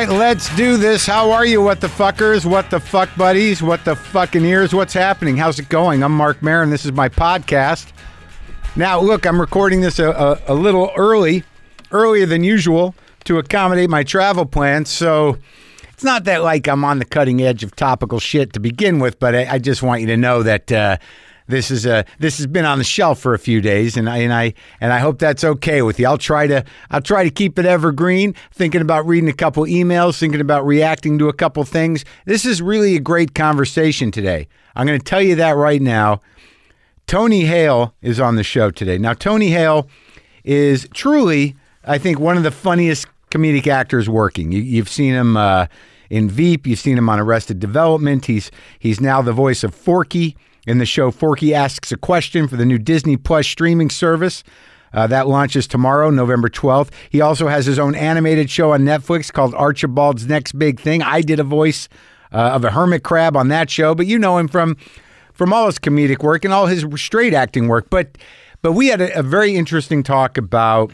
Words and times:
right, 0.00 0.10
let's 0.10 0.54
do 0.56 0.76
this. 0.76 1.06
How 1.06 1.30
are 1.30 1.46
you, 1.46 1.62
what 1.62 1.80
the 1.80 1.86
fuckers? 1.86 2.44
What 2.44 2.68
the 2.68 2.78
fuck 2.78 3.08
buddies? 3.16 3.62
What 3.62 3.82
the 3.86 3.96
fucking 3.96 4.44
ears? 4.44 4.74
What's 4.74 4.92
happening? 4.92 5.38
How's 5.38 5.58
it 5.58 5.70
going? 5.70 6.02
I'm 6.02 6.12
Marc 6.12 6.42
Maron. 6.42 6.68
This 6.68 6.84
is 6.84 6.92
my 6.92 7.08
podcast. 7.08 7.92
Now, 8.76 9.00
look, 9.00 9.24
I'm 9.24 9.40
recording 9.40 9.80
this 9.80 9.98
a, 9.98 10.10
a, 10.10 10.42
a 10.48 10.54
little 10.54 10.92
early, 10.98 11.44
earlier 11.92 12.26
than 12.26 12.44
usual 12.44 12.94
to 13.24 13.38
accommodate 13.38 13.88
my 13.88 14.02
travel 14.02 14.44
plans. 14.44 14.90
So 14.90 15.38
it's 15.94 16.04
not 16.04 16.24
that 16.24 16.42
like 16.42 16.68
I'm 16.68 16.84
on 16.84 16.98
the 16.98 17.06
cutting 17.06 17.40
edge 17.40 17.62
of 17.62 17.74
topical 17.74 18.20
shit 18.20 18.52
to 18.52 18.60
begin 18.60 18.98
with, 18.98 19.18
but 19.18 19.34
I, 19.34 19.54
I 19.54 19.58
just 19.58 19.82
want 19.82 20.02
you 20.02 20.08
to 20.08 20.16
know 20.18 20.42
that 20.42 20.70
uh, 20.70 20.98
this 21.48 21.70
is 21.70 21.86
a 21.86 22.04
this 22.18 22.38
has 22.38 22.46
been 22.46 22.64
on 22.64 22.78
the 22.78 22.84
shelf 22.84 23.20
for 23.20 23.34
a 23.34 23.38
few 23.38 23.60
days, 23.60 23.96
and 23.96 24.08
I 24.08 24.18
and 24.18 24.32
I 24.32 24.54
and 24.80 24.92
I 24.92 24.98
hope 24.98 25.18
that's 25.18 25.44
okay 25.44 25.82
with 25.82 26.00
you. 26.00 26.06
I'll 26.06 26.18
try 26.18 26.46
to 26.46 26.64
I'll 26.90 27.00
try 27.00 27.24
to 27.24 27.30
keep 27.30 27.58
it 27.58 27.64
evergreen. 27.64 28.34
Thinking 28.52 28.80
about 28.80 29.06
reading 29.06 29.28
a 29.28 29.34
couple 29.34 29.64
emails, 29.64 30.18
thinking 30.18 30.40
about 30.40 30.66
reacting 30.66 31.18
to 31.18 31.28
a 31.28 31.32
couple 31.32 31.62
things. 31.64 32.04
This 32.24 32.44
is 32.44 32.60
really 32.60 32.96
a 32.96 33.00
great 33.00 33.34
conversation 33.34 34.10
today. 34.10 34.48
I'm 34.74 34.86
going 34.86 34.98
to 34.98 35.04
tell 35.04 35.22
you 35.22 35.36
that 35.36 35.52
right 35.52 35.80
now. 35.80 36.20
Tony 37.06 37.44
Hale 37.44 37.94
is 38.02 38.18
on 38.18 38.34
the 38.34 38.42
show 38.42 38.70
today. 38.72 38.98
Now, 38.98 39.14
Tony 39.14 39.50
Hale 39.50 39.88
is 40.42 40.88
truly, 40.92 41.54
I 41.84 41.98
think, 41.98 42.18
one 42.18 42.36
of 42.36 42.42
the 42.42 42.50
funniest 42.50 43.06
comedic 43.30 43.68
actors 43.68 44.08
working. 44.08 44.50
You, 44.50 44.78
have 44.78 44.88
seen 44.88 45.14
him 45.14 45.36
uh, 45.36 45.66
in 46.10 46.28
Veep. 46.28 46.66
You've 46.66 46.80
seen 46.80 46.98
him 46.98 47.08
on 47.08 47.20
Arrested 47.20 47.60
Development. 47.60 48.26
He's 48.26 48.50
he's 48.78 49.00
now 49.00 49.22
the 49.22 49.32
voice 49.32 49.62
of 49.62 49.72
Forky 49.72 50.36
in 50.66 50.78
the 50.78 50.86
show. 50.86 51.10
Forky 51.10 51.54
asks 51.54 51.92
a 51.92 51.96
question 51.96 52.48
for 52.48 52.56
the 52.56 52.66
new 52.66 52.78
Disney 52.78 53.16
Plus 53.16 53.46
streaming 53.46 53.88
service. 53.88 54.44
Uh, 54.92 55.06
that 55.06 55.26
launches 55.26 55.66
tomorrow, 55.66 56.10
November 56.10 56.48
12th. 56.48 56.90
He 57.10 57.20
also 57.20 57.48
has 57.48 57.66
his 57.66 57.78
own 57.78 57.94
animated 57.94 58.50
show 58.50 58.72
on 58.72 58.82
Netflix 58.82 59.32
called 59.32 59.54
Archibald's 59.54 60.26
Next 60.26 60.52
Big 60.58 60.80
Thing. 60.80 61.02
I 61.02 61.22
did 61.22 61.38
a 61.38 61.44
voice 61.44 61.88
uh, 62.32 62.52
of 62.54 62.64
a 62.64 62.70
hermit 62.70 63.02
crab 63.02 63.36
on 63.36 63.48
that 63.48 63.70
show, 63.70 63.94
but 63.94 64.06
you 64.06 64.18
know 64.18 64.38
him 64.38 64.48
from 64.48 64.76
from 65.32 65.52
all 65.52 65.66
his 65.66 65.78
comedic 65.78 66.22
work 66.22 66.46
and 66.46 66.54
all 66.54 66.66
his 66.66 66.86
straight 66.96 67.34
acting 67.34 67.68
work. 67.68 67.90
But 67.90 68.16
but 68.62 68.72
we 68.72 68.88
had 68.88 69.00
a, 69.00 69.18
a 69.18 69.22
very 69.22 69.54
interesting 69.54 70.02
talk 70.02 70.38
about 70.38 70.92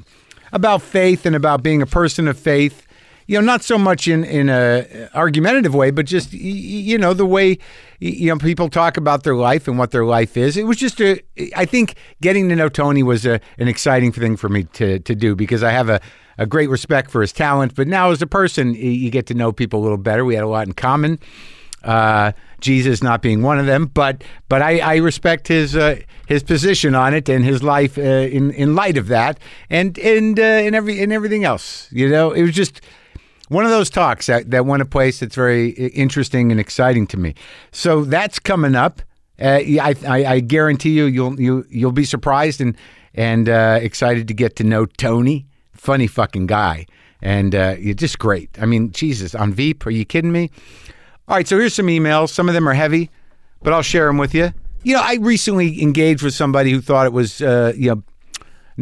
about 0.52 0.82
faith 0.82 1.24
and 1.24 1.34
about 1.36 1.62
being 1.62 1.80
a 1.80 1.86
person 1.86 2.28
of 2.28 2.38
faith. 2.38 2.86
You 3.32 3.40
know, 3.40 3.46
not 3.46 3.62
so 3.62 3.78
much 3.78 4.08
in 4.08 4.24
in 4.24 4.50
a 4.50 5.08
argumentative 5.14 5.74
way, 5.74 5.90
but 5.90 6.04
just 6.04 6.34
you 6.34 6.98
know 6.98 7.14
the 7.14 7.24
way 7.24 7.56
you 7.98 8.26
know 8.26 8.36
people 8.36 8.68
talk 8.68 8.98
about 8.98 9.22
their 9.22 9.34
life 9.34 9.66
and 9.66 9.78
what 9.78 9.90
their 9.90 10.04
life 10.04 10.36
is. 10.36 10.58
It 10.58 10.66
was 10.66 10.76
just 10.76 11.00
a. 11.00 11.18
I 11.56 11.64
think 11.64 11.94
getting 12.20 12.50
to 12.50 12.56
know 12.56 12.68
Tony 12.68 13.02
was 13.02 13.24
a, 13.24 13.40
an 13.56 13.68
exciting 13.68 14.12
thing 14.12 14.36
for 14.36 14.50
me 14.50 14.64
to 14.74 14.98
to 14.98 15.14
do 15.14 15.34
because 15.34 15.62
I 15.62 15.70
have 15.70 15.88
a 15.88 15.98
a 16.36 16.44
great 16.44 16.68
respect 16.68 17.10
for 17.10 17.22
his 17.22 17.32
talent, 17.32 17.74
but 17.74 17.88
now 17.88 18.10
as 18.10 18.20
a 18.20 18.26
person, 18.26 18.74
you 18.74 19.08
get 19.08 19.24
to 19.28 19.34
know 19.34 19.50
people 19.50 19.80
a 19.80 19.82
little 19.82 19.96
better. 19.96 20.26
We 20.26 20.34
had 20.34 20.44
a 20.44 20.48
lot 20.48 20.66
in 20.66 20.74
common. 20.74 21.18
Uh, 21.82 22.32
Jesus 22.60 23.02
not 23.02 23.22
being 23.22 23.40
one 23.40 23.58
of 23.58 23.64
them, 23.64 23.86
but 23.86 24.22
but 24.50 24.60
I, 24.60 24.80
I 24.80 24.96
respect 24.96 25.48
his 25.48 25.74
uh, 25.74 26.00
his 26.26 26.42
position 26.42 26.94
on 26.94 27.14
it 27.14 27.30
and 27.30 27.46
his 27.46 27.62
life 27.62 27.96
uh, 27.96 28.02
in 28.02 28.50
in 28.50 28.74
light 28.74 28.98
of 28.98 29.08
that, 29.08 29.40
and 29.70 29.98
and 29.98 30.38
uh, 30.38 30.42
and 30.42 30.74
every 30.74 31.02
and 31.02 31.14
everything 31.14 31.44
else. 31.44 31.88
You 31.90 32.10
know, 32.10 32.32
it 32.32 32.42
was 32.42 32.52
just 32.52 32.82
one 33.52 33.64
of 33.64 33.70
those 33.70 33.90
talks 33.90 34.26
that, 34.26 34.50
that 34.50 34.66
went 34.66 34.82
a 34.82 34.86
place 34.86 35.20
that's 35.20 35.34
very 35.34 35.70
interesting 35.70 36.50
and 36.50 36.60
exciting 36.60 37.06
to 37.08 37.16
me. 37.16 37.34
So 37.70 38.04
that's 38.04 38.38
coming 38.38 38.74
up. 38.74 39.02
Uh, 39.40 39.60
I, 39.80 39.94
I, 40.06 40.24
I 40.24 40.40
guarantee 40.40 40.90
you, 40.90 41.04
you'll 41.04 41.40
you 41.40 41.66
you'll 41.68 41.92
be 41.92 42.04
surprised 42.04 42.60
and 42.60 42.76
and 43.14 43.48
uh, 43.48 43.78
excited 43.80 44.28
to 44.28 44.34
get 44.34 44.56
to 44.56 44.64
know 44.64 44.86
Tony. 44.86 45.46
Funny 45.72 46.06
fucking 46.06 46.46
guy, 46.46 46.86
and 47.20 47.54
uh, 47.54 47.74
you're 47.78 47.94
just 47.94 48.18
great. 48.18 48.50
I 48.60 48.66
mean, 48.66 48.92
Jesus, 48.92 49.34
on 49.34 49.52
Veep, 49.52 49.84
are 49.84 49.90
you 49.90 50.04
kidding 50.04 50.30
me? 50.30 50.50
All 51.26 51.36
right, 51.36 51.48
so 51.48 51.58
here's 51.58 51.74
some 51.74 51.86
emails. 51.86 52.28
Some 52.28 52.48
of 52.48 52.54
them 52.54 52.68
are 52.68 52.74
heavy, 52.74 53.10
but 53.62 53.72
I'll 53.72 53.82
share 53.82 54.06
them 54.06 54.18
with 54.18 54.32
you. 54.32 54.52
You 54.84 54.94
know, 54.94 55.02
I 55.02 55.14
recently 55.14 55.82
engaged 55.82 56.22
with 56.22 56.34
somebody 56.34 56.70
who 56.70 56.80
thought 56.80 57.06
it 57.06 57.12
was, 57.12 57.40
uh, 57.42 57.72
you 57.76 57.90
know, 57.90 58.02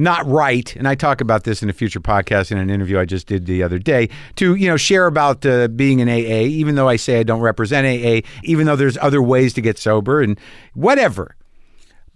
not 0.00 0.26
right, 0.26 0.74
and 0.76 0.88
I 0.88 0.94
talk 0.94 1.20
about 1.20 1.44
this 1.44 1.62
in 1.62 1.68
a 1.68 1.74
future 1.74 2.00
podcast 2.00 2.50
in 2.50 2.56
an 2.56 2.70
interview 2.70 2.98
I 2.98 3.04
just 3.04 3.26
did 3.26 3.44
the 3.44 3.62
other 3.62 3.78
day 3.78 4.08
to 4.36 4.54
you 4.54 4.66
know 4.66 4.78
share 4.78 5.06
about 5.06 5.44
uh, 5.44 5.68
being 5.68 6.00
an 6.00 6.08
AA, 6.08 6.46
even 6.46 6.74
though 6.74 6.88
I 6.88 6.96
say 6.96 7.20
I 7.20 7.22
don't 7.22 7.42
represent 7.42 7.86
AA, 7.86 8.26
even 8.42 8.66
though 8.66 8.76
there's 8.76 8.96
other 8.98 9.20
ways 9.20 9.52
to 9.54 9.60
get 9.60 9.78
sober 9.78 10.22
and 10.22 10.40
whatever. 10.72 11.36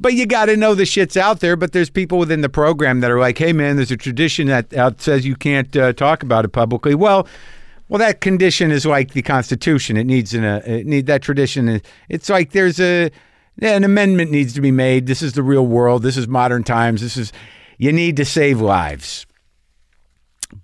But 0.01 0.15
you 0.15 0.25
got 0.25 0.47
to 0.47 0.57
know 0.57 0.75
the 0.75 0.87
shit's 0.87 1.17
out 1.17 1.41
there. 1.41 1.57
But 1.57 1.73
there's 1.73 1.91
people 1.91 2.19
within 2.19 2.41
the 2.41 2.49
program 2.49 3.01
that 3.01 3.11
are 3.11 3.21
like, 3.21 3.37
"Hey, 3.37 3.53
man, 3.53 3.77
there's 3.77 3.91
a 3.91 3.97
tradition 3.99 4.47
that 4.49 4.73
uh, 4.73 4.93
says 4.97 5.27
you 5.27 5.37
can't 5.37 5.77
uh, 5.77 5.93
talk 5.93 6.23
about 6.23 6.47
it 6.47 6.53
publicly." 6.53 6.95
Well, 6.95 7.29
well, 7.91 7.99
that 7.99 8.23
condition 8.23 8.71
is 8.71 8.87
like 8.87 9.13
the 9.13 9.23
Constitution. 9.23 9.99
It 9.99 10.05
needs 10.05 10.33
an, 10.33 10.43
uh, 10.43 10.63
it 10.65 10.87
need 10.87 11.07
that 11.07 11.21
tradition. 11.21 11.83
It's 12.09 12.31
like 12.31 12.53
there's 12.53 12.81
a 12.81 13.11
an 13.61 13.85
amendment 13.85 14.31
needs 14.31 14.55
to 14.55 14.63
be 14.63 14.71
made. 14.71 15.07
This 15.07 15.21
is 15.21 15.35
the 15.35 15.43
real 15.43 15.67
world. 15.67 16.03
This 16.03 16.17
is 16.17 16.27
modern 16.27 16.65
times. 16.65 17.03
This 17.03 17.17
is 17.19 17.33
you 17.79 17.93
need 17.93 18.17
to 18.17 18.25
save 18.25 18.61
lives. 18.61 19.27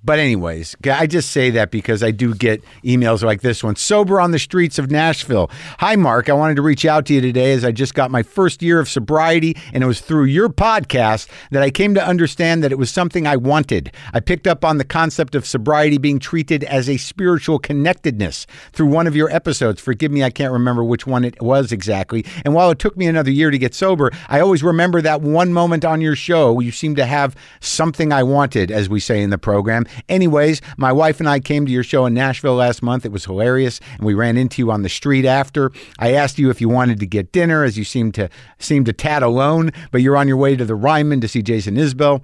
But, 0.02 0.18
anyways, 0.18 0.76
I 0.84 1.06
just 1.06 1.30
say 1.30 1.50
that 1.50 1.70
because 1.70 2.02
I 2.02 2.10
do 2.10 2.34
get 2.34 2.62
emails 2.84 3.22
like 3.22 3.42
this 3.42 3.62
one. 3.62 3.76
Sober 3.76 4.20
on 4.20 4.30
the 4.30 4.38
streets 4.38 4.78
of 4.78 4.90
Nashville. 4.90 5.50
Hi, 5.78 5.96
Mark. 5.96 6.28
I 6.28 6.32
wanted 6.32 6.56
to 6.56 6.62
reach 6.62 6.84
out 6.84 7.06
to 7.06 7.14
you 7.14 7.20
today 7.20 7.52
as 7.52 7.64
I 7.64 7.72
just 7.72 7.94
got 7.94 8.10
my 8.10 8.22
first 8.22 8.62
year 8.62 8.80
of 8.80 8.88
sobriety, 8.88 9.56
and 9.72 9.84
it 9.84 9.86
was 9.86 10.00
through 10.00 10.24
your 10.24 10.48
podcast 10.48 11.28
that 11.50 11.62
I 11.62 11.70
came 11.70 11.94
to 11.94 12.04
understand 12.04 12.64
that 12.64 12.72
it 12.72 12.78
was 12.78 12.90
something 12.90 13.26
I 13.26 13.36
wanted. 13.36 13.92
I 14.12 14.20
picked 14.20 14.46
up 14.46 14.64
on 14.64 14.78
the 14.78 14.84
concept 14.84 15.34
of 15.34 15.46
sobriety 15.46 15.98
being 15.98 16.18
treated 16.18 16.64
as 16.64 16.88
a 16.88 16.96
spiritual 16.96 17.58
connectedness 17.58 18.46
through 18.72 18.86
one 18.86 19.06
of 19.06 19.14
your 19.14 19.30
episodes. 19.30 19.80
Forgive 19.80 20.10
me, 20.10 20.24
I 20.24 20.30
can't 20.30 20.52
remember 20.52 20.82
which 20.82 21.06
one 21.06 21.24
it 21.24 21.40
was 21.42 21.72
exactly. 21.72 22.24
And 22.44 22.54
while 22.54 22.70
it 22.70 22.78
took 22.78 22.96
me 22.96 23.06
another 23.06 23.30
year 23.30 23.50
to 23.50 23.58
get 23.58 23.74
sober, 23.74 24.10
I 24.28 24.40
always 24.40 24.62
remember 24.62 25.02
that 25.02 25.20
one 25.20 25.52
moment 25.52 25.84
on 25.84 26.00
your 26.00 26.16
show. 26.16 26.58
You 26.60 26.72
seemed 26.72 26.96
to 26.96 27.06
have 27.06 27.36
something 27.60 28.12
I 28.12 28.22
wanted, 28.22 28.70
as 28.70 28.88
we 28.88 29.00
say 29.00 29.22
in 29.22 29.30
the 29.30 29.38
program 29.38 29.79
Anyways, 30.08 30.60
my 30.76 30.92
wife 30.92 31.20
and 31.20 31.28
I 31.28 31.40
came 31.40 31.66
to 31.66 31.72
your 31.72 31.82
show 31.82 32.06
in 32.06 32.14
Nashville 32.14 32.54
last 32.54 32.82
month. 32.82 33.04
It 33.04 33.12
was 33.12 33.24
hilarious, 33.24 33.80
and 33.96 34.04
we 34.04 34.14
ran 34.14 34.36
into 34.36 34.62
you 34.62 34.70
on 34.70 34.82
the 34.82 34.88
street 34.88 35.24
after. 35.24 35.72
I 35.98 36.14
asked 36.14 36.38
you 36.38 36.50
if 36.50 36.60
you 36.60 36.68
wanted 36.68 37.00
to 37.00 37.06
get 37.06 37.32
dinner, 37.32 37.64
as 37.64 37.76
you 37.78 37.84
seemed 37.84 38.14
to 38.14 38.28
seem 38.58 38.84
to 38.84 38.92
tat 38.92 39.22
alone, 39.22 39.70
but 39.90 40.02
you're 40.02 40.16
on 40.16 40.28
your 40.28 40.36
way 40.36 40.56
to 40.56 40.64
the 40.64 40.74
Ryman 40.74 41.20
to 41.20 41.28
see 41.28 41.42
Jason 41.42 41.76
Isbell. 41.76 42.22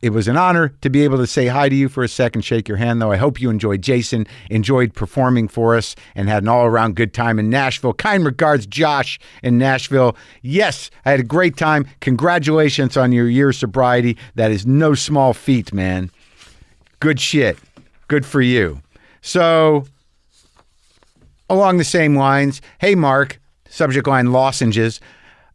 It 0.00 0.10
was 0.10 0.28
an 0.28 0.36
honor 0.36 0.68
to 0.80 0.90
be 0.90 1.02
able 1.02 1.18
to 1.18 1.26
say 1.26 1.48
hi 1.48 1.68
to 1.68 1.74
you 1.74 1.88
for 1.88 2.04
a 2.04 2.08
second, 2.08 2.42
shake 2.42 2.68
your 2.68 2.76
hand, 2.76 3.02
though. 3.02 3.10
I 3.10 3.16
hope 3.16 3.40
you 3.40 3.50
enjoyed 3.50 3.82
Jason, 3.82 4.26
enjoyed 4.48 4.94
performing 4.94 5.48
for 5.48 5.76
us, 5.76 5.96
and 6.14 6.28
had 6.28 6.44
an 6.44 6.48
all 6.48 6.66
around 6.66 6.94
good 6.94 7.12
time 7.12 7.38
in 7.38 7.50
Nashville. 7.50 7.92
Kind 7.92 8.24
regards, 8.24 8.66
Josh 8.66 9.18
in 9.42 9.58
Nashville. 9.58 10.16
Yes, 10.40 10.90
I 11.04 11.10
had 11.10 11.20
a 11.20 11.24
great 11.24 11.56
time. 11.56 11.86
Congratulations 12.00 12.96
on 12.96 13.12
your 13.12 13.28
year 13.28 13.52
sobriety. 13.52 14.16
That 14.36 14.52
is 14.52 14.66
no 14.66 14.94
small 14.94 15.34
feat, 15.34 15.72
man. 15.72 16.10
Good 17.00 17.20
shit. 17.20 17.58
Good 18.08 18.26
for 18.26 18.40
you. 18.40 18.80
So, 19.20 19.84
along 21.48 21.78
the 21.78 21.84
same 21.84 22.16
lines, 22.16 22.60
hey, 22.78 22.94
Mark, 22.94 23.40
subject 23.68 24.06
line 24.06 24.32
lozenges. 24.32 25.00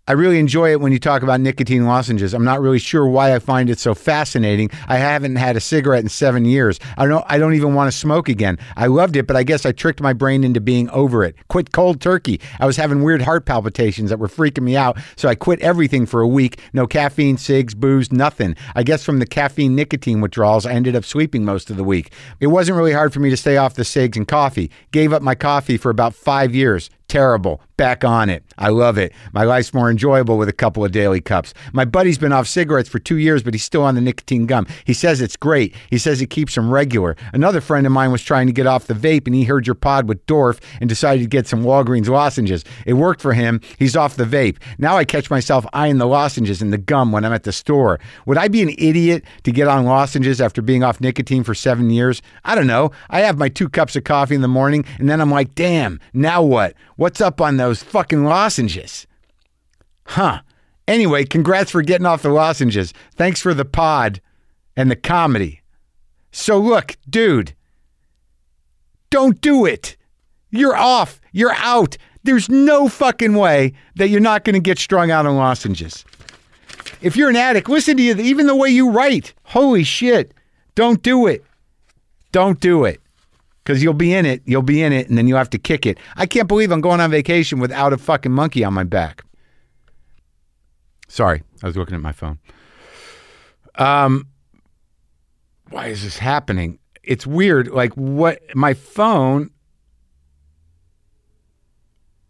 I 0.05 0.11
really 0.11 0.37
enjoy 0.37 0.71
it 0.71 0.81
when 0.81 0.91
you 0.91 0.99
talk 0.99 1.23
about 1.23 1.39
nicotine 1.39 1.85
lozenges. 1.85 2.33
I'm 2.33 2.43
not 2.43 2.59
really 2.59 2.77
sure 2.77 3.07
why 3.07 3.33
I 3.33 3.39
find 3.39 3.69
it 3.69 3.79
so 3.79 3.95
fascinating. 3.95 4.69
I 4.89 4.97
haven't 4.97 5.37
had 5.37 5.55
a 5.55 5.61
cigarette 5.61 6.03
in 6.03 6.09
seven 6.09 6.43
years. 6.43 6.77
I 6.97 7.05
don't. 7.05 7.23
I 7.29 7.37
don't 7.37 7.53
even 7.53 7.73
want 7.73 7.89
to 7.89 7.97
smoke 7.97 8.27
again. 8.27 8.59
I 8.75 8.87
loved 8.87 9.15
it, 9.15 9.27
but 9.27 9.37
I 9.37 9.43
guess 9.43 9.65
I 9.65 9.71
tricked 9.71 10.01
my 10.01 10.11
brain 10.11 10.43
into 10.43 10.59
being 10.59 10.89
over 10.89 11.23
it. 11.23 11.37
Quit 11.47 11.71
cold 11.71 12.01
turkey. 12.01 12.41
I 12.59 12.65
was 12.65 12.75
having 12.75 13.01
weird 13.01 13.21
heart 13.21 13.45
palpitations 13.45 14.09
that 14.09 14.19
were 14.19 14.27
freaking 14.27 14.63
me 14.63 14.75
out, 14.75 14.97
so 15.15 15.29
I 15.29 15.35
quit 15.35 15.61
everything 15.61 16.05
for 16.05 16.19
a 16.19 16.27
week. 16.27 16.59
No 16.73 16.85
caffeine, 16.85 17.37
cigs, 17.37 17.73
booze, 17.73 18.11
nothing. 18.11 18.57
I 18.75 18.83
guess 18.83 19.05
from 19.05 19.19
the 19.19 19.25
caffeine 19.25 19.73
nicotine 19.73 20.19
withdrawals, 20.19 20.65
I 20.65 20.73
ended 20.73 20.97
up 20.97 21.05
sleeping 21.05 21.45
most 21.45 21.69
of 21.69 21.77
the 21.77 21.83
week. 21.85 22.11
It 22.41 22.47
wasn't 22.47 22.75
really 22.75 22.91
hard 22.91 23.13
for 23.13 23.21
me 23.21 23.29
to 23.29 23.37
stay 23.37 23.55
off 23.55 23.75
the 23.75 23.85
cigs 23.85 24.17
and 24.17 24.27
coffee. 24.27 24.69
Gave 24.91 25.13
up 25.13 25.21
my 25.21 25.33
coffee 25.33 25.77
for 25.77 25.89
about 25.89 26.13
five 26.13 26.53
years 26.53 26.89
terrible. 27.13 27.61
Back 27.75 28.03
on 28.03 28.29
it. 28.29 28.43
I 28.59 28.69
love 28.69 28.99
it. 28.99 29.13
My 29.31 29.45
life's 29.45 29.73
more 29.73 29.89
enjoyable 29.89 30.37
with 30.37 30.47
a 30.47 30.53
couple 30.53 30.85
of 30.85 30.91
daily 30.91 31.19
cups. 31.19 31.55
My 31.73 31.85
buddy's 31.85 32.19
been 32.19 32.31
off 32.31 32.47
cigarettes 32.47 32.87
for 32.87 32.99
two 32.99 33.17
years, 33.17 33.41
but 33.41 33.55
he's 33.55 33.63
still 33.63 33.81
on 33.81 33.95
the 33.95 34.01
nicotine 34.01 34.45
gum. 34.45 34.67
He 34.85 34.93
says 34.93 35.21
it's 35.21 35.35
great. 35.35 35.73
He 35.89 35.97
says 35.97 36.21
it 36.21 36.29
keeps 36.29 36.55
him 36.55 36.71
regular. 36.71 37.15
Another 37.33 37.61
friend 37.61 37.87
of 37.87 37.91
mine 37.91 38.11
was 38.11 38.21
trying 38.21 38.45
to 38.45 38.53
get 38.53 38.67
off 38.67 38.85
the 38.85 38.93
vape, 38.93 39.25
and 39.25 39.35
he 39.35 39.43
heard 39.43 39.65
your 39.65 39.73
pod 39.73 40.07
with 40.07 40.23
Dorf 40.27 40.59
and 40.81 40.87
decided 40.87 41.23
to 41.23 41.27
get 41.27 41.47
some 41.47 41.63
Walgreens 41.63 42.07
lozenges. 42.07 42.63
It 42.85 42.93
worked 42.93 43.21
for 43.21 43.33
him. 43.33 43.59
He's 43.79 43.95
off 43.95 44.17
the 44.17 44.23
vape. 44.23 44.57
Now 44.77 44.95
I 44.97 45.03
catch 45.03 45.31
myself 45.31 45.65
eyeing 45.73 45.97
the 45.97 46.05
lozenges 46.05 46.61
and 46.61 46.71
the 46.71 46.77
gum 46.77 47.11
when 47.11 47.25
I'm 47.25 47.33
at 47.33 47.43
the 47.43 47.51
store. 47.51 47.99
Would 48.27 48.37
I 48.37 48.49
be 48.49 48.61
an 48.61 48.75
idiot 48.77 49.23
to 49.45 49.51
get 49.51 49.67
on 49.67 49.85
lozenges 49.85 50.39
after 50.39 50.61
being 50.61 50.83
off 50.83 51.01
nicotine 51.01 51.43
for 51.43 51.55
seven 51.55 51.89
years? 51.89 52.21
I 52.45 52.53
don't 52.53 52.67
know. 52.67 52.91
I 53.09 53.21
have 53.21 53.39
my 53.39 53.49
two 53.49 53.67
cups 53.67 53.95
of 53.95 54.03
coffee 54.03 54.35
in 54.35 54.41
the 54.41 54.47
morning, 54.47 54.85
and 54.99 55.09
then 55.09 55.19
I'm 55.19 55.31
like, 55.31 55.55
damn, 55.55 55.99
now 56.13 56.43
what? 56.43 56.75
What's 56.97 57.19
up 57.19 57.41
on 57.41 57.57
those 57.57 57.72
fucking 57.81 58.25
lozenges? 58.25 59.07
Huh. 60.05 60.41
Anyway, 60.87 61.23
congrats 61.23 61.71
for 61.71 61.81
getting 61.81 62.05
off 62.05 62.21
the 62.21 62.29
lozenges. 62.29 62.93
Thanks 63.15 63.39
for 63.41 63.53
the 63.53 63.63
pod 63.65 64.19
and 64.75 64.91
the 64.91 64.95
comedy. 64.97 65.61
So, 66.31 66.57
look, 66.59 66.97
dude, 67.09 67.53
Don't 69.09 69.39
do 69.41 69.65
it. 69.65 69.95
You're 70.49 70.75
off. 70.75 71.21
You're 71.31 71.53
out. 71.53 71.97
There's 72.23 72.49
no 72.49 72.89
fucking 72.89 73.35
way 73.35 73.73
that 73.95 74.07
you're 74.09 74.19
not 74.19 74.43
going 74.43 74.55
to 74.55 74.59
get 74.59 74.79
strung 74.79 75.11
out 75.11 75.27
on 75.27 75.35
lozenges. 75.37 76.03
If 77.01 77.15
you're 77.15 77.29
an 77.29 77.35
addict, 77.35 77.69
listen 77.69 77.97
to 77.97 78.03
you, 78.03 78.15
even 78.15 78.47
the 78.47 78.55
way 78.55 78.69
you 78.69 78.89
write. 78.89 79.33
Holy 79.43 79.83
shit. 79.83 80.33
Don't 80.73 81.03
do 81.03 81.27
it. 81.27 81.45
Don't 82.31 82.59
do 82.59 82.85
it. 82.85 83.01
Because 83.63 83.81
you'll 83.81 83.93
be 83.93 84.13
in 84.13 84.25
it, 84.25 84.41
you'll 84.45 84.61
be 84.61 84.83
in 84.83 84.91
it, 84.91 85.07
and 85.07 85.17
then 85.17 85.27
you'll 85.27 85.37
have 85.37 85.49
to 85.51 85.57
kick 85.57 85.85
it. 85.85 85.97
I 86.17 86.25
can't 86.25 86.47
believe 86.47 86.71
I'm 86.71 86.81
going 86.81 86.99
on 86.99 87.09
vacation 87.09 87.59
without 87.59 87.93
a 87.93 87.97
fucking 87.97 88.31
monkey 88.31 88.63
on 88.63 88.73
my 88.73 88.83
back. 88.83 89.23
Sorry, 91.07 91.43
I 91.61 91.67
was 91.67 91.77
looking 91.77 91.95
at 91.95 92.01
my 92.01 92.11
phone. 92.11 92.39
Um, 93.75 94.27
why 95.69 95.87
is 95.87 96.03
this 96.03 96.17
happening? 96.17 96.79
It's 97.03 97.25
weird. 97.25 97.69
Like 97.69 97.93
what? 97.93 98.41
My 98.55 98.73
phone 98.73 99.49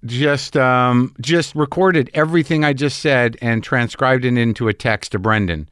just 0.05 0.57
um 0.57 1.15
just 1.21 1.55
recorded 1.55 2.09
everything 2.13 2.65
I 2.65 2.73
just 2.73 2.99
said 2.99 3.37
and 3.41 3.63
transcribed 3.63 4.25
it 4.25 4.37
into 4.37 4.67
a 4.67 4.73
text 4.73 5.13
to 5.13 5.19
Brendan. 5.19 5.69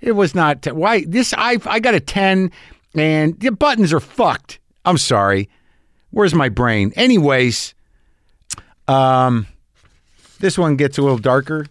It 0.00 0.12
was 0.12 0.34
not 0.34 0.66
why 0.72 1.04
this 1.06 1.34
I 1.36 1.58
I 1.66 1.80
got 1.80 1.94
a 1.94 2.00
10 2.00 2.50
and 2.94 3.38
the 3.40 3.50
buttons 3.50 3.92
are 3.92 4.00
fucked. 4.00 4.58
I'm 4.84 4.98
sorry. 4.98 5.48
Where's 6.10 6.34
my 6.34 6.48
brain? 6.48 6.92
Anyways, 6.96 7.74
um 8.86 9.46
this 10.40 10.58
one 10.58 10.76
gets 10.76 10.98
a 10.98 11.02
little 11.02 11.18
darker. 11.18 11.66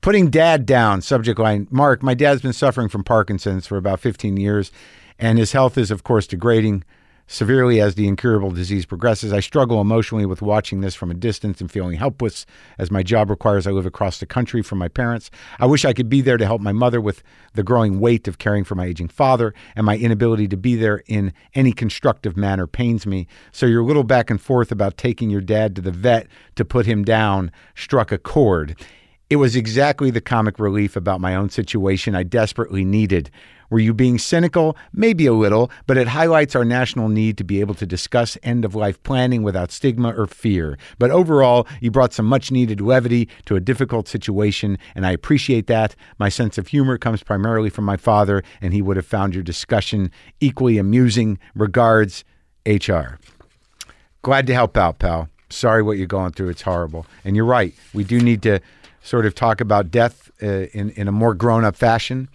Putting 0.00 0.30
dad 0.30 0.66
down, 0.66 1.02
subject 1.02 1.38
line. 1.40 1.66
Mark, 1.70 2.02
my 2.02 2.14
dad's 2.14 2.40
been 2.42 2.52
suffering 2.52 2.88
from 2.88 3.02
Parkinson's 3.02 3.66
for 3.66 3.76
about 3.76 3.98
15 3.98 4.36
years, 4.36 4.70
and 5.18 5.38
his 5.38 5.50
health 5.50 5.76
is, 5.76 5.90
of 5.90 6.04
course, 6.04 6.28
degrading 6.28 6.84
severely 7.26 7.80
as 7.80 7.94
the 7.94 8.06
incurable 8.06 8.50
disease 8.50 8.86
progresses. 8.86 9.32
I 9.32 9.40
struggle 9.40 9.80
emotionally 9.80 10.26
with 10.26 10.42
watching 10.42 10.80
this 10.80 10.94
from 10.94 11.10
a 11.10 11.14
distance 11.14 11.60
and 11.60 11.70
feeling 11.70 11.96
helpless 11.96 12.46
as 12.78 12.90
my 12.90 13.02
job 13.02 13.30
requires 13.30 13.66
I 13.66 13.72
live 13.72 13.86
across 13.86 14.18
the 14.18 14.26
country 14.26 14.62
from 14.62 14.78
my 14.78 14.88
parents. 14.88 15.30
I 15.58 15.66
wish 15.66 15.84
I 15.84 15.92
could 15.92 16.08
be 16.08 16.20
there 16.20 16.36
to 16.36 16.46
help 16.46 16.60
my 16.60 16.72
mother 16.72 17.00
with 17.00 17.22
the 17.54 17.62
growing 17.62 18.00
weight 18.00 18.28
of 18.28 18.38
caring 18.38 18.64
for 18.64 18.74
my 18.74 18.86
aging 18.86 19.08
father, 19.08 19.54
and 19.74 19.86
my 19.86 19.96
inability 19.96 20.48
to 20.48 20.56
be 20.56 20.76
there 20.76 21.02
in 21.06 21.32
any 21.54 21.72
constructive 21.72 22.36
manner 22.36 22.66
pains 22.66 23.06
me. 23.06 23.26
So 23.52 23.66
your 23.66 23.82
little 23.82 24.04
back 24.04 24.30
and 24.30 24.40
forth 24.40 24.70
about 24.70 24.96
taking 24.96 25.30
your 25.30 25.40
dad 25.40 25.74
to 25.76 25.82
the 25.82 25.90
vet 25.90 26.28
to 26.56 26.64
put 26.64 26.86
him 26.86 27.04
down 27.04 27.50
struck 27.74 28.12
a 28.12 28.18
chord. 28.18 28.76
It 29.28 29.36
was 29.36 29.56
exactly 29.56 30.12
the 30.12 30.20
comic 30.20 30.60
relief 30.60 30.94
about 30.94 31.20
my 31.20 31.34
own 31.34 31.50
situation 31.50 32.14
I 32.14 32.22
desperately 32.22 32.84
needed. 32.84 33.28
Were 33.70 33.78
you 33.78 33.94
being 33.94 34.18
cynical? 34.18 34.76
Maybe 34.92 35.26
a 35.26 35.32
little, 35.32 35.70
but 35.86 35.96
it 35.96 36.08
highlights 36.08 36.54
our 36.54 36.64
national 36.64 37.08
need 37.08 37.38
to 37.38 37.44
be 37.44 37.60
able 37.60 37.74
to 37.74 37.86
discuss 37.86 38.38
end 38.42 38.64
of 38.64 38.74
life 38.74 39.02
planning 39.02 39.42
without 39.42 39.72
stigma 39.72 40.14
or 40.16 40.26
fear. 40.26 40.78
But 40.98 41.10
overall, 41.10 41.66
you 41.80 41.90
brought 41.90 42.12
some 42.12 42.26
much 42.26 42.50
needed 42.50 42.80
levity 42.80 43.28
to 43.46 43.56
a 43.56 43.60
difficult 43.60 44.08
situation, 44.08 44.78
and 44.94 45.06
I 45.06 45.12
appreciate 45.12 45.66
that. 45.66 45.94
My 46.18 46.28
sense 46.28 46.58
of 46.58 46.68
humor 46.68 46.98
comes 46.98 47.22
primarily 47.22 47.70
from 47.70 47.84
my 47.84 47.96
father, 47.96 48.42
and 48.60 48.72
he 48.72 48.82
would 48.82 48.96
have 48.96 49.06
found 49.06 49.34
your 49.34 49.42
discussion 49.42 50.10
equally 50.40 50.78
amusing. 50.78 51.38
Regards, 51.54 52.24
HR. 52.66 53.18
Glad 54.22 54.46
to 54.48 54.54
help 54.54 54.76
out, 54.76 54.98
pal. 54.98 55.28
Sorry 55.48 55.82
what 55.82 55.98
you're 55.98 56.06
going 56.08 56.32
through. 56.32 56.48
It's 56.48 56.62
horrible. 56.62 57.06
And 57.24 57.36
you're 57.36 57.44
right. 57.44 57.74
We 57.94 58.02
do 58.02 58.20
need 58.20 58.42
to 58.42 58.60
sort 59.02 59.24
of 59.24 59.34
talk 59.34 59.60
about 59.60 59.90
death 59.90 60.30
uh, 60.42 60.66
in, 60.72 60.90
in 60.90 61.06
a 61.06 61.12
more 61.12 61.34
grown 61.34 61.64
up 61.64 61.76
fashion. 61.76 62.28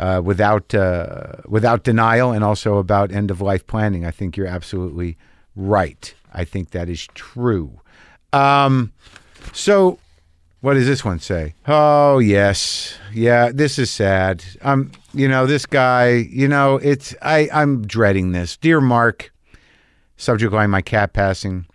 Uh, 0.00 0.18
without 0.24 0.74
uh, 0.74 1.32
without 1.46 1.84
denial, 1.84 2.32
and 2.32 2.42
also 2.42 2.78
about 2.78 3.12
end 3.12 3.30
of 3.30 3.42
life 3.42 3.66
planning. 3.66 4.06
I 4.06 4.10
think 4.10 4.34
you're 4.34 4.46
absolutely 4.46 5.18
right. 5.54 6.14
I 6.32 6.44
think 6.44 6.70
that 6.70 6.88
is 6.88 7.06
true. 7.12 7.78
Um, 8.32 8.94
so, 9.52 9.98
what 10.62 10.72
does 10.72 10.86
this 10.86 11.04
one 11.04 11.18
say? 11.18 11.52
Oh 11.66 12.18
yes, 12.18 12.96
yeah. 13.12 13.50
This 13.52 13.78
is 13.78 13.90
sad. 13.90 14.42
Um, 14.62 14.90
you 15.12 15.28
know 15.28 15.44
this 15.44 15.66
guy. 15.66 16.26
You 16.30 16.48
know 16.48 16.76
it's 16.76 17.14
I. 17.20 17.50
I'm 17.52 17.86
dreading 17.86 18.32
this, 18.32 18.56
dear 18.56 18.80
Mark. 18.80 19.30
Subject 20.16 20.50
line: 20.50 20.70
My 20.70 20.80
cat 20.80 21.12
passing. 21.12 21.66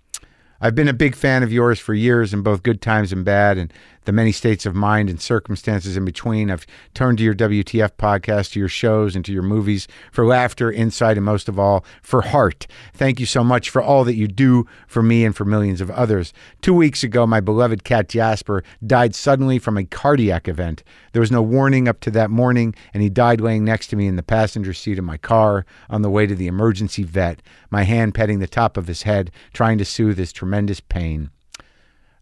I've 0.60 0.74
been 0.74 0.88
a 0.88 0.94
big 0.94 1.16
fan 1.16 1.44
of 1.44 1.54
yours 1.54 1.80
for 1.80 1.94
years 1.94 2.34
in 2.34 2.42
both 2.42 2.64
good 2.64 2.82
times 2.82 3.14
and 3.14 3.24
bad, 3.24 3.60
and 3.60 3.72
the 4.06 4.12
many 4.12 4.32
states 4.32 4.66
of 4.66 4.76
mind 4.76 5.10
and 5.10 5.20
circumstances 5.20 5.98
in 5.98 6.06
between. 6.06 6.50
I've 6.50 6.66
turned 6.94 7.18
to 7.18 7.24
your 7.24 7.36
WTF 7.36 7.92
podcast, 7.98 8.54
to 8.54 8.60
your 8.60 8.70
shows, 8.70 9.16
and 9.16 9.26
to 9.26 9.34
your 9.34 9.44
movies 9.44 9.88
for 10.12 10.26
laughter, 10.26 10.72
insight, 10.72 11.18
and 11.18 11.26
most 11.26 11.50
of 11.50 11.60
all, 11.60 11.84
for 12.02 12.22
heart. 12.22 12.68
Thank 12.94 13.20
you 13.20 13.26
so 13.26 13.44
much 13.44 13.70
for 13.70 13.82
all 13.82 14.04
that 14.06 14.16
you 14.16 14.28
do 14.28 14.66
for 14.88 15.04
me 15.04 15.26
and 15.26 15.36
for 15.36 15.46
millions 15.46 15.82
of 15.82 15.92
others. 15.92 16.34
Two 16.62 16.74
weeks 16.74 17.04
ago, 17.04 17.28
my 17.28 17.40
beloved 17.40 17.84
cat 17.84 18.10
Jasper 18.10 18.64
died 18.86 19.16
suddenly 19.16 19.60
from 19.60 19.78
a 19.78 19.86
cardiac 19.86 20.48
event. 20.48 20.84
There 21.12 21.20
was 21.20 21.32
no 21.32 21.42
warning 21.42 21.88
up 21.88 22.00
to 22.02 22.12
that 22.12 22.30
morning, 22.30 22.76
and 22.94 23.02
he 23.02 23.10
died 23.10 23.42
laying 23.42 23.66
next 23.66 23.88
to 23.88 23.96
me 23.96 24.08
in 24.08 24.16
the 24.16 24.24
passenger 24.24 24.74
seat 24.74 25.00
of 25.00 25.06
my 25.06 25.18
car 25.18 25.66
on 25.90 26.02
the 26.02 26.10
way 26.10 26.28
to 26.28 26.36
the 26.36 26.48
emergency 26.48 27.04
vet, 27.04 27.42
my 27.70 27.84
hand 27.84 28.14
petting 28.14 28.40
the 28.40 28.48
top 28.48 28.78
of 28.78 28.88
his 28.88 29.04
head, 29.04 29.32
trying 29.54 29.78
to 29.78 29.86
soothe 29.86 30.18
his 30.18 30.34
tremendous 30.34 30.80
pain. 30.80 31.30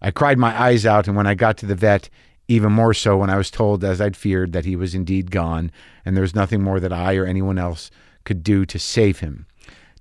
I 0.03 0.11
cried 0.11 0.38
my 0.38 0.59
eyes 0.59 0.85
out, 0.85 1.07
and 1.07 1.15
when 1.15 1.27
I 1.27 1.33
got 1.33 1.57
to 1.57 1.65
the 1.65 1.75
vet, 1.75 2.09
even 2.50 2.73
more 2.73 2.94
so 2.94 3.17
when 3.17 3.29
I 3.29 3.38
was 3.38 3.50
told, 3.50 3.83
as 3.83 4.01
I'd 4.01 4.17
feared, 4.17 4.51
that 4.51 4.65
he 4.65 4.75
was 4.75 4.94
indeed 4.94 5.31
gone, 5.31 5.71
and 6.03 6.15
there 6.15 6.21
was 6.21 6.35
nothing 6.35 6.61
more 6.61 6.81
that 6.81 6.91
I 6.91 7.15
or 7.15 7.25
anyone 7.25 7.57
else 7.57 7.89
could 8.25 8.44
do 8.44 8.65
to 8.65 8.77
save 8.77 9.19
him. 9.19 9.47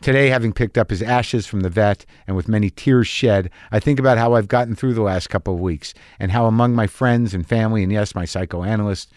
Today, 0.00 0.30
having 0.30 0.52
picked 0.52 0.76
up 0.76 0.90
his 0.90 1.00
ashes 1.00 1.46
from 1.46 1.60
the 1.60 1.70
vet 1.70 2.04
and 2.26 2.34
with 2.34 2.48
many 2.48 2.70
tears 2.70 3.06
shed, 3.06 3.50
I 3.70 3.78
think 3.78 4.00
about 4.00 4.18
how 4.18 4.34
I've 4.34 4.48
gotten 4.48 4.74
through 4.74 4.94
the 4.94 5.02
last 5.02 5.30
couple 5.30 5.54
of 5.54 5.60
weeks 5.60 5.94
and 6.18 6.32
how 6.32 6.46
among 6.46 6.74
my 6.74 6.88
friends 6.88 7.32
and 7.34 7.46
family, 7.46 7.84
and 7.84 7.92
yes, 7.92 8.12
my 8.12 8.24
psychoanalyst, 8.24 9.12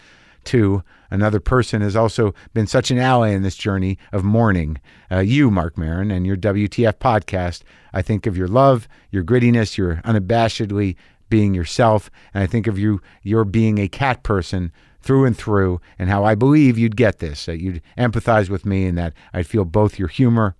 too, 0.46 0.82
another 1.10 1.40
person 1.40 1.82
has 1.82 1.96
also 1.96 2.34
been 2.54 2.66
such 2.66 2.90
an 2.90 2.98
ally 2.98 3.28
in 3.28 3.42
this 3.42 3.56
journey 3.56 3.98
of 4.12 4.24
mourning. 4.24 4.78
Uh, 5.10 5.18
you, 5.18 5.50
Marc 5.50 5.76
Maron, 5.76 6.10
and 6.10 6.26
your 6.26 6.36
WTF 6.36 6.94
podcast. 6.94 7.62
I 7.92 8.02
think 8.02 8.26
of 8.26 8.36
your 8.36 8.48
love, 8.48 8.88
your 9.10 9.24
grittiness, 9.24 9.76
your 9.76 9.96
unabashedly 9.96 10.96
being 11.28 11.54
yourself, 11.54 12.10
and 12.32 12.42
I 12.42 12.46
think 12.46 12.66
of 12.66 12.78
you, 12.78 13.00
your 13.22 13.44
being 13.44 13.78
a 13.78 13.88
cat 13.88 14.22
person 14.22 14.72
through 15.00 15.24
and 15.24 15.36
through, 15.36 15.80
and 15.98 16.08
how 16.08 16.24
I 16.24 16.34
believe 16.34 16.78
you'd 16.78 16.96
get 16.96 17.18
this, 17.18 17.46
that 17.46 17.60
you'd 17.60 17.82
empathize 17.98 18.48
with 18.48 18.64
me, 18.64 18.86
and 18.86 18.96
that 18.96 19.12
I'd 19.32 19.46
feel 19.46 19.64
both 19.64 19.98
your 19.98 20.08
humor 20.08 20.56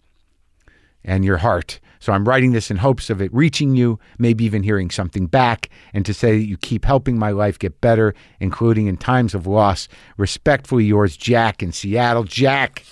and 1.06 1.24
your 1.24 1.38
heart. 1.38 1.80
So 1.98 2.12
I'm 2.12 2.28
writing 2.28 2.52
this 2.52 2.70
in 2.70 2.76
hopes 2.76 3.08
of 3.08 3.22
it 3.22 3.32
reaching 3.32 3.74
you, 3.74 3.98
maybe 4.18 4.44
even 4.44 4.62
hearing 4.62 4.90
something 4.90 5.26
back, 5.26 5.70
and 5.94 6.04
to 6.04 6.12
say 6.12 6.38
that 6.38 6.44
you 6.44 6.58
keep 6.58 6.84
helping 6.84 7.18
my 7.18 7.30
life 7.30 7.58
get 7.58 7.80
better, 7.80 8.14
including 8.38 8.86
in 8.86 8.98
times 8.98 9.34
of 9.34 9.46
loss. 9.46 9.88
Respectfully 10.18 10.84
yours, 10.84 11.16
Jack 11.16 11.62
in 11.62 11.72
Seattle. 11.72 12.24
Jack, 12.24 12.84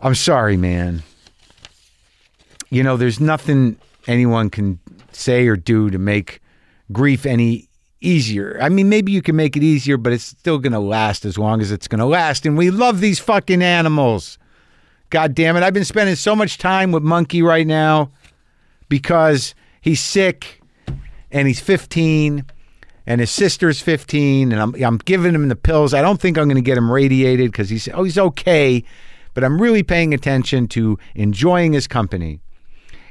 I'm 0.00 0.14
sorry, 0.16 0.56
man. 0.56 1.04
You 2.70 2.82
know, 2.82 2.96
there's 2.96 3.20
nothing 3.20 3.78
anyone 4.08 4.50
can 4.50 4.80
say 5.12 5.46
or 5.46 5.56
do 5.56 5.90
to 5.90 5.98
make 5.98 6.40
grief 6.92 7.24
any 7.24 7.68
easier. 8.00 8.58
I 8.60 8.68
mean, 8.68 8.88
maybe 8.88 9.12
you 9.12 9.22
can 9.22 9.36
make 9.36 9.56
it 9.56 9.62
easier, 9.62 9.96
but 9.96 10.12
it's 10.12 10.24
still 10.24 10.58
going 10.58 10.72
to 10.72 10.80
last 10.80 11.24
as 11.24 11.38
long 11.38 11.60
as 11.60 11.70
it's 11.72 11.88
going 11.88 12.00
to 12.00 12.04
last. 12.04 12.44
And 12.44 12.58
we 12.58 12.70
love 12.70 13.00
these 13.00 13.18
fucking 13.20 13.62
animals. 13.62 14.38
God 15.10 15.34
damn 15.34 15.56
it. 15.56 15.62
I've 15.62 15.74
been 15.74 15.84
spending 15.84 16.16
so 16.16 16.34
much 16.34 16.58
time 16.58 16.92
with 16.92 17.02
Monkey 17.02 17.42
right 17.42 17.66
now 17.66 18.10
because 18.88 19.54
he's 19.80 20.00
sick 20.00 20.60
and 21.30 21.46
he's 21.46 21.60
15 21.60 22.44
and 23.06 23.20
his 23.20 23.30
sister's 23.30 23.80
15 23.80 24.52
and 24.52 24.60
I'm, 24.60 24.74
I'm 24.82 24.98
giving 24.98 25.34
him 25.34 25.48
the 25.48 25.56
pills. 25.56 25.94
I 25.94 26.02
don't 26.02 26.20
think 26.20 26.38
I'm 26.38 26.44
going 26.44 26.56
to 26.56 26.62
get 26.62 26.78
him 26.78 26.90
radiated 26.90 27.52
because 27.52 27.70
he's, 27.70 27.88
oh, 27.88 28.04
he's 28.04 28.18
okay. 28.18 28.84
But 29.34 29.44
I'm 29.44 29.60
really 29.60 29.82
paying 29.82 30.14
attention 30.14 30.68
to 30.68 30.98
enjoying 31.14 31.72
his 31.72 31.86
company. 31.86 32.40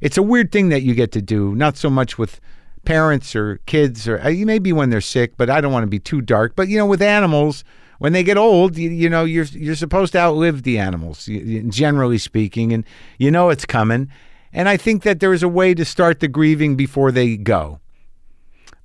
It's 0.02 0.18
a 0.18 0.24
weird 0.24 0.52
thing 0.52 0.70
that 0.70 0.82
you 0.82 0.96
get 0.96 1.12
to 1.14 1.22
do, 1.22 1.56
not 1.56 1.78
so 1.78 1.90
much 1.90 2.18
with 2.18 2.42
parents 2.86 3.36
or 3.36 3.60
kids 3.66 4.08
or 4.08 4.20
uh, 4.20 4.32
maybe 4.32 4.74
when 4.74 4.90
they're 4.90 5.02
sick, 5.02 5.38
but 5.38 5.50
I 5.50 5.62
don't 5.62 5.72
want 5.72 5.84
to 5.84 5.88
be 5.88 6.00
too 6.00 6.22
dark. 6.22 6.56
But, 6.56 6.68
you 6.68 6.78
know, 6.78 6.86
with 6.86 7.02
animals, 7.02 7.64
when 8.04 8.12
they 8.12 8.22
get 8.22 8.36
old, 8.38 8.78
you, 8.78 8.90
you 8.90 9.10
know, 9.10 9.24
you're 9.24 9.46
you're 9.46 9.76
supposed 9.76 10.12
to 10.12 10.20
outlive 10.20 10.64
the 10.64 10.78
animals, 10.78 11.26
generally 11.70 12.18
speaking, 12.18 12.74
and 12.74 12.84
you 13.18 13.32
know 13.32 13.50
it's 13.50 13.66
coming. 13.66 14.10
And 14.52 14.68
I 14.68 14.76
think 14.76 15.04
that 15.04 15.22
there 15.22 15.32
is 15.32 15.42
a 15.42 15.48
way 15.48 15.74
to 15.74 15.86
start 15.86 16.20
the 16.20 16.28
grieving 16.28 16.76
before 16.76 17.14
they 17.14 17.38
go. 17.38 17.80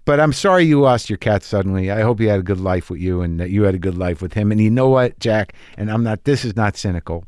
But 0.04 0.20
I'm 0.20 0.32
sorry 0.32 0.66
you 0.66 0.80
lost 0.80 1.10
your 1.10 1.16
cat 1.16 1.42
suddenly. 1.42 1.90
I 1.90 2.02
hope 2.02 2.20
he 2.20 2.26
had 2.26 2.38
a 2.38 2.44
good 2.44 2.60
life 2.60 2.90
with 2.90 3.00
you 3.00 3.20
and 3.20 3.40
that 3.40 3.50
you 3.50 3.64
had 3.64 3.74
a 3.74 3.78
good 3.80 3.98
life 3.98 4.22
with 4.22 4.34
him. 4.34 4.52
And 4.52 4.60
you 4.60 4.70
know 4.70 4.88
what, 4.88 5.18
Jack? 5.18 5.52
And 5.76 5.90
I'm 5.90 6.04
not, 6.04 6.22
this 6.22 6.44
is 6.44 6.54
not 6.54 6.76
cynical. 6.76 7.24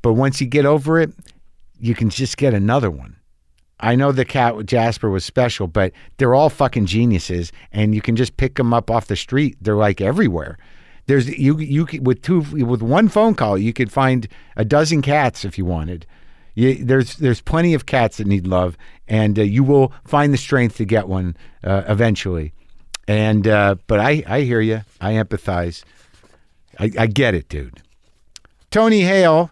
But 0.00 0.14
once 0.14 0.40
you 0.40 0.46
get 0.46 0.64
over 0.64 0.98
it, 0.98 1.12
you 1.78 1.94
can 1.94 2.08
just 2.08 2.38
get 2.38 2.54
another 2.54 2.90
one. 2.90 3.16
I 3.80 3.96
know 3.96 4.12
the 4.12 4.24
cat 4.24 4.56
with 4.56 4.66
Jasper 4.66 5.10
was 5.10 5.24
special, 5.24 5.66
but 5.66 5.92
they're 6.18 6.34
all 6.34 6.50
fucking 6.50 6.86
geniuses, 6.86 7.50
and 7.72 7.94
you 7.94 8.02
can 8.02 8.14
just 8.14 8.36
pick 8.36 8.56
them 8.56 8.72
up 8.74 8.90
off 8.90 9.06
the 9.06 9.16
street. 9.16 9.56
They're 9.60 9.76
like 9.76 10.00
everywhere. 10.00 10.58
There's 11.06 11.28
you 11.28 11.58
you 11.58 11.86
with 12.00 12.22
two 12.22 12.40
with 12.64 12.82
one 12.82 13.08
phone 13.08 13.34
call 13.34 13.58
you 13.58 13.72
could 13.72 13.90
find 13.90 14.28
a 14.56 14.64
dozen 14.64 15.02
cats 15.02 15.44
if 15.44 15.58
you 15.58 15.64
wanted. 15.64 16.06
You, 16.54 16.84
there's 16.84 17.16
there's 17.16 17.40
plenty 17.40 17.74
of 17.74 17.86
cats 17.86 18.18
that 18.18 18.26
need 18.26 18.46
love, 18.46 18.76
and 19.08 19.38
uh, 19.38 19.42
you 19.42 19.64
will 19.64 19.92
find 20.04 20.32
the 20.32 20.38
strength 20.38 20.76
to 20.76 20.84
get 20.84 21.08
one 21.08 21.36
uh, 21.64 21.82
eventually. 21.88 22.52
And 23.08 23.48
uh, 23.48 23.76
but 23.86 23.98
I 23.98 24.22
I 24.26 24.42
hear 24.42 24.60
you. 24.60 24.82
I 25.00 25.12
empathize. 25.12 25.82
I, 26.78 26.90
I 26.98 27.06
get 27.06 27.34
it, 27.34 27.48
dude. 27.48 27.82
Tony 28.70 29.00
Hale, 29.00 29.50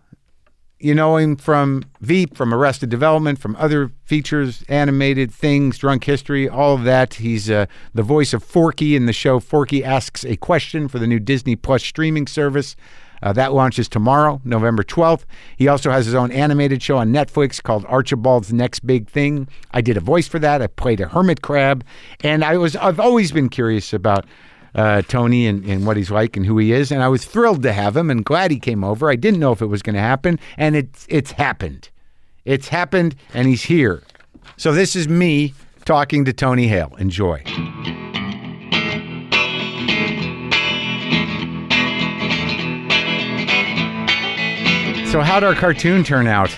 you 0.81 0.95
know 0.95 1.17
him 1.17 1.37
from 1.37 1.85
Veep, 2.01 2.37
from 2.37 2.55
Arrested 2.55 2.89
Development, 2.89 3.39
from 3.39 3.57
other 3.57 3.91
features, 4.05 4.63
animated 4.69 5.33
things, 5.33 5.79
Drunk 5.79 6.05
History, 6.05 6.49
all 6.49 6.75
of 6.75 6.85
that. 6.85 7.15
He's 7.15 7.51
uh, 7.51 7.67
the 7.95 8.03
voice 8.03 8.33
of 8.33 8.45
Forky 8.45 8.95
in 8.95 9.07
the 9.07 9.13
show 9.13 9.41
Forky 9.41 9.83
Asks 9.83 10.25
a 10.25 10.37
Question 10.37 10.87
for 10.87 10.99
the 10.99 11.07
new 11.07 11.19
Disney 11.19 11.57
Plus 11.57 11.83
streaming 11.83 12.27
service. 12.27 12.77
Uh, 13.21 13.33
that 13.33 13.53
launches 13.53 13.89
tomorrow, 13.89 14.41
November 14.45 14.85
12th. 14.85 15.25
He 15.57 15.67
also 15.67 15.91
has 15.91 16.07
his 16.07 16.15
own 16.15 16.31
animated 16.31 16.81
show 16.81 16.99
on 16.99 17.13
Netflix 17.13 17.61
called 17.61 17.85
Archibald's 17.87 18.53
Next 18.53 18.87
Big 18.87 19.09
Thing. 19.09 19.49
I 19.73 19.81
did 19.81 19.97
a 19.97 20.01
voice 20.01 20.29
for 20.29 20.39
that. 20.39 20.63
I 20.63 20.69
played 20.69 21.01
a 21.01 21.09
hermit 21.09 21.43
crab, 21.43 21.85
and 22.23 22.45
I 22.45 22.57
was 22.57 22.77
I've 22.77 23.01
always 23.01 23.33
been 23.33 23.49
curious 23.49 23.93
about 23.93 24.25
uh, 24.75 25.03
Tony 25.03 25.47
and, 25.47 25.65
and 25.65 25.87
what 25.87 25.97
he's 25.97 26.11
like 26.11 26.37
and 26.37 26.47
who 26.47 26.59
he 26.59 26.73
is, 26.73 26.93
and 26.93 27.03
I 27.03 27.09
was 27.09 27.25
thrilled 27.25 27.63
to 27.63 27.73
have 27.73 27.97
him 27.97 28.11
and 28.11 28.25
glad 28.25 28.51
he 28.51 28.59
came 28.59 28.85
over. 28.85 29.11
I 29.11 29.17
didn't 29.17 29.41
know 29.41 29.53
if 29.53 29.63
it 29.63 29.67
was 29.67 29.83
going 29.83 29.95
to 29.95 30.01
happen, 30.01 30.39
and 30.57 30.77
it's 30.77 31.07
it's 31.09 31.33
happened. 31.33 31.91
It's 32.45 32.69
happened, 32.69 33.15
and 33.35 33.49
he's 33.49 33.63
here. 33.63 34.03
So 34.57 34.73
this 34.73 34.97
is 34.97 35.09
me 35.09 35.55
talking 35.85 36.25
to 36.25 36.33
Tony 36.33 36.67
Hale. 36.69 36.95
Enjoy. 36.99 37.43
So 45.11 45.23
how'd 45.23 45.43
our 45.43 45.55
cartoon 45.55 46.05
turn 46.05 46.27
out? 46.27 46.55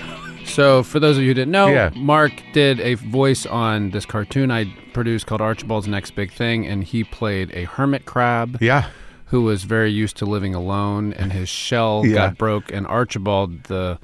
So, 0.51 0.83
for 0.83 0.99
those 1.01 1.17
of 1.17 1.23
you 1.23 1.29
who 1.31 1.35
didn't 1.35 1.53
know, 1.53 1.69
Yeah. 1.69 1.91
Mark 1.95 2.33
did 2.53 2.81
a 2.81 2.95
voice 2.95 3.47
on 3.47 3.91
this 3.91 4.05
cartoon 4.05 4.51
I 4.51 4.67
produced 4.93 5.27
called 5.27 5.41
Archibald's 5.41 5.87
Next 5.89 6.13
Big 6.15 6.33
Thing, 6.33 6.67
and 6.67 6.83
he 6.85 7.05
played 7.05 7.51
a 7.55 7.65
hermit 7.65 8.05
crab 8.05 8.59
Yeah. 8.61 8.87
who 9.27 9.43
was 9.43 9.63
very 9.65 9.91
used 9.91 10.17
to 10.19 10.27
living 10.27 10.55
alone, 10.55 11.13
and 11.13 11.33
his 11.33 11.49
shell 11.49 12.03
Yeah. 12.05 12.15
got 12.15 12.39
broke. 12.39 12.73
And 12.73 12.87
Archibald, 12.87 13.65
the 13.65 13.99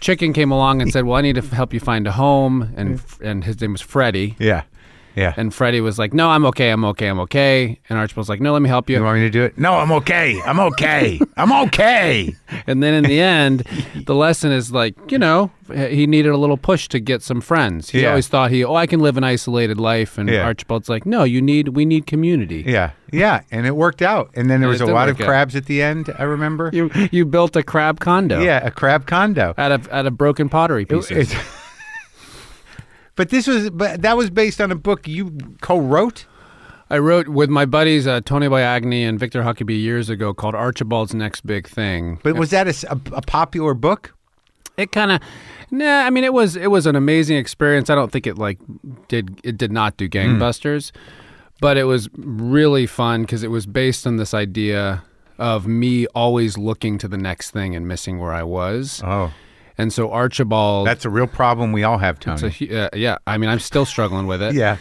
chicken, 0.00 0.32
came 0.32 0.50
along 0.52 0.80
and 0.80 0.90
said, 0.94 1.04
"Well, 1.04 1.16
I 1.16 1.20
need 1.20 1.34
to 1.36 1.42
help 1.54 1.74
you 1.74 1.80
find 1.80 2.06
a 2.06 2.12
home." 2.12 2.72
And 2.76 3.00
and 3.20 3.44
his 3.44 3.60
name 3.60 3.72
was 3.72 3.80
Freddie. 3.80 4.36
Yeah. 4.38 4.62
Yeah. 5.14 5.34
And 5.36 5.52
Freddie 5.54 5.80
was 5.80 5.98
like, 5.98 6.12
"No, 6.14 6.30
I'm 6.30 6.44
okay. 6.46 6.70
I'm 6.70 6.84
okay. 6.86 7.08
I'm 7.08 7.20
okay." 7.20 7.78
And 7.88 7.98
Archibald's 7.98 8.28
like, 8.28 8.40
"No, 8.40 8.52
let 8.52 8.62
me 8.62 8.68
help 8.68 8.88
you 8.88 8.96
you." 8.96 9.02
want 9.04 9.18
me 9.18 9.24
to 9.24 9.30
do 9.30 9.42
it? 9.42 9.56
No, 9.58 9.74
I'm 9.74 9.92
okay. 9.92 10.40
I'm 10.44 10.58
okay. 10.60 11.20
I'm 11.36 11.52
okay. 11.68 12.34
And 12.66 12.82
then 12.82 12.92
in 12.94 13.04
the 13.04 13.18
end, 13.20 13.60
the 14.06 14.14
lesson 14.14 14.52
is 14.52 14.72
like, 14.72 14.94
you 15.10 15.18
know, 15.18 15.50
he 15.74 16.06
needed 16.06 16.30
a 16.32 16.36
little 16.36 16.58
push 16.58 16.86
to 16.88 17.00
get 17.00 17.22
some 17.22 17.40
friends. 17.40 17.88
He 17.90 18.02
Yeah. 18.02 18.10
always 18.10 18.28
thought 18.28 18.50
he, 18.50 18.62
oh, 18.62 18.74
I 18.74 18.86
can 18.86 19.00
live 19.00 19.16
an 19.16 19.24
isolated 19.24 19.78
life. 19.80 20.18
And 20.18 20.28
Yeah. 20.28 20.44
Archibald's 20.44 20.88
like, 20.88 21.06
no, 21.06 21.24
you 21.24 21.40
need, 21.40 21.68
we 21.68 21.84
need 21.86 22.06
community. 22.06 22.62
Yeah. 22.66 22.90
Yeah. 23.10 23.40
And 23.50 23.66
it 23.66 23.74
worked 23.74 24.02
out. 24.02 24.30
And 24.34 24.50
then 24.50 24.60
there 24.60 24.68
was 24.68 24.82
a 24.82 24.86
lot 24.86 25.08
of 25.08 25.18
out. 25.20 25.26
crabs 25.26 25.56
at 25.56 25.64
the 25.66 25.80
end, 25.82 26.14
I 26.18 26.24
remember. 26.24 26.70
You, 26.72 26.90
you 27.10 27.24
built 27.24 27.56
a 27.56 27.62
crab 27.62 28.00
condo. 28.00 28.40
Yeah, 28.42 28.64
a 28.64 28.70
crab 28.70 29.06
condo. 29.06 29.54
Out 29.58 29.72
of 29.72 29.88
out 29.90 30.06
of 30.06 30.16
broken 30.18 30.48
pottery 30.50 30.84
pieces. 30.84 31.32
It's- 31.32 31.58
but 33.16 33.30
this 33.30 33.46
was 33.46 33.70
but 33.70 34.02
that 34.02 34.16
was 34.16 34.30
based 34.30 34.60
on 34.60 34.70
a 34.70 34.76
book 34.76 35.06
you 35.08 35.36
co-wrote? 35.60 36.26
I 36.90 36.98
wrote 36.98 37.28
with 37.28 37.48
my 37.48 37.64
buddies 37.64 38.06
uh, 38.06 38.20
Tony 38.22 38.48
Biaggne 38.48 39.08
and 39.08 39.18
Victor 39.18 39.42
Huckabee 39.42 39.80
years 39.80 40.10
ago 40.10 40.34
called 40.34 40.54
Archibald's 40.54 41.14
Next 41.14 41.46
Big 41.46 41.66
Thing. 41.66 42.20
But 42.22 42.36
was 42.36 42.50
that 42.50 42.66
a 42.84 43.22
popular 43.22 43.74
book? 43.74 44.14
it 44.78 44.90
kind 44.90 45.12
of 45.12 45.20
nah 45.70 46.00
i 46.06 46.08
mean 46.08 46.24
it 46.24 46.32
was 46.32 46.56
it 46.56 46.70
was 46.70 46.86
an 46.86 46.96
amazing 46.96 47.36
experience 47.36 47.90
i 47.90 47.94
don't 47.94 48.10
think 48.10 48.26
it 48.26 48.38
like 48.38 48.58
did 49.08 49.38
it 49.44 49.58
did 49.58 49.70
not 49.70 49.98
do 49.98 50.08
gangbusters 50.08 50.92
but 51.60 51.76
it 51.76 51.84
was 51.84 52.08
really 52.16 52.86
fun 52.86 53.20
because 53.20 53.42
it 53.42 53.50
was 53.50 53.66
based 53.66 54.06
on 54.06 54.16
this 54.16 54.32
idea 54.32 55.02
of 55.38 55.66
me 55.66 56.06
always 56.14 56.56
looking 56.56 56.96
to 56.96 57.06
the 57.06 57.18
next 57.18 57.50
thing 57.50 57.76
and 57.76 57.86
missing 57.86 58.18
where 58.18 58.32
i 58.32 58.42
was 58.42 59.02
Oh. 59.04 59.30
And 59.82 59.92
so 59.92 60.10
archibald 60.10 60.86
That's 60.86 61.04
a 61.04 61.10
real 61.10 61.26
problem 61.26 61.72
we 61.72 61.82
all 61.84 61.98
have, 61.98 62.18
Tony. 62.20 62.52
a 62.70 62.84
uh, 62.86 62.88
yeah 62.94 63.18
i 63.26 63.36
mean 63.38 63.50
i'm 63.50 63.58
still 63.58 63.84
struggling 63.84 64.26
with 64.26 64.40
it 64.40 64.54
yeah. 64.54 64.76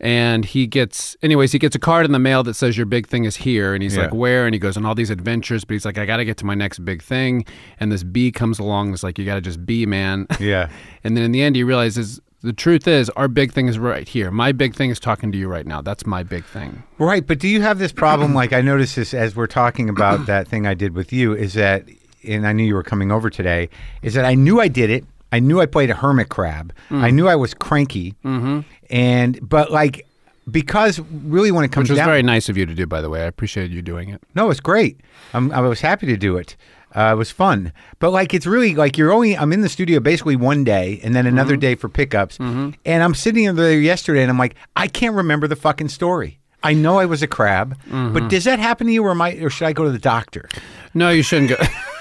and 0.00 0.44
he 0.44 0.66
gets 0.66 1.16
anyways 1.22 1.52
he 1.52 1.58
gets 1.58 1.74
a 1.76 1.78
card 1.78 2.04
in 2.04 2.12
the 2.12 2.18
mail 2.18 2.42
that 2.44 2.54
says 2.54 2.76
your 2.76 2.86
big 2.86 3.06
thing 3.06 3.24
is 3.24 3.36
here 3.36 3.72
and 3.74 3.82
he's 3.82 3.96
Yeah. 3.96 4.02
like 4.04 4.14
where 4.14 4.46
and 4.46 4.54
he 4.54 4.58
goes 4.58 4.76
on 4.76 4.84
all 4.84 4.94
these 4.94 5.10
adventures 5.10 5.64
but 5.64 5.72
he's 5.74 5.84
like 5.84 5.98
i 5.98 6.04
gotta 6.06 6.24
get 6.24 6.36
to 6.38 6.46
my 6.46 6.54
next 6.54 6.80
big 6.84 7.02
thing 7.02 7.44
and 7.80 7.90
this 7.92 8.02
bee 8.04 8.30
comes 8.32 8.58
along 8.58 8.86
and 8.88 8.94
it's 8.94 9.02
like 9.02 9.18
you 9.18 9.24
gotta 9.24 9.40
just 9.40 9.64
be 9.64 9.86
man 9.86 10.26
Yeah. 10.40 10.68
and 11.04 11.16
then 11.16 11.24
in 11.24 11.32
the 11.32 11.42
end 11.42 11.56
he 11.56 11.64
realizes 11.64 12.20
the 12.44 12.52
truth 12.52 12.88
is 12.88 13.08
our 13.10 13.28
big 13.28 13.52
thing 13.52 13.68
is 13.68 13.78
right 13.78 14.08
here 14.08 14.30
my 14.32 14.50
big 14.50 14.74
thing 14.74 14.90
is 14.90 14.98
talking 14.98 15.30
to 15.30 15.38
you 15.38 15.46
right 15.46 15.66
now 15.66 15.80
that's 15.80 16.04
my 16.06 16.22
big 16.24 16.44
thing 16.44 16.82
Right, 16.98 17.26
but 17.26 17.40
do 17.40 17.48
you 17.48 17.62
have 17.62 17.78
this 17.80 17.90
problem? 17.90 18.32
like 18.32 18.52
I 18.52 18.60
noticed 18.60 18.94
this 18.96 19.12
as 19.14 19.34
we're 19.34 19.48
talking 19.48 19.88
about 19.88 20.26
that 20.26 20.46
thing 20.46 20.68
I 20.68 20.74
did 20.74 20.94
with 20.94 21.12
you. 21.12 21.34
Is 21.34 21.54
that, 21.54 21.84
and 22.26 22.46
I 22.46 22.52
knew 22.52 22.64
you 22.64 22.74
were 22.74 22.82
coming 22.82 23.12
over 23.12 23.30
today. 23.30 23.68
Is 24.02 24.14
that 24.14 24.24
I 24.24 24.34
knew 24.34 24.60
I 24.60 24.68
did 24.68 24.90
it. 24.90 25.04
I 25.32 25.40
knew 25.40 25.60
I 25.60 25.66
played 25.66 25.90
a 25.90 25.94
hermit 25.94 26.28
crab. 26.28 26.72
Mm. 26.90 27.02
I 27.02 27.10
knew 27.10 27.26
I 27.26 27.36
was 27.36 27.54
cranky. 27.54 28.14
Mm-hmm. 28.24 28.60
And 28.90 29.48
but 29.48 29.70
like 29.70 30.06
because 30.50 31.00
really 31.00 31.50
when 31.52 31.64
it 31.64 31.72
comes 31.72 31.88
to 31.88 31.92
which 31.92 31.98
was 31.98 31.98
down, 31.98 32.08
very 32.08 32.22
nice 32.22 32.48
of 32.48 32.56
you 32.56 32.66
to 32.66 32.74
do 32.74 32.84
by 32.84 33.00
the 33.00 33.08
way 33.08 33.22
i 33.22 33.26
appreciate 33.26 33.70
you 33.70 33.80
doing 33.80 34.08
it 34.08 34.20
no, 34.34 34.50
it's 34.50 34.60
great. 34.60 35.00
I'm, 35.34 35.52
I 35.52 35.60
was 35.60 35.80
happy 35.80 36.06
to 36.06 36.16
do 36.16 36.36
it. 36.36 36.56
Uh, 36.94 37.12
it 37.12 37.16
was 37.16 37.30
fun, 37.30 37.72
but 38.00 38.10
like 38.10 38.34
it's 38.34 38.46
really 38.46 38.74
like 38.74 38.98
you're 38.98 39.12
only. 39.12 39.36
I'm 39.36 39.52
in 39.52 39.62
the 39.62 39.68
studio 39.70 39.98
basically 39.98 40.36
one 40.36 40.62
day, 40.62 41.00
and 41.02 41.14
then 41.14 41.26
another 41.26 41.56
day 41.56 41.74
for 41.74 41.88
pickups. 41.88 42.38
And 42.38 42.76
I'm 43.02 43.14
sitting 43.14 43.54
there 43.54 43.80
yesterday, 43.80 44.20
and 44.20 44.30
I'm 44.30 44.36
like, 44.38 44.56
I 44.76 44.88
can't 44.88 45.14
remember 45.14 45.46
the 45.48 45.56
fucking 45.56 45.88
story. 45.88 46.38
I 46.62 46.74
know 46.74 46.98
I 46.98 47.06
was 47.06 47.22
a 47.22 47.26
crab, 47.26 47.78
but 47.90 48.28
does 48.28 48.44
that 48.44 48.58
happen 48.58 48.86
to 48.88 48.92
you, 48.92 49.02
or 49.04 49.10
am 49.10 49.22
I, 49.22 49.32
or 49.36 49.48
should 49.48 49.66
I 49.66 49.72
go 49.72 49.84
to 49.84 49.90
the 49.90 49.98
doctor? 49.98 50.48
no 50.94 51.08
you 51.08 51.22
shouldn't 51.22 51.48
go 51.48 51.56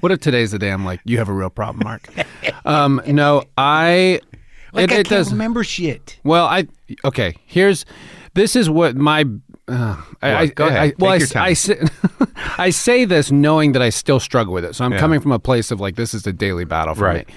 what 0.00 0.12
if 0.12 0.20
today's 0.20 0.50
the 0.52 0.58
day 0.58 0.70
i'm 0.70 0.84
like 0.84 1.00
you 1.04 1.18
have 1.18 1.28
a 1.28 1.32
real 1.32 1.50
problem 1.50 1.82
mark 1.84 2.08
um, 2.64 3.00
no 3.06 3.42
i 3.58 4.20
Like 4.72 4.84
it, 4.84 4.90
I 4.92 4.94
it 5.00 5.06
can't 5.06 5.08
does 5.08 5.32
remember 5.32 5.64
shit. 5.64 6.20
Well, 6.22 6.46
I 6.46 6.68
okay. 7.04 7.34
Here's 7.44 7.84
this 8.34 8.54
is 8.54 8.70
what 8.70 8.94
my. 8.94 9.24
Uh, 9.66 10.00
I, 10.22 10.30
I, 10.30 10.44
What? 10.44 10.54
Go 10.54 10.66
ahead. 10.68 10.78
I, 10.78 10.92
well, 10.96 11.10
Take 11.10 11.12
I, 11.12 11.16
your 11.16 11.26
time. 11.26 11.42
I 11.42 11.52
say, 11.54 11.80
I 12.58 12.70
say 12.70 13.04
this 13.04 13.32
knowing 13.32 13.72
that 13.72 13.82
I 13.82 13.88
still 13.90 14.20
struggle 14.20 14.54
with 14.54 14.64
it. 14.64 14.76
So 14.76 14.84
I'm 14.84 14.92
Yeah. 14.92 15.00
coming 15.00 15.18
from 15.18 15.32
a 15.32 15.40
place 15.40 15.72
of 15.72 15.80
like 15.80 15.96
this 15.96 16.14
is 16.14 16.24
a 16.24 16.32
daily 16.32 16.64
battle 16.64 16.94
for 16.94 17.02
Right. 17.06 17.26
me. 17.26 17.34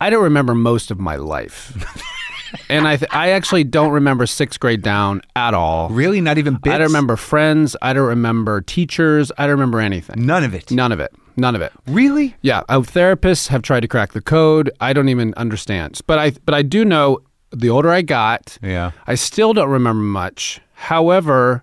I 0.00 0.10
don't 0.10 0.24
remember 0.24 0.56
most 0.56 0.90
of 0.90 0.98
my 0.98 1.14
life, 1.14 1.72
and 2.68 2.88
I 2.88 2.96
th- 2.96 3.08
I 3.14 3.30
actually 3.30 3.62
don't 3.62 3.92
remember 3.92 4.26
sixth 4.26 4.58
grade 4.58 4.82
down 4.82 5.22
at 5.36 5.54
all. 5.54 5.88
Really, 5.90 6.20
not 6.20 6.36
even 6.36 6.54
bits. 6.56 6.74
I 6.74 6.78
don't 6.78 6.88
remember 6.88 7.14
friends. 7.14 7.76
I 7.80 7.92
don't 7.92 8.08
remember 8.08 8.60
teachers. 8.60 9.30
I 9.38 9.42
don't 9.46 9.52
remember 9.52 9.78
anything. 9.78 10.26
none 10.26 10.42
of 10.42 10.52
it. 10.52 10.72
None 10.72 10.90
of 10.90 10.98
it. 10.98 11.14
None 11.36 11.54
of 11.54 11.62
it. 11.62 11.72
Really? 11.86 12.34
Yeah, 12.42 12.62
uh, 12.68 12.80
therapists 12.80 13.48
have 13.48 13.62
tried 13.62 13.80
to 13.80 13.88
crack 13.88 14.12
the 14.12 14.20
code. 14.20 14.70
I 14.80 14.92
don't 14.92 15.08
even 15.08 15.32
understand. 15.34 16.00
But 16.06 16.18
I 16.18 16.32
but 16.44 16.54
I 16.54 16.62
do 16.62 16.84
know 16.84 17.18
the 17.54 17.68
older 17.70 17.90
I 17.90 18.02
got, 18.02 18.58
Yeah. 18.62 18.92
I 19.06 19.14
still 19.14 19.52
don't 19.52 19.68
remember 19.70 20.02
much. 20.02 20.60
However, 20.74 21.62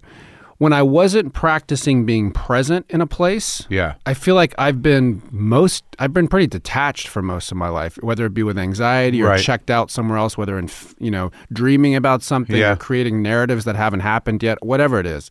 when 0.57 0.73
I 0.73 0.81
wasn't 0.81 1.33
practicing 1.33 2.05
being 2.05 2.31
present 2.31 2.85
in 2.89 2.99
a 2.99 3.07
place, 3.07 3.65
Yeah. 3.69 3.93
I 4.05 4.13
feel 4.13 4.35
like 4.35 4.53
I've 4.57 4.81
been 4.81 5.21
most 5.31 5.83
I've 5.99 6.13
been 6.13 6.27
pretty 6.27 6.47
detached 6.47 7.07
for 7.07 7.21
most 7.21 7.51
of 7.51 7.57
my 7.57 7.69
life, 7.69 7.97
whether 8.01 8.25
it 8.25 8.33
be 8.33 8.43
with 8.43 8.57
anxiety 8.57 9.21
or 9.21 9.27
Right. 9.29 9.39
checked 9.39 9.69
out 9.69 9.89
somewhere 9.91 10.17
else, 10.17 10.37
whether 10.37 10.57
in 10.59 10.69
you 10.99 11.11
know 11.11 11.31
dreaming 11.53 11.95
about 11.95 12.23
something 12.23 12.55
Yeah. 12.57 12.73
or 12.73 12.75
creating 12.75 13.21
narratives 13.21 13.65
that 13.65 13.75
haven't 13.75 14.01
happened 14.01 14.41
yet, 14.43 14.57
whatever 14.61 14.99
it 14.99 15.05
is. 15.05 15.29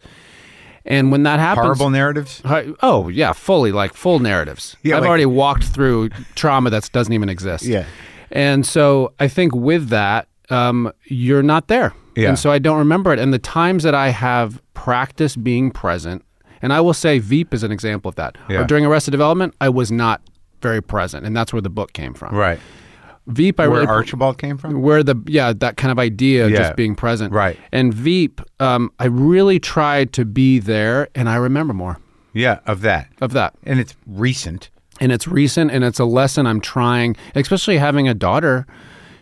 And 0.88 1.12
when 1.12 1.22
that 1.24 1.38
happens, 1.38 1.66
Horrible 1.66 1.90
narratives. 1.90 2.42
Oh 2.82 3.08
yeah, 3.08 3.32
fully 3.34 3.70
like 3.72 3.92
full 3.94 4.18
narratives. 4.18 4.76
Yeah, 4.82 4.96
I've 4.96 5.02
like- 5.02 5.08
already 5.08 5.26
walked 5.26 5.64
through 5.64 6.08
trauma 6.34 6.70
that 6.70 6.90
doesn't 6.92 7.12
even 7.12 7.28
exist. 7.28 7.64
Yeah. 7.64 7.84
and 8.32 8.66
so 8.66 9.12
I 9.20 9.28
think 9.28 9.54
with 9.54 9.88
that, 9.90 10.28
um, 10.50 10.90
you're 11.04 11.42
not 11.42 11.68
there. 11.68 11.92
Yeah. 12.16 12.30
and 12.30 12.38
so 12.38 12.50
I 12.50 12.58
don't 12.58 12.78
remember 12.78 13.12
it. 13.12 13.18
And 13.20 13.32
the 13.32 13.38
times 13.38 13.84
that 13.84 13.94
I 13.94 14.08
have 14.08 14.60
practiced 14.74 15.44
being 15.44 15.70
present, 15.70 16.24
and 16.62 16.72
I 16.72 16.80
will 16.80 16.94
say 16.94 17.18
Veep 17.20 17.54
is 17.54 17.62
an 17.62 17.70
example 17.70 18.08
of 18.08 18.14
that. 18.16 18.36
Yeah. 18.48 18.60
Or 18.62 18.64
during 18.64 18.84
Arrested 18.84 19.12
Development, 19.12 19.54
I 19.60 19.68
was 19.68 19.92
not 19.92 20.20
very 20.60 20.82
present, 20.82 21.24
and 21.24 21.36
that's 21.36 21.52
where 21.52 21.62
the 21.62 21.70
book 21.70 21.92
came 21.92 22.14
from. 22.14 22.34
Right. 22.34 22.58
Veep, 23.28 23.60
I 23.60 23.68
Where 23.68 23.80
really 23.82 23.86
Archibald 23.86 24.38
came 24.38 24.58
from. 24.58 24.80
where 24.82 25.02
the 25.02 25.14
yeah 25.26 25.52
that 25.52 25.76
kind 25.76 25.92
of 25.92 25.98
idea 25.98 26.44
of 26.46 26.50
Yeah. 26.50 26.58
just 26.58 26.76
being 26.76 26.94
present 26.94 27.32
Right. 27.32 27.56
and 27.72 27.92
veep 27.94 28.40
um, 28.58 28.90
i 28.98 29.06
really 29.06 29.58
tried 29.60 30.12
to 30.14 30.24
be 30.24 30.58
there 30.58 31.08
and 31.14 31.28
i 31.28 31.36
remember 31.36 31.72
more 31.74 31.98
Yeah, 32.32 32.60
of 32.66 32.80
that, 32.82 33.08
of 33.20 33.32
that 33.32 33.54
and 33.64 33.78
it's 33.80 33.94
recent. 34.06 34.70
and 35.00 35.12
it's 35.12 35.28
recent 35.28 35.70
and 35.70 35.84
it's 35.84 36.00
a 36.00 36.04
lesson 36.04 36.46
I'm 36.46 36.60
trying, 36.60 37.16
especially 37.36 37.78
having 37.78 38.08
a 38.08 38.14
daughter. 38.14 38.66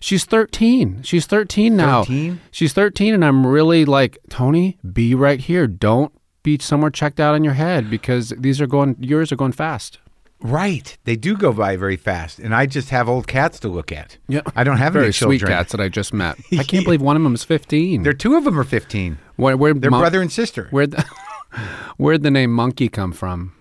She's 0.00 0.24
13. 0.24 1.02
She's 1.02 1.26
13 1.26 1.76
now. 1.76 2.04
13? 2.04 2.40
She's 2.50 2.72
13 2.72 3.12
and 3.14 3.24
I'm 3.24 3.46
really 3.46 3.84
like, 3.84 4.18
Tony, 4.30 4.78
be 4.92 5.14
right 5.14 5.40
here. 5.40 5.66
Don't 5.66 6.12
be 6.42 6.58
somewhere 6.58 6.90
checked 6.90 7.18
out 7.20 7.34
in 7.34 7.42
your 7.44 7.54
head 7.54 7.90
because 7.90 8.32
these 8.38 8.60
are 8.60 8.66
going 8.66 8.96
yours 9.00 9.32
are 9.32 9.36
going 9.36 9.52
fast. 9.52 9.98
Right. 10.46 10.96
They 11.04 11.16
do 11.16 11.36
go 11.36 11.52
by 11.52 11.76
very 11.76 11.96
fast, 11.96 12.38
and 12.38 12.54
I 12.54 12.66
just 12.66 12.90
have 12.90 13.08
old 13.08 13.26
cats 13.26 13.58
to 13.60 13.68
look 13.68 13.90
at. 13.92 14.16
Yeah. 14.28 14.42
I 14.54 14.64
don't 14.64 14.76
have 14.78 14.92
Very 14.92 15.06
any 15.06 15.12
sweet 15.12 15.42
cats 15.42 15.72
that 15.72 15.80
I 15.80 15.88
just 15.88 16.12
met. 16.12 16.38
I 16.58 16.62
can't 16.62 16.84
believe 16.84 17.02
one 17.02 17.16
of 17.16 17.22
them 17.22 17.34
is 17.34 17.42
15. 17.44 18.02
There 18.02 18.10
are 18.10 18.14
two 18.14 18.36
of 18.36 18.44
them 18.44 18.58
are 18.58 18.64
fifteen. 18.64 19.18
Where, 19.36 19.56
where, 19.56 19.74
They're 19.74 19.90
brother 19.90 20.22
and 20.22 20.30
sister. 20.32 20.68
Where'd 20.70 20.92
the, 20.92 21.04
where'd 21.96 22.22
the 22.22 22.30
name 22.30 22.52
Monkey 22.52 22.88
come 22.88 23.12
from? 23.12 23.52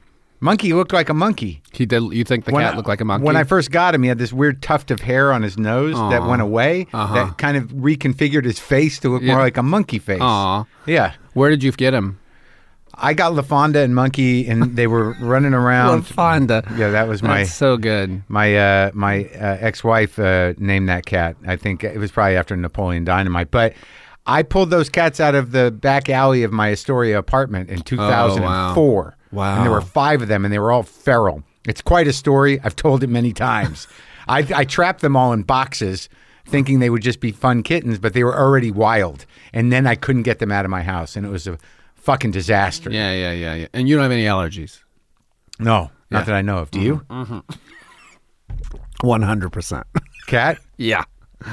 Monkey 0.41 0.73
looked 0.73 0.93
like 0.93 1.09
a 1.09 1.13
monkey. 1.13 1.61
He 1.71 1.85
did. 1.85 2.03
You 2.13 2.23
think 2.23 2.45
the 2.45 2.51
When 2.51 2.63
cat 2.63 2.73
I- 2.73 2.77
looked 2.77 2.87
like 2.89 3.01
a 3.01 3.05
monkey? 3.05 3.25
When 3.25 3.35
I 3.35 3.43
first 3.45 3.71
got 3.71 3.95
him, 3.95 4.03
he 4.03 4.09
had 4.09 4.19
this 4.19 4.31
weird 4.33 4.61
tuft 4.61 4.91
of 4.91 4.99
hair 4.99 5.31
on 5.33 5.41
his 5.41 5.57
nose 5.57 5.95
that 6.11 6.23
went 6.27 6.41
away. 6.41 6.87
Uh-huh. 6.93 7.13
That 7.15 7.37
kind 7.37 7.57
of 7.57 7.69
reconfigured 7.69 8.43
his 8.43 8.59
face 8.59 8.99
to 8.99 9.09
look 9.09 9.23
Yeah. 9.23 9.33
more 9.33 9.41
like 9.41 9.57
a 9.57 9.63
monkey 9.63 9.97
face. 9.97 10.19
Aw. 10.21 10.65
Yeah. 10.85 11.13
Where 11.33 11.49
did 11.49 11.63
you 11.63 11.71
get 11.71 11.93
him? 11.93 12.19
I 12.97 13.13
got 13.13 13.33
LaFonda 13.33 13.83
and 13.83 13.93
Monkey, 13.95 14.47
and 14.47 14.75
they 14.75 14.87
were 14.87 15.13
running 15.19 15.53
around. 15.53 16.03
LaFonda. 16.03 16.77
Yeah, 16.77 16.89
that 16.91 17.07
was 17.07 17.21
my 17.21 17.39
That's 17.39 17.53
so 17.53 17.77
good. 17.77 18.23
my 18.27 18.55
uh, 18.57 18.91
my 18.93 19.25
uh, 19.25 19.57
ex-wife 19.59 20.17
uh, 20.19 20.53
named 20.57 20.89
that 20.89 21.05
cat. 21.05 21.35
I 21.45 21.55
think 21.55 21.83
it 21.83 21.97
was 21.97 22.11
probably 22.11 22.37
after 22.37 22.55
Napoleon 22.55 23.03
Dynamite. 23.05 23.51
But 23.51 23.73
I 24.25 24.43
pulled 24.43 24.69
those 24.69 24.89
cats 24.89 25.19
out 25.19 25.35
of 25.35 25.51
the 25.51 25.71
back 25.71 26.09
alley 26.09 26.43
of 26.43 26.51
my 26.51 26.71
Astoria 26.71 27.17
apartment 27.17 27.69
in 27.69 27.81
2004. 27.81 29.17
Wow. 29.31 29.55
And 29.55 29.63
there 29.65 29.71
were 29.71 29.81
five 29.81 30.21
of 30.21 30.27
them, 30.27 30.45
and 30.45 30.53
they 30.53 30.59
were 30.59 30.71
all 30.71 30.83
feral. 30.83 31.43
It's 31.67 31.81
quite 31.81 32.07
a 32.07 32.13
story. 32.13 32.59
I've 32.63 32.75
told 32.75 33.03
it 33.03 33.07
many 33.07 33.33
times. 33.33 33.87
I, 34.27 34.39
I 34.55 34.63
trapped 34.63 35.01
them 35.01 35.15
all 35.15 35.33
in 35.33 35.43
boxes, 35.43 36.09
thinking 36.47 36.79
they 36.79 36.89
would 36.89 37.03
just 37.03 37.19
be 37.19 37.31
fun 37.31 37.61
kittens, 37.61 37.99
but 37.99 38.13
they 38.13 38.23
were 38.23 38.37
already 38.37 38.71
wild. 38.71 39.25
And 39.53 39.71
then 39.71 39.85
I 39.85 39.95
couldn't 39.95 40.23
get 40.23 40.39
them 40.39 40.51
out 40.51 40.65
of 40.65 40.71
my 40.71 40.81
house, 40.81 41.15
and 41.15 41.25
it 41.25 41.29
was 41.29 41.45
a 41.47 41.57
fucking 42.05 42.31
disaster. 42.31 42.89
Yeah, 42.91 43.11
yeah, 43.13 43.31
yeah, 43.33 43.53
yeah. 43.55 43.67
And 43.73 43.89
you 43.89 43.95
don't 43.95 44.03
have 44.03 44.11
any 44.11 44.23
allergies. 44.25 44.79
No, 45.59 45.91
not 46.09 46.19
Yeah. 46.19 46.23
that 46.25 46.35
I 46.35 46.41
know 46.41 46.57
of. 46.59 46.71
Do 46.71 46.79
you? 46.79 47.01
Mm-hmm. 47.09 47.33
Mm-hmm. 47.39 49.07
One 49.07 49.21
hundred 49.21 49.51
percent. 49.51 49.85
Cat? 50.27 50.59
Yeah. 50.77 51.03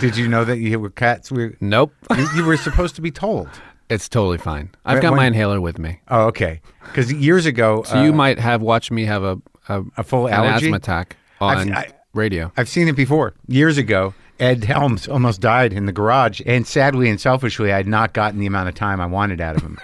Did 0.00 0.16
you 0.16 0.28
know 0.28 0.44
that 0.44 0.58
you 0.58 0.78
were 0.78 0.90
cats? 0.90 1.30
We 1.30 1.56
Nope. 1.60 1.92
you, 2.16 2.28
you 2.36 2.44
were 2.44 2.56
supposed 2.56 2.94
to 2.96 3.02
be 3.02 3.10
told. 3.10 3.48
it's 3.90 4.08
totally 4.08 4.38
fine. 4.38 4.70
I've 4.84 4.94
When- 4.96 5.02
got 5.02 5.10
my 5.12 5.16
when- 5.18 5.26
inhaler 5.28 5.60
with 5.60 5.78
me. 5.78 6.00
Oh, 6.08 6.26
okay. 6.26 6.60
Because 6.84 7.12
years 7.12 7.46
ago, 7.46 7.82
So 7.84 8.02
you 8.02 8.10
uh, 8.12 8.14
might 8.14 8.38
have 8.38 8.62
watched 8.62 8.90
me 8.90 9.04
have 9.04 9.22
a 9.22 9.38
a, 9.68 9.82
a 9.98 10.02
full 10.04 10.26
an 10.26 10.32
allergy? 10.34 10.66
asthma 10.66 10.76
attack 10.76 11.16
on 11.40 11.72
I- 11.74 11.92
radio. 12.14 12.52
I've 12.56 12.68
seen 12.68 12.88
it 12.88 12.96
before. 12.96 13.34
Years 13.48 13.76
ago, 13.78 14.14
Ed 14.40 14.64
Helms 14.64 15.08
almost 15.08 15.40
died 15.40 15.72
in 15.72 15.86
the 15.86 15.92
garage, 15.92 16.40
and 16.46 16.66
sadly 16.66 17.08
and 17.10 17.20
selfishly, 17.20 17.72
I 17.72 17.76
had 17.76 17.86
not 17.86 18.12
gotten 18.12 18.40
the 18.40 18.46
amount 18.46 18.68
of 18.68 18.74
time 18.74 19.00
I 19.00 19.06
wanted 19.06 19.40
out 19.40 19.56
of 19.56 19.62
him. 19.62 19.78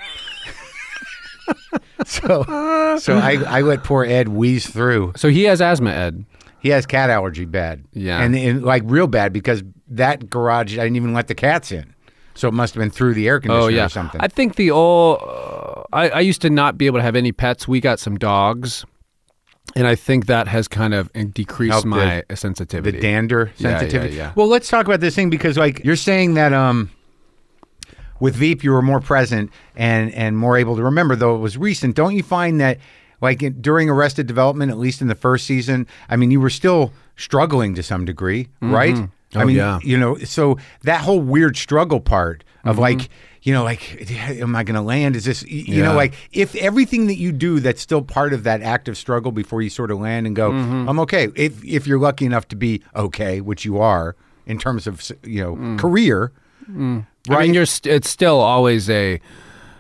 so, 2.06 2.42
so 2.98 3.16
I, 3.16 3.42
I 3.46 3.60
let 3.62 3.84
poor 3.84 4.04
Ed 4.04 4.28
wheeze 4.28 4.66
through. 4.68 5.12
So 5.16 5.28
he 5.28 5.44
has 5.44 5.60
asthma, 5.60 5.90
Ed. 5.90 6.24
He 6.60 6.70
has 6.70 6.86
cat 6.86 7.10
allergy 7.10 7.44
bad. 7.44 7.84
Yeah. 7.92 8.20
and, 8.22 8.34
and 8.34 8.62
like 8.64 8.82
real 8.86 9.06
bad 9.06 9.32
because 9.32 9.62
that 9.88 10.28
garage 10.28 10.74
I 10.78 10.82
didn't 10.84 10.96
even 10.96 11.14
let 11.14 11.28
the 11.28 11.34
cats 11.34 11.70
in, 11.72 11.94
so 12.34 12.48
it 12.48 12.54
must 12.54 12.74
have 12.74 12.80
been 12.80 12.90
through 12.90 13.14
the 13.14 13.28
air 13.28 13.40
conditioner 13.40 13.64
Oh 13.64 13.68
yeah. 13.68 13.86
or 13.86 13.88
something. 13.88 14.20
I 14.20 14.28
think 14.28 14.56
the 14.56 14.70
old. 14.70 15.18
Uh, 15.22 15.82
I, 15.92 16.08
I 16.10 16.20
used 16.20 16.42
to 16.42 16.50
not 16.50 16.76
be 16.76 16.86
able 16.86 16.98
to 16.98 17.02
have 17.02 17.16
any 17.16 17.32
pets. 17.32 17.66
We 17.68 17.80
got 17.80 17.98
some 18.00 18.16
dogs, 18.16 18.84
and 19.76 19.86
I 19.86 19.94
think 19.94 20.26
that 20.26 20.48
has 20.48 20.68
kind 20.68 20.92
of 20.94 21.10
uh, 21.14 21.24
decreased 21.32 21.72
Helped 21.72 21.86
my 21.86 22.24
the 22.28 22.36
sensitivity. 22.36 22.98
The 22.98 23.02
dander 23.02 23.52
Yeah, 23.56 23.68
yeah, 23.70 23.78
sensitivity. 23.78 24.16
yeah. 24.16 24.32
Well, 24.34 24.48
let's 24.48 24.68
talk 24.68 24.84
about 24.86 25.00
this 25.00 25.14
thing 25.14 25.30
because, 25.30 25.56
like, 25.56 25.82
you're 25.84 25.96
saying 25.96 26.34
that 26.34 26.52
um, 26.52 26.90
with 28.20 28.34
Veep 28.36 28.62
you 28.64 28.72
were 28.72 28.82
more 28.82 29.00
present 29.00 29.50
and 29.76 30.12
and 30.14 30.36
more 30.38 30.56
able 30.56 30.76
to 30.76 30.82
remember, 30.82 31.16
though 31.16 31.34
it 31.34 31.38
was 31.38 31.56
recent. 31.56 31.94
Don't 31.96 32.14
you 32.16 32.22
find 32.22 32.60
that, 32.60 32.78
like, 33.20 33.60
during 33.62 33.88
Arrested 33.90 34.26
Development, 34.26 34.70
at 34.70 34.78
least 34.78 35.00
in 35.02 35.08
the 35.08 35.14
first 35.14 35.46
season, 35.46 35.86
I 36.08 36.16
mean, 36.16 36.30
you 36.30 36.40
were 36.40 36.50
still 36.50 36.92
struggling 37.16 37.74
to 37.74 37.82
some 37.82 38.04
degree, 38.04 38.48
right? 38.60 38.96
I 38.96 39.42
Oh, 39.42 39.44
mean, 39.44 39.56
yeah. 39.56 39.78
you 39.82 39.98
know, 39.98 40.16
so 40.18 40.56
that 40.84 41.02
whole 41.02 41.20
weird 41.20 41.56
struggle 41.56 42.00
part 42.00 42.44
of 42.64 42.72
Mm-hmm. 42.76 42.80
like. 42.82 43.08
You 43.42 43.54
know, 43.54 43.62
like, 43.62 44.10
am 44.20 44.54
I 44.56 44.64
going 44.64 44.74
to 44.74 44.82
land? 44.82 45.14
Is 45.16 45.24
this, 45.24 45.42
you 45.44 45.82
know, 45.82 45.94
like, 45.94 46.12
if 46.32 46.54
everything 46.56 47.06
that 47.06 47.14
you 47.16 47.30
do 47.32 47.60
that's 47.60 47.80
still 47.80 48.02
part 48.02 48.32
of 48.34 48.42
that 48.42 48.62
active 48.62 48.98
struggle 48.98 49.30
before 49.32 49.62
you 49.62 49.70
sort 49.70 49.90
of 49.92 50.00
land 50.00 50.26
and 50.26 50.34
go, 50.34 50.50
Mm-hmm. 50.50 50.88
I'm 50.88 50.98
okay. 51.00 51.28
If 51.36 51.64
if 51.64 51.86
you're 51.86 52.00
lucky 52.00 52.26
enough 52.26 52.48
to 52.48 52.56
be 52.56 52.82
okay, 52.96 53.40
which 53.40 53.64
you 53.64 53.78
are 53.78 54.16
in 54.44 54.58
terms 54.58 54.86
of 54.88 55.00
you 55.22 55.40
know 55.42 55.54
Mm. 55.56 55.78
career, 55.78 56.32
I 56.68 56.72
mean, 57.40 57.54
you're 57.54 57.66
st- 57.66 57.92
it's 57.94 58.08
still 58.10 58.40
always 58.40 58.88
a, 58.90 59.20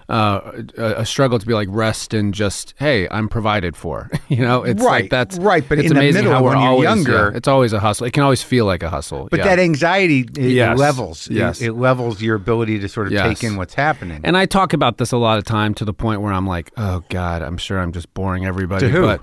uh, 0.08 0.62
a 0.78 1.04
struggle 1.04 1.38
to 1.38 1.44
be 1.46 1.52
like 1.52 1.68
rest 1.70 2.14
and 2.14 2.32
just 2.32 2.72
hey, 2.78 3.06
I'm 3.10 3.28
provided 3.28 3.76
for. 3.76 4.10
you 4.28 4.38
know, 4.38 4.62
it's 4.64 4.82
Right, 4.82 5.02
like 5.02 5.10
that's 5.10 5.36
right, 5.38 5.62
but 5.68 5.78
it's 5.78 5.88
in 5.88 5.94
the 5.94 6.00
amazing 6.00 6.24
middle, 6.24 6.32
how 6.38 6.42
we're 6.42 6.50
when 6.50 6.58
you're 6.60 6.68
always, 6.70 6.84
younger- 6.86 7.30
yeah, 7.30 7.36
it's 7.36 7.48
always 7.48 7.72
a 7.74 7.80
hustle. 7.80 8.06
It 8.06 8.12
can 8.14 8.22
always 8.22 8.42
feel 8.42 8.64
like 8.64 8.82
a 8.82 8.88
hustle. 8.88 9.28
but 9.30 9.40
yeah. 9.40 9.44
that 9.46 9.58
anxiety 9.58 10.20
it, 10.20 10.38
it 10.38 10.50
Yes. 10.52 10.78
levels. 10.78 11.28
It- 11.28 11.34
Yes. 11.34 11.60
It, 11.60 11.72
levels 11.72 12.22
your 12.22 12.36
ability 12.36 12.78
to 12.80 12.88
sort 12.88 13.06
of 13.08 13.12
Yes. 13.12 13.28
take 13.38 13.44
in 13.44 13.56
what's 13.56 13.74
happening. 13.74 14.20
And 14.24 14.36
I 14.36 14.46
talk 14.46 14.72
about 14.72 14.96
this 14.96 15.12
a 15.12 15.18
lot 15.18 15.36
of 15.38 15.44
time 15.44 15.74
to 15.74 15.84
the 15.84 15.92
point 15.94 16.22
where 16.22 16.32
I'm 16.32 16.46
like, 16.46 16.70
oh 16.78 17.04
God, 17.10 17.42
I'm 17.42 17.58
sure 17.58 17.78
I'm 17.78 17.92
just 17.92 18.12
boring 18.14 18.46
everybody. 18.46 18.86
To 18.86 18.90
who? 18.90 19.02
But 19.02 19.20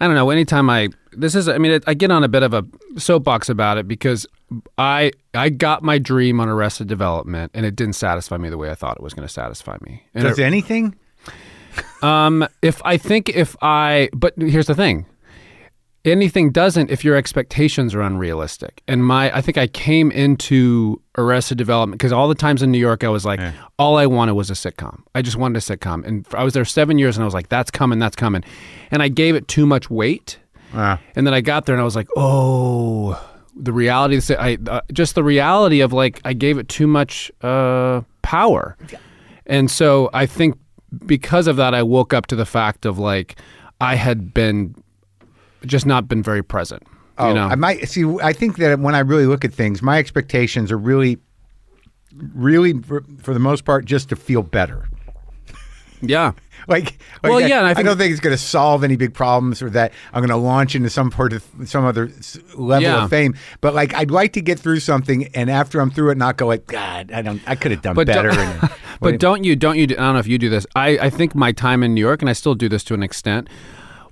I 0.00 0.06
don't 0.06 0.14
know. 0.14 0.30
Anytime 0.30 0.70
I 0.70 0.90
this 1.12 1.34
is, 1.34 1.48
I 1.48 1.58
mean, 1.58 1.72
it, 1.72 1.84
I 1.88 1.94
get 1.94 2.12
on 2.12 2.22
a 2.22 2.28
bit 2.28 2.44
of 2.44 2.54
a 2.54 2.64
soapbox 2.96 3.48
about 3.48 3.78
it 3.78 3.88
because 3.88 4.28
I 4.78 5.12
I 5.34 5.48
got 5.50 5.82
my 5.82 5.98
dream 5.98 6.40
on 6.40 6.48
Arrested 6.48 6.88
Development, 6.88 7.50
and 7.54 7.64
it 7.66 7.76
didn't 7.76 7.94
satisfy 7.94 8.36
me 8.36 8.48
the 8.50 8.58
way 8.58 8.70
I 8.70 8.74
thought 8.74 8.96
it 8.96 9.02
was 9.02 9.14
going 9.14 9.26
to 9.26 9.32
satisfy 9.32 9.76
me. 9.82 10.02
And 10.14 10.24
Does 10.24 10.38
it- 10.38 10.42
anything? 10.44 10.96
um, 12.02 12.46
if 12.62 12.80
I 12.84 12.96
think 12.96 13.28
if 13.28 13.56
I, 13.62 14.08
but 14.12 14.34
here's 14.38 14.66
the 14.66 14.74
thing. 14.74 15.06
Anything 16.02 16.50
doesn't 16.50 16.90
if 16.90 17.04
your 17.04 17.14
expectations 17.14 17.94
are 17.94 18.00
unrealistic. 18.00 18.82
And 18.88 19.04
my, 19.04 19.30
I 19.36 19.42
think 19.42 19.58
I 19.58 19.66
came 19.66 20.10
into 20.10 20.98
Arrested 21.18 21.58
Development 21.58 21.98
because 21.98 22.10
all 22.10 22.26
the 22.26 22.34
times 22.34 22.62
in 22.62 22.70
New 22.72 22.78
York, 22.78 23.04
I 23.04 23.10
was 23.10 23.26
like, 23.26 23.38
all 23.78 23.98
I 23.98 24.06
wanted 24.06 24.32
was 24.32 24.48
a 24.48 24.54
sitcom. 24.54 25.02
I 25.14 25.20
just 25.20 25.36
wanted 25.36 25.58
a 25.58 25.60
sitcom, 25.60 26.06
and 26.06 26.26
I 26.32 26.42
was 26.42 26.54
there 26.54 26.64
seven 26.64 26.98
years, 26.98 27.18
and 27.18 27.22
I 27.22 27.26
was 27.26 27.34
like, 27.34 27.50
that's 27.50 27.70
coming, 27.70 27.98
that's 27.98 28.16
coming, 28.16 28.42
and 28.90 29.02
I 29.02 29.08
gave 29.08 29.34
it 29.34 29.46
too 29.46 29.66
much 29.66 29.90
weight. 29.90 30.38
Uh, 30.72 30.96
And 31.16 31.26
then 31.26 31.34
I 31.34 31.42
got 31.42 31.66
there, 31.66 31.74
and 31.74 31.82
I 31.82 31.84
was 31.84 31.96
like, 31.96 32.08
oh, 32.16 33.20
the 33.60 33.72
reality. 33.72 34.20
I 34.34 34.58
uh, 34.66 34.80
just 34.92 35.14
the 35.14 35.24
reality 35.24 35.80
of 35.80 35.92
like 35.92 36.20
I 36.24 36.32
gave 36.32 36.58
it 36.58 36.68
too 36.68 36.86
much 36.86 37.30
uh, 37.42 38.02
power, 38.22 38.76
and 39.46 39.70
so 39.70 40.10
I 40.12 40.26
think 40.26 40.58
because 41.06 41.46
of 41.46 41.56
that, 41.56 41.74
I 41.74 41.82
woke 41.82 42.12
up 42.12 42.26
to 42.28 42.36
the 42.36 42.46
fact 42.46 42.86
of 42.86 42.98
like 42.98 43.36
I 43.80 43.94
had 43.94 44.34
been 44.34 44.74
just 45.66 45.86
not 45.86 46.08
been 46.08 46.22
very 46.22 46.42
present. 46.42 46.82
oh, 47.18 47.28
you 47.28 47.34
know, 47.34 47.46
I 47.46 47.54
might 47.54 47.88
see. 47.88 48.04
I 48.22 48.32
think 48.32 48.56
that 48.56 48.80
when 48.80 48.94
I 48.94 49.00
really 49.00 49.26
look 49.26 49.44
at 49.44 49.52
things, 49.52 49.82
my 49.82 49.98
expectations 49.98 50.72
are 50.72 50.78
really, 50.78 51.18
really 52.34 52.72
for, 52.82 53.04
for 53.22 53.34
the 53.34 53.40
most 53.40 53.64
part, 53.64 53.84
just 53.84 54.08
to 54.08 54.16
feel 54.16 54.42
better. 54.42 54.88
yeah. 56.00 56.32
Like, 56.70 56.98
like 57.22 57.30
Well, 57.30 57.38
I, 57.38 57.46
yeah, 57.46 57.60
I 57.62 57.70
I, 57.70 57.74
think- 57.74 57.86
don't 57.86 57.98
think 57.98 58.12
it's 58.12 58.20
going 58.20 58.32
to 58.36 58.42
solve 58.42 58.84
any 58.84 58.96
big 58.96 59.12
problems 59.12 59.60
or 59.60 59.68
that 59.70 59.92
I'm 60.12 60.20
going 60.20 60.30
to 60.30 60.36
launch 60.36 60.74
into 60.74 60.88
some 60.88 61.10
part 61.10 61.32
of 61.32 61.44
some 61.66 61.84
other 61.84 62.10
level 62.54 62.82
Yeah. 62.82 63.04
of 63.04 63.10
fame. 63.10 63.34
But 63.60 63.74
like, 63.74 63.92
I'd 63.94 64.10
like 64.10 64.32
to 64.34 64.40
get 64.40 64.58
through 64.60 64.80
something, 64.80 65.26
and 65.34 65.50
after 65.50 65.80
I'm 65.80 65.90
through 65.90 66.10
it, 66.10 66.16
not 66.16 66.36
go 66.36 66.46
like, 66.46 66.66
God, 66.66 67.10
I 67.12 67.22
don't, 67.22 67.42
I 67.46 67.56
could 67.56 67.72
have 67.72 67.82
done 67.82 67.94
But 67.96 68.06
better. 68.06 68.30
don't- 68.30 68.38
and, 68.62 68.70
But 69.02 69.18
don't 69.18 69.44
you? 69.44 69.56
Don't 69.56 69.78
you? 69.78 69.84
I 69.84 69.86
don't 69.94 70.12
know 70.12 70.18
if 70.18 70.26
you 70.26 70.36
do 70.38 70.50
this. 70.50 70.66
I, 70.76 70.88
I 70.98 71.10
think 71.10 71.34
my 71.34 71.52
time 71.52 71.82
in 71.82 71.94
New 71.94 72.02
York, 72.02 72.20
and 72.22 72.28
I 72.28 72.34
still 72.34 72.54
do 72.54 72.68
this 72.68 72.84
to 72.84 72.94
an 72.94 73.02
extent. 73.02 73.48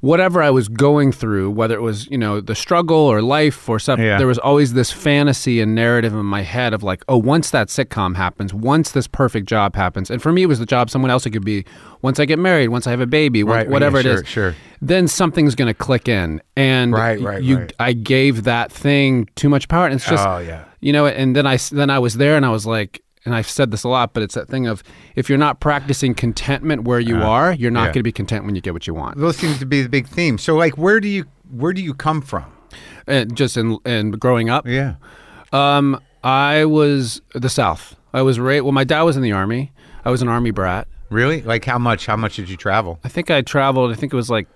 Whatever 0.00 0.42
I 0.42 0.50
was 0.50 0.68
going 0.68 1.10
through, 1.12 1.50
whether 1.50 1.74
it 1.74 1.82
was 1.82 2.08
you 2.10 2.18
know 2.18 2.40
the 2.40 2.54
struggle 2.54 2.96
or 2.98 3.20
life 3.20 3.68
or 3.68 3.78
something, 3.78 4.04
Yeah. 4.06 4.18
there 4.18 4.26
was 4.28 4.38
always 4.38 4.72
this 4.74 4.92
fantasy 4.92 5.60
and 5.60 5.74
narrative 5.74 6.12
in 6.14 6.24
my 6.26 6.42
head 6.42 6.72
of 6.72 6.82
like, 6.82 7.02
oh, 7.08 7.16
once 7.18 7.50
that 7.50 7.68
sitcom 7.68 8.14
happens, 8.16 8.54
once 8.54 8.92
this 8.92 9.06
perfect 9.08 9.46
job 9.48 9.74
happens, 9.74 10.10
and 10.10 10.22
for 10.22 10.32
me 10.32 10.42
it 10.44 10.46
was 10.46 10.58
the 10.60 10.66
job 10.66 10.88
someone 10.90 11.10
else 11.10 11.26
it 11.26 11.30
could 11.30 11.44
be. 11.44 11.64
Once 12.00 12.20
I 12.20 12.26
get 12.26 12.38
married, 12.38 12.68
once 12.68 12.86
I 12.86 12.90
have 12.90 13.00
a 13.00 13.06
baby, 13.06 13.42
Right, 13.42 13.68
whatever 13.68 13.98
yeah, 13.98 14.02
sure, 14.02 14.20
is, 14.22 14.28
sure. 14.28 14.54
then 14.80 15.08
something's 15.08 15.56
going 15.56 15.66
to 15.66 15.74
click 15.74 16.08
in, 16.08 16.40
and 16.56 16.92
Right, 16.92 17.20
right, 17.20 17.42
you, 17.42 17.58
right. 17.58 17.72
I 17.80 17.92
gave 17.92 18.44
that 18.44 18.70
thing 18.70 19.28
too 19.34 19.48
much 19.48 19.66
power, 19.66 19.86
and 19.86 19.94
it's 19.96 20.08
just 20.08 20.24
Oh, 20.26 20.38
yeah. 20.38 20.64
you 20.80 20.92
know 20.92 21.06
and 21.06 21.34
then 21.34 21.44
i 21.46 21.56
then 21.72 21.90
i 21.90 21.98
was 21.98 22.14
there 22.14 22.36
and 22.36 22.46
i 22.46 22.50
was 22.50 22.64
like 22.66 23.02
and 23.28 23.36
i've 23.36 23.48
said 23.48 23.70
this 23.70 23.84
a 23.84 23.88
lot 23.88 24.14
but 24.14 24.22
it's 24.22 24.34
that 24.34 24.48
thing 24.48 24.66
of 24.66 24.82
if 25.14 25.28
you're 25.28 25.36
not 25.38 25.60
practicing 25.60 26.14
contentment 26.14 26.84
where 26.84 26.98
you 26.98 27.16
are 27.16 27.52
you're 27.52 27.70
not 27.70 27.80
yeah. 27.80 27.86
going 27.86 27.92
to 28.00 28.02
be 28.02 28.12
content 28.12 28.44
when 28.46 28.54
you 28.54 28.60
get 28.62 28.72
what 28.72 28.86
you 28.86 28.94
want 28.94 29.18
those 29.18 29.36
seem 29.36 29.54
to 29.58 29.66
be 29.66 29.82
the 29.82 29.88
big 29.88 30.06
theme. 30.08 30.38
So, 30.38 30.54
like, 30.56 30.78
where 30.78 30.98
do 31.00 31.08
you, 31.08 31.24
where 31.50 31.72
do 31.74 31.82
you 31.82 31.92
come 31.94 32.22
from? 32.22 32.46
and 33.06 33.36
just 33.36 33.56
in 33.56 33.76
in 33.84 34.12
growing 34.12 34.48
up 34.50 34.66
Yeah. 34.66 34.94
um 35.52 36.00
i 36.24 36.64
was 36.64 37.20
the 37.34 37.48
south 37.48 37.96
i 38.12 38.20
was 38.22 38.38
right 38.38 38.62
well 38.64 38.72
my 38.72 38.84
dad 38.84 39.02
was 39.02 39.16
in 39.16 39.22
the 39.22 39.32
army 39.32 39.72
i 40.04 40.10
was 40.10 40.22
an 40.22 40.28
army 40.28 40.50
brat 40.50 40.88
Really? 41.10 41.40
Like, 41.40 41.64
how 41.64 41.78
much? 41.78 42.04
How 42.04 42.16
much 42.16 42.36
did 42.36 42.50
you 42.50 42.56
travel? 42.58 42.98
i 43.04 43.08
think 43.08 43.30
i 43.30 43.40
traveled 43.40 43.90
i 43.90 43.94
think 43.94 44.12
it 44.12 44.16
was 44.16 44.28
like 44.30 44.46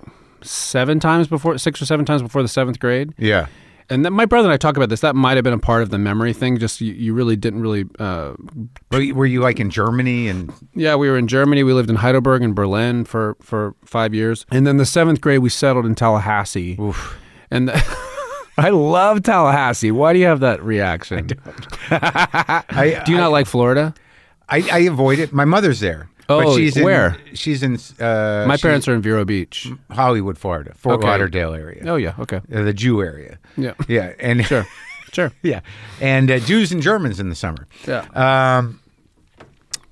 seven 0.42 1.00
times 1.00 1.28
before 1.28 1.56
six 1.58 1.80
or 1.80 1.86
seven 1.86 2.04
times 2.04 2.20
before 2.22 2.42
the 2.42 2.48
seventh 2.48 2.78
grade 2.78 3.12
Yeah. 3.18 3.46
And 3.90 4.02
my 4.10 4.24
brother 4.26 4.48
and 4.48 4.52
I 4.54 4.56
talk 4.56 4.76
about 4.76 4.88
this. 4.88 5.00
That 5.00 5.14
might 5.16 5.36
have 5.36 5.44
been 5.44 5.52
a 5.52 5.58
part 5.58 5.82
of 5.82 5.90
the 5.90 5.98
memory 5.98 6.32
thing. 6.32 6.58
Just 6.58 6.80
you, 6.80 6.92
you 6.92 7.14
really 7.14 7.36
didn't 7.36 7.60
really. 7.60 7.84
Uh, 7.98 8.34
Were 8.90 9.00
you, 9.00 9.14
were 9.14 9.26
you 9.26 9.40
like 9.40 9.60
in 9.60 9.70
Germany 9.70 10.28
and 10.28 10.52
yeah, 10.74 10.94
we 10.94 11.08
were 11.10 11.18
in 11.18 11.28
Germany. 11.28 11.62
We 11.62 11.72
lived 11.72 11.90
in 11.90 11.96
Heidelberg 11.96 12.42
and 12.42 12.54
Berlin 12.54 13.04
for 13.04 13.36
for 13.40 13.74
five 13.84 14.14
years. 14.14 14.46
And 14.50 14.66
then 14.66 14.76
the 14.76 14.86
seventh 14.86 15.20
grade, 15.20 15.40
we 15.40 15.48
settled 15.50 15.86
in 15.86 15.94
Tallahassee. 15.94 16.76
oof. 16.80 17.18
And 17.50 17.68
the, 17.68 17.74
I 18.58 18.68
love 18.70 19.22
Tallahassee. 19.22 19.90
Why 19.90 20.12
do 20.12 20.18
you 20.18 20.26
have 20.26 20.40
that 20.40 20.62
reaction? 20.62 21.28
I, 21.90 23.02
Do 23.06 23.12
you 23.12 23.18
not 23.18 23.30
like 23.32 23.46
Florida? 23.46 23.94
I, 24.48 24.62
I 24.70 24.78
avoid 24.80 25.18
it. 25.18 25.32
My 25.32 25.44
mother's 25.46 25.80
there. 25.80 26.08
Oh, 26.28 26.44
but 26.44 26.56
she's 26.56 26.76
where? 26.80 27.16
In, 27.28 27.34
she's 27.34 27.62
in. 27.62 27.78
Uh, 28.00 28.44
My 28.46 28.56
parents 28.56 28.86
are 28.88 28.94
in 28.94 29.02
Vero 29.02 29.24
Beach. 29.24 29.68
Hollywood, 29.90 30.38
Florida, 30.38 30.72
Fort 30.76 30.96
Okay. 30.98 31.06
Lauderdale 31.08 31.54
area, 31.54 31.82
Oh 31.86 31.96
yeah, 31.96 32.14
okay, 32.20 32.36
uh, 32.54 32.62
the 32.62 32.72
Jew 32.72 33.02
area. 33.02 33.38
yeah, 33.56 33.74
Yeah, 33.88 34.12
and 34.20 34.44
sure, 34.46 34.66
sure, 35.12 35.32
yeah, 35.42 35.60
and 36.00 36.30
uh, 36.30 36.38
Jews 36.38 36.72
and 36.72 36.80
Germans 36.82 37.18
in 37.20 37.28
the 37.28 37.34
summer. 37.34 37.66
yeah. 37.86 38.06
Um, 38.14 38.80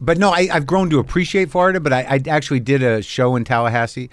but 0.01 0.17
no, 0.19 0.31
I, 0.31 0.49
I've 0.53 0.67
grown 0.67 0.89
to 0.91 0.99
appreciate 0.99 1.51
Florida. 1.51 1.79
But 1.81 1.93
I, 1.93 2.01
I 2.03 2.21
actually 2.31 2.61
did 2.61 2.83
a 2.83 3.03
show 3.03 3.37
in 3.37 3.45
Tallahassee 3.45 4.09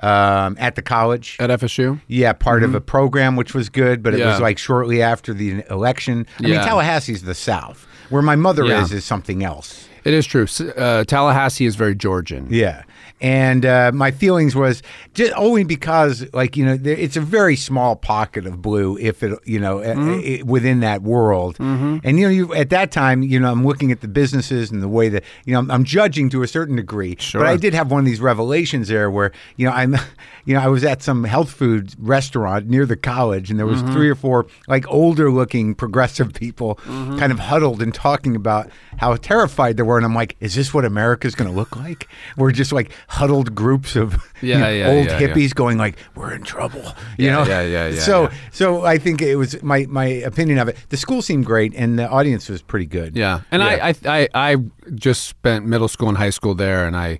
um, 0.00 0.56
at 0.60 0.76
the 0.76 0.82
college. 0.82 1.36
At 1.40 1.50
FSU. 1.50 2.00
Yeah, 2.06 2.32
part 2.32 2.62
of 2.62 2.74
a 2.76 2.80
program 2.80 3.34
which 3.34 3.52
was 3.54 3.68
good, 3.68 4.02
but 4.04 4.14
it 4.14 4.18
Mm-hmm. 4.18 4.26
Yeah. 4.26 4.32
was 4.34 4.40
like 4.40 4.58
shortly 4.58 5.02
after 5.02 5.34
the 5.34 5.64
election. 5.68 6.26
I 6.38 6.42
mean, 6.42 6.52
Yeah. 6.52 6.64
Tallahassee's 6.68 7.22
the 7.22 7.34
South. 7.34 7.86
Where 8.10 8.22
my 8.22 8.36
mother 8.36 8.64
Yeah. 8.64 8.82
is 8.84 8.92
is 8.92 9.04
something 9.04 9.42
else. 9.42 9.88
It 10.04 10.14
is 10.14 10.26
true. 10.26 10.46
Uh, 10.76 11.04
Tallahassee 11.04 11.64
is 11.66 11.76
very 11.76 11.94
Georgian. 11.94 12.46
Yeah. 12.50 12.82
And 13.20 13.64
uh, 13.64 13.92
my 13.94 14.10
feelings 14.10 14.56
was 14.56 14.82
just 15.14 15.32
only 15.36 15.62
because, 15.62 16.26
like 16.32 16.56
you 16.56 16.64
know, 16.64 16.76
there, 16.76 16.96
it's 16.96 17.16
a 17.16 17.20
very 17.20 17.54
small 17.54 17.94
pocket 17.94 18.46
of 18.48 18.60
blue, 18.60 18.98
if 18.98 19.22
it, 19.22 19.38
you 19.44 19.60
know, 19.60 19.76
Mm-hmm. 19.78 20.48
within 20.48 20.80
that 20.80 21.02
world. 21.02 21.56
And 21.60 22.02
you 22.18 22.26
know, 22.26 22.28
you 22.30 22.52
at 22.54 22.70
that 22.70 22.90
time, 22.90 23.22
you 23.22 23.38
know, 23.38 23.50
I'm 23.52 23.64
looking 23.64 23.92
at 23.92 24.00
the 24.00 24.08
businesses 24.08 24.72
and 24.72 24.82
the 24.82 24.88
way 24.88 25.08
that 25.08 25.22
you 25.44 25.52
know, 25.52 25.60
I'm, 25.60 25.70
I'm 25.70 25.84
judging 25.84 26.30
to 26.30 26.42
a 26.42 26.48
certain 26.48 26.74
degree. 26.76 27.14
Sure. 27.20 27.40
But 27.40 27.48
I 27.48 27.56
did 27.56 27.74
have 27.74 27.90
one 27.92 28.00
of 28.00 28.06
these 28.06 28.20
revelations 28.20 28.88
there, 28.88 29.08
where 29.08 29.30
you 29.56 29.66
know, 29.66 29.72
I'm, 29.72 29.94
you 30.44 30.54
know, 30.54 30.60
I 30.60 30.66
was 30.66 30.82
at 30.82 31.00
some 31.00 31.22
health 31.22 31.52
food 31.52 31.94
restaurant 31.98 32.66
near 32.68 32.86
the 32.86 32.96
college, 32.96 33.50
and 33.50 33.58
there 33.58 33.66
was 33.66 33.82
Mm-hmm. 33.84 33.92
three 33.92 34.10
or 34.10 34.14
four 34.16 34.46
like 34.66 34.84
older 34.88 35.30
looking 35.30 35.76
progressive 35.76 36.32
people, 36.34 36.74
Mm-hmm. 36.86 37.18
kind 37.20 37.30
of 37.30 37.38
huddled 37.38 37.80
and 37.82 37.94
talking 37.94 38.34
about 38.34 38.68
how 38.98 39.14
terrified 39.16 39.76
they 39.76 39.82
were, 39.84 39.91
and 39.96 40.04
I'm 40.04 40.14
like, 40.14 40.36
is 40.40 40.54
this 40.54 40.72
what 40.74 40.84
America's 40.84 41.34
going 41.34 41.50
to 41.50 41.56
look 41.56 41.76
like? 41.76 42.08
We're 42.36 42.52
just 42.52 42.72
like 42.72 42.90
huddled 43.08 43.54
groups 43.54 43.96
of 43.96 44.14
you 44.42 44.58
know, 44.58 44.68
yeah, 44.70 44.88
old 44.88 45.06
yeah, 45.06 45.18
yeah. 45.18 45.28
hippies 45.28 45.54
going 45.54 45.78
like, 45.78 45.96
we're 46.14 46.32
in 46.34 46.42
trouble. 46.42 46.82
You 47.18 47.26
Yeah, 47.26 47.32
know? 47.32 47.44
yeah, 47.44 47.62
yeah, 47.62 47.88
yeah, 47.88 48.00
So, 48.00 48.22
yeah. 48.24 48.34
so 48.50 48.84
I 48.84 48.98
think 48.98 49.22
it 49.22 49.36
was 49.36 49.62
my 49.62 49.86
my 49.88 50.06
opinion 50.06 50.58
of 50.58 50.68
it. 50.68 50.76
The 50.88 50.96
school 50.96 51.22
seemed 51.22 51.46
great, 51.46 51.74
and 51.74 51.98
the 51.98 52.08
audience 52.08 52.48
was 52.48 52.62
pretty 52.62 52.86
good. 52.86 53.16
Yeah, 53.16 53.40
and 53.50 53.62
Yeah. 53.62 53.68
I, 53.68 53.88
I 53.88 53.94
I 54.20 54.28
I 54.52 54.56
just 54.94 55.26
spent 55.26 55.66
middle 55.66 55.88
school 55.88 56.08
and 56.08 56.18
high 56.18 56.30
school 56.30 56.54
there, 56.54 56.86
and 56.86 56.96
I, 56.96 57.18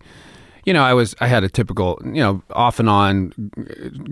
you 0.64 0.72
know, 0.72 0.82
I 0.82 0.94
was 0.94 1.14
I 1.20 1.26
had 1.26 1.42
a 1.44 1.48
typical, 1.48 2.00
you 2.04 2.22
know, 2.22 2.42
off 2.50 2.78
and 2.78 2.88
on 2.88 3.32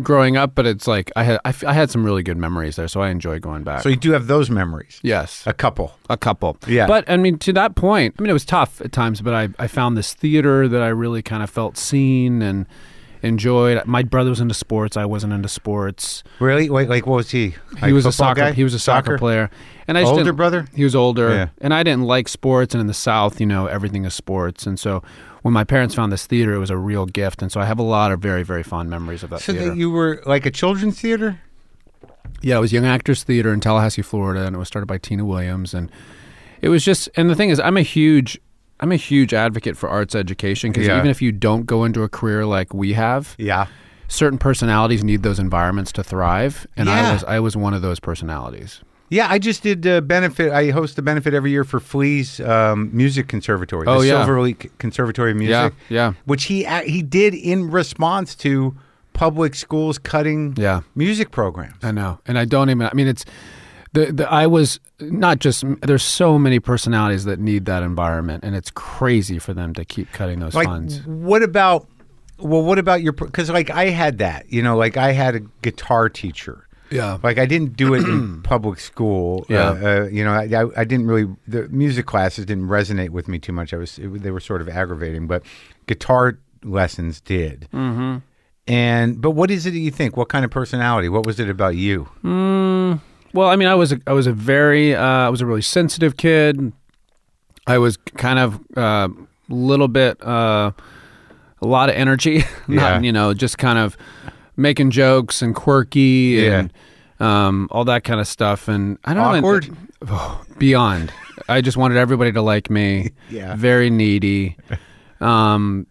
growing 0.02 0.36
up, 0.36 0.54
but 0.54 0.66
it's 0.66 0.86
like 0.86 1.10
I 1.16 1.22
had 1.24 1.40
I, 1.44 1.50
f- 1.50 1.64
I 1.64 1.72
had 1.72 1.90
some 1.90 2.04
really 2.04 2.22
good 2.22 2.36
memories 2.36 2.76
there, 2.76 2.88
so 2.88 3.00
I 3.02 3.10
enjoy 3.10 3.38
going 3.38 3.62
back. 3.62 3.82
So 3.82 3.88
you 3.88 3.96
do 3.96 4.12
have 4.12 4.26
those 4.26 4.50
memories. 4.50 4.98
yes, 5.02 5.44
A 5.46 5.52
couple. 5.52 5.92
a 6.08 6.16
couple. 6.16 6.56
Yeah. 6.66 6.86
But 6.86 7.08
I 7.08 7.16
mean, 7.16 7.38
to 7.38 7.52
that 7.54 7.76
point, 7.76 8.14
I 8.18 8.22
mean, 8.22 8.30
it 8.30 8.34
was 8.34 8.44
tough 8.44 8.80
at 8.80 8.92
times, 8.92 9.20
but 9.20 9.34
I, 9.34 9.48
I 9.58 9.66
found 9.66 9.96
this 9.96 10.12
theater 10.14 10.66
that 10.68 10.82
I 10.82 10.88
really 10.88 11.22
kind 11.22 11.42
of 11.42 11.50
felt 11.50 11.76
seen 11.76 12.42
and 12.42 12.66
enjoyed. 13.22 13.84
My 13.86 14.02
brother 14.02 14.30
was 14.30 14.40
into 14.40 14.54
sports. 14.54 14.96
I 14.96 15.04
wasn't 15.04 15.32
into 15.32 15.48
sports. 15.48 16.22
Really? 16.38 16.70
Wait, 16.70 16.88
like 16.88 17.06
what 17.06 17.16
was 17.16 17.30
he? 17.30 17.54
he 17.84 17.92
was 17.92 18.06
a 18.06 18.12
soccer. 18.12 18.40
guy? 18.40 18.52
He 18.52 18.64
was 18.64 18.74
a 18.74 18.78
soccer, 18.78 19.18
player. 19.18 19.50
And 19.86 19.98
I 19.98 20.02
just 20.02 20.12
Older 20.14 20.32
brother? 20.32 20.66
He 20.74 20.84
was 20.84 20.94
older. 20.94 21.30
Yeah. 21.30 21.48
And 21.60 21.74
I 21.74 21.82
didn't 21.82 22.04
like 22.04 22.28
sports. 22.28 22.74
And 22.74 22.80
in 22.80 22.86
the 22.86 22.94
South, 22.94 23.40
you 23.40 23.46
know, 23.46 23.66
everything 23.66 24.04
is 24.04 24.14
sports. 24.14 24.66
And 24.66 24.78
so 24.78 25.02
when 25.42 25.54
my 25.54 25.64
parents 25.64 25.94
found 25.94 26.12
this 26.12 26.26
theater, 26.26 26.52
it 26.54 26.58
was 26.58 26.70
a 26.70 26.76
real 26.76 27.06
gift. 27.06 27.42
And 27.42 27.50
so 27.50 27.60
I 27.60 27.64
have 27.64 27.78
a 27.78 27.82
lot 27.82 28.12
of 28.12 28.20
very, 28.20 28.42
very 28.42 28.62
fond 28.62 28.90
memories 28.90 29.22
of 29.22 29.30
that 29.30 29.40
So 29.40 29.52
theater. 29.52 29.70
that 29.70 29.76
you 29.76 29.90
were 29.90 30.22
like 30.26 30.44
a 30.46 30.50
children's 30.50 31.00
theater? 31.00 31.40
Yeah, 32.42 32.56
it 32.56 32.60
was 32.60 32.72
Young 32.72 32.86
Actors 32.86 33.22
Theater 33.24 33.52
in 33.52 33.60
Tallahassee, 33.60 34.02
Florida, 34.02 34.46
and 34.46 34.54
it 34.54 34.58
was 34.58 34.68
started 34.68 34.86
by 34.86 34.98
Tina 34.98 35.24
Williams. 35.24 35.74
And 35.74 35.90
it 36.62 36.68
was 36.68 36.84
just, 36.84 37.08
and 37.16 37.28
the 37.30 37.34
thing 37.34 37.50
is, 37.50 37.58
I'm 37.60 37.76
a 37.76 37.82
huge, 37.82 38.38
I'm 38.80 38.92
a 38.92 38.96
huge 38.96 39.34
advocate 39.34 39.76
for 39.76 39.88
arts 39.88 40.14
education 40.14 40.72
because 40.72 40.86
Yeah. 40.86 40.96
even 40.98 41.10
if 41.10 41.20
you 41.20 41.32
don't 41.32 41.66
go 41.66 41.84
into 41.84 42.02
a 42.02 42.08
career 42.08 42.46
like 42.46 42.72
we 42.72 42.92
have, 42.94 43.34
Yeah. 43.38 43.66
certain 44.08 44.38
personalities 44.38 45.04
need 45.04 45.22
those 45.22 45.38
environments 45.38 45.92
to 45.92 46.02
thrive. 46.02 46.66
And 46.76 46.88
Yeah. 46.88 47.08
I 47.08 47.12
was, 47.12 47.24
I 47.24 47.40
was 47.40 47.56
one 47.56 47.74
of 47.74 47.82
those 47.82 48.00
personalities. 48.00 48.80
Yeah, 49.10 49.26
I 49.28 49.38
just 49.40 49.62
did 49.64 49.86
uh, 49.86 50.00
benefit. 50.00 50.52
I 50.52 50.70
host 50.70 50.96
a 50.98 51.02
benefit 51.02 51.34
every 51.34 51.50
year 51.50 51.64
for 51.64 51.80
Flea's 51.80 52.38
um, 52.40 52.90
Music 52.96 53.26
Conservatory, 53.28 53.86
Oh, 53.88 54.00
the 54.00 54.06
yeah. 54.06 54.24
Silver 54.24 54.40
Lake 54.40 54.70
Conservatory 54.78 55.32
of 55.32 55.36
Music. 55.36 55.74
yeah. 55.88 56.10
yeah. 56.10 56.12
which 56.26 56.44
he 56.44 56.64
he 56.84 57.02
did 57.02 57.34
in 57.34 57.70
response 57.70 58.34
to 58.36 58.74
public 59.12 59.54
schools 59.56 59.98
cutting 59.98 60.54
Yeah. 60.56 60.82
music 60.94 61.30
programs. 61.32 61.82
I 61.82 61.90
know, 61.90 62.20
and 62.26 62.38
I 62.38 62.44
don't 62.44 62.70
even. 62.70 62.86
I 62.86 62.92
mean, 62.94 63.08
it's 63.08 63.24
the, 63.92 64.12
the 64.12 64.30
I 64.32 64.46
was 64.46 64.78
not 65.00 65.40
just. 65.40 65.64
There's 65.82 66.04
so 66.04 66.38
many 66.38 66.60
personalities 66.60 67.24
that 67.24 67.40
need 67.40 67.64
that 67.64 67.82
environment, 67.82 68.44
and 68.44 68.54
it's 68.54 68.70
crazy 68.70 69.40
for 69.40 69.52
them 69.52 69.74
to 69.74 69.84
keep 69.84 70.12
cutting 70.12 70.38
those 70.38 70.54
like, 70.54 70.68
funds. 70.68 71.04
what 71.06 71.42
about? 71.42 71.88
Well, 72.38 72.62
what 72.62 72.78
about 72.78 73.02
your? 73.02 73.12
Because 73.12 73.50
like 73.50 73.70
I 73.70 73.86
had 73.90 74.18
that, 74.18 74.50
you 74.52 74.62
know, 74.62 74.76
like 74.76 74.96
I 74.96 75.10
had 75.12 75.34
a 75.34 75.40
guitar 75.62 76.08
teacher. 76.08 76.68
Yeah, 76.90 77.18
Like 77.22 77.38
I 77.38 77.46
didn't 77.46 77.76
do 77.76 77.94
it 77.94 78.02
in 78.02 78.42
public 78.44 78.80
school. 78.80 79.46
Yeah. 79.48 79.70
Uh, 79.70 79.74
uh, 80.04 80.08
you 80.10 80.24
know, 80.24 80.32
I, 80.32 80.44
I, 80.62 80.80
I 80.80 80.84
didn't 80.84 81.06
really. 81.06 81.32
The 81.46 81.68
music 81.68 82.06
classes 82.06 82.46
didn't 82.46 82.66
resonate 82.68 83.10
with 83.10 83.28
me 83.28 83.38
too 83.38 83.52
much. 83.52 83.72
I 83.72 83.76
was 83.76 83.98
it, 83.98 84.22
they 84.22 84.30
were 84.30 84.40
sort 84.40 84.60
of 84.60 84.68
aggravating, 84.68 85.26
but 85.26 85.42
guitar 85.86 86.38
lessons 86.64 87.20
did. 87.20 87.68
Mm-hmm. 87.72 88.18
And 88.66 89.20
but 89.20 89.30
what 89.32 89.50
is 89.50 89.66
it 89.66 89.70
that 89.72 89.78
you 89.78 89.90
think? 89.90 90.16
What 90.16 90.28
kind 90.28 90.44
of 90.44 90.50
personality? 90.50 91.08
What 91.08 91.26
was 91.26 91.38
it 91.40 91.48
about 91.48 91.76
you? 91.76 92.08
Well, 93.32 93.48
I 93.48 93.54
mean, 93.56 93.68
I 93.68 93.74
was 93.76 93.92
a, 93.92 94.00
I 94.06 94.12
was 94.12 94.26
a 94.26 94.32
very 94.32 94.94
uh, 94.94 95.02
I 95.02 95.28
was 95.28 95.40
a 95.40 95.46
really 95.46 95.62
sensitive 95.62 96.16
kid. 96.16 96.72
I 97.66 97.78
was 97.78 97.96
kind 97.96 98.38
of 98.38 98.60
a 98.76 98.80
uh, 98.80 99.08
little 99.48 99.88
bit 99.88 100.20
uh, 100.26 100.72
a 101.62 101.66
lot 101.66 101.88
of 101.88 101.94
energy, 101.94 102.42
Yeah. 102.68 103.00
you 103.00 103.12
know 103.12 103.32
just 103.34 103.58
kind 103.58 103.78
of 103.78 103.96
making 104.60 104.90
jokes 104.90 105.42
and 105.42 105.54
quirky 105.54 106.48
and 106.48 106.72
um, 107.18 107.68
all 107.70 107.84
that 107.86 108.04
kind 108.04 108.20
of 108.20 108.28
stuff. 108.28 108.68
And 108.68 108.98
I 109.04 109.14
don't 109.14 109.36
Awkward? 109.36 109.68
know 109.70 109.76
oh, 110.08 110.44
beyond. 110.58 111.12
I 111.48 111.60
just 111.60 111.76
wanted 111.76 111.96
everybody 111.98 112.32
to 112.32 112.42
like 112.42 112.70
me. 112.70 113.10
Yeah. 113.30 113.54
very 113.56 113.90
needy. 113.90 114.56
Um, 115.20 115.86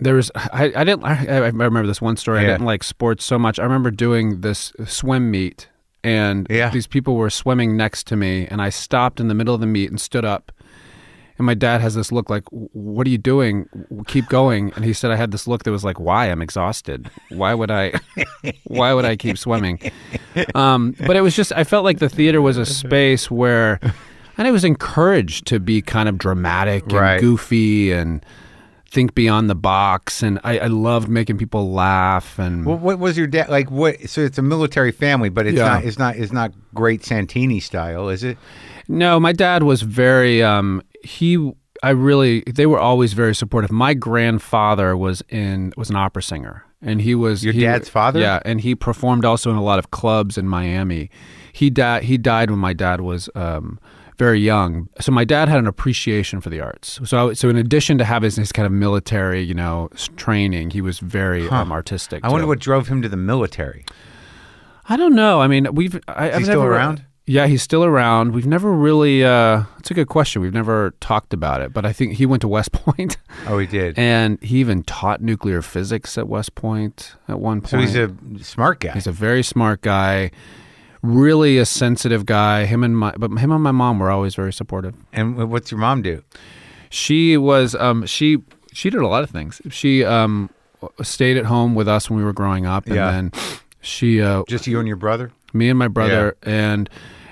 there 0.00 0.14
was 0.14 0.30
I, 0.34 0.72
I 0.74 0.84
didn't 0.84 1.04
I, 1.04 1.26
I 1.26 1.38
remember 1.48 1.86
this 1.86 2.00
one 2.00 2.16
story. 2.16 2.40
I 2.40 2.46
didn't 2.46 2.64
like 2.64 2.82
sports 2.82 3.24
so 3.24 3.38
much. 3.38 3.58
I 3.58 3.62
remember 3.64 3.90
doing 3.90 4.40
this 4.40 4.72
swim 4.86 5.30
meet, 5.30 5.68
and 6.02 6.46
Yeah. 6.50 6.70
these 6.70 6.86
people 6.86 7.16
were 7.16 7.30
swimming 7.30 7.76
next 7.76 8.06
to 8.08 8.16
me, 8.16 8.46
and 8.46 8.62
I 8.62 8.70
stopped 8.70 9.20
in 9.20 9.28
the 9.28 9.34
middle 9.34 9.54
of 9.54 9.60
the 9.60 9.66
meet 9.66 9.90
and 9.90 10.00
stood 10.00 10.24
up. 10.24 10.52
And 11.40 11.46
my 11.46 11.54
dad 11.54 11.80
has 11.80 11.94
this 11.94 12.12
look 12.12 12.28
like, 12.28 12.42
"What 12.50 13.06
are 13.06 13.10
you 13.10 13.16
doing? 13.16 13.66
Keep 14.08 14.28
going." 14.28 14.74
And 14.76 14.84
he 14.84 14.92
said, 14.92 15.10
"I 15.10 15.16
had 15.16 15.30
this 15.32 15.48
look 15.48 15.62
that 15.62 15.70
was 15.70 15.82
like, 15.82 15.98
why? 15.98 16.26
I'm 16.26 16.42
exhausted. 16.42 17.08
Why 17.30 17.54
would 17.54 17.70
I? 17.70 17.94
why 18.64 18.92
would 18.92 19.06
I 19.06 19.16
keep 19.16 19.38
swimming?" 19.38 19.80
Um, 20.54 20.94
but 21.06 21.16
it 21.16 21.22
was 21.22 21.34
just 21.34 21.50
I 21.56 21.64
felt 21.64 21.82
like 21.82 21.98
the 21.98 22.10
theater 22.10 22.42
was 22.42 22.58
a 22.58 22.66
space 22.66 23.30
where, 23.30 23.80
and 24.36 24.46
I 24.46 24.50
was 24.50 24.64
encouraged 24.64 25.46
to 25.46 25.58
be 25.58 25.80
kind 25.80 26.10
of 26.10 26.18
dramatic 26.18 26.82
and 26.82 26.92
Right. 26.92 27.20
goofy 27.22 27.90
and 27.90 28.22
think 28.90 29.14
beyond 29.14 29.48
the 29.48 29.54
box. 29.54 30.22
And 30.22 30.40
I, 30.44 30.58
I 30.58 30.66
loved 30.66 31.08
making 31.08 31.38
people 31.38 31.72
laugh. 31.72 32.38
And 32.38 32.66
Well, 32.66 32.76
what 32.76 32.98
was 32.98 33.16
your 33.16 33.28
dad 33.28 33.48
like? 33.48 33.70
What? 33.70 34.10
So 34.10 34.20
it's 34.20 34.36
a 34.36 34.42
military 34.42 34.92
family, 34.92 35.30
but 35.30 35.46
it's 35.46 35.56
Yeah. 35.56 35.68
not. 35.68 35.84
It's 35.84 35.98
not. 35.98 36.16
It's 36.16 36.32
not 36.32 36.52
great 36.74 37.02
Santini 37.02 37.60
style, 37.60 38.10
is 38.10 38.24
it? 38.24 38.36
No, 38.90 39.20
my 39.20 39.32
dad 39.32 39.62
was 39.62 39.82
very 39.82 40.42
um 40.42 40.82
he 41.02 41.52
I 41.82 41.90
really 41.90 42.42
they 42.42 42.66
were 42.66 42.78
always 42.78 43.12
very 43.12 43.34
supportive. 43.34 43.70
My 43.70 43.94
grandfather 43.94 44.96
was 44.96 45.22
in 45.28 45.72
was 45.76 45.90
an 45.90 45.96
opera 45.96 46.22
singer 46.22 46.64
and 46.82 47.00
he 47.00 47.14
was 47.14 47.44
Your 47.44 47.54
he- 47.54 47.60
dad's 47.60 47.88
father? 47.88 48.20
Yeah, 48.20 48.40
and 48.44 48.60
he 48.60 48.74
performed 48.74 49.24
also 49.24 49.50
in 49.50 49.56
a 49.56 49.62
lot 49.62 49.78
of 49.78 49.90
clubs 49.90 50.36
in 50.36 50.48
Miami. 50.48 51.08
He 51.52 51.70
died 51.70 52.02
he 52.04 52.18
died 52.18 52.50
when 52.50 52.58
my 52.58 52.72
dad 52.72 53.00
was 53.00 53.30
um 53.34 53.78
very 54.18 54.40
young. 54.40 54.88
So 55.00 55.12
my 55.12 55.24
dad 55.24 55.48
had 55.48 55.58
an 55.60 55.66
appreciation 55.66 56.40
for 56.42 56.50
the 56.50 56.60
arts. 56.60 57.00
So 57.04 57.32
so 57.32 57.48
in 57.48 57.56
addition 57.56 57.96
to 57.98 58.04
having 58.04 58.30
his 58.32 58.52
kind 58.52 58.66
of 58.66 58.72
military, 58.72 59.40
you 59.40 59.54
know, 59.54 59.88
training, 60.16 60.70
he 60.70 60.80
was 60.82 60.98
very 60.98 61.48
um, 61.48 61.70
artistic. 61.72 62.22
I 62.24 62.28
wonder 62.28 62.46
what 62.46 62.58
drove 62.58 62.88
him 62.88 63.00
to 63.02 63.08
the 63.08 63.16
military. 63.16 63.84
I 64.88 64.96
don't 64.96 65.14
know. 65.14 65.40
I 65.40 65.46
mean, 65.46 65.68
we've. 65.72 65.94
I, 66.08 66.32
I've 66.32 66.38
he 66.38 66.44
still 66.44 66.60
never- 66.62 66.74
around? 66.74 67.04
Yeah, 67.30 67.46
he's 67.46 67.62
still 67.62 67.84
around. 67.84 68.32
We've 68.34 68.46
never 68.46 68.72
really. 68.72 69.24
Uh, 69.24 69.62
it's 69.78 69.90
a 69.90 69.94
good 69.94 70.08
question. 70.08 70.42
We've 70.42 70.52
never 70.52 70.94
talked 71.00 71.32
about 71.32 71.60
it, 71.60 71.72
but 71.72 71.86
I 71.86 71.92
think 71.92 72.14
he 72.14 72.26
went 72.26 72.40
to 72.42 72.48
West 72.48 72.72
Point, 72.80 73.18
Oh, 73.46 73.56
he 73.58 73.66
did. 73.68 73.96
and 73.98 74.42
he 74.42 74.58
even 74.58 74.82
taught 74.82 75.20
nuclear 75.20 75.62
physics 75.62 76.18
at 76.18 76.28
West 76.28 76.56
Point 76.56 77.14
at 77.28 77.38
one 77.38 77.60
point. 77.60 77.70
so 77.70 77.78
he's 77.78 77.94
a 77.94 78.10
smart 78.42 78.80
guy. 78.80 78.92
He's 78.92 79.06
a 79.06 79.12
very 79.12 79.44
smart 79.44 79.80
guy. 79.82 80.32
really 81.02 81.56
a 81.58 81.64
sensitive 81.64 82.26
guy. 82.26 82.64
Him 82.66 82.82
and 82.82 82.98
my, 82.98 83.12
but 83.16 83.30
him 83.38 83.52
and 83.52 83.62
my 83.62 83.70
mom 83.70 84.00
were 84.00 84.10
always 84.10 84.34
very 84.34 84.52
supportive. 84.52 84.94
And 85.12 85.48
what's 85.50 85.70
your 85.70 85.78
mom 85.78 86.02
do? 86.02 86.22
She 86.90 87.36
was, 87.36 87.76
um, 87.76 88.06
she 88.06 88.38
she 88.72 88.90
did 88.90 89.00
a 89.02 89.06
lot 89.06 89.22
of 89.22 89.30
things. 89.30 89.62
She 89.70 90.04
um, 90.04 90.50
stayed 91.02 91.36
at 91.36 91.44
home 91.44 91.76
with 91.76 91.86
us 91.86 92.10
when 92.10 92.18
we 92.18 92.24
were 92.24 92.32
growing 92.32 92.66
up, 92.66 92.86
and 92.86 92.94
Yeah. 92.96 93.10
then 93.12 93.32
she, 93.80 94.20
uh, 94.20 94.42
Just 94.48 94.66
you 94.66 94.78
and 94.80 94.88
your 94.88 94.96
brother? 94.96 95.30
me 95.52 95.68
and 95.68 95.78
my 95.78 95.88
brother, 95.88 96.36
and 96.42 96.88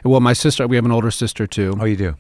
well, 0.09 0.21
my 0.21 0.33
sister. 0.33 0.67
We 0.67 0.77
have 0.77 0.85
an 0.85 0.93
older 0.93 1.11
sister 1.11 1.47
too. 1.47 1.77
Oh, 1.81 1.85
you 1.85 1.97
do. 1.97 2.17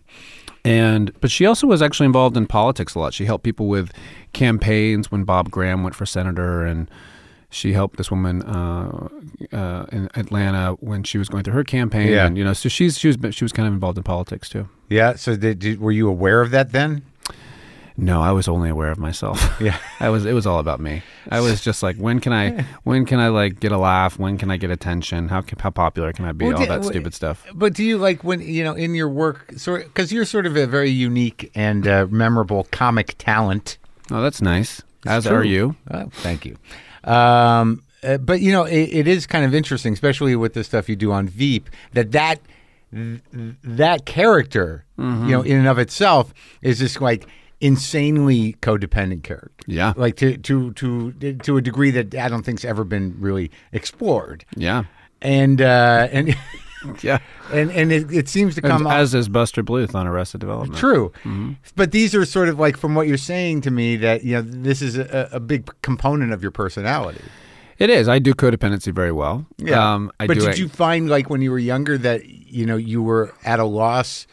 And 0.64 1.18
but 1.20 1.31
she 1.31 1.46
also 1.46 1.66
was 1.66 1.81
actually 1.83 2.07
involved 2.07 2.37
in 2.37 2.46
politics 2.46 2.94
a 2.94 2.98
lot. 2.98 3.14
She 3.14 3.24
helped 3.24 3.44
people 3.44 3.68
with 3.68 3.92
campaigns 4.33 5.11
when 5.11 5.24
Bob 5.24 5.51
Graham 5.51 5.83
went 5.83 5.94
for 5.94 6.05
senator, 6.05 6.64
and 6.64 6.90
she 7.51 7.72
helped 7.72 7.96
this 7.96 8.11
woman 8.11 8.42
uh, 8.42 9.09
uh, 9.53 9.87
in 9.90 10.11
Atlanta 10.14 10.72
when 10.81 11.03
she 11.05 11.16
was 11.16 11.29
going 11.29 11.44
through 11.44 11.55
her 11.55 11.64
campaign. 11.64 12.09
Yeah. 12.09 12.27
And 12.27 12.37
you 12.37 12.44
know, 12.44 12.53
so 12.53 12.68
she's 12.68 12.98
she 12.98 13.09
was 13.09 13.16
she 13.35 13.44
was 13.44 13.53
kind 13.53 13.66
of 13.66 13.74
involved 13.74 13.98
in 13.98 14.05
politics 14.05 14.48
too. 14.48 14.68
Yeah. 14.88 15.14
So 15.14 15.37
did, 15.37 15.59
did 15.59 15.81
were 15.81 15.92
you 15.92 16.09
aware 16.09 16.40
of 16.40 16.51
that 16.51 16.72
then? 16.72 17.03
No, 18.00 18.22
I 18.22 18.30
was 18.30 18.46
only 18.46 18.70
aware 18.70 18.92
of 18.92 18.98
myself. 18.98 19.38
Yeah. 19.61 19.76
I 19.98 20.08
was 20.08 20.24
it 20.24 20.32
was 20.32 20.46
all 20.46 20.61
about 20.61 20.78
me. 20.78 21.02
I 21.30 21.40
was 21.40 21.61
just 21.61 21.82
like, 21.82 21.96
when 21.96 22.20
can 22.20 22.32
I 22.32 22.64
when 22.84 23.04
can 23.04 23.18
I 23.18 23.26
like 23.28 23.58
get 23.58 23.72
a 23.72 23.76
laugh? 23.78 24.18
When 24.18 24.38
can 24.38 24.50
I 24.52 24.56
get 24.56 24.70
attention? 24.70 25.28
How 25.28 25.40
can, 25.40 25.58
how 25.58 25.70
popular 25.70 26.12
can 26.12 26.24
I 26.24 26.32
be? 26.32 26.46
Well, 26.46 26.58
all 26.61 26.66
that 26.66 26.84
stupid 26.84 27.12
stuff. 27.12 27.44
But 27.52 27.74
do 27.74 27.82
you 27.82 27.98
like 27.98 28.22
when 28.22 28.40
you 28.40 28.62
know 28.62 28.74
in 28.74 28.94
your 28.94 29.08
work, 29.08 29.52
sort 29.56 29.84
because 29.84 30.12
you're 30.12 30.24
sort 30.24 30.46
of 30.46 30.56
a 30.56 30.66
very 30.66 30.90
unique 30.90 31.50
and 31.56 31.87
uh, 31.88 32.06
memorable 32.08 32.68
comic 32.70 33.16
talent. 33.18 33.78
Oh, 34.12 34.22
that's 34.22 34.40
nice. 34.40 34.80
As 35.04 35.24
true. 35.24 35.37
are 35.37 35.44
you. 35.44 35.74
Oh, 35.90 36.08
thank 36.22 36.46
you. 36.46 36.56
Um, 37.04 37.82
uh, 38.04 38.18
but 38.18 38.40
you 38.40 38.52
know, 38.52 38.64
it, 38.64 38.88
it 38.92 39.08
is 39.08 39.26
kind 39.26 39.44
of 39.44 39.54
interesting, 39.54 39.92
especially 39.92 40.37
with 40.37 40.54
the 40.54 40.62
stuff 40.62 40.88
you 40.88 40.94
do 40.96 41.11
on 41.11 41.26
Veep, 41.28 41.68
that 41.94 42.12
that 42.12 42.40
th- 42.94 43.20
that 43.64 44.06
character, 44.06 44.84
Mm-hmm. 44.98 45.26
you 45.26 45.30
know, 45.32 45.42
in 45.42 45.58
and 45.58 45.68
of 45.68 45.78
itself, 45.78 46.34
is 46.61 46.80
this 46.80 47.00
like 47.00 47.26
insanely 47.60 48.54
codependent 48.62 49.22
character. 49.24 49.52
Yeah. 49.66 49.92
like 49.96 50.16
to 50.16 50.36
to 50.38 50.72
to 50.72 51.12
to 51.12 51.56
a 51.56 51.60
degree 51.62 51.90
that 51.90 52.14
I 52.14 52.28
don't 52.28 52.42
think's 52.44 52.64
ever 52.64 52.84
been 52.84 53.16
really 53.18 53.50
explored. 53.72 54.44
Yeah. 54.56 54.84
And 55.20 55.60
uh, 55.60 56.08
and 56.12 56.36
Yeah. 57.02 57.18
and 57.52 57.70
and 57.72 57.90
it, 57.90 58.12
it 58.12 58.28
seems 58.28 58.54
to 58.54 58.62
come 58.62 58.86
As 58.86 59.12
is 59.14 59.28
Buster 59.28 59.64
Bluth 59.64 59.94
on 59.94 60.06
Arrested 60.06 60.40
Development. 60.40 60.78
True, 60.78 61.10
Mm-hmm. 61.24 61.52
but 61.74 61.90
these 61.90 62.14
are 62.14 62.24
sort 62.24 62.48
of 62.48 62.58
like 62.60 62.76
from 62.76 62.94
what 62.94 63.08
you're 63.08 63.16
saying 63.18 63.62
to 63.62 63.70
me 63.72 63.96
that 63.96 64.22
you 64.24 64.36
know 64.36 64.42
this 64.42 64.80
is 64.80 64.96
a, 64.96 65.28
a 65.32 65.40
big 65.40 65.68
component 65.82 66.32
of 66.32 66.40
your 66.42 66.52
personality. 66.52 67.20
It 67.78 67.90
is. 67.90 68.08
I 68.08 68.18
do 68.18 68.32
codependency 68.34 68.92
very 68.92 69.12
well. 69.12 69.46
Um, 69.72 70.10
I 70.18 70.26
but 70.26 70.34
do 70.38 70.46
did 70.46 70.58
you 70.58 70.68
find 70.68 71.08
like 71.08 71.30
when 71.30 71.42
you 71.42 71.50
were 71.52 71.58
younger 71.60 71.96
that 71.98 72.24
you 72.26 72.64
know 72.64 72.76
you 72.76 73.02
were 73.02 73.32
at 73.44 73.58
a 73.60 73.64
loss 73.64 74.26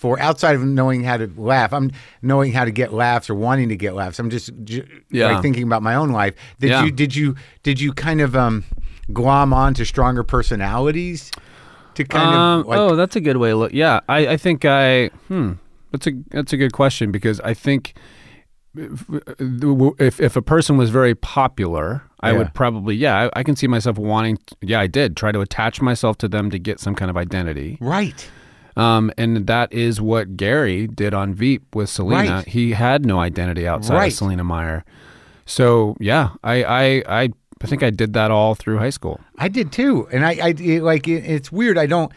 for 0.00 0.18
outside 0.20 0.54
of 0.56 0.62
knowing 0.64 1.04
how 1.04 1.16
to 1.18 1.30
laugh? 1.36 1.72
I'm 1.72 1.90
knowing 2.22 2.52
how 2.52 2.64
to 2.64 2.70
get 2.70 2.92
laughs 2.92 3.28
or 3.30 3.34
wanting 3.34 3.68
to 3.68 3.76
get 3.76 3.94
laughs. 3.94 4.18
I'm 4.18 4.30
just 4.30 4.50
j- 4.64 4.86
Yeah. 5.10 5.26
like 5.32 5.42
thinking 5.42 5.62
about 5.64 5.82
my 5.82 5.94
own 5.94 6.10
life. 6.10 6.34
Did 6.58 6.70
Yeah. 6.70 6.84
you 6.84 6.90
did 6.90 7.14
you 7.14 7.34
did 7.62 7.80
you 7.80 7.92
kind 7.92 8.20
of 8.20 8.34
um 8.34 8.64
glom 9.12 9.52
on 9.52 9.74
to 9.74 9.84
stronger 9.84 10.22
personalities 10.24 11.30
to 11.94 12.04
kind 12.04 12.34
Um, 12.34 12.60
of 12.60 12.66
like 12.66 12.78
oh, 12.78 12.96
that's 12.96 13.16
a 13.16 13.20
good 13.20 13.36
way 13.36 13.50
to 13.50 13.56
look. 13.56 13.72
Yeah, 13.72 14.00
I, 14.08 14.28
I 14.28 14.36
think 14.36 14.64
I. 14.64 15.08
Hmm. 15.28 15.52
That's 15.92 16.06
a 16.06 16.12
that's 16.30 16.52
a 16.52 16.56
good 16.56 16.72
question 16.72 17.10
because 17.12 17.40
I 17.40 17.52
think 17.52 17.94
if 18.76 20.20
if 20.20 20.36
a 20.36 20.42
person 20.42 20.76
was 20.76 20.90
very 20.90 21.14
popular, 21.14 22.02
I 22.20 22.30
Yeah. 22.32 22.38
would 22.38 22.54
probably 22.54 22.94
yeah 22.94 23.24
I, 23.34 23.40
I 23.40 23.42
can 23.42 23.56
see 23.56 23.66
myself 23.66 23.98
wanting. 23.98 24.38
Yeah, 24.60 24.80
I 24.80 24.86
did 24.86 25.16
try 25.16 25.32
to 25.32 25.40
attach 25.40 25.82
myself 25.82 26.18
to 26.18 26.28
them 26.28 26.50
to 26.50 26.58
get 26.58 26.80
some 26.80 26.94
kind 26.94 27.10
of 27.10 27.16
identity. 27.16 27.78
right? 27.80 28.28
Um, 28.76 29.10
and 29.18 29.46
that 29.46 29.72
is 29.72 30.00
what 30.00 30.36
Gary 30.36 30.86
did 30.86 31.12
on 31.14 31.34
Veep 31.34 31.74
with 31.74 31.88
Selina. 31.88 32.36
Right. 32.36 32.46
He 32.48 32.72
had 32.72 33.04
no 33.04 33.18
identity 33.18 33.66
outside 33.66 33.94
Right. 33.96 34.12
of 34.12 34.18
Selina 34.18 34.44
Meyer. 34.44 34.84
So 35.46 35.96
yeah, 36.00 36.30
I, 36.44 36.62
I 36.64 36.82
I 37.22 37.28
I 37.62 37.66
think 37.66 37.82
I 37.82 37.90
did 37.90 38.12
that 38.14 38.30
all 38.30 38.54
through 38.54 38.78
high 38.78 38.90
school. 38.90 39.20
I 39.36 39.48
did 39.48 39.72
too, 39.72 40.08
and 40.12 40.24
I, 40.24 40.30
I 40.42 40.48
it, 40.58 40.82
like 40.82 41.08
it, 41.08 41.24
it's 41.24 41.50
weird. 41.52 41.76
I 41.76 41.86
don't 41.86 42.12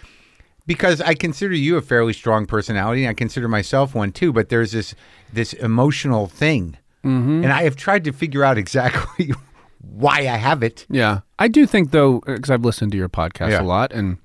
because 0.67 1.01
I 1.01 1.13
consider 1.15 1.53
you 1.55 1.75
a 1.77 1.81
fairly 1.81 2.13
strong 2.13 2.45
personality, 2.45 3.03
and 3.03 3.09
I 3.09 3.13
consider 3.13 3.47
myself 3.47 3.95
one 3.95 4.11
too. 4.11 4.31
But 4.31 4.49
there's 4.49 4.71
this 4.71 4.93
this 5.33 5.53
emotional 5.53 6.27
thing, 6.27 6.77
mm-hmm. 7.03 7.43
and 7.43 7.51
I 7.51 7.63
have 7.63 7.75
tried 7.75 8.03
to 8.05 8.11
figure 8.13 8.43
out 8.43 8.57
exactly 8.57 9.33
why 9.81 10.19
I 10.19 10.37
have 10.37 10.63
it. 10.63 10.85
Yeah. 10.89 11.21
I 11.39 11.47
do 11.49 11.65
think 11.65 11.91
though 11.91 12.21
because 12.25 12.49
I've 12.49 12.63
listened 12.63 12.91
to 12.93 12.97
your 12.97 13.09
podcast 13.09 13.49
Yeah. 13.49 13.61
a 13.61 13.63
lot 13.63 13.91
and 13.91 14.17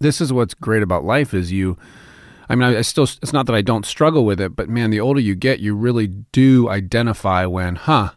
this 0.00 0.20
is 0.20 0.32
what's 0.32 0.54
great 0.54 0.82
about 0.82 1.04
life 1.04 1.32
is 1.34 1.52
you 1.52 1.76
I 2.48 2.54
mean 2.56 2.64
I, 2.74 2.78
I 2.78 2.82
still 2.82 3.04
it's 3.04 3.32
not 3.32 3.46
that 3.46 3.54
I 3.54 3.62
don't 3.62 3.86
struggle 3.86 4.24
with 4.24 4.40
it 4.40 4.56
but 4.56 4.68
man 4.68 4.90
the 4.90 5.00
older 5.00 5.20
you 5.20 5.34
get 5.34 5.60
you 5.60 5.74
really 5.74 6.06
do 6.32 6.68
identify 6.68 7.46
when 7.46 7.76
huh 7.76 8.10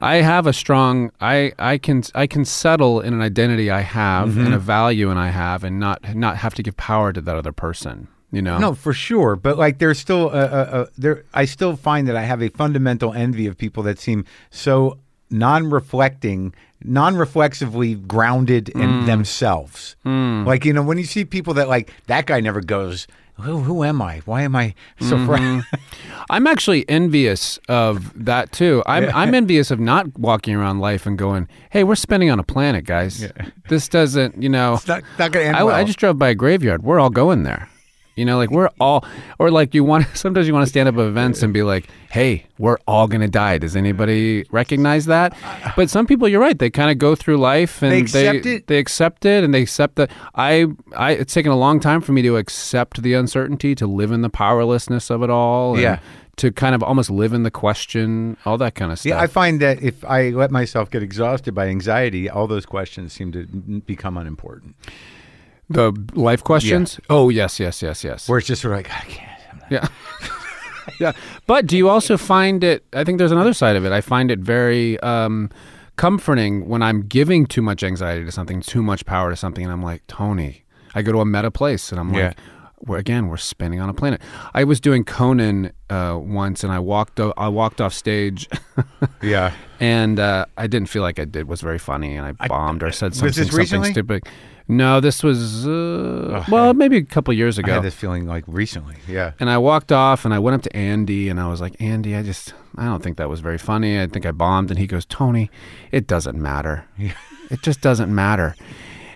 I 0.00 0.16
have 0.16 0.46
a 0.46 0.52
strong 0.52 1.10
I 1.20 1.52
I 1.58 1.78
can 1.78 2.02
I 2.14 2.26
can 2.26 2.44
settle 2.44 3.00
in 3.00 3.14
an 3.14 3.22
identity 3.22 3.70
I 3.70 3.80
have 3.80 4.28
Mm-hmm. 4.30 4.44
and 4.46 4.54
a 4.54 4.58
value 4.58 5.08
and 5.10 5.18
I 5.18 5.28
have 5.28 5.64
and 5.64 5.78
not 5.80 6.14
not 6.14 6.36
have 6.38 6.54
to 6.56 6.62
give 6.62 6.76
power 6.76 7.12
to 7.12 7.20
that 7.20 7.36
other 7.36 7.52
person 7.52 8.08
you 8.32 8.42
know 8.42 8.58
No, 8.58 8.74
for 8.74 8.92
sure. 8.92 9.36
But 9.36 9.56
like, 9.56 9.78
there's 9.78 10.00
still 10.00 10.30
a, 10.30 10.44
a, 10.44 10.82
a 10.82 10.88
there. 10.98 11.24
I 11.32 11.44
still 11.44 11.76
find 11.76 12.08
that 12.08 12.16
I 12.16 12.22
have 12.22 12.42
a 12.42 12.48
fundamental 12.48 13.12
envy 13.14 13.46
of 13.46 13.56
people 13.56 13.84
that 13.84 14.00
seem 14.00 14.24
so 14.50 14.98
non-reflecting, 15.30 16.52
non-reflexively 16.82 17.94
grounded 17.94 18.68
in 18.70 19.00
hmm. 19.00 19.06
themselves. 19.06 19.96
Hmm. 20.02 20.44
Like 20.46 20.64
you 20.64 20.72
know, 20.72 20.82
when 20.82 20.98
you 20.98 21.04
see 21.04 21.24
people 21.24 21.54
that 21.54 21.68
like 21.68 21.92
that 22.06 22.26
guy 22.26 22.40
never 22.40 22.60
goes. 22.60 23.06
Who, 23.40 23.58
who 23.58 23.84
am 23.84 24.00
I? 24.00 24.20
Why 24.24 24.44
am 24.44 24.56
I 24.56 24.74
so 24.98 25.18
hmm. 25.18 25.60
fr- 25.60 25.76
I'm 26.30 26.46
actually 26.46 26.88
envious 26.88 27.58
of 27.68 28.24
that 28.24 28.50
too. 28.50 28.82
I'm 28.86 29.10
I'm 29.14 29.34
envious 29.34 29.70
of 29.70 29.78
not 29.78 30.18
walking 30.18 30.54
around 30.54 30.80
life 30.80 31.04
and 31.04 31.18
going, 31.18 31.46
"Hey, 31.68 31.84
we're 31.84 31.96
spending 31.96 32.30
on 32.30 32.38
a 32.38 32.42
planet, 32.42 32.86
guys. 32.86 33.30
This 33.68 33.90
doesn't, 33.90 34.42
you 34.42 34.48
know." 34.48 34.74
It's 34.74 34.88
not, 34.88 35.02
not 35.18 35.32
going 35.32 35.44
to 35.44 35.48
end 35.48 35.56
I, 35.58 35.64
well. 35.64 35.74
I 35.74 35.84
just 35.84 35.98
drove 35.98 36.18
by 36.18 36.30
a 36.30 36.34
graveyard. 36.34 36.82
We're 36.82 36.98
all 36.98 37.10
going 37.10 37.42
there. 37.42 37.68
You 38.16 38.24
know, 38.24 38.38
like 38.38 38.50
we're 38.50 38.70
all, 38.80 39.04
or 39.38 39.50
like 39.50 39.74
you 39.74 39.84
want. 39.84 40.06
Sometimes 40.14 40.46
you 40.48 40.54
want 40.54 40.64
to 40.64 40.68
stand 40.70 40.88
up 40.88 40.94
at 40.96 41.00
events 41.06 41.42
and 41.42 41.52
be 41.52 41.62
like, 41.62 41.86
"Hey, 42.10 42.46
we're 42.58 42.78
all 42.86 43.06
gonna 43.06 43.28
die." 43.28 43.58
Does 43.58 43.76
anybody 43.76 44.44
recognize 44.50 45.04
that? 45.06 45.36
But 45.76 45.90
some 45.90 46.06
people, 46.06 46.26
you're 46.26 46.40
right. 46.40 46.58
They 46.58 46.70
kind 46.70 46.90
of 46.90 46.98
go 46.98 47.14
through 47.14 47.36
life 47.36 47.82
and 47.82 47.92
They 47.92 48.00
accept 48.00 48.46
it? 48.46 48.66
They 48.66 48.78
accept 48.78 49.24
it, 49.26 49.44
and 49.44 49.52
they 49.52 49.62
accept 49.62 49.96
that. 49.96 50.10
I, 50.34 50.66
I. 50.96 51.12
It's 51.12 51.34
taken 51.34 51.52
a 51.52 51.56
long 51.56 51.78
time 51.78 52.00
for 52.00 52.12
me 52.12 52.22
to 52.22 52.36
accept 52.38 53.02
the 53.02 53.12
uncertainty, 53.14 53.74
to 53.74 53.86
live 53.86 54.10
in 54.12 54.22
the 54.22 54.30
powerlessness 54.30 55.10
of 55.10 55.22
it 55.22 55.30
all. 55.30 55.74
and 55.74 55.82
Yeah. 55.82 55.98
To 56.40 56.52
kind 56.52 56.74
of 56.74 56.82
almost 56.82 57.08
live 57.10 57.32
in 57.32 57.44
the 57.44 57.50
question, 57.50 58.36
all 58.44 58.58
that 58.58 58.74
kind 58.74 58.92
of 58.92 58.98
stuff. 58.98 59.08
Yeah, 59.08 59.20
I 59.20 59.26
find 59.26 59.58
that 59.62 59.82
if 59.82 60.04
I 60.04 60.28
let 60.30 60.50
myself 60.50 60.90
get 60.90 61.02
exhausted 61.02 61.54
by 61.54 61.68
anxiety, 61.68 62.28
all 62.28 62.46
those 62.46 62.66
questions 62.66 63.14
seem 63.14 63.32
to 63.32 63.46
become 63.86 64.18
unimportant. 64.18 64.74
The 65.68 65.92
life 66.14 66.42
questions. 66.44 67.00
Oh 67.10 67.28
yes, 67.28 67.58
yes, 67.60 67.82
yes, 67.82 68.04
yes. 68.04 68.28
Where 68.28 68.38
it's 68.38 68.46
just 68.46 68.62
sort 68.62 68.72
of 68.74 68.78
like, 68.78 68.90
I 68.90 69.04
can't. 69.08 69.40
Yeah. 69.70 69.88
yeah. 71.00 71.12
But 71.46 71.66
do 71.66 71.76
you 71.76 71.88
also 71.88 72.16
find 72.16 72.62
it? 72.62 72.84
I 72.92 73.04
think 73.04 73.18
there's 73.18 73.32
another 73.32 73.52
side 73.54 73.76
of 73.76 73.84
it. 73.84 73.92
I 73.92 74.00
find 74.00 74.30
it 74.30 74.38
very 74.38 74.98
um, 75.00 75.50
comforting 75.96 76.68
when 76.68 76.82
I'm 76.82 77.02
giving 77.02 77.46
too 77.46 77.62
much 77.62 77.82
anxiety 77.82 78.24
to 78.24 78.32
something, 78.32 78.60
too 78.60 78.82
much 78.82 79.04
power 79.06 79.30
to 79.30 79.36
something, 79.36 79.64
and 79.64 79.72
I'm 79.72 79.82
like, 79.82 80.06
Tony, 80.06 80.64
I 80.94 81.02
go 81.02 81.12
to 81.12 81.20
a 81.20 81.24
meta 81.24 81.50
place 81.50 81.90
and 81.90 81.98
I'm 82.00 82.14
Yeah. 82.14 82.28
like, 82.28 82.36
we're, 82.86 82.98
again, 82.98 83.28
we're 83.28 83.38
spinning 83.38 83.80
on 83.80 83.88
a 83.88 83.94
planet. 83.94 84.20
I 84.52 84.62
was 84.64 84.80
doing 84.80 85.02
Conan 85.02 85.72
uh, 85.88 86.18
once, 86.22 86.62
and 86.62 86.70
I 86.72 86.78
walked. 86.78 87.18
O- 87.18 87.32
I 87.36 87.48
walked 87.48 87.80
off 87.80 87.94
stage, 87.94 88.48
Yeah. 89.22 89.52
and 89.80 90.20
uh, 90.20 90.44
I 90.58 90.66
didn't 90.66 90.90
feel 90.90 91.00
like 91.02 91.18
I 91.18 91.24
did 91.24 91.48
was 91.48 91.62
very 91.62 91.78
funny, 91.78 92.14
and 92.16 92.26
I 92.26 92.46
bombed 92.46 92.82
or 92.82 92.92
said 92.92 93.14
something, 93.14 93.44
something 93.46 93.84
stupid. 93.92 94.24
No, 94.68 94.98
this 95.00 95.22
was 95.22 95.66
uh, 95.66 96.44
well, 96.50 96.74
maybe 96.74 96.96
a 96.96 97.04
couple 97.04 97.32
years 97.34 97.56
ago. 97.56 97.70
I 97.70 97.74
had 97.76 97.84
this 97.84 97.94
feeling 97.94 98.26
like 98.26 98.42
recently. 98.48 98.96
Yeah. 99.06 99.32
and 99.38 99.48
I 99.48 99.58
walked 99.58 99.92
off 99.92 100.24
and 100.24 100.34
I 100.34 100.38
went 100.40 100.56
up 100.56 100.62
to 100.62 100.76
Andy 100.76 101.28
and 101.28 101.38
I 101.40 101.46
was 101.48 101.60
like, 101.60 101.80
Andy, 101.80 102.16
I 102.16 102.22
just, 102.22 102.52
I 102.76 102.84
don't 102.86 103.02
think 103.02 103.16
that 103.18 103.28
was 103.28 103.38
very 103.40 103.58
funny. 103.58 104.00
I 104.00 104.06
think 104.08 104.26
I 104.26 104.32
bombed. 104.32 104.70
And 104.70 104.78
he 104.78 104.86
goes, 104.88 105.04
Tony, 105.06 105.50
it 105.92 106.06
doesn't 106.08 106.36
matter. 106.40 106.84
it 106.98 107.62
just 107.62 107.80
doesn't 107.80 108.12
matter. 108.12 108.56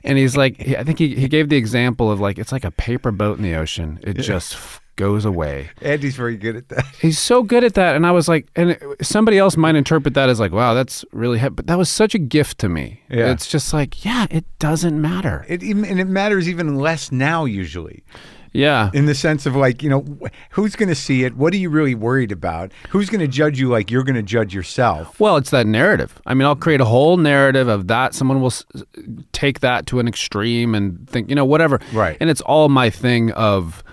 And 0.04 0.16
he's 0.18 0.36
like, 0.36 0.56
he- 0.60 0.76
I 0.76 0.84
think 0.84 0.98
he, 0.98 1.14
he 1.16 1.26
gave 1.28 1.48
the 1.48 1.56
example 1.56 2.10
of 2.12 2.20
like, 2.20 2.38
it's 2.38 2.52
like 2.52 2.64
a 2.64 2.70
paper 2.70 3.10
boat 3.10 3.36
in 3.36 3.42
the 3.42 3.54
ocean. 3.56 3.98
It 4.02 4.14
just 4.14 4.54
f- 4.54 4.79
goes 5.00 5.24
away. 5.24 5.70
Andy's 5.80 6.14
very 6.14 6.36
good 6.36 6.56
at 6.56 6.68
that. 6.68 6.84
He's 7.00 7.18
so 7.18 7.42
good 7.42 7.64
at 7.64 7.74
that. 7.74 7.96
And 7.96 8.06
I 8.06 8.10
was 8.10 8.28
like, 8.28 8.48
and 8.54 8.76
somebody 9.00 9.38
else 9.38 9.56
might 9.56 9.74
interpret 9.74 10.12
that 10.14 10.28
as 10.28 10.38
like, 10.38 10.52
wow, 10.52 10.74
that's 10.74 11.04
really, 11.12 11.38
he-. 11.38 11.48
but 11.48 11.66
that 11.66 11.78
was 11.78 11.88
such 11.88 12.14
a 12.14 12.18
gift 12.18 12.58
to 12.58 12.68
me. 12.68 13.00
Yeah. 13.08 13.32
It's 13.32 13.46
just 13.46 13.72
like, 13.72 14.04
yeah, 14.04 14.26
it 14.30 14.44
doesn't 14.58 15.00
matter. 15.00 15.46
It 15.48 15.62
even, 15.62 15.86
and 15.86 15.98
it 15.98 16.04
matters 16.06 16.48
even 16.48 16.76
less 16.76 17.10
now 17.10 17.46
usually. 17.46 18.04
Yeah. 18.52 18.90
in 18.92 19.06
the 19.06 19.14
sense 19.14 19.46
of 19.46 19.54
like, 19.54 19.80
you 19.80 19.88
know, 19.88 20.04
who's 20.50 20.74
going 20.74 20.88
to 20.88 20.94
see 20.96 21.22
it? 21.22 21.36
What 21.36 21.52
are 21.54 21.56
you 21.56 21.70
really 21.70 21.94
worried 21.94 22.32
about? 22.32 22.72
Who's 22.88 23.08
going 23.08 23.20
to 23.20 23.28
judge 23.28 23.60
you 23.60 23.68
like 23.68 23.92
you're 23.92 24.02
going 24.02 24.16
to 24.16 24.24
judge 24.24 24.52
yourself? 24.52 25.20
Well, 25.20 25.36
it's 25.36 25.50
that 25.50 25.68
narrative. 25.68 26.20
I 26.26 26.34
mean, 26.34 26.46
I'll 26.46 26.56
create 26.56 26.80
a 26.80 26.84
whole 26.84 27.16
narrative 27.16 27.68
of 27.68 27.86
that. 27.86 28.12
Someone 28.12 28.40
will 28.40 28.48
s- 28.48 28.64
take 29.30 29.60
that 29.60 29.86
to 29.86 30.00
an 30.00 30.08
extreme 30.08 30.74
and 30.74 31.08
think, 31.08 31.28
you 31.28 31.36
know, 31.36 31.44
whatever. 31.44 31.78
Right. 31.92 32.16
And 32.20 32.28
it's 32.28 32.40
all 32.40 32.68
my 32.68 32.90
thing 32.90 33.30
of 33.32 33.84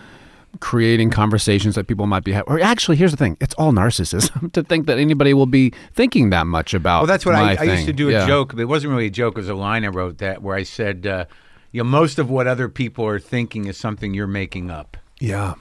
creating 0.60 1.10
conversations 1.12 1.76
that 1.76 1.88
people 1.88 2.08
might 2.08 2.24
be 2.24 2.32
having. 2.32 2.52
Or 2.52 2.60
actually, 2.60 2.98
here's 2.98 3.12
the 3.12 3.18
thing: 3.18 3.38
it's 3.40 3.54
all 3.56 3.72
narcissism 3.72 4.52
to 4.54 4.64
think 4.64 4.88
that 4.88 4.98
anybody 4.98 5.34
will 5.34 5.46
be 5.46 5.72
thinking 5.94 6.30
that 6.32 6.48
much 6.48 6.74
about. 6.74 7.02
Well, 7.02 7.08
that's 7.08 7.26
what 7.26 7.36
I, 7.36 7.56
I 7.56 7.64
used 7.64 7.86
to 7.86 7.94
do 7.94 8.10
a 8.10 8.14
Yeah. 8.14 8.28
joke, 8.28 8.54
but 8.56 8.60
it 8.62 8.66
wasn't 8.66 8.92
really 8.92 9.08
a 9.08 9.12
joke. 9.12 9.36
It 9.36 9.42
was 9.42 9.50
a 9.50 9.56
line 9.56 9.84
I 9.86 9.90
wrote 9.90 10.18
that 10.20 10.42
where 10.42 10.56
I 10.56 10.64
said, 10.64 11.06
uh, 11.06 11.26
you 11.72 11.84
know, 11.84 11.90
most 11.90 12.18
of 12.20 12.30
what 12.30 12.48
other 12.48 12.70
people 12.70 13.06
are 13.06 13.20
thinking 13.20 13.66
is 13.66 13.78
something 13.78 14.14
you're 14.14 14.28
making 14.28 14.72
up. 14.72 14.98
Yeah. 15.20 15.54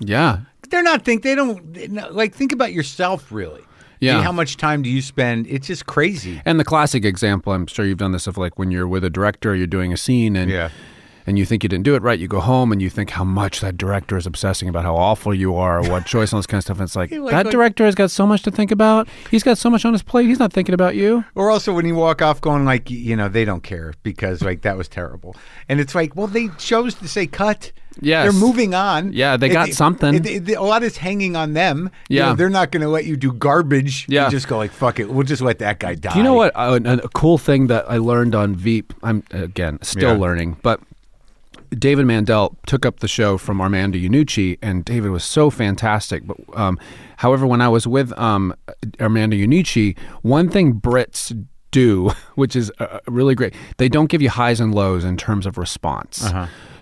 Yeah. 0.00 0.40
They're 0.70 0.82
not 0.82 1.04
think 1.04 1.22
they 1.22 1.34
don't 1.34 2.12
like 2.12 2.34
think 2.34 2.52
about 2.52 2.72
yourself 2.72 3.30
really. 3.30 3.62
Yeah. 4.00 4.22
How 4.22 4.32
much 4.32 4.56
time 4.56 4.82
do 4.82 4.90
you 4.90 5.00
spend? 5.00 5.46
It's 5.46 5.66
just 5.66 5.86
crazy. 5.86 6.42
And 6.44 6.58
the 6.60 6.64
classic 6.64 7.04
example, 7.04 7.52
I'm 7.52 7.66
sure 7.66 7.84
you've 7.86 7.98
done 7.98 8.12
this 8.12 8.26
of 8.26 8.36
like 8.36 8.58
when 8.58 8.70
you're 8.70 8.88
with 8.88 9.04
a 9.04 9.10
director, 9.10 9.54
you're 9.54 9.66
doing 9.66 9.92
a 9.92 9.96
scene 9.96 10.36
and 10.36 10.50
Yeah. 10.50 10.68
And 11.26 11.38
you 11.38 11.44
think 11.44 11.62
you 11.62 11.68
didn't 11.68 11.84
do 11.84 11.94
it 11.94 12.02
right, 12.02 12.18
you 12.18 12.28
go 12.28 12.40
home 12.40 12.70
and 12.72 12.82
you 12.82 12.90
think 12.90 13.10
how 13.10 13.24
much 13.24 13.60
that 13.60 13.76
director 13.78 14.16
is 14.16 14.26
obsessing 14.26 14.68
about 14.68 14.84
how 14.84 14.94
awful 14.96 15.34
you 15.34 15.54
are 15.56 15.78
or 15.84 15.88
what 15.90 16.04
choice 16.14 16.30
and 16.30 16.34
all 16.36 16.38
this 16.40 16.46
kind 16.46 16.58
of 16.58 16.64
stuff. 16.64 16.78
And 16.78 16.84
it's 16.86 16.96
like, 16.96 17.10
like- 17.10 17.30
that 17.30 17.46
like- 17.46 17.52
director 17.52 17.84
has 17.84 17.94
got 17.94 18.10
so 18.10 18.26
much 18.26 18.42
to 18.42 18.50
think 18.50 18.70
about. 18.70 19.08
He's 19.30 19.42
got 19.42 19.58
so 19.58 19.70
much 19.70 19.84
on 19.84 19.92
his 19.92 20.02
plate. 20.02 20.26
He's 20.26 20.38
not 20.38 20.52
thinking 20.52 20.74
about 20.74 20.96
you. 20.96 21.24
Or 21.34 21.50
also 21.50 21.72
when 21.72 21.86
you 21.86 21.94
walk 21.94 22.20
off 22.22 22.40
going 22.40 22.64
like, 22.64 22.90
you 22.90 23.16
know, 23.16 23.28
they 23.28 23.44
don't 23.44 23.62
care 23.62 23.94
because 24.02 24.42
like 24.42 24.62
that 24.62 24.76
was 24.76 24.88
terrible. 24.88 25.34
And 25.68 25.80
it's 25.80 25.94
like, 25.94 26.14
well, 26.16 26.26
they 26.26 26.48
chose 26.58 26.94
to 26.96 27.08
say 27.08 27.26
cut. 27.26 27.72
Yes. 28.00 28.24
They're 28.24 28.40
moving 28.40 28.74
on. 28.74 29.12
Yeah, 29.12 29.36
they 29.36 29.48
got 29.48 29.68
It- 29.68 29.76
something. 29.76 30.14
it- 30.16 30.26
it- 30.26 30.56
a 30.56 30.62
lot 30.62 30.82
is 30.82 30.96
hanging 30.96 31.36
on 31.36 31.52
them. 31.54 31.90
You 32.08 32.18
Yeah. 32.18 32.26
know, 32.30 32.34
they're 32.34 32.50
not 32.50 32.72
going 32.72 32.82
to 32.82 32.88
let 32.88 33.04
you 33.04 33.16
do 33.16 33.32
garbage. 33.32 34.06
Yeah. 34.08 34.24
And 34.24 34.32
just 34.32 34.48
go 34.48 34.56
like, 34.58 34.72
fuck 34.72 34.98
it. 34.98 35.08
We'll 35.10 35.22
just 35.24 35.40
let 35.42 35.60
that 35.60 35.78
guy 35.78 35.94
die. 35.94 36.12
Do 36.12 36.18
you 36.18 36.24
know 36.24 36.34
what? 36.34 36.50
Uh, 36.56 36.80
a, 36.84 36.92
a 36.98 37.08
cool 37.10 37.38
thing 37.38 37.68
that 37.68 37.84
I 37.88 37.98
learned 37.98 38.34
on 38.34 38.56
Veep. 38.56 38.92
I'm 39.04 39.22
again 39.30 39.78
still 39.82 40.14
Yeah. 40.14 40.18
learning, 40.20 40.56
but 40.62 40.80
David 41.78 42.06
Mandel 42.06 42.56
took 42.66 42.84
up 42.86 43.00
the 43.00 43.08
show 43.08 43.38
from 43.38 43.60
Armando 43.60 43.98
Iannucci, 43.98 44.58
and 44.62 44.84
David 44.84 45.10
was 45.10 45.24
so 45.24 45.50
fantastic. 45.50 46.26
But 46.26 46.36
um, 46.54 46.78
however, 47.18 47.46
when 47.46 47.60
I 47.60 47.68
was 47.68 47.86
with 47.86 48.16
um, 48.18 48.54
Armando 49.00 49.36
Iannucci, 49.36 49.98
one 50.22 50.48
thing 50.48 50.74
Brits 50.74 51.46
do, 51.70 52.10
which 52.34 52.54
is 52.56 52.70
uh, 52.78 53.00
really 53.06 53.34
great, 53.34 53.54
they 53.78 53.88
don't 53.88 54.06
give 54.10 54.22
you 54.22 54.30
highs 54.30 54.60
and 54.60 54.74
lows 54.74 55.04
in 55.04 55.16
terms 55.16 55.46
of 55.46 55.58
response. 55.58 56.28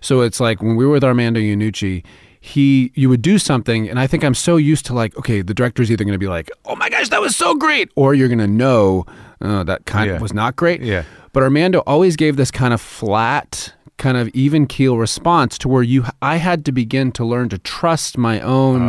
So 0.01 0.21
it's 0.23 0.41
like 0.41 0.63
when 0.63 0.77
we 0.77 0.85
were 0.85 0.93
with 0.93 1.05
Armando 1.05 1.41
Iannucci. 1.41 2.05
He, 2.45 2.91
you 2.97 3.09
would 3.09 3.23
do 3.23 3.39
something, 3.39 3.89
and 3.89 4.01
I 4.01 4.09
think 4.09 4.25
I'm 4.25 4.35
so 4.35 4.57
used 4.57 4.85
to 4.87 4.95
like, 4.95 5.17
okay, 5.17 5.43
the 5.43 5.55
director's 5.55 5.93
either 5.93 6.03
going 6.03 6.11
to 6.15 6.19
be 6.19 6.27
like, 6.27 6.51
"Oh 6.65 6.75
my 6.75 6.89
gosh, 6.89 7.09
that 7.11 7.21
was 7.21 7.37
so 7.37 7.55
great," 7.55 7.89
or 7.95 8.15
you're 8.15 8.27
going 8.27 8.41
to 8.41 8.49
know 8.49 9.07
uh, 9.41 9.63
that 9.63 9.87
kind 9.87 10.11
Yeah. 10.11 10.17
of 10.17 10.23
was 10.23 10.33
not 10.35 10.57
great. 10.57 10.83
Yeah. 10.83 11.05
But 11.33 11.45
Armando 11.45 11.85
always 11.87 12.17
gave 12.17 12.35
this 12.37 12.51
kind 12.51 12.75
of 12.75 12.81
flat, 12.81 13.73
kind 13.99 14.17
of 14.17 14.29
even 14.29 14.67
keel 14.67 14.97
response 14.99 15.57
to 15.59 15.69
where 15.69 15.83
you 15.83 16.05
I 16.21 16.37
had 16.37 16.65
to 16.67 16.73
begin 16.73 17.13
to 17.13 17.25
learn 17.25 17.49
to 17.51 17.59
trust 17.59 18.19
my 18.19 18.41
own 18.41 18.89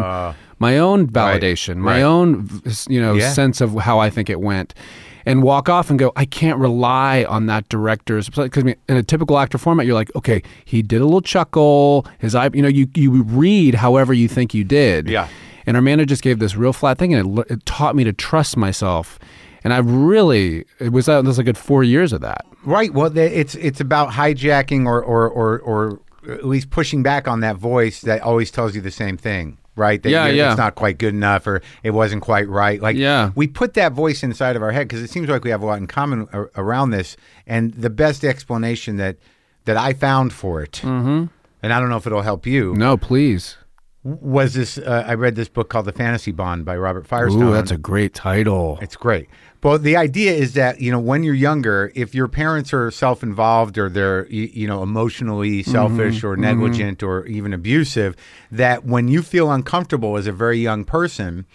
my 0.60 0.78
own 0.78 1.08
validation, 1.08 1.78
my 1.78 1.92
Uh, 1.92 1.96
right. 1.96 2.04
own 2.04 2.62
you 2.90 3.02
know 3.02 3.14
Yeah. 3.14 3.32
sense 3.32 3.62
of 3.62 3.74
how 3.80 4.00
I 4.00 4.10
think 4.10 4.30
it 4.30 4.40
went. 4.40 4.74
And 5.26 5.42
walk 5.42 5.70
off 5.70 5.90
and 5.90 5.98
go. 5.98 6.12
I 6.18 6.26
can't 6.26 6.60
rely 6.60 7.24
on 7.30 7.46
that 7.46 7.70
director's 7.70 8.28
because 8.28 8.64
in 8.66 8.76
a 8.98 9.04
typical 9.04 9.40
actor 9.40 9.58
format, 9.58 9.86
you're 9.86 9.96
like, 9.96 10.14
okay, 10.18 10.44
he 10.66 10.82
did 10.82 11.00
a 11.00 11.06
little 11.06 11.22
chuckle. 11.22 12.06
His 12.20 12.36
eye, 12.36 12.50
you 12.54 12.62
know, 12.62 12.68
you 12.68 12.88
you 12.94 13.24
read 13.24 13.76
however 13.76 14.14
you 14.14 14.28
think 14.28 14.54
you 14.54 14.66
did. 14.66 15.08
Yeah. 15.08 15.30
And 15.66 15.78
Armando 15.78 16.04
just 16.04 16.24
gave 16.24 16.40
this 16.40 16.58
real 16.58 16.74
flat 16.74 16.98
thing, 16.98 17.14
and 17.14 17.40
it, 17.40 17.46
it 17.52 17.66
taught 17.66 17.96
me 17.96 18.04
to 18.04 18.12
trust 18.12 18.58
myself. 18.58 19.18
And 19.64 19.74
I 19.74 19.78
really, 19.80 20.66
it 20.80 20.92
was 20.92 21.06
that 21.08 21.24
was 21.24 21.40
a 21.40 21.44
good 21.44 21.58
four 21.58 21.84
years 21.84 22.12
of 22.14 22.22
that. 22.22 22.46
Right. 22.66 22.94
Well, 22.94 23.10
the- 23.10 23.40
it's 23.40 23.56
it's 23.56 23.80
about 23.80 24.10
hijacking 24.12 24.86
or 24.86 25.02
or 25.04 25.30
or, 25.30 25.60
or 25.60 26.00
at 26.30 26.46
least 26.46 26.70
pushing 26.70 27.04
back 27.04 27.28
on 27.28 27.42
that 27.42 27.58
voice 27.58 28.02
that 28.02 28.22
always 28.22 28.50
tells 28.52 28.76
you 28.76 28.82
the 28.82 28.92
same 28.92 29.18
thing. 29.18 29.58
Right. 29.76 30.02
That 30.04 30.10
Yeah, 30.12 30.28
yeah. 30.28 30.52
It's 30.52 30.58
not 30.58 30.76
quite 30.76 30.98
good 31.00 31.14
enough, 31.16 31.48
or 31.48 31.62
it 31.82 31.92
wasn't 31.92 32.22
quite 32.22 32.48
right. 32.48 32.80
Like, 32.80 32.96
Yeah. 32.96 33.32
we 33.34 33.48
put 33.48 33.74
that 33.74 33.92
voice 33.94 34.22
inside 34.22 34.56
of 34.56 34.62
our 34.62 34.72
head 34.72 34.88
because 34.88 35.02
it 35.02 35.10
seems 35.10 35.28
like 35.30 35.44
we 35.44 35.50
have 35.50 35.64
a 35.64 35.66
lot 35.66 35.80
in 35.80 35.88
common 35.88 36.28
a- 36.32 36.46
around 36.56 36.92
this. 36.92 37.18
And 37.48 37.74
the 37.74 37.90
best 37.90 38.24
explanation 38.24 38.98
that 38.98 39.18
that 39.66 39.76
I 39.78 39.94
found 39.94 40.32
for 40.32 40.62
it, 40.62 40.82
mm-hmm. 40.84 41.26
and 41.64 41.74
I 41.74 41.80
don't 41.80 41.90
know 41.90 41.98
if 41.98 42.06
it'll 42.06 42.22
help 42.22 42.46
you, 42.46 42.76
No, 42.76 42.98
please. 42.98 43.58
Was 44.04 44.54
this. 44.54 44.78
Uh, 44.78 45.04
I 45.08 45.14
read 45.14 45.36
this 45.36 45.50
book 45.50 45.70
called 45.70 45.86
The 45.86 45.94
Fantasy 45.94 46.32
Bond 46.32 46.66
by 46.66 46.76
Robert 46.76 47.08
Firestone. 47.08 47.44
Ooh, 47.44 47.54
that's 47.54 47.72
a 47.72 47.78
great 47.78 48.14
title. 48.14 48.78
It's 48.82 48.96
great. 48.96 49.30
But 49.62 49.84
the 49.84 49.96
idea 49.96 50.34
is 50.34 50.56
that, 50.56 50.82
you 50.82 50.92
know, 50.92 51.00
when 51.00 51.24
you're 51.24 51.34
younger, 51.34 51.90
if 51.96 52.14
your 52.14 52.28
parents 52.28 52.74
are 52.74 52.92
self 52.92 53.24
involved 53.24 53.78
or 53.78 53.90
they're, 53.90 54.28
you, 54.28 54.68
know, 54.68 54.84
emotionally 54.84 55.64
selfish 55.64 56.22
or 56.22 56.36
negligent 56.36 57.02
or 57.02 57.26
even 57.28 57.54
abusive, 57.54 58.18
that 58.52 58.84
when 58.84 59.08
you 59.08 59.22
feel 59.22 59.50
uncomfortable 59.50 60.18
as 60.18 60.28
a 60.28 60.34
very 60.34 60.58
young 60.58 60.84
person, 60.84 61.46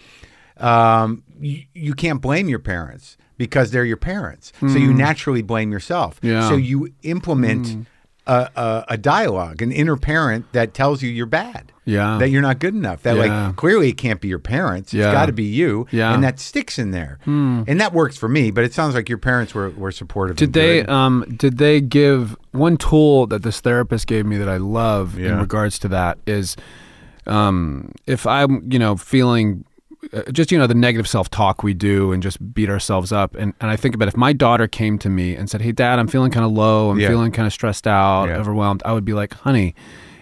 um, 0.57 1.21
you, 1.39 1.65
you 1.75 1.93
can't 1.93 2.19
blame 2.19 2.49
your 2.49 2.57
parents 2.57 3.15
because 3.37 3.69
they're 3.69 3.85
your 3.85 3.95
parents. 3.95 4.51
So 4.59 4.79
you 4.79 4.91
naturally 4.91 5.43
blame 5.43 5.71
yourself. 5.71 6.19
Yeah. 6.23 6.49
So 6.49 6.55
you 6.55 6.91
implement 7.03 7.85
a, 8.29 8.49
a, 8.55 8.85
a 8.89 8.97
dialogue, 8.97 9.61
an 9.61 9.71
inner 9.71 9.97
parent 9.97 10.45
that 10.53 10.73
tells 10.73 11.01
you 11.01 11.09
you're 11.09 11.25
bad. 11.25 11.71
Yeah. 11.85 12.17
That 12.19 12.29
you're 12.29 12.43
not 12.43 12.59
good 12.59 12.75
enough. 12.75 13.01
That 13.01 13.15
Yeah. 13.17 13.47
like 13.47 13.55
clearly 13.55 13.89
it 13.89 13.97
can't 13.97 14.21
be 14.21 14.27
your 14.27 14.37
parents. 14.39 14.93
It's 14.93 14.99
Yeah. 14.99 15.11
got 15.11 15.25
to 15.25 15.31
be 15.31 15.45
you. 15.45 15.87
Yeah. 15.89 16.13
And 16.13 16.23
that 16.23 16.39
sticks 16.39 16.77
in 16.77 16.91
there. 16.91 17.17
And 17.25 17.81
that 17.81 17.93
works 17.93 18.15
for 18.17 18.29
me, 18.29 18.51
but 18.51 18.63
it 18.63 18.73
sounds 18.73 18.93
like 18.93 19.09
your 19.09 19.17
parents 19.17 19.55
were, 19.55 19.71
were 19.71 19.91
supportive. 19.91 20.35
Did 20.37 20.53
they 20.53 20.81
good. 20.81 20.89
um 20.91 21.25
did 21.35 21.57
they 21.57 21.81
give 21.81 22.37
one 22.51 22.77
tool 22.77 23.25
that 23.27 23.41
this 23.41 23.59
therapist 23.61 24.05
gave 24.05 24.25
me 24.27 24.37
that 24.37 24.49
I 24.49 24.57
love 24.57 25.17
in 25.17 25.37
regards 25.39 25.79
to 25.79 25.87
that 25.87 26.19
is 26.27 26.55
um 27.27 27.91
if 28.05 28.25
I'm, 28.27 28.71
you 28.71 28.79
know, 28.79 28.95
feeling 28.95 29.65
Uh, 30.11 30.23
just 30.31 30.51
you 30.51 30.57
know 30.57 30.65
the 30.67 30.73
negative 30.73 31.07
self-talk 31.07 31.61
we 31.61 31.73
do 31.73 32.11
and 32.11 32.23
just 32.23 32.53
beat 32.53 32.69
ourselves 32.69 33.11
up 33.11 33.35
and, 33.35 33.53
and 33.61 33.69
I 33.69 33.75
think 33.75 33.93
about 33.93 34.07
if 34.07 34.17
my 34.17 34.33
daughter 34.33 34.67
came 34.67 34.97
to 34.99 35.09
me 35.09 35.35
and 35.35 35.49
said, 35.49 35.61
"Hey 35.61 35.71
dad, 35.71 35.99
I'm 35.99 36.07
feeling 36.07 36.31
kind 36.31 36.45
of 36.45 36.51
low, 36.51 36.89
I'm 36.89 36.99
Yeah. 36.99 37.09
feeling 37.09 37.31
kind 37.31 37.45
of 37.45 37.53
stressed 37.53 37.85
out, 37.87 38.25
Yeah. 38.29 38.37
overwhelmed." 38.37 38.81
I 38.85 38.93
would 38.93 39.05
be 39.05 39.13
like, 39.13 39.33
"Honey, 39.35 39.75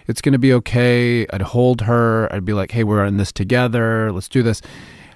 it's 0.06 0.20
going 0.20 0.34
to 0.34 0.38
be 0.38 0.52
okay." 0.52 1.26
I'd 1.32 1.40
hold 1.42 1.82
her. 1.82 2.28
I'd 2.32 2.44
be 2.44 2.52
like, 2.52 2.70
"Hey, 2.72 2.84
we're 2.84 3.04
in 3.04 3.16
this 3.16 3.32
together. 3.32 4.12
Let's 4.12 4.28
do 4.28 4.42
this." 4.42 4.60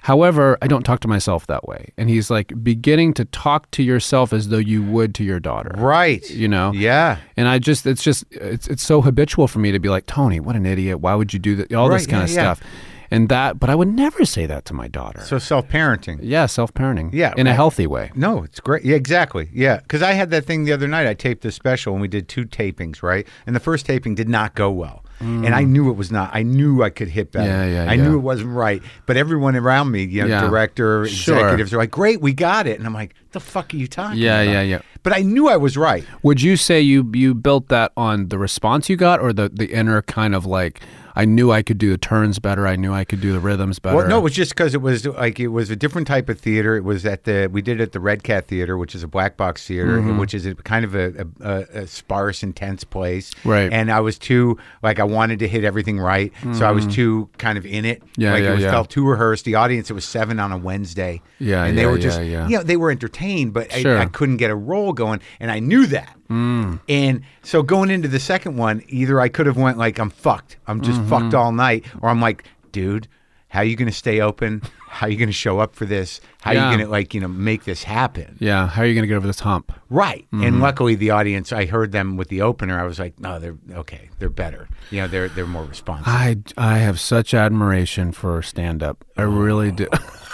However, 0.01 0.57
I 0.61 0.67
don't 0.67 0.83
talk 0.83 0.99
to 1.01 1.07
myself 1.07 1.47
that 1.47 1.65
way. 1.65 1.93
And 1.97 2.09
he's 2.09 2.29
like 2.29 2.51
beginning 2.61 3.13
to 3.13 3.23
talk 3.25 3.71
to 3.71 3.81
yourself 3.83 4.33
as 4.33 4.49
though 4.49 4.57
you 4.57 4.83
would 4.83 5.15
to 5.15 5.23
your 5.23 5.39
daughter. 5.39 5.71
Right. 5.77 6.29
You 6.29 6.49
know? 6.49 6.73
Yeah. 6.73 7.19
And 7.37 7.47
I 7.47 7.57
just, 7.57 7.85
it's 7.85 8.03
just, 8.03 8.25
it's, 8.29 8.67
it's 8.67 8.83
so 8.83 9.01
habitual 9.01 9.47
for 9.47 9.59
me 9.59 9.71
to 9.71 9.79
be 9.79 9.87
like, 9.87 10.05
Tony, 10.05 10.41
what 10.41 10.57
an 10.57 10.65
idiot. 10.65 10.99
Why 10.99 11.15
would 11.15 11.31
you 11.31 11.39
do 11.39 11.55
that? 11.55 11.73
All 11.73 11.87
this 11.87 12.05
kind 12.05 12.19
yeah, 12.19 12.23
of 12.25 12.29
yeah. 12.31 12.53
stuff. 12.55 12.61
And 13.11 13.29
that, 13.29 13.59
but 13.59 13.69
I 13.69 13.75
would 13.75 13.87
never 13.89 14.25
say 14.25 14.45
that 14.45 14.65
to 14.65 14.73
my 14.73 14.87
daughter. 14.87 15.21
So 15.21 15.37
self 15.37 15.67
parenting. 15.67 16.19
yeah, 16.21 16.45
self 16.45 16.73
parenting. 16.73 17.09
Yeah, 17.13 17.33
In 17.37 17.47
a 17.47 17.53
healthy 17.53 17.85
way. 17.87 18.11
No, 18.15 18.43
it's 18.43 18.59
great. 18.59 18.83
Yeah, 18.83 18.95
exactly. 18.95 19.49
Yeah, 19.53 19.77
because 19.77 20.01
I 20.01 20.13
had 20.13 20.29
that 20.31 20.45
thing 20.45 20.63
the 20.65 20.73
other 20.73 20.87
night. 20.87 21.05
I 21.07 21.13
taped 21.13 21.41
this 21.43 21.55
special 21.55 21.93
and 21.93 22.01
we 22.01 22.07
did 22.07 22.27
two 22.27 22.45
tapings, 22.45 23.03
right? 23.03 23.27
And 23.45 23.55
the 23.55 23.59
first 23.59 23.85
taping 23.85 24.15
did 24.15 24.29
not 24.29 24.55
go 24.55 24.71
well, 24.71 25.03
and 25.19 25.55
I 25.55 25.63
knew 25.63 25.89
it 25.89 25.93
was 25.95 26.11
not. 26.11 26.31
I 26.33 26.43
knew 26.43 26.83
I 26.83 26.89
could 26.89 27.07
hit 27.07 27.31
better. 27.31 27.49
Mm. 27.49 27.71
Yeah, 27.71 27.83
yeah, 27.85 27.91
I 27.91 27.93
yeah. 27.93 28.03
knew 28.03 28.15
it 28.15 28.21
wasn't 28.21 28.49
right. 28.49 28.81
But 29.05 29.15
everyone 29.15 29.55
around 29.55 29.91
me, 29.91 30.03
you 30.03 30.21
know, 30.21 30.27
Yeah. 30.27 30.41
director, 30.49 31.05
Sure. 31.07 31.35
executives, 31.37 31.73
are 31.73 31.77
like, 31.77 31.91
"Great, 31.91 32.19
we 32.19 32.33
got 32.33 32.67
it," 32.67 32.77
and 32.77 32.85
I'm 32.85 32.93
like, 32.93 33.13
"The 33.31 33.39
fuck 33.39 33.73
are 33.73 33.77
you 33.77 33.87
talking 33.87 34.19
Yeah, 34.19 34.41
about?" 34.41 34.51
yeah, 34.51 34.61
yeah. 34.61 34.79
But 35.03 35.13
I 35.15 35.21
knew 35.21 35.47
I 35.49 35.55
was 35.57 35.77
right. 35.77 36.03
Would 36.23 36.41
you 36.41 36.57
say 36.57 36.81
you 36.81 37.09
you 37.13 37.33
built 37.35 37.67
that 37.69 37.91
on 37.95 38.29
the 38.29 38.37
response 38.37 38.89
you 38.89 38.95
got, 38.97 39.19
or 39.21 39.31
the 39.33 39.49
the 39.53 39.67
inner 39.71 40.01
kind 40.01 40.33
of 40.35 40.45
like 40.45 40.81
I 41.15 41.25
knew 41.25 41.51
I 41.51 41.61
could 41.61 41.77
do 41.77 41.91
the 41.91 41.97
turns 41.97 42.39
better, 42.39 42.65
I 42.65 42.75
knew 42.75 42.93
I 42.93 43.03
could 43.05 43.21
do 43.21 43.33
the 43.33 43.39
rhythms 43.39 43.79
better. 43.79 43.97
Well, 43.97 44.07
no, 44.07 44.17
it 44.17 44.21
was 44.21 44.33
just 44.33 44.51
because 44.55 44.73
it 44.73 44.81
was 44.81 45.05
like 45.05 45.39
it 45.39 45.49
was 45.49 45.69
a 45.69 45.75
different 45.75 46.07
type 46.07 46.29
of 46.29 46.39
theater. 46.39 46.75
It 46.75 46.83
was 46.83 47.05
at 47.05 47.25
the 47.25 47.49
we 47.51 47.61
did 47.61 47.79
it 47.79 47.83
at 47.83 47.91
the 47.91 47.99
Red 47.99 48.23
Cat 48.23 48.47
Theater, 48.47 48.77
which 48.77 48.95
is 48.95 49.03
a 49.03 49.07
black 49.07 49.37
box 49.37 49.67
theater, 49.67 49.99
Mm-hmm. 49.99 50.17
which 50.17 50.33
is 50.33 50.45
a, 50.45 50.55
kind 50.55 50.85
of 50.85 50.95
a, 50.95 51.27
a, 51.41 51.81
a, 51.81 51.87
sparse, 51.87 52.41
intense 52.43 52.83
place. 52.83 53.31
Right. 53.45 53.71
And 53.71 53.91
I 53.91 53.99
was 53.99 54.17
too 54.17 54.57
like 54.81 54.99
I 54.99 55.03
wanted 55.03 55.39
to 55.39 55.47
hit 55.47 55.63
everything 55.63 55.99
right, 55.99 56.31
so 56.53 56.65
I 56.65 56.71
was 56.71 56.87
too 56.87 57.29
kind 57.37 57.57
of 57.57 57.65
in 57.65 57.85
it. 57.85 58.01
Mm-hmm. 58.01 58.21
Yeah, 58.21 58.33
like 58.33 58.43
yeah, 58.43 58.49
it 58.49 58.53
was, 58.55 58.63
yeah. 58.63 58.71
felt 58.71 58.89
too 58.89 59.07
rehearsed. 59.07 59.45
The 59.45 59.55
audience 59.55 59.89
it 59.89 59.93
was 59.93 60.05
seven 60.05 60.39
on 60.39 60.51
a 60.51 60.57
Wednesday. 60.57 61.21
Yeah, 61.39 61.63
and 61.65 61.77
they 61.77 61.83
yeah, 61.83 61.87
were 61.87 61.97
yeah, 61.97 62.01
just 62.01 62.21
yeah. 62.23 62.47
you 62.47 62.57
know 62.57 62.63
they 62.63 62.77
were 62.77 62.91
entertained, 62.91 63.53
but 63.53 63.71
Sure. 63.71 63.97
I, 63.97 64.03
I 64.03 64.05
couldn't 64.05 64.37
get 64.37 64.51
a 64.51 64.55
role 64.55 64.93
going, 64.93 65.19
and 65.39 65.51
I 65.51 65.59
knew 65.59 65.85
that. 65.87 66.17
Mm. 66.33 66.79
And 66.89 67.21
so 67.43 67.61
going 67.63 67.89
into 67.91 68.07
the 68.07 68.19
second 68.19 68.57
one, 68.57 68.81
either 68.87 69.21
I 69.21 69.29
could 69.29 69.45
have 69.45 69.57
went 69.57 69.77
like 69.77 69.99
I'm 69.99 70.09
fucked, 70.09 70.57
I'm 70.67 70.81
just 70.81 70.99
Mm-hmm. 70.99 71.09
fucked 71.09 71.33
all 71.33 71.51
night, 71.51 71.85
or 72.01 72.09
I'm 72.09 72.21
like, 72.21 72.45
dude, 72.71 73.07
How 73.49 73.59
are 73.59 73.65
you 73.65 73.75
going 73.75 73.87
to 73.89 73.95
stay 73.95 74.19
open? 74.19 74.63
How 74.89 75.05
are 75.05 75.09
you 75.11 75.17
going 75.17 75.29
to 75.29 75.33
show 75.33 75.59
up 75.59 75.75
for 75.75 75.85
this? 75.85 76.19
How 76.41 76.51
are 76.51 76.53
you 76.55 76.59
going 76.75 76.79
to 76.79 76.87
like 76.87 77.13
you 77.13 77.21
know 77.21 77.27
make 77.27 77.65
this 77.65 77.83
happen? 77.83 78.35
Yeah. 78.39 78.67
How 78.67 78.81
are 78.81 78.85
you 78.85 78.95
going 78.95 79.03
to 79.03 79.07
get 79.07 79.15
over 79.15 79.27
this 79.27 79.41
hump? 79.41 79.71
Right. 79.91 80.25
Mm-hmm. 80.33 80.43
And 80.43 80.59
luckily, 80.59 80.95
the 80.95 81.11
audience, 81.11 81.51
I 81.53 81.65
heard 81.65 81.91
them 81.91 82.17
with 82.17 82.29
the 82.29 82.41
opener. 82.41 82.79
I 82.79 82.83
was 82.83 82.97
like, 82.99 83.19
no, 83.19 83.37
they're 83.39 83.57
okay. 83.73 84.09
They're 84.17 84.29
better. 84.29 84.67
You 84.89 85.01
know, 85.01 85.07
they're 85.07 85.29
they're 85.29 85.45
more 85.47 85.65
responsive. 85.65 86.07
I, 86.07 86.37
I 86.57 86.79
have 86.79 86.99
such 86.99 87.33
admiration 87.35 88.11
for 88.11 88.41
stand 88.41 88.81
up. 88.81 89.05
I 89.17 89.21
really 89.23 89.71
do. 89.71 89.87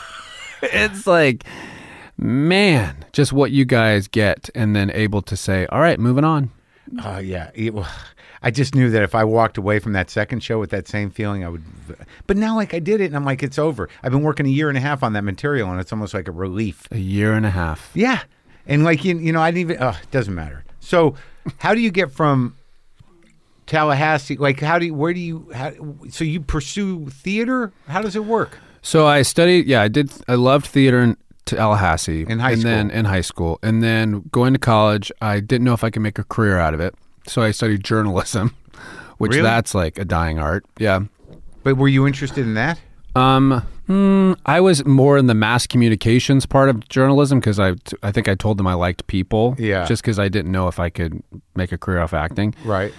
it's 0.62 1.06
like, 1.08 1.44
man, 2.20 3.06
just 3.14 3.34
what 3.34 3.52
you 3.52 3.66
guys 3.66 4.08
get, 4.08 4.50
and 4.54 4.76
then 4.76 4.92
able 4.92 5.22
to 5.24 5.36
say, 5.36 5.66
all 5.68 5.80
right, 5.80 6.00
moving 6.00 6.24
on. 6.24 6.52
Oh 7.04 7.20
yeah. 7.20 7.52
It, 7.54 7.74
I 8.42 8.52
just 8.52 8.74
knew 8.74 8.90
that 8.92 9.04
if 9.04 9.16
I 9.16 9.26
walked 9.26 9.58
away 9.58 9.80
from 9.80 9.94
that 9.94 10.10
second 10.10 10.42
show 10.42 10.60
with 10.60 10.70
that 10.70 10.88
same 10.88 11.10
feeling, 11.10 11.44
I 11.44 11.50
would. 11.50 11.64
But 12.26 12.38
now, 12.38 12.56
like 12.56 12.74
I 12.74 12.80
did 12.80 13.02
it, 13.02 13.06
and 13.06 13.16
I'm 13.16 13.26
like, 13.26 13.44
it's 13.44 13.60
over. 13.60 13.90
I've 14.02 14.14
been 14.14 14.22
working 14.22 14.46
a 14.46 14.50
year 14.50 14.70
and 14.70 14.78
a 14.78 14.82
half 14.82 15.04
on 15.04 15.14
that 15.14 15.24
material, 15.24 15.70
and 15.70 15.80
it's 15.80 15.92
almost 15.92 16.14
like 16.14 16.28
a 16.28 16.32
relief. 16.32 16.88
A 16.92 16.98
year 16.98 17.34
and 17.34 17.46
a 17.46 17.50
half. 17.50 17.92
Yeah. 17.94 18.22
And 18.66 18.86
like 18.86 19.04
you, 19.04 19.18
you 19.18 19.34
know, 19.34 19.42
I 19.42 19.52
didn't 19.52 19.72
even. 19.72 19.84
Oh, 19.84 19.98
it 20.02 20.12
doesn't 20.12 20.34
matter. 20.34 20.64
So, 20.80 21.16
how 21.58 21.74
do 21.74 21.82
you 21.82 21.92
get 21.92 22.12
from 22.12 22.56
Tallahassee? 23.66 24.38
Like, 24.38 24.62
how 24.62 24.80
do 24.80 24.86
you? 24.86 24.94
Where 24.94 25.14
do 25.14 25.20
you? 25.20 25.52
How, 25.54 25.74
so 26.10 26.24
you 26.24 26.40
pursue 26.40 27.10
theater? 27.10 27.74
How 27.88 28.02
does 28.02 28.16
it 28.16 28.24
work? 28.24 28.58
So 28.82 29.06
I 29.06 29.24
studied. 29.24 29.68
Yeah, 29.68 29.82
I 29.82 29.90
did. 29.90 30.12
I 30.30 30.36
loved 30.36 30.66
theater 30.66 31.02
in 31.02 31.18
Tallahassee 31.46 32.26
In 32.28 32.40
high 32.40 32.52
and 32.52 32.62
then 32.62 32.92
in 32.92 33.06
high 33.06 33.22
school, 33.22 33.60
and 33.64 33.82
then 33.84 34.24
going 34.32 34.54
to 34.54 34.60
college, 34.60 35.12
I 35.22 35.40
didn't 35.40 35.66
know 35.66 35.74
if 35.74 35.84
I 35.84 35.90
could 35.90 36.02
make 36.02 36.20
a 36.20 36.24
career 36.24 36.58
out 36.60 36.74
of 36.74 36.80
it. 36.80 36.94
So 37.28 37.42
I 37.42 37.52
studied 37.52 37.84
journalism, 37.84 38.56
which 39.18 39.32
Really? 39.32 39.42
that's 39.44 39.74
like 39.76 39.98
a 39.98 40.06
dying 40.06 40.40
art. 40.40 40.66
Yeah. 40.78 41.02
But 41.64 41.76
were 41.78 41.88
you 41.88 42.08
interested 42.08 42.46
in 42.46 42.54
that? 42.54 42.80
Um, 43.16 43.62
hmm, 43.88 44.34
I 44.46 44.62
was 44.62 44.86
more 44.86 45.18
in 45.18 45.26
the 45.28 45.34
mass 45.34 45.66
communications 45.68 46.46
part 46.46 46.70
of 46.70 46.88
journalism 46.90 47.40
because 47.40 47.60
I, 47.60 47.74
I 48.04 48.12
think 48.12 48.28
I 48.30 48.36
told 48.36 48.58
them 48.58 48.68
I 48.68 48.76
liked 48.76 49.08
people. 49.08 49.56
Yeah. 49.58 49.86
Just 49.86 50.04
because 50.04 50.20
I 50.20 50.30
didn't 50.30 50.52
know 50.52 50.68
if 50.68 50.80
I 50.80 50.90
could 50.90 51.22
make 51.56 51.72
a 51.72 51.78
career 51.78 52.00
off 52.00 52.14
acting, 52.14 52.54
Right. 52.64 52.94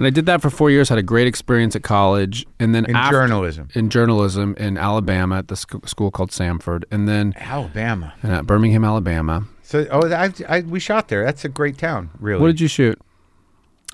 And 0.00 0.06
I 0.06 0.10
did 0.10 0.24
that 0.26 0.40
for 0.42 0.48
four 0.50 0.70
years. 0.70 0.88
Had 0.88 0.98
a 0.98 1.02
great 1.02 1.26
experience 1.26 1.76
at 1.76 1.82
college, 1.82 2.46
and 2.58 2.74
then 2.74 2.84
In 2.86 2.96
after- 2.96 3.16
journalism, 3.18 3.68
in 3.74 3.90
journalism 3.90 4.54
in 4.58 4.78
Alabama 4.78 5.36
at 5.38 5.48
the 5.48 5.56
sc- 5.56 5.86
school 5.86 6.10
called 6.10 6.30
Samford, 6.30 6.84
and 6.90 7.06
then 7.08 7.34
Alabama. 7.36 8.14
Birmingham, 8.44 8.84
Alabama. 8.84 9.44
So, 9.62 9.86
oh, 9.90 10.10
I, 10.12 10.32
I 10.48 10.60
we 10.62 10.80
shot 10.80 11.08
there. 11.08 11.24
That's 11.24 11.44
a 11.44 11.48
great 11.48 11.76
town, 11.78 12.10
really. 12.18 12.40
What 12.40 12.48
did 12.48 12.60
you 12.60 12.68
shoot? 12.68 12.98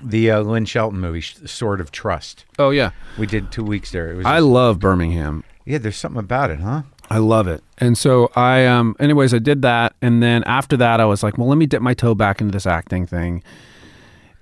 the 0.03 0.29
uh, 0.29 0.41
Lynn 0.41 0.65
Shelton 0.65 0.99
movie, 0.99 1.21
Sword 1.21 1.81
of 1.81 1.91
Trust. 1.91 2.45
Oh 2.59 2.69
yeah, 2.69 2.91
We 3.17 3.25
did 3.25 3.51
two 3.51 3.63
weeks 3.63 3.91
there. 3.91 4.11
It 4.11 4.15
was 4.17 4.25
I 4.27 4.39
love 4.39 4.79
Birmingham. 4.79 5.43
yeah. 5.65 5.79
There's 5.79 5.97
something 5.97 6.19
about 6.19 6.51
it, 6.51 6.59
huh? 6.59 6.83
I 7.09 7.17
love 7.17 7.47
it. 7.47 7.63
And 7.79 7.97
so 7.97 8.31
I 8.35 8.65
um 8.67 8.95
anyways 8.99 9.33
I 9.33 9.39
did 9.39 9.63
that 9.63 9.95
and 10.01 10.21
then 10.21 10.43
after 10.43 10.77
that 10.77 10.99
I 10.99 11.05
was 11.05 11.23
like, 11.23 11.37
well 11.39 11.47
let 11.47 11.57
me 11.57 11.65
dip 11.65 11.81
my 11.81 11.95
toe 11.95 12.13
back 12.13 12.41
into 12.41 12.51
this 12.51 12.67
acting 12.67 13.07
thing. 13.07 13.41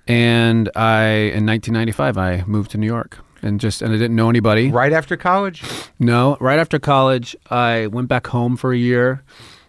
And 0.06 0.70
I 0.76 1.04
in 1.34 1.46
1995 1.46 2.18
I 2.18 2.44
moved 2.46 2.70
to 2.72 2.78
New 2.78 2.86
York 2.86 3.18
and 3.42 3.60
just 3.60 3.82
and 3.82 3.92
I 3.92 3.96
didn't 3.96 4.16
know 4.16 4.30
anybody. 4.30 4.70
Right 4.70 4.92
after 4.92 5.16
college. 5.16 5.64
No, 5.98 6.36
right 6.40 6.58
after 6.58 6.78
college 6.78 7.36
I 7.50 7.88
went 7.88 8.08
back 8.08 8.26
home 8.28 8.56
for 8.56 8.72
a 8.72 8.76
year. 8.78 9.22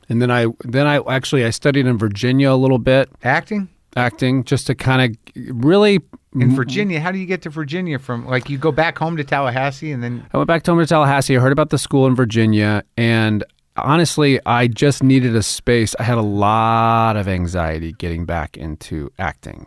And 0.10 0.22
then 0.22 0.32
I 0.32 0.48
then 0.64 0.88
I 0.88 1.00
actually 1.08 1.46
I 1.46 1.50
studied 1.50 1.86
in 1.86 1.98
Virginia 1.98 2.52
a 2.52 2.56
little 2.56 2.80
bit 2.80 3.10
Acting 3.24 3.70
acting 3.98 4.44
just 4.44 4.68
to 4.68 4.76
kind 4.76 5.12
of 5.12 5.34
really 5.62 6.00
in 6.34 6.56
Virginia. 6.56 7.00
How 7.00 7.12
do 7.12 7.18
you 7.18 7.26
get 7.26 7.42
to 7.42 7.50
Virginia 7.50 8.00
from? 8.00 8.28
Like 8.28 8.50
you 8.50 8.58
go 8.58 8.72
back 8.72 8.98
home 8.98 9.18
to 9.18 9.24
Tallahassee 9.24 9.92
and 9.92 10.04
then 10.04 10.26
I 10.32 10.38
went 10.38 10.48
back 10.48 10.66
home 10.66 10.80
to 10.80 10.86
Tallahassee. 10.86 11.36
I 11.36 11.40
heard 11.40 11.52
about 11.52 11.72
the 11.72 11.78
school 11.78 12.06
in 12.06 12.16
Virginia, 12.16 12.84
and 12.96 13.44
honestly, 13.76 14.40
I 14.46 14.68
just 14.68 15.04
needed 15.04 15.36
a 15.36 15.44
space. 15.44 15.96
I 16.00 16.04
had 16.04 16.18
a 16.18 16.22
lot 16.24 17.18
of 17.18 17.28
anxiety 17.28 17.94
getting 17.94 18.26
back 18.26 18.56
into 18.56 19.12
acting. 19.18 19.66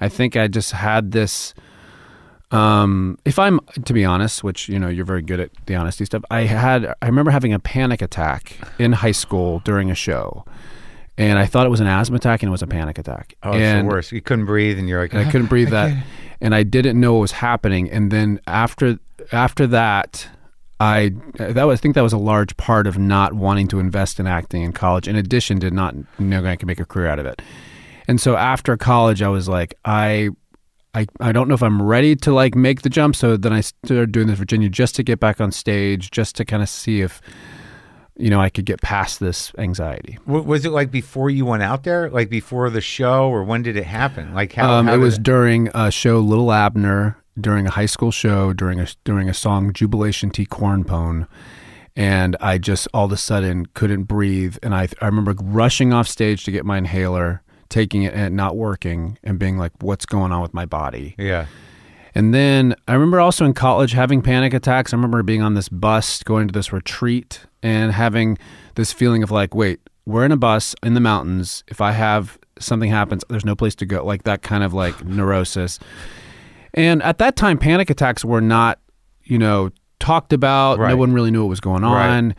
I 0.00 0.08
think 0.08 0.36
I 0.36 0.48
just 0.48 0.72
had 0.72 1.12
this. 1.12 1.54
Um, 2.50 3.18
if 3.24 3.38
I'm 3.38 3.60
to 3.84 3.92
be 3.92 4.04
honest, 4.04 4.42
which 4.42 4.68
you 4.68 4.78
know 4.78 4.88
you're 4.88 5.04
very 5.04 5.22
good 5.22 5.40
at 5.40 5.50
the 5.66 5.74
honesty 5.74 6.04
stuff, 6.04 6.22
I 6.30 6.42
had 6.42 6.94
I 7.02 7.06
remember 7.06 7.30
having 7.30 7.52
a 7.52 7.58
panic 7.58 8.00
attack 8.00 8.56
in 8.78 8.92
high 8.92 9.12
school 9.12 9.60
during 9.64 9.90
a 9.90 9.94
show, 9.94 10.44
and 11.18 11.38
I 11.38 11.44
thought 11.46 11.66
it 11.66 11.70
was 11.70 11.80
an 11.80 11.86
asthma 11.86 12.16
attack, 12.16 12.42
and 12.42 12.48
it 12.48 12.52
was 12.52 12.62
a 12.62 12.66
panic 12.66 12.96
attack. 12.98 13.34
oh, 13.42 13.50
it's 13.50 13.60
and 13.60 13.88
the 13.88 13.92
worst. 13.92 14.12
You 14.12 14.22
couldn't 14.22 14.46
breathe, 14.46 14.78
and 14.78 14.88
you're 14.88 15.00
like, 15.00 15.12
and 15.12 15.26
I 15.26 15.30
couldn't 15.30 15.48
breathe 15.48 15.70
that, 15.78 15.94
and 16.40 16.54
I 16.54 16.62
didn't 16.62 16.98
know 16.98 17.14
what 17.14 17.20
was 17.20 17.32
happening. 17.32 17.90
And 17.90 18.10
then 18.10 18.40
after 18.46 18.98
after 19.30 19.66
that, 19.66 20.26
I 20.80 21.12
that 21.34 21.64
was 21.64 21.80
I 21.80 21.82
think 21.82 21.96
that 21.96 22.02
was 22.02 22.12
a 22.12 22.18
large 22.18 22.56
part 22.56 22.86
of 22.86 22.98
not 22.98 23.32
wanting 23.34 23.68
to 23.68 23.80
invest 23.80 24.20
in 24.20 24.26
acting 24.26 24.62
in 24.62 24.72
college. 24.72 25.08
In 25.08 25.16
addition 25.16 25.60
to 25.60 25.70
not 25.70 25.94
knowing 26.18 26.46
I 26.46 26.56
could 26.56 26.68
make 26.68 26.80
a 26.80 26.86
career 26.86 27.08
out 27.08 27.18
of 27.18 27.26
it. 27.26 27.42
And 28.08 28.20
so 28.20 28.36
after 28.36 28.76
college, 28.76 29.22
I 29.22 29.28
was 29.28 29.48
like, 29.48 29.74
I. 29.84 30.30
I, 30.94 31.06
I 31.20 31.32
don't 31.32 31.48
know 31.48 31.54
if 31.54 31.62
I'm 31.62 31.82
ready 31.82 32.16
to 32.16 32.32
like 32.32 32.54
make 32.56 32.80
the 32.80 32.88
jump. 32.88 33.14
So 33.14 33.36
then 33.36 33.52
I 33.52 33.60
started 33.60 34.10
doing 34.10 34.26
this 34.26 34.38
Virginia 34.38 34.70
just 34.70 34.96
to 34.96 35.02
get 35.02 35.20
back 35.20 35.38
on 35.38 35.52
stage, 35.52 36.10
just 36.10 36.34
to 36.36 36.46
kind 36.46 36.62
of 36.62 36.68
see 36.68 37.02
if, 37.02 37.20
you 38.16 38.30
know, 38.30 38.40
I 38.40 38.48
could 38.48 38.64
get 38.64 38.80
past 38.80 39.20
this 39.20 39.52
anxiety. 39.58 40.18
Was 40.26 40.64
it 40.64 40.70
like 40.70 40.90
before 40.90 41.28
you 41.28 41.44
went 41.44 41.62
out 41.62 41.84
there, 41.84 42.08
like 42.08 42.30
before 42.30 42.70
the 42.70 42.80
show, 42.80 43.28
or 43.28 43.44
when 43.44 43.62
did 43.62 43.76
it 43.76 43.84
happen? 43.84 44.34
Like 44.34 44.54
how? 44.54 44.72
Um, 44.72 44.86
how 44.86 44.94
it 44.94 44.96
was 44.96 45.18
during 45.18 45.68
a 45.74 45.90
show, 45.90 46.20
Little 46.20 46.50
Abner, 46.50 47.18
during 47.38 47.66
a 47.66 47.70
high 47.70 47.86
school 47.86 48.10
show, 48.10 48.54
during 48.54 48.80
a 48.80 48.88
during 49.04 49.28
a 49.28 49.34
song, 49.34 49.74
Jubilation 49.74 50.30
T 50.30 50.46
Cornpone. 50.46 51.28
And 51.94 52.34
I 52.40 52.56
just 52.56 52.88
all 52.94 53.04
of 53.04 53.12
a 53.12 53.18
sudden 53.18 53.66
couldn't 53.74 54.04
breathe, 54.04 54.56
and 54.62 54.74
I 54.74 54.88
I 55.02 55.06
remember 55.06 55.34
rushing 55.40 55.92
off 55.92 56.08
stage 56.08 56.44
to 56.44 56.50
get 56.50 56.64
my 56.64 56.78
inhaler, 56.78 57.42
taking 57.68 58.02
it 58.02 58.14
and 58.14 58.22
it 58.22 58.32
not 58.32 58.56
working, 58.56 59.18
and 59.22 59.38
being 59.38 59.58
like, 59.58 59.72
"What's 59.80 60.06
going 60.06 60.32
on 60.32 60.42
with 60.42 60.54
my 60.54 60.66
body?" 60.66 61.14
Yeah. 61.18 61.46
And 62.14 62.34
then 62.34 62.74
I 62.88 62.94
remember 62.94 63.20
also 63.20 63.44
in 63.44 63.54
college 63.54 63.92
having 63.92 64.22
panic 64.22 64.52
attacks. 64.52 64.92
I 64.92 64.96
remember 64.96 65.22
being 65.22 65.42
on 65.42 65.54
this 65.54 65.68
bus 65.68 66.22
going 66.24 66.48
to 66.48 66.52
this 66.52 66.72
retreat 66.72 67.46
and 67.62 67.92
having 67.92 68.38
this 68.74 68.92
feeling 68.92 69.22
of 69.22 69.30
like, 69.30 69.54
wait, 69.54 69.80
we're 70.04 70.24
in 70.24 70.32
a 70.32 70.36
bus 70.36 70.74
in 70.82 70.94
the 70.94 71.00
mountains. 71.00 71.62
If 71.68 71.80
I 71.80 71.92
have 71.92 72.38
something 72.58 72.90
happens, 72.90 73.24
there's 73.28 73.44
no 73.44 73.54
place 73.54 73.74
to 73.76 73.86
go. 73.86 74.04
Like 74.04 74.24
that 74.24 74.42
kind 74.42 74.64
of 74.64 74.74
like 74.74 75.04
neurosis. 75.04 75.78
And 76.74 77.02
at 77.02 77.18
that 77.18 77.36
time, 77.36 77.58
panic 77.58 77.90
attacks 77.90 78.24
were 78.24 78.40
not, 78.40 78.80
you 79.22 79.38
know, 79.38 79.70
talked 80.00 80.32
about. 80.32 80.78
Right. 80.78 80.90
No 80.90 80.96
one 80.96 81.12
really 81.12 81.30
knew 81.30 81.42
what 81.42 81.50
was 81.50 81.60
going 81.60 81.84
Right. 82.30 82.36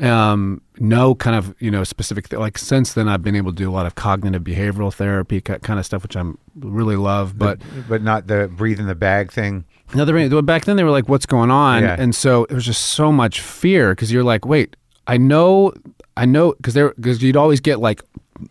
Um, 0.00 0.62
no 0.78 1.14
kind 1.14 1.36
of 1.36 1.54
you 1.58 1.70
know 1.70 1.84
specific 1.84 2.28
th- 2.30 2.40
like 2.40 2.56
since 2.56 2.94
then 2.94 3.06
I've 3.06 3.22
been 3.22 3.36
able 3.36 3.52
to 3.52 3.56
do 3.56 3.68
a 3.68 3.72
lot 3.72 3.84
of 3.86 3.94
cognitive 3.96 4.42
behavioral 4.42 4.92
therapy 4.92 5.40
ki- 5.40 5.58
kind 5.58 5.78
of 5.78 5.84
stuff, 5.84 6.02
which 6.02 6.16
I'm 6.16 6.38
really 6.58 6.96
love. 6.96 7.38
But 7.38 7.60
but 7.88 8.02
not 8.02 8.26
the 8.26 8.48
breathe 8.48 8.80
in 8.80 8.86
the 8.86 8.94
bag 8.94 9.30
thing. 9.30 9.64
Another 9.92 10.42
back 10.42 10.64
then 10.64 10.76
they 10.76 10.84
were 10.84 10.90
like, 10.90 11.08
"What's 11.08 11.26
going 11.26 11.50
on?" 11.50 11.82
Yeah. 11.82 11.96
And 11.98 12.14
so 12.14 12.44
it 12.44 12.54
was 12.54 12.64
just 12.64 12.80
so 12.86 13.12
much 13.12 13.40
fear 13.40 13.90
because 13.92 14.12
you're 14.12 14.24
like, 14.24 14.46
"Wait, 14.46 14.76
I 15.06 15.16
know, 15.18 15.72
I 16.16 16.24
know," 16.26 16.52
because 16.52 16.74
there 16.74 16.94
because 16.94 17.22
you'd 17.22 17.36
always 17.36 17.60
get 17.60 17.80
like, 17.80 18.02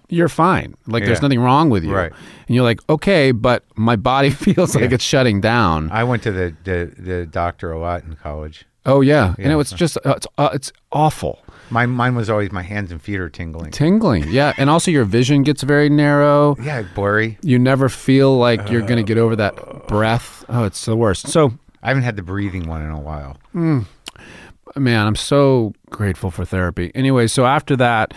"You're 0.09 0.29
fine, 0.29 0.75
like 0.85 1.05
there's 1.05 1.21
nothing 1.21 1.39
wrong 1.39 1.69
with 1.69 1.83
you," 1.83 1.95
Right. 1.95 2.11
And 2.47 2.55
you're 2.55 2.65
like, 2.65 2.81
"Okay," 2.89 3.31
but 3.31 3.63
my 3.75 3.95
body 3.95 4.29
feels 4.45 4.75
like 4.75 4.91
it's 4.91 5.03
shutting 5.03 5.39
down. 5.41 5.89
I 5.91 6.03
went 6.03 6.23
to 6.23 6.31
the, 6.31 6.55
the, 6.63 6.93
the 6.97 7.25
doctor 7.25 7.71
a 7.71 7.79
lot 7.79 8.03
in 8.03 8.15
college. 8.15 8.65
Oh 8.85 9.01
yeah, 9.01 9.35
and 9.37 9.45
Yeah. 9.47 9.51
it 9.53 9.55
was 9.55 9.71
just 9.71 9.97
uh, 10.05 10.13
it's 10.17 10.27
uh, 10.37 10.49
it's 10.53 10.71
awful, 10.91 11.39
My 11.69 11.85
mine 11.85 12.15
was 12.15 12.29
always 12.29 12.51
my 12.51 12.63
hands 12.63 12.91
and 12.91 13.01
feet 13.01 13.19
are 13.19 13.29
tingling. 13.29 13.71
tingling, 13.71 14.25
yeah, 14.29 14.53
and 14.57 14.69
also 14.69 14.91
your 14.91 15.05
vision 15.05 15.43
gets 15.43 15.63
very 15.63 15.89
narrow. 15.89 16.55
Yeah, 16.61 16.83
blurry. 16.95 17.37
You 17.43 17.59
never 17.59 17.89
feel 17.89 18.37
like 18.37 18.69
you're 18.69 18.81
gonna 18.81 19.03
get 19.03 19.17
over 19.17 19.35
that 19.35 19.87
breath. 19.87 20.43
Oh, 20.49 20.63
it's 20.63 20.83
the 20.85 20.95
worst. 20.95 21.27
So 21.27 21.53
I 21.83 21.87
haven't 21.89 22.03
had 22.03 22.15
the 22.15 22.23
breathing 22.23 22.67
one 22.67 22.81
in 22.81 22.89
a 22.89 22.99
while. 22.99 23.37
man, 23.53 25.07
I'm 25.07 25.15
so 25.15 25.73
grateful 25.89 26.31
for 26.31 26.45
therapy. 26.45 26.91
Anyway, 26.95 27.27
so 27.27 27.45
after 27.45 27.75
that, 27.77 28.13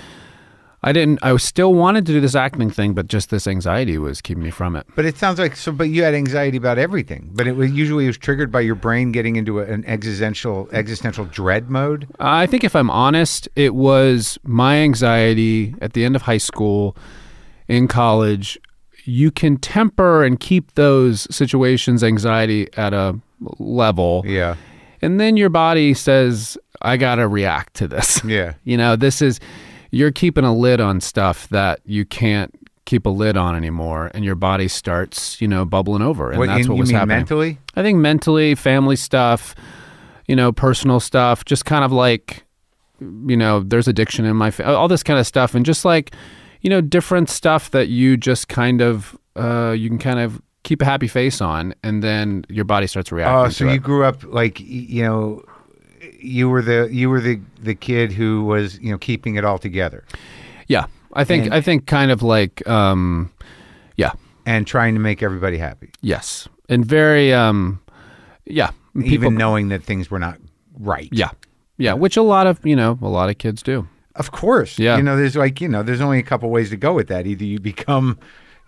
I 0.85 0.93
didn't. 0.93 1.21
I 1.23 1.37
still 1.37 1.75
wanted 1.75 2.07
to 2.07 2.13
do 2.13 2.21
this 2.21 2.35
acting 2.35 2.69
thing, 2.71 2.93
but 2.93 3.07
just 3.07 3.31
this 3.31 3.47
anxiety 3.47 3.99
was 3.99 4.21
keeping 4.21 4.43
me 4.43 4.51
from 4.51 4.75
it. 4.75 4.85
But 4.97 5.05
it 5.05 5.17
sounds 5.17 5.39
like 5.39 5.55
so. 5.55 5.71
But 5.71 5.91
you 5.91 6.03
had 6.03 6.13
anxiety 6.15 6.57
about 6.57 6.77
everything. 6.77 7.31
But 7.33 7.47
it 7.47 7.53
was 7.55 7.71
usually 7.71 8.05
it 8.05 8.09
was 8.09 8.19
triggered 8.19 8.51
by 8.51 8.61
your 8.61 8.75
brain 8.75 9.13
getting 9.13 9.37
into 9.37 9.61
a, 9.61 9.65
an 9.65 9.85
existential 9.87 10.69
existential 10.73 11.25
dread 11.27 11.71
mode. 11.71 12.09
I 12.19 12.47
think 12.47 12.65
if 12.65 12.75
I'm 12.75 12.91
honest, 12.91 13.49
it 13.55 13.77
was 13.77 14.39
my 14.43 14.77
anxiety 14.79 15.75
at 15.81 15.93
the 15.93 16.05
end 16.05 16.17
of 16.17 16.23
high 16.23 16.39
school, 16.39 16.97
in 17.69 17.87
college. 17.87 18.59
You 19.05 19.31
can 19.31 19.57
temper 19.59 20.23
and 20.25 20.39
keep 20.39 20.75
those 20.75 21.27
situations, 21.35 22.05
anxiety 22.05 22.69
at 22.77 22.93
a 22.93 23.19
level, 23.59 24.23
Yeah, 24.25 24.55
and 25.01 25.19
then 25.19 25.37
your 25.37 25.49
body 25.49 25.95
says, 25.95 26.57
"I 26.83 26.97
gotta 26.97 27.27
react 27.29 27.75
to 27.75 27.89
this." 27.89 28.23
yeah. 28.25 28.55
You 28.65 28.77
know, 28.77 28.95
this 28.97 29.21
is 29.23 29.41
you're 29.93 30.11
keeping 30.11 30.45
a 30.45 30.53
lid 30.55 30.81
on 30.81 31.01
stuff 31.01 31.49
that 31.51 31.81
you 31.85 32.05
can't 32.05 32.53
keep 32.85 33.07
a 33.07 33.11
lid 33.11 33.37
on 33.37 33.55
anymore, 33.55 34.11
and 34.13 34.25
your 34.25 34.35
body 34.35 34.67
starts, 34.67 35.41
you 35.41 35.47
know, 35.47 35.65
bubbling 35.65 36.03
over, 36.03 36.31
and 36.31 36.39
What, 36.41 36.49
that's 36.49 36.67
what 36.67 36.75
you 36.75 36.81
was 36.81 36.89
mean 36.89 36.99
happening. 36.99 37.19
mentally? 37.19 37.59
I 37.77 37.83
think 37.83 37.99
mentally, 37.99 38.57
family 38.57 38.97
stuff, 38.97 39.55
you 40.27 40.35
know, 40.35 40.51
personal 40.51 40.99
stuff, 40.99 41.45
just 41.45 41.65
kind 41.65 41.85
of 41.85 41.93
like, 41.93 42.45
you 43.01 43.37
know, 43.37 43.61
there's 43.61 43.87
addiction 43.87 44.25
in 44.25 44.35
my, 44.37 44.51
fa- 44.51 44.75
all 44.75 44.89
this 44.89 45.05
kind 45.05 45.21
of 45.21 45.27
stuff. 45.29 45.55
And 45.55 45.65
just 45.65 45.85
like, 45.85 46.13
you 46.61 46.71
know, 46.71 46.81
different 46.81 47.31
stuff 47.31 47.71
that 47.71 47.89
you 47.89 48.17
just 48.17 48.49
kind 48.49 48.81
of, 48.81 49.17
uh, 49.37 49.71
you 49.77 49.89
can 49.89 49.99
kind 49.99 50.19
of 50.19 50.41
keep 50.65 50.81
a 50.81 50.85
happy 50.85 51.09
face 51.09 51.41
on 51.41 51.75
and 51.83 52.03
then 52.03 52.45
your 52.49 52.65
body 52.65 52.87
starts 52.87 53.11
reacting. 53.11 53.47
Oh, 53.47 53.49
so 53.49 53.69
it. 53.69 53.75
you 53.75 53.81
grew 53.81 54.05
up 54.05 54.23
like 54.25 54.61
you 54.61 55.03
know, 55.03 55.45
you 56.23 56.49
were 56.49 56.63
the 56.63 56.89
you 56.91 57.11
were 57.11 57.21
the 57.21 57.41
the 57.63 57.75
kid 57.75 58.13
who 58.13 58.45
was 58.45 58.79
you 58.81 58.91
know 58.91 58.99
keeping 58.99 59.35
it 59.37 59.45
all 59.45 59.59
together 59.59 60.05
Yeah, 60.69 60.87
I 61.13 61.25
think 61.25 61.45
And- 61.47 61.55
I 61.55 61.61
think 61.61 61.87
kind 61.87 62.11
of 62.11 62.23
like 62.23 62.67
um, 62.69 63.31
yeah, 63.97 64.13
and 64.47 64.67
trying 64.67 64.95
to 64.95 65.01
make 65.01 65.23
everybody 65.23 65.59
happy, 65.59 65.91
yes, 66.01 66.49
and 66.69 66.85
very 66.87 67.33
um, 67.35 67.81
yeah, 68.47 68.71
people, 68.95 69.13
even 69.13 69.35
knowing 69.35 69.69
that 69.69 69.83
things 69.83 70.11
were 70.11 70.19
not 70.19 70.39
right. 70.79 71.09
yeah, 71.13 71.31
yeah, 71.79 71.93
which 71.95 72.17
a 72.17 72.23
lot 72.23 72.47
of 72.47 72.65
you 72.65 72.77
know 72.77 72.99
a 73.03 73.09
lot 73.09 73.29
of 73.29 73.39
kids 73.39 73.63
do. 73.63 73.87
Of 74.15 74.31
course. 74.31 74.79
Yeah. 74.79 74.99
You 74.99 75.03
know, 75.03 75.17
there's 75.17 75.37
like, 75.37 75.59
you 75.63 75.69
know, 75.71 75.83
there's 75.83 76.03
only 76.03 76.19
a 76.19 76.23
couple 76.23 76.51
ways 76.51 76.69
to 76.69 76.77
go 76.77 76.93
with 76.93 77.09
that. 77.09 77.27
Either 77.27 77.47
you 77.47 77.59
become, 77.59 78.19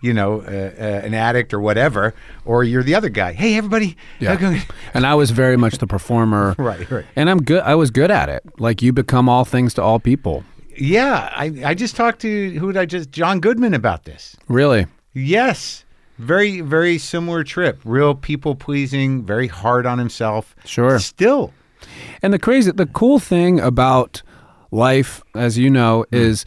you 0.05 0.13
know, 0.13 0.41
uh, 0.41 0.45
uh, 0.45 1.05
an 1.05 1.15
addict 1.15 1.53
or 1.53 1.59
whatever, 1.59 2.13
or 2.45 2.63
you're 2.63 2.83
the 2.83 2.93
other 2.93 3.09
guy. 3.09 3.33
Hey, 3.33 3.57
everybody. 3.57 3.97
Yeah. 4.19 4.35
And 4.93 5.05
I 5.05 5.15
was 5.15 5.31
very 5.31 5.57
much 5.57 5.79
the 5.79 5.87
performer, 5.87 6.55
Right, 6.59 6.89
right. 6.89 7.05
And 7.15 7.29
I'm 7.29 7.41
good. 7.41 7.61
I 7.63 7.75
was 7.75 7.91
good 7.91 8.11
at 8.11 8.29
it. 8.29 8.43
Like 8.59 8.81
you 8.81 8.93
become 8.93 9.27
all 9.27 9.43
things 9.43 9.73
to 9.73 9.81
all 9.81 9.99
people. 9.99 10.43
Yeah. 10.77 11.33
I, 11.35 11.51
I 11.65 11.73
just 11.73 11.95
talked 11.95 12.21
to, 12.21 12.51
who 12.59 12.71
did 12.71 12.79
I 12.79 12.85
just, 12.85 13.11
John 13.11 13.39
Goodman 13.39 13.73
about 13.73 14.05
this. 14.05 14.37
Really. 14.47 14.85
Yes. 15.13 15.83
Very, 16.17 16.61
very 16.61 16.97
similar 16.97 17.43
trip. 17.43 17.79
Real 17.83 18.13
people 18.15 18.55
pleasing, 18.55 19.25
very 19.25 19.47
hard 19.47 19.85
on 19.85 19.97
himself. 19.97 20.55
Sure. 20.65 20.99
Still. 20.99 21.51
And 22.21 22.31
the 22.31 22.39
crazy, 22.39 22.71
the 22.71 22.85
cool 22.85 23.19
thing 23.19 23.59
about 23.59 24.21
life, 24.71 25.23
as 25.33 25.57
you 25.57 25.69
know, 25.69 26.05
is 26.11 26.45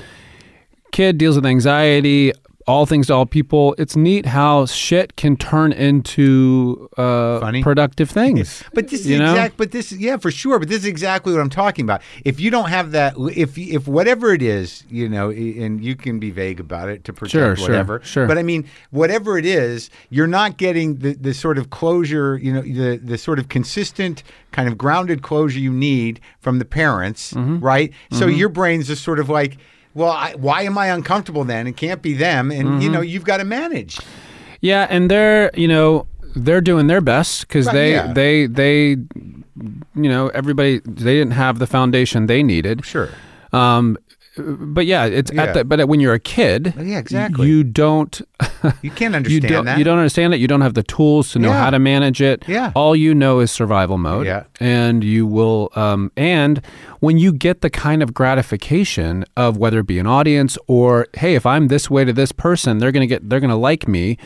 kid 0.92 1.18
deals 1.18 1.36
with 1.36 1.44
anxiety, 1.44 2.32
all 2.68 2.86
things 2.86 3.06
to 3.08 3.14
all 3.14 3.26
people. 3.26 3.74
It's 3.78 3.96
neat 3.96 4.26
how 4.26 4.66
shit 4.66 5.16
can 5.16 5.36
turn 5.36 5.72
into 5.72 6.88
uh, 6.96 7.40
Funny? 7.40 7.62
productive 7.62 8.10
things. 8.10 8.62
But 8.74 8.88
this 8.88 9.00
is 9.00 9.06
You 9.08 9.18
know? 9.18 9.30
exact. 9.32 9.56
But 9.56 9.72
this, 9.72 9.90
is 9.92 9.98
yeah, 9.98 10.16
for 10.18 10.30
sure. 10.30 10.58
But 10.58 10.68
this 10.68 10.78
is 10.78 10.84
exactly 10.86 11.32
what 11.32 11.40
I'm 11.40 11.50
talking 11.50 11.84
about. 11.84 12.02
If 12.24 12.38
you 12.38 12.50
don't 12.50 12.68
have 12.68 12.92
that, 12.92 13.14
if 13.34 13.56
if 13.58 13.88
whatever 13.88 14.32
it 14.32 14.42
is, 14.42 14.84
you 14.90 15.08
know, 15.08 15.30
and 15.30 15.82
you 15.82 15.96
can 15.96 16.18
be 16.20 16.30
vague 16.30 16.60
about 16.60 16.88
it 16.88 17.04
to 17.04 17.12
protect 17.12 17.32
Sure, 17.32 17.56
sure, 17.56 17.64
whatever. 17.68 18.00
sure. 18.04 18.26
But 18.26 18.38
I 18.38 18.42
mean, 18.42 18.64
whatever 18.90 19.38
it 19.38 19.46
is, 19.46 19.90
you're 20.10 20.26
not 20.40 20.58
getting 20.58 20.96
the 20.98 21.14
the 21.14 21.34
sort 21.34 21.58
of 21.58 21.70
closure, 21.70 22.36
you 22.36 22.52
know, 22.52 22.62
the 22.62 22.98
the 23.02 23.18
sort 23.18 23.38
of 23.38 23.48
consistent 23.48 24.22
kind 24.52 24.68
of 24.68 24.76
grounded 24.78 25.22
closure 25.22 25.58
you 25.58 25.72
need 25.72 26.20
from 26.40 26.58
the 26.58 26.64
parents, 26.64 27.32
Mm-hmm. 27.32 27.58
right? 27.60 27.92
So 28.12 28.26
your 28.26 28.48
brain's 28.50 28.86
just 28.88 29.02
sort 29.02 29.18
of 29.18 29.28
like. 29.28 29.56
Well, 29.98 30.12
I, 30.12 30.34
why 30.36 30.62
am 30.62 30.78
I 30.78 30.86
uncomfortable 30.86 31.44
then? 31.44 31.66
It 31.66 31.76
can't 31.76 32.00
be 32.02 32.14
them, 32.14 32.50
and 32.52 32.68
Mm-hmm. 32.68 32.80
you 32.82 32.88
know 32.90 33.00
you've 33.00 33.24
got 33.24 33.38
to 33.38 33.44
manage. 33.44 33.98
Yeah, 34.60 34.86
and 34.88 35.10
they're 35.10 35.50
you 35.54 35.66
know 35.68 36.06
they're 36.36 36.60
doing 36.60 36.86
their 36.86 37.00
best 37.00 37.46
because 37.48 37.66
Right, 37.66 37.72
they 37.74 37.92
yeah. 37.92 38.12
they 38.12 38.46
they 38.46 38.96
you 39.94 40.08
know 40.12 40.28
everybody 40.28 40.78
they 40.84 41.14
didn't 41.18 41.32
have 41.32 41.58
the 41.58 41.66
foundation 41.66 42.26
they 42.26 42.42
needed. 42.42 42.84
Sure. 42.84 43.08
Um, 43.52 43.96
but 44.38 44.86
yeah, 44.86 45.04
it's 45.04 45.32
Yeah. 45.32 45.42
at 45.44 45.54
the 45.54 45.64
but 45.64 45.88
when 45.88 46.00
you're 46.00 46.14
a 46.14 46.20
kid, 46.20 46.74
Yeah, 46.80 46.98
exactly. 46.98 47.46
you 47.48 47.64
don't 47.64 48.20
You 48.82 48.90
can't 48.90 49.12
you 49.12 49.16
understand 49.16 49.48
don't 49.48 49.64
that. 49.66 49.78
you 49.78 49.84
don't 49.84 49.98
understand 49.98 50.34
it. 50.34 50.40
You 50.40 50.48
don't 50.48 50.60
have 50.62 50.74
the 50.74 50.82
tools 50.82 51.32
to 51.32 51.38
know 51.38 51.48
Yeah. 51.50 51.60
how 51.64 51.70
to 51.70 51.78
manage 51.78 52.20
it. 52.22 52.44
Yeah. 52.48 52.72
all 52.74 52.94
you 52.96 53.14
know 53.14 53.40
is 53.40 53.50
survival 53.50 53.98
mode. 53.98 54.26
Yeah. 54.26 54.44
and 54.60 55.02
you 55.04 55.26
will 55.26 55.70
um 55.76 56.10
and 56.16 56.60
when 57.00 57.18
you 57.18 57.32
get 57.32 57.60
the 57.60 57.70
kind 57.70 58.02
of 58.02 58.12
gratification 58.14 59.24
of 59.36 59.56
whether 59.56 59.80
it 59.80 59.86
be 59.86 59.98
an 59.98 60.06
audience 60.06 60.58
or 60.66 61.06
hey, 61.14 61.34
if 61.34 61.44
I'm 61.46 61.68
this 61.68 61.88
way 61.90 62.04
to 62.04 62.12
this 62.12 62.32
person, 62.32 62.78
they're 62.78 62.92
gonna 62.92 63.06
get 63.06 63.28
they're 63.28 63.40
gonna 63.40 63.56
like 63.70 63.86
me. 63.88 64.16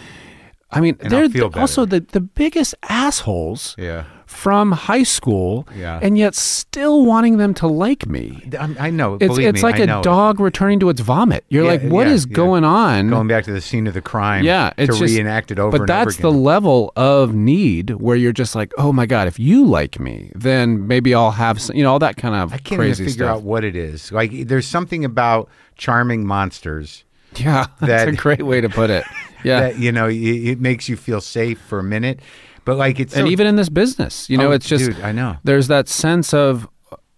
I 0.70 0.80
mean, 0.80 0.96
And 1.00 1.10
they're 1.10 1.24
I'll 1.24 1.28
feel 1.30 1.50
the- 1.50 1.60
also 1.60 1.84
the 1.84 2.00
the 2.00 2.20
biggest 2.20 2.74
assholes 2.88 3.74
Yeah. 3.78 4.04
From 4.32 4.72
high 4.72 5.02
school, 5.02 5.66
Yeah. 5.78 5.98
and 6.02 6.16
yet 6.18 6.34
still 6.34 7.04
wanting 7.04 7.36
them 7.36 7.54
to 7.54 7.66
like 7.66 8.06
me. 8.06 8.42
I'm- 8.58 8.76
I 8.80 8.90
know. 8.90 9.14
It's 9.20 9.38
it's 9.38 9.56
me, 9.56 9.62
like 9.62 9.76
I 9.76 9.84
a 9.84 9.86
know. 9.86 10.02
dog 10.02 10.40
returning 10.40 10.80
to 10.80 10.88
its 10.88 11.00
vomit. 11.00 11.44
You're 11.48 11.64
Yeah, 11.64 11.70
like, 11.70 11.82
what 11.82 12.06
yeah, 12.06 12.14
is 12.14 12.26
going 12.26 12.64
on? 12.64 13.08
Going 13.10 13.28
back 13.28 13.44
to 13.44 13.52
the 13.52 13.60
scene 13.60 13.86
of 13.86 13.94
the 13.94 14.00
crime. 14.02 14.44
yeah, 14.44 14.72
it's 14.76 14.94
to 14.94 14.98
just, 15.04 15.14
reenact 15.14 15.50
it 15.50 15.58
over 15.58 15.70
But 15.72 15.80
and 15.82 15.88
that's 15.88 16.14
over 16.18 16.22
the 16.22 16.32
level 16.32 16.92
of 16.96 17.34
need 17.34 17.90
where 17.90 18.16
you're 18.16 18.32
just 18.32 18.54
like, 18.54 18.72
oh 18.78 18.92
my 18.92 19.06
god, 19.06 19.28
if 19.28 19.38
you 19.38 19.64
like 19.64 20.00
me, 20.00 20.32
then 20.34 20.86
maybe 20.88 21.14
I'll 21.14 21.30
have 21.32 21.60
some, 21.60 21.76
you 21.76 21.82
know 21.84 21.92
all 21.92 21.98
that 22.00 22.16
kind 22.16 22.34
of 22.34 22.52
I 22.52 22.58
can't 22.58 22.80
crazy 22.80 23.04
figure 23.04 23.26
stuff. 23.26 23.36
out 23.38 23.42
what 23.42 23.62
it 23.64 23.76
is. 23.76 24.10
Like, 24.10 24.48
there's 24.48 24.66
something 24.66 25.04
about 25.04 25.48
charming 25.76 26.26
monsters 26.26 27.04
yeah, 27.36 27.66
that's 27.80 28.04
that- 28.04 28.08
a 28.08 28.12
great 28.12 28.42
way 28.42 28.60
to 28.60 28.68
put 28.68 28.90
it. 28.90 29.04
Yeah, 29.44 29.58
that 29.62 29.78
you 29.80 29.90
know 29.90 30.06
it, 30.06 30.14
it 30.14 30.60
makes 30.60 30.88
you 30.88 30.96
feel 30.96 31.20
safe 31.20 31.58
for 31.60 31.80
a 31.80 31.82
minute, 31.82 32.20
but 32.64 32.76
like 32.76 33.00
it's 33.00 33.14
and 33.14 33.26
so- 33.26 33.30
even 33.30 33.46
in 33.46 33.56
this 33.56 33.68
business, 33.68 34.28
you 34.30 34.36
know, 34.38 34.48
Oh, 34.48 34.52
it's 34.52 34.66
just 34.66 34.84
dude, 34.86 35.00
I 35.00 35.12
know. 35.12 35.36
there's 35.44 35.68
that 35.68 35.88
sense 35.88 36.32
of 36.34 36.68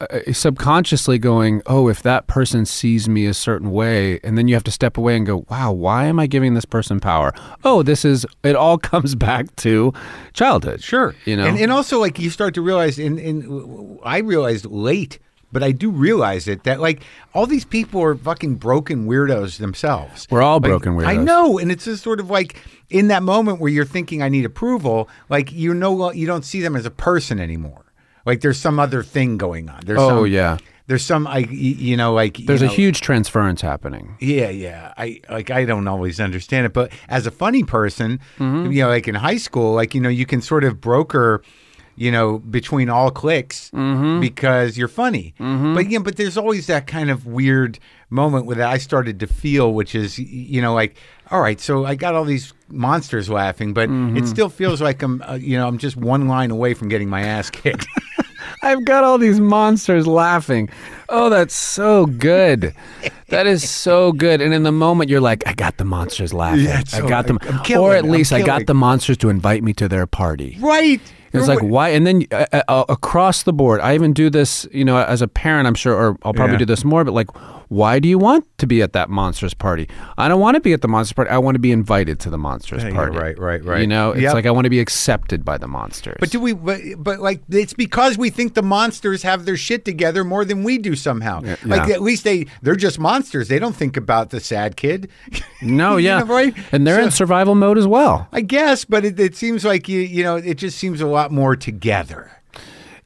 uh, 0.01 0.07
subconsciously 0.33 1.19
going, 1.19 1.63
oh, 1.67 1.89
if 1.89 2.03
that 2.03 2.27
person 2.27 2.67
sees 2.67 3.09
me 3.09 3.27
a 3.27 3.33
certain 3.35 3.71
way, 3.71 4.19
and 4.25 4.37
then 4.37 4.49
you 4.49 4.55
have 4.55 4.65
to 4.65 4.71
step 4.73 4.97
away 4.99 5.17
and 5.17 5.25
go, 5.25 5.45
wow, 5.49 5.71
why 5.73 6.07
am 6.07 6.19
I 6.19 6.27
giving 6.27 6.55
this 6.55 6.65
person 6.65 6.99
power? 7.01 7.33
Oh, 7.65 7.83
this 7.83 8.05
is 8.05 8.27
it. 8.43 8.57
All 8.57 8.77
comes 8.93 9.15
back 9.15 9.55
to 9.57 9.93
childhood. 10.33 10.83
Sure. 10.83 11.15
you 11.25 11.37
know, 11.37 11.45
and, 11.47 11.59
and 11.59 11.71
also 11.73 12.01
like 12.01 12.19
you 12.19 12.31
start 12.31 12.55
to 12.55 12.61
realize, 12.63 12.99
and, 12.99 13.19
and 13.19 13.99
I 14.05 14.19
realized 14.19 14.67
late, 14.67 15.19
but 15.55 15.63
I 15.63 15.73
do 15.73 15.91
realize 15.91 16.47
it 16.47 16.65
that 16.65 16.79
like 16.81 17.01
all 17.33 17.47
these 17.47 17.65
people 17.65 18.03
are 18.03 18.15
fucking 18.15 18.57
broken 18.57 19.07
weirdos 19.07 19.57
themselves. 19.59 20.27
We're 20.31 20.43
all 20.43 20.57
Like, 20.61 20.69
broken 20.71 20.95
weirdos. 20.97 21.07
I 21.07 21.17
know, 21.17 21.59
and 21.59 21.73
it's 21.73 21.87
just 21.87 22.03
sort 22.03 22.21
of 22.21 22.29
like 22.29 22.57
in 22.91 23.09
that 23.09 23.23
moment 23.23 23.61
where 23.61 23.71
you're 23.73 23.87
thinking 23.87 24.23
I 24.23 24.29
need 24.29 24.45
approval, 24.45 25.09
like 25.31 25.51
you 25.53 25.73
know 25.73 26.13
you 26.13 26.27
don't 26.27 26.45
see 26.45 26.61
them 26.61 26.77
as 26.77 26.85
a 26.85 26.91
person 26.91 27.41
anymore. 27.41 27.81
Like 28.27 28.43
there's 28.43 28.59
some 28.59 28.79
other 28.79 29.03
thing 29.03 29.39
going 29.39 29.69
on. 29.71 29.81
There's 29.87 29.99
Oh, 30.01 30.25
some, 30.25 30.27
yeah. 30.33 30.59
There's 30.87 31.03
some 31.05 31.27
I 31.27 31.39
you 31.39 31.97
know 31.97 32.13
like 32.13 32.37
there's 32.45 32.61
you 32.61 32.67
a 32.69 32.71
huge 32.71 33.01
transference 33.01 33.63
happening. 33.63 34.17
yeah, 34.21 34.51
yeah. 34.51 34.93
I 34.99 35.21
like 35.31 35.51
I 35.51 35.65
don't 35.65 35.89
always 35.89 36.21
understand 36.21 36.67
it, 36.67 36.75
but 36.75 36.93
as 37.09 37.27
a 37.27 37.31
funny 37.31 37.63
person, 37.65 38.21
Mm-hmm. 38.39 38.71
you 38.73 38.83
know, 38.83 38.89
like 38.89 39.09
in 39.09 39.15
high 39.15 39.39
school, 39.39 39.73
like 39.75 39.95
you 39.95 40.01
know, 40.03 40.11
you 40.11 40.27
can 40.27 40.43
sort 40.43 40.63
of 40.63 40.83
broker, 40.83 41.41
you 41.97 42.11
know, 42.11 42.39
between 42.39 42.89
all 42.89 43.11
clicks 43.11 43.71
Mm-hmm. 43.71 44.21
because 44.21 44.77
you're 44.79 44.89
funny. 44.89 45.35
But 45.39 45.89
yeah, 45.91 45.99
but 46.01 46.17
there's 46.17 46.37
always 46.37 46.67
that 46.67 46.87
kind 46.87 47.11
of 47.11 47.27
weird 47.27 47.79
moment 48.11 48.47
where 48.47 48.63
I 48.65 48.79
started 48.79 49.21
to 49.21 49.27
feel, 49.27 49.73
which 49.75 49.95
is 49.95 50.19
you 50.19 50.61
know, 50.63 50.75
like 50.75 50.97
all 51.31 51.41
right, 51.41 51.59
so 51.61 51.87
I 51.87 51.95
got 51.95 52.15
all 52.15 52.25
these 52.25 52.53
monsters 52.69 53.29
laughing, 53.31 53.73
but 53.75 53.89
Mm-hmm. 53.89 54.17
it 54.19 54.27
still 54.27 54.49
feels 54.51 54.81
like 54.83 55.03
I'm, 55.03 55.23
uh, 55.23 55.35
you 55.35 55.57
know, 55.57 55.67
I'm 55.67 55.79
just 55.79 55.97
one 55.97 56.29
line 56.29 56.51
away 56.51 56.75
from 56.75 56.89
getting 56.89 57.09
my 57.09 57.23
ass 57.23 57.49
kicked. 57.51 57.87
I've 58.63 58.85
got 58.85 59.05
all 59.05 59.19
these 59.19 59.41
monsters 59.41 60.07
laughing. 60.07 60.71
Oh, 61.11 61.29
that's 61.29 61.55
so 61.55 62.07
good. 62.07 62.75
That 63.29 63.47
is 63.47 63.69
so 63.69 64.13
good. 64.13 64.41
And 64.41 64.55
in 64.55 64.63
the 64.63 64.73
moment, 64.73 65.11
you're 65.11 65.21
like, 65.21 65.43
I 65.47 65.53
got 65.55 65.77
the 65.77 65.85
monsters 65.85 66.33
laughing. 66.33 66.65
Yeah, 66.65 66.81
it's 66.81 66.95
I 66.95 67.07
got 67.07 67.27
them. 67.27 67.39
Killing 67.65 67.87
or 67.87 67.95
at 67.95 68.05
least 68.05 68.33
I 68.33 68.41
got 68.43 68.67
the 68.67 68.75
monsters 68.75 69.17
to 69.19 69.29
invite 69.29 69.63
me 69.63 69.73
to 69.75 69.89
their 69.89 70.07
party. 70.07 70.57
right. 70.61 71.01
It's 71.35 71.49
like 71.49 71.61
why? 71.61 71.89
And 71.91 72.07
then 72.07 72.23
uh, 72.31 72.63
uh, 72.69 72.85
across 72.89 73.43
the 73.43 73.53
board, 73.53 73.81
I 73.81 73.95
even 73.95 74.13
do 74.13 74.31
this. 74.31 74.67
You 74.73 74.85
know, 74.85 74.97
as 74.99 75.21
a 75.23 75.29
parent, 75.29 75.67
I'm 75.67 75.75
sure, 75.75 75.95
or 75.95 76.17
I'll 76.23 76.33
probably 76.33 76.55
Yeah. 76.55 76.59
do 76.61 76.65
this 76.67 76.85
more. 76.85 77.05
But 77.05 77.13
like, 77.15 77.29
why 77.69 77.99
do 77.99 78.09
you 78.09 78.19
want 78.19 78.47
to 78.59 78.67
be 78.67 78.83
at 78.83 78.93
that 78.93 79.11
monstrous 79.11 79.55
party? 79.55 79.89
I 80.19 80.29
don't 80.29 80.41
want 80.41 80.55
to 80.57 80.61
be 80.61 80.73
at 80.73 80.81
the 80.83 80.89
monstrous 80.89 81.15
party. 81.15 81.31
I 81.31 81.39
want 81.39 81.55
to 81.55 81.59
be 81.59 81.73
invited 81.73 82.21
to 82.21 82.31
the 82.31 82.39
monstrous 82.39 82.83
Yeah, 82.83 82.91
yeah, 82.91 82.95
party. 82.95 83.19
right, 83.19 83.39
right, 83.39 83.65
right. 83.65 83.81
You 83.81 83.87
know, 83.87 84.13
it's 84.13 84.23
Yep. 84.23 84.35
like 84.35 84.47
I 84.47 84.51
want 84.51 84.65
to 84.65 84.71
be 84.71 84.81
accepted 84.81 85.45
by 85.45 85.59
the 85.59 85.69
monsters. 85.69 86.17
But 86.21 86.31
do 86.31 86.41
we? 86.41 86.53
But, 86.53 86.81
but 86.99 87.21
like 87.21 87.43
it's 87.51 87.73
because 87.75 88.17
we 88.19 88.31
think 88.31 88.55
the 88.55 88.63
monsters 88.63 89.23
have 89.23 89.45
their 89.45 89.57
shit 89.57 89.85
together 89.85 90.25
more 90.25 90.45
than 90.45 90.63
we 90.65 90.79
do 90.79 90.95
somehow. 90.97 91.41
Like 91.65 91.89
yeah. 91.89 91.95
at 91.95 92.03
least 92.03 92.25
they 92.25 92.47
they're 92.63 92.77
just 92.77 92.99
monsters. 92.99 93.49
They 93.49 93.59
don't 93.59 93.77
think 93.77 93.97
about 93.97 94.31
the 94.31 94.41
sad 94.41 94.77
kid. 94.77 95.09
no, 95.63 95.97
You 95.97 96.07
yeah, 96.07 96.19
know, 96.21 96.27
right? 96.27 96.55
And 96.73 96.87
they're 96.87 97.01
in 97.01 97.11
survival 97.11 97.55
mode 97.55 97.79
as 97.79 97.87
well. 97.87 98.29
I 98.33 98.41
guess, 98.41 98.85
but 98.85 99.05
it, 99.05 99.19
it 99.19 99.37
seems 99.37 99.65
like 99.65 99.89
you 99.89 100.01
you 100.01 100.23
know 100.23 100.37
it 100.37 100.55
just 100.55 100.79
seems 100.79 101.01
a 101.01 101.07
lot 101.07 101.33
more 101.33 101.57
together. 101.57 102.31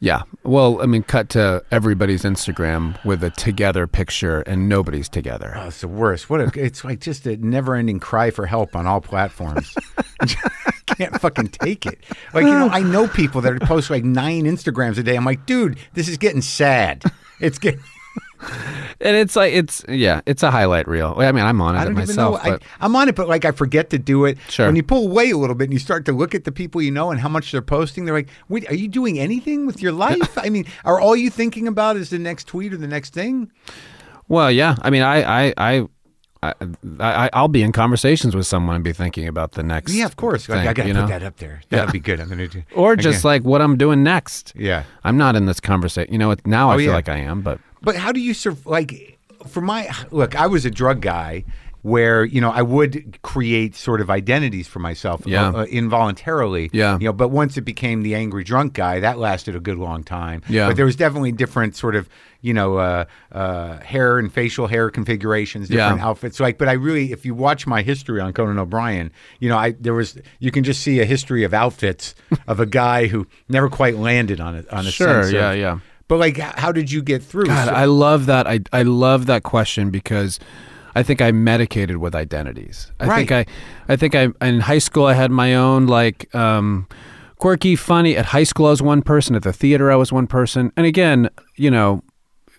Yeah. 0.01 0.23
Well, 0.45 0.81
I 0.81 0.87
mean, 0.87 1.03
cut 1.03 1.29
to 1.31 1.65
everybody's 1.71 2.23
Instagram 2.23 3.03
with 3.05 3.23
a 3.25 3.31
together 3.31 3.87
picture 3.87 4.41
and 4.43 4.69
nobody's 4.69 5.09
together. 5.09 5.55
Oh, 5.57 5.67
it's 5.67 5.81
the 5.81 5.89
worst. 5.89 6.31
What 6.31 6.41
a, 6.41 6.51
it's 6.65 6.85
like 6.85 7.01
just 7.01 7.27
a 7.27 7.37
never-ending 7.37 8.01
cry 8.01 8.31
for 8.31 8.47
help 8.47 8.77
on 8.77 8.87
all 8.87 9.01
platforms. 9.01 9.75
Can't 10.87 11.21
fucking 11.21 11.49
take 11.49 11.85
it. 11.85 11.99
Like 12.33 12.45
you 12.45 12.51
know, 12.51 12.69
I 12.69 12.81
know 12.81 13.09
people 13.09 13.41
that 13.43 13.61
post 13.63 13.91
like 13.91 14.05
nine 14.05 14.45
Instagrams 14.45 14.99
a 14.99 15.03
day. 15.03 15.17
I'm 15.17 15.25
like, 15.25 15.47
dude, 15.47 15.79
this 15.95 16.09
is 16.09 16.17
getting 16.17 16.43
sad. 16.43 17.03
It's 17.41 17.59
getting. 17.59 17.81
and 19.01 19.17
it's 19.17 19.37
like 19.37 19.53
it's 19.53 19.85
yeah, 19.89 20.21
it's 20.27 20.43
a 20.43 20.51
highlight 20.51 20.87
reel. 20.89 21.15
I 21.19 21.33
mean, 21.33 21.45
I'm 21.45 21.61
on 21.61 21.75
it 21.77 21.79
I 21.79 21.85
don't 21.85 21.95
myself, 21.95 22.41
even 22.41 22.53
know. 22.53 22.59
I, 22.81 22.85
I'm 22.85 22.95
on 22.97 23.09
it, 23.09 23.15
but 23.17 23.29
like 23.29 23.45
I 23.45 23.51
forget 23.53 23.91
to 23.91 23.99
do 23.99 24.25
it. 24.25 24.39
Sure. 24.49 24.67
When 24.67 24.77
you 24.77 24.83
pull 24.83 25.07
away 25.07 25.31
a 25.31 25.37
little 25.37 25.57
bit 25.57 25.65
and 25.65 25.73
you 25.73 25.79
start 25.79 26.05
to 26.07 26.13
look 26.13 26.35
at 26.35 26.45
the 26.45 26.53
people 26.53 26.81
you 26.83 26.91
know 26.91 27.11
and 27.11 27.21
how 27.21 27.29
much 27.29 27.53
they're 27.53 27.63
posting, 27.63 28.05
they're 28.05 28.15
like, 28.15 28.29
"Wait, 28.49 28.69
are 28.71 28.75
you 28.75 28.89
doing 28.89 29.19
anything 29.19 29.67
with 29.67 29.83
your 29.83 29.93
life? 29.93 30.37
I 30.39 30.49
mean, 30.49 30.67
are 30.85 31.01
all 31.01 31.17
you 31.17 31.31
thinking 31.31 31.67
about 31.69 31.97
is 31.97 32.11
the 32.11 32.19
next 32.19 32.47
tweet 32.47 32.73
or 32.73 32.77
the 32.77 32.89
next 32.89 33.13
thing?" 33.15 33.51
well, 34.29 34.51
yeah. 34.51 34.77
I 34.83 34.91
mean, 34.91 35.03
I 35.03 35.49
I 35.49 35.55
I. 35.57 35.89
I, 36.41 36.55
I 37.01 37.29
I'll 37.33 37.49
be 37.49 37.65
in 37.65 37.73
conversations 37.73 38.37
with 38.37 38.47
someone 38.47 38.77
and 38.77 38.85
be 38.85 38.93
thinking 38.93 39.27
about 39.27 39.53
the 39.53 39.65
next. 39.65 39.93
Yeah, 39.93 40.05
of 40.05 40.15
course. 40.15 40.49
Like, 40.49 40.61
thing, 40.61 40.69
I 40.69 40.73
got 40.73 40.83
to 40.85 40.89
you 40.91 40.95
put 40.95 41.09
that 41.09 41.25
up 41.25 41.37
there. 41.39 41.63
That'll 41.69 41.91
be 41.91 41.99
good. 41.99 42.21
I'm 42.21 42.29
to 42.29 42.47
do. 42.47 42.63
or 42.77 42.95
just 42.95 43.25
Okay. 43.25 43.29
like 43.29 43.43
what 43.43 43.61
I'm 43.61 43.77
doing 43.77 44.05
next. 44.05 44.53
yeah. 44.55 44.85
I'm 45.03 45.17
not 45.17 45.35
in 45.35 45.47
this 45.47 45.59
conversation. 45.59 46.13
You 46.13 46.19
know, 46.21 46.37
now 46.45 46.71
I 46.71 46.75
Oh, 46.75 46.79
feel 46.79 46.87
yeah. 46.91 46.93
like 46.95 47.09
I 47.09 47.17
am, 47.17 47.41
but 47.41 47.59
But 47.83 47.97
how 47.97 48.13
do 48.13 48.21
you 48.21 48.33
surv 48.35 48.65
like 48.67 49.19
for 49.47 49.61
my 49.61 49.89
look? 50.11 50.35
I 50.35 50.47
was 50.47 50.65
a 50.65 50.71
drug 50.71 51.01
guy 51.01 51.45
where 51.83 52.25
you 52.25 52.41
know 52.41 52.51
I 52.51 52.61
would 52.63 53.23
create 53.23 53.77
sort 53.77 54.01
of 54.01 54.11
identities 54.11 54.67
for 54.67 54.81
myself 54.81 55.23
Yeah. 55.25 55.49
uh, 55.51 55.53
uh, 55.61 55.65
involuntarily. 55.67 56.71
Yeah. 56.73 56.99
You 56.99 57.07
know, 57.07 57.13
but 57.13 57.29
once 57.29 57.57
it 57.57 57.61
became 57.63 58.03
the 58.03 58.15
angry 58.17 58.43
drunk 58.45 58.73
guy, 58.75 59.01
that 59.01 59.19
lasted 59.19 59.55
a 59.55 59.61
good 59.61 59.79
long 59.79 60.03
time. 60.03 60.43
Yeah. 60.49 60.67
But 60.69 60.77
there 60.77 60.85
was 60.85 60.97
definitely 60.97 61.33
different 61.33 61.77
sort 61.77 61.95
of 61.95 62.09
you 62.41 62.53
know 62.53 62.79
uh, 62.79 63.05
uh, 63.33 63.79
hair 63.79 64.19
and 64.19 64.33
facial 64.33 64.67
hair 64.67 64.91
configurations, 64.91 65.69
different 65.69 65.99
Yeah. 65.99 66.07
outfits. 66.09 66.41
Like, 66.41 66.59
but 66.59 66.69
I 66.69 66.73
really, 66.73 67.13
if 67.13 67.25
you 67.25 67.35
watch 67.35 67.67
my 67.67 67.83
history 67.83 68.21
on 68.21 68.33
Conan 68.33 68.59
O'Brien, 68.59 69.11
you 69.39 69.49
know, 69.49 69.57
I 69.57 69.73
there 69.73 69.95
was 69.95 70.19
you 70.41 70.51
can 70.51 70.65
just 70.65 70.81
see 70.83 70.99
a 71.01 71.05
history 71.05 71.45
of 71.45 71.55
outfits 71.55 72.15
of 72.49 72.59
a 72.61 72.67
guy 72.67 73.07
who 73.07 73.27
never 73.49 73.69
quite 73.71 73.97
landed 73.97 74.41
on 74.41 74.57
it 74.57 74.69
on 74.71 74.85
a 74.87 74.91
Sure, 74.91 75.23
sense 75.23 75.29
of- 75.29 75.33
yeah, 75.35 75.53
yeah. 75.53 75.79
But 76.09 76.19
like, 76.19 76.39
how 76.39 76.73
did 76.73 76.91
you 76.91 77.03
get 77.03 77.23
through? 77.23 77.45
God, 77.47 77.69
So- 77.69 77.75
I 77.75 77.85
love 77.85 78.27
that. 78.27 78.47
I 78.47 78.61
I 78.73 78.83
love 78.83 79.27
that 79.27 79.43
question 79.43 79.91
because 79.91 80.41
I 80.95 81.03
think 81.03 81.21
I 81.21 81.31
medicated 81.33 81.99
with 81.99 82.15
identities. 82.15 82.91
I 82.99 83.15
think 83.17 83.31
I, 83.31 83.47
I 83.89 83.97
think 83.97 84.15
I 84.15 84.29
in 84.47 84.61
high 84.61 84.79
school 84.79 85.05
I 85.07 85.13
had 85.15 85.31
my 85.31 85.55
own 85.55 85.87
like 85.87 86.35
um, 86.35 86.89
quirky, 87.37 87.77
funny. 87.77 88.17
At 88.17 88.27
high 88.27 88.45
school 88.45 88.67
I 88.67 88.71
was 88.71 88.83
one 88.83 89.03
person. 89.03 89.37
At 89.37 89.43
the 89.43 89.53
theater 89.53 89.93
I 89.93 89.97
was 89.97 90.11
one 90.11 90.27
person. 90.27 90.73
And 90.77 90.87
again, 90.87 91.29
you 91.57 91.71
know, 91.71 92.03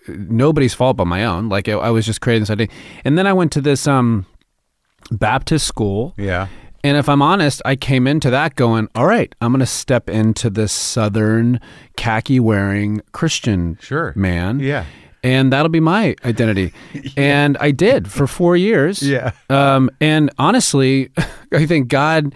nobody's 0.08 0.72
fault 0.74 0.96
but 0.96 1.06
my 1.06 1.24
own. 1.24 1.48
Like 1.48 1.68
I, 1.68 1.72
I 1.72 1.90
was 1.90 2.06
just 2.06 2.20
creating 2.20 2.42
this 2.42 2.50
idea. 2.50 2.68
And 3.04 3.18
then 3.18 3.26
I 3.26 3.32
went 3.32 3.50
to 3.52 3.60
this 3.60 3.86
um, 3.88 4.26
Baptist 5.10 5.66
school. 5.66 6.14
yeah. 6.16 6.46
And 6.82 6.96
if 6.96 7.08
I'm 7.08 7.20
honest, 7.22 7.60
I 7.64 7.76
came 7.76 8.06
into 8.06 8.30
that 8.30 8.54
going, 8.56 8.88
all 8.94 9.06
right, 9.06 9.34
I'm 9.40 9.52
going 9.52 9.60
to 9.60 9.66
step 9.66 10.08
into 10.08 10.48
this 10.50 10.72
southern 10.72 11.60
khaki 11.96 12.40
wearing 12.40 13.02
Christian 13.12 13.76
Sure. 13.80 14.12
man. 14.16 14.60
Yeah. 14.60 14.84
And 15.22 15.52
that'll 15.52 15.68
be 15.68 15.80
my 15.80 16.16
identity. 16.24 16.72
And 17.16 17.58
I 17.58 17.70
did 17.72 18.10
for 18.10 18.26
four 18.26 18.56
years. 18.56 19.02
Yeah. 19.02 19.32
Um, 19.50 19.90
and 20.00 20.30
honestly, 20.38 21.10
I 21.52 21.66
think 21.66 21.88
God 21.88 22.34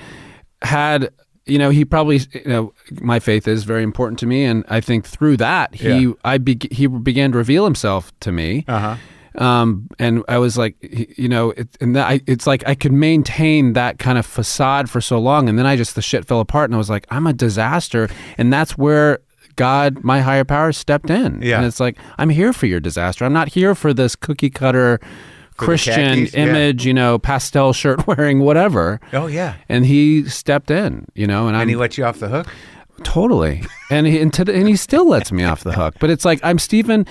had, 0.61 1.09
you 1.47 1.59
know, 1.59 1.70
he 1.70 1.86
probably, 1.86 2.20
you 2.34 2.42
know, 2.45 2.74
my 3.01 3.20
faith 3.20 3.49
is 3.49 3.64
very 3.64 3.82
important 3.82 4.18
to 4.18 4.26
me. 4.26 4.45
And 4.45 4.64
I 4.68 4.80
think 4.82 5.07
through 5.07 5.38
that, 5.38 5.74
he, 5.74 5.88
Yeah. 6.01 6.12
I 6.24 6.36
be, 6.36 6.59
he 6.70 6.86
began 6.86 7.32
to 7.32 7.38
reveal 7.38 7.64
himself 7.64 8.12
to 8.20 8.30
me. 8.32 8.64
Uh 8.68 8.78
huh. 8.78 8.97
Um, 9.37 9.89
and 9.99 10.22
I 10.28 10.39
was 10.39 10.57
like, 10.57 10.76
you 10.80 11.28
know, 11.28 11.51
it, 11.51 11.68
and 11.80 11.97
that 11.97 12.09
I, 12.09 12.20
it's 12.26 12.47
like 12.47 12.66
I 12.66 12.74
could 12.74 12.93
maintain 12.93 13.72
that 13.72 13.99
kind 13.99 14.18
of 14.18 14.26
facade 14.26 14.89
for 14.89 15.01
so 15.01 15.18
long, 15.18 15.49
and 15.49 15.59
then 15.59 15.66
I 15.66 15.76
just 15.76 15.95
the 15.95 16.03
shit 16.03 16.24
fell 16.24 16.41
apart, 16.41 16.70
and 16.70 16.74
I 16.74 16.78
was 16.78 16.91
like, 16.91 17.07
I'm 17.11 17.26
a 17.26 17.32
disaster, 17.32 18.09
and 18.39 18.53
that's 18.53 18.78
where 18.78 19.18
God, 19.57 20.05
my 20.05 20.20
higher 20.20 20.45
power, 20.45 20.72
stepped 20.72 21.11
in. 21.11 21.41
Yeah. 21.43 21.57
and 21.57 21.66
it's 21.66 21.80
like 21.80 21.99
I'm 22.18 22.30
here 22.30 22.53
for 22.53 22.66
your 22.66 22.80
disaster. 22.80 23.24
I'm 23.24 23.32
not 23.32 23.49
here 23.49 23.74
for 23.74 23.93
this 23.93 24.16
cookie 24.16 24.51
cutter 24.51 25.01
Christian 25.57 25.95
khakis, 25.95 26.35
yeah. 26.35 26.47
image, 26.47 26.85
you 26.85 26.95
know, 26.95 27.18
pastel 27.18 27.72
shirt 27.72 28.07
wearing, 28.07 28.41
whatever. 28.41 29.01
Oh 29.12 29.26
yeah. 29.26 29.55
And 29.68 29.87
he 29.87 30.28
stepped 30.28 30.70
in, 30.70 31.07
you 31.14 31.26
know, 31.26 31.47
and 31.49 31.57
And 31.57 31.70
he 31.70 31.76
let 31.76 31.97
you 31.97 32.05
off 32.05 32.18
the 32.18 32.28
hook. 32.28 32.47
Totally. 33.03 33.64
And 33.91 34.07
he 34.07 34.20
and, 34.20 34.32
to, 34.35 34.53
and 34.53 34.68
he 34.68 34.76
still 34.76 35.09
lets 35.09 35.30
me 35.32 35.45
off 35.45 35.62
the 35.62 35.72
hook. 35.72 35.95
But 36.01 36.11
it's 36.11 36.24
like 36.24 36.41
I'm 36.43 36.59
Stephen. 36.59 37.07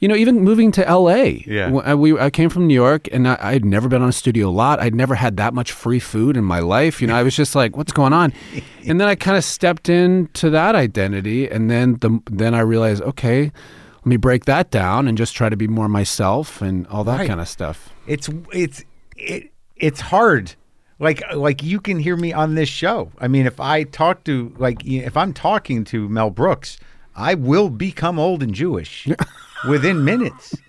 You 0.00 0.08
know, 0.08 0.14
even 0.16 0.40
moving 0.40 0.72
to 0.72 0.86
L.A. 0.86 1.44
Yeah. 1.46 1.72
I, 1.84 1.92
uh, 1.92 1.96
we 1.96 2.18
I 2.18 2.30
came 2.30 2.50
from 2.50 2.66
New 2.66 2.74
York, 2.74 3.08
and 3.12 3.26
I, 3.28 3.38
I'd 3.40 3.64
never 3.64 3.88
been 3.88 4.02
on 4.02 4.08
a 4.08 4.12
studio 4.12 4.50
lot. 4.50 4.78
I'd 4.80 4.94
never 4.94 5.14
had 5.14 5.36
that 5.38 5.54
much 5.54 5.72
free 5.72 5.98
food 6.00 6.36
in 6.36 6.44
my 6.44 6.58
life. 6.60 7.00
You 7.00 7.06
know, 7.08 7.14
I 7.16 7.22
was 7.22 7.34
just 7.34 7.54
like, 7.54 7.76
"What's 7.76 7.92
going 7.92 8.12
on?" 8.12 8.32
And 8.88 9.00
then 9.00 9.08
I 9.08 9.16
kind 9.16 9.36
of 9.36 9.42
stepped 9.42 9.88
into 9.88 10.48
that 10.50 10.76
identity, 10.76 11.48
and 11.50 11.68
then 11.70 11.94
the 12.00 12.20
then 12.30 12.54
I 12.54 12.60
realized, 12.60 13.02
okay, 13.02 13.50
let 13.96 14.06
me 14.06 14.16
break 14.16 14.44
that 14.44 14.70
down 14.70 15.08
and 15.08 15.18
just 15.18 15.34
try 15.34 15.48
to 15.48 15.56
be 15.56 15.66
more 15.66 15.88
myself 15.88 16.62
and 16.62 16.86
all 16.86 17.02
that 17.04 17.18
Right. 17.18 17.26
kind 17.28 17.40
of 17.40 17.48
stuff. 17.48 17.90
It's 18.06 18.28
it's 18.52 18.84
it 19.16 19.50
it's 19.76 20.00
hard. 20.00 20.54
Like 21.00 21.20
like 21.34 21.62
you 21.64 21.80
can 21.80 21.98
hear 21.98 22.16
me 22.16 22.32
on 22.32 22.54
this 22.54 22.68
show. 22.68 23.10
I 23.18 23.26
mean, 23.28 23.44
if 23.46 23.58
I 23.58 23.82
talk 23.82 24.22
to 24.24 24.54
like 24.56 24.86
if 24.86 25.16
I'm 25.16 25.32
talking 25.32 25.82
to 25.86 26.08
Mel 26.08 26.30
Brooks, 26.30 26.78
I 27.16 27.34
will 27.34 27.68
become 27.70 28.18
old 28.20 28.42
and 28.42 28.54
Jewish 28.54 29.08
within 29.68 30.04
minutes. 30.04 30.54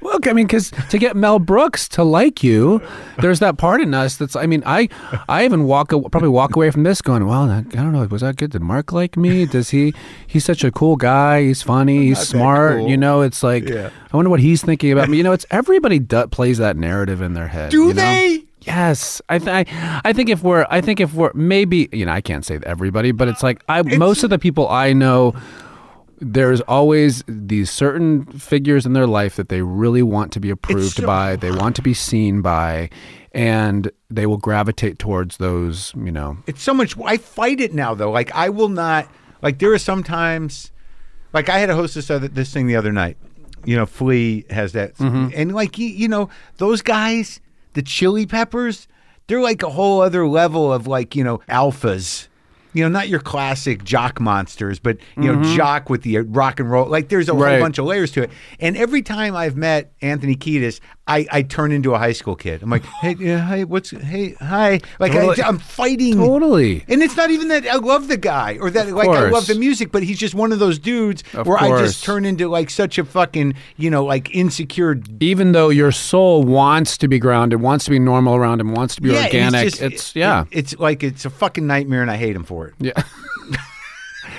Well, 0.00 0.20
I 0.24 0.32
mean, 0.32 0.46
because 0.46 0.70
to 0.90 0.98
get 0.98 1.16
Mel 1.16 1.38
Brooks 1.38 1.88
to 1.90 2.04
like 2.04 2.42
you, 2.42 2.80
there's 3.18 3.40
that 3.40 3.58
part 3.58 3.80
in 3.80 3.92
us 3.92 4.16
that's. 4.16 4.36
I 4.36 4.46
mean, 4.46 4.62
I, 4.64 4.88
I 5.28 5.44
even 5.44 5.64
walk 5.64 5.88
probably 5.88 6.28
walk 6.28 6.54
away 6.54 6.70
from 6.70 6.84
this 6.84 7.02
going, 7.02 7.26
well, 7.26 7.50
I 7.50 7.62
don't 7.62 7.92
know, 7.92 8.06
was 8.06 8.22
that 8.22 8.36
good? 8.36 8.52
Did 8.52 8.62
Marc 8.62 8.92
like 8.92 9.16
me? 9.16 9.46
Does 9.46 9.70
he? 9.70 9.92
He's 10.26 10.44
such 10.44 10.62
a 10.64 10.70
cool 10.70 10.96
guy. 10.96 11.42
He's 11.42 11.62
funny. 11.62 12.06
He's 12.06 12.20
smart. 12.20 12.78
cool. 12.78 12.88
You 12.88 12.96
know, 12.96 13.22
it's 13.22 13.42
like 13.42 13.68
Yeah. 13.68 13.90
I 14.12 14.16
wonder 14.16 14.30
what 14.30 14.40
he's 14.40 14.62
thinking 14.62 14.92
about 14.92 15.08
me. 15.08 15.16
You 15.16 15.24
know, 15.24 15.32
it's 15.32 15.46
everybody 15.50 15.98
do, 15.98 16.26
plays 16.28 16.58
that 16.58 16.76
narrative 16.76 17.20
in 17.20 17.34
their 17.34 17.48
head. 17.48 17.70
Do 17.70 17.88
you 17.88 17.88
know? 17.88 17.94
they? 17.94 18.44
Yes, 18.60 19.22
I, 19.28 19.38
th- 19.38 19.48
I 19.68 20.00
I 20.04 20.12
think 20.12 20.28
if 20.28 20.42
we're 20.42 20.66
I 20.70 20.80
think 20.80 20.98
if 21.00 21.14
we're 21.14 21.32
maybe 21.34 21.88
you 21.92 22.04
know 22.04 22.12
I 22.12 22.20
can't 22.20 22.44
say 22.44 22.58
everybody, 22.64 23.12
but 23.12 23.28
it's 23.28 23.42
like 23.42 23.62
I 23.68 23.82
most 23.82 24.24
of 24.24 24.30
the 24.30 24.38
people 24.38 24.68
I 24.68 24.92
know, 24.92 25.34
there's 26.18 26.60
always 26.62 27.22
these 27.26 27.70
certain 27.70 28.24
figures 28.26 28.86
in 28.86 28.92
their 28.92 29.06
life 29.06 29.36
that 29.36 29.48
they 29.48 29.62
really 29.62 30.02
want 30.02 30.32
to 30.32 30.40
be 30.40 30.50
approved 30.50 30.96
so- 30.96 31.06
by, 31.06 31.36
they 31.36 31.50
want 31.50 31.76
to 31.76 31.82
be 31.82 31.94
seen 31.94 32.42
by, 32.42 32.90
and 33.32 33.90
they 34.08 34.26
will 34.26 34.38
gravitate 34.38 34.98
towards 34.98 35.36
those. 35.36 35.92
You 35.94 36.12
know, 36.12 36.38
It's 36.46 36.62
so 36.62 36.72
much. 36.74 36.96
I 37.04 37.16
fight 37.16 37.60
it 37.60 37.74
now, 37.74 37.94
though. 37.94 38.10
Like 38.10 38.34
I 38.34 38.48
will 38.48 38.68
not. 38.68 39.08
Like 39.42 39.58
there 39.58 39.72
are 39.72 39.78
sometimes, 39.78 40.72
like 41.32 41.48
I 41.48 41.58
had 41.58 41.70
a 41.70 41.74
hostess 41.74 42.10
other 42.10 42.28
this 42.28 42.52
thing 42.52 42.66
the 42.66 42.76
other 42.76 42.92
night. 42.92 43.16
You 43.64 43.76
know, 43.76 43.86
Flea 43.86 44.44
has 44.48 44.72
that, 44.72 44.94
mm-hmm. 44.96 45.28
and 45.34 45.54
like 45.54 45.76
you, 45.76 45.88
you 45.88 46.08
know, 46.08 46.30
those 46.58 46.82
guys, 46.82 47.40
the 47.72 47.82
Chili 47.82 48.24
Peppers, 48.24 48.86
they're 49.26 49.40
like 49.40 49.62
a 49.62 49.70
whole 49.70 50.00
other 50.00 50.26
level 50.26 50.72
of 50.72 50.86
like 50.86 51.16
you 51.16 51.24
know 51.24 51.38
alphas. 51.48 52.28
You 52.76 52.82
know, 52.84 52.88
not 52.90 53.08
your 53.08 53.20
classic 53.20 53.84
jock 53.84 54.20
monsters, 54.20 54.78
but 54.78 54.98
you 55.16 55.22
know, 55.32 55.38
mm-hmm. 55.38 55.56
jock 55.56 55.88
with 55.88 56.02
the 56.02 56.18
rock 56.18 56.60
and 56.60 56.70
roll. 56.70 56.86
Like, 56.86 57.08
there's 57.08 57.28
a 57.30 57.34
Right. 57.34 57.52
whole 57.52 57.60
bunch 57.60 57.78
of 57.78 57.86
layers 57.86 58.10
to 58.12 58.22
it. 58.24 58.30
And 58.60 58.76
every 58.76 59.00
time 59.02 59.34
I've 59.34 59.56
met 59.56 59.92
Anthony 60.02 60.36
Kiedis, 60.36 60.80
I, 61.08 61.26
I 61.30 61.42
turn 61.42 61.70
into 61.72 61.94
a 61.94 61.98
high 61.98 62.12
school 62.12 62.34
kid. 62.34 62.62
I'm 62.62 62.68
like, 62.68 62.84
hey, 63.00 63.14
yeah, 63.18 63.38
hi, 63.38 63.64
what's, 63.64 63.90
hey, 63.90 64.32
hi. 64.40 64.80
Like, 64.98 65.12
Totally. 65.12 65.40
I, 65.42 65.48
I'm 65.48 65.58
fighting. 65.58 66.16
totally. 66.16 66.84
And 66.88 67.02
it's 67.02 67.16
not 67.16 67.30
even 67.30 67.48
that 67.48 67.66
I 67.66 67.76
love 67.76 68.08
the 68.08 68.16
guy 68.16 68.58
or 68.60 68.70
that 68.70 68.88
like 68.90 69.08
I 69.08 69.28
love 69.30 69.46
the 69.46 69.54
music, 69.54 69.90
but 69.92 70.02
he's 70.02 70.18
just 70.18 70.34
one 70.34 70.52
of 70.52 70.58
those 70.58 70.78
dudes 70.78 71.22
Of 71.32 71.46
where 71.46 71.56
I 71.58 71.68
just 71.78 72.04
turn 72.04 72.24
into 72.26 72.48
like 72.48 72.68
such 72.70 72.98
a 72.98 73.04
fucking, 73.04 73.54
you 73.76 73.88
know, 73.88 74.04
like 74.04 74.34
insecure. 74.34 75.00
Even 75.20 75.52
though 75.52 75.68
your 75.70 75.92
soul 75.92 76.42
wants 76.42 76.98
to 76.98 77.08
be 77.08 77.18
grounded, 77.18 77.60
wants 77.60 77.84
to 77.86 77.90
be 77.90 77.98
normal 77.98 78.34
around 78.34 78.60
him, 78.60 78.74
wants 78.74 78.96
to 78.96 79.00
be 79.00 79.12
Yeah, 79.12 79.24
organic, 79.26 79.64
just- 79.70 79.80
it's 79.82 80.14
yeah. 80.16 80.42
it- 80.50 80.66
it's 80.66 80.78
like 80.78 81.02
it's 81.04 81.24
a 81.24 81.30
fucking 81.30 81.66
nightmare, 81.66 82.02
and 82.02 82.10
I 82.10 82.16
hate 82.16 82.34
him 82.34 82.42
for 82.44 82.65
it. 82.65 82.65
Yeah. 82.78 83.02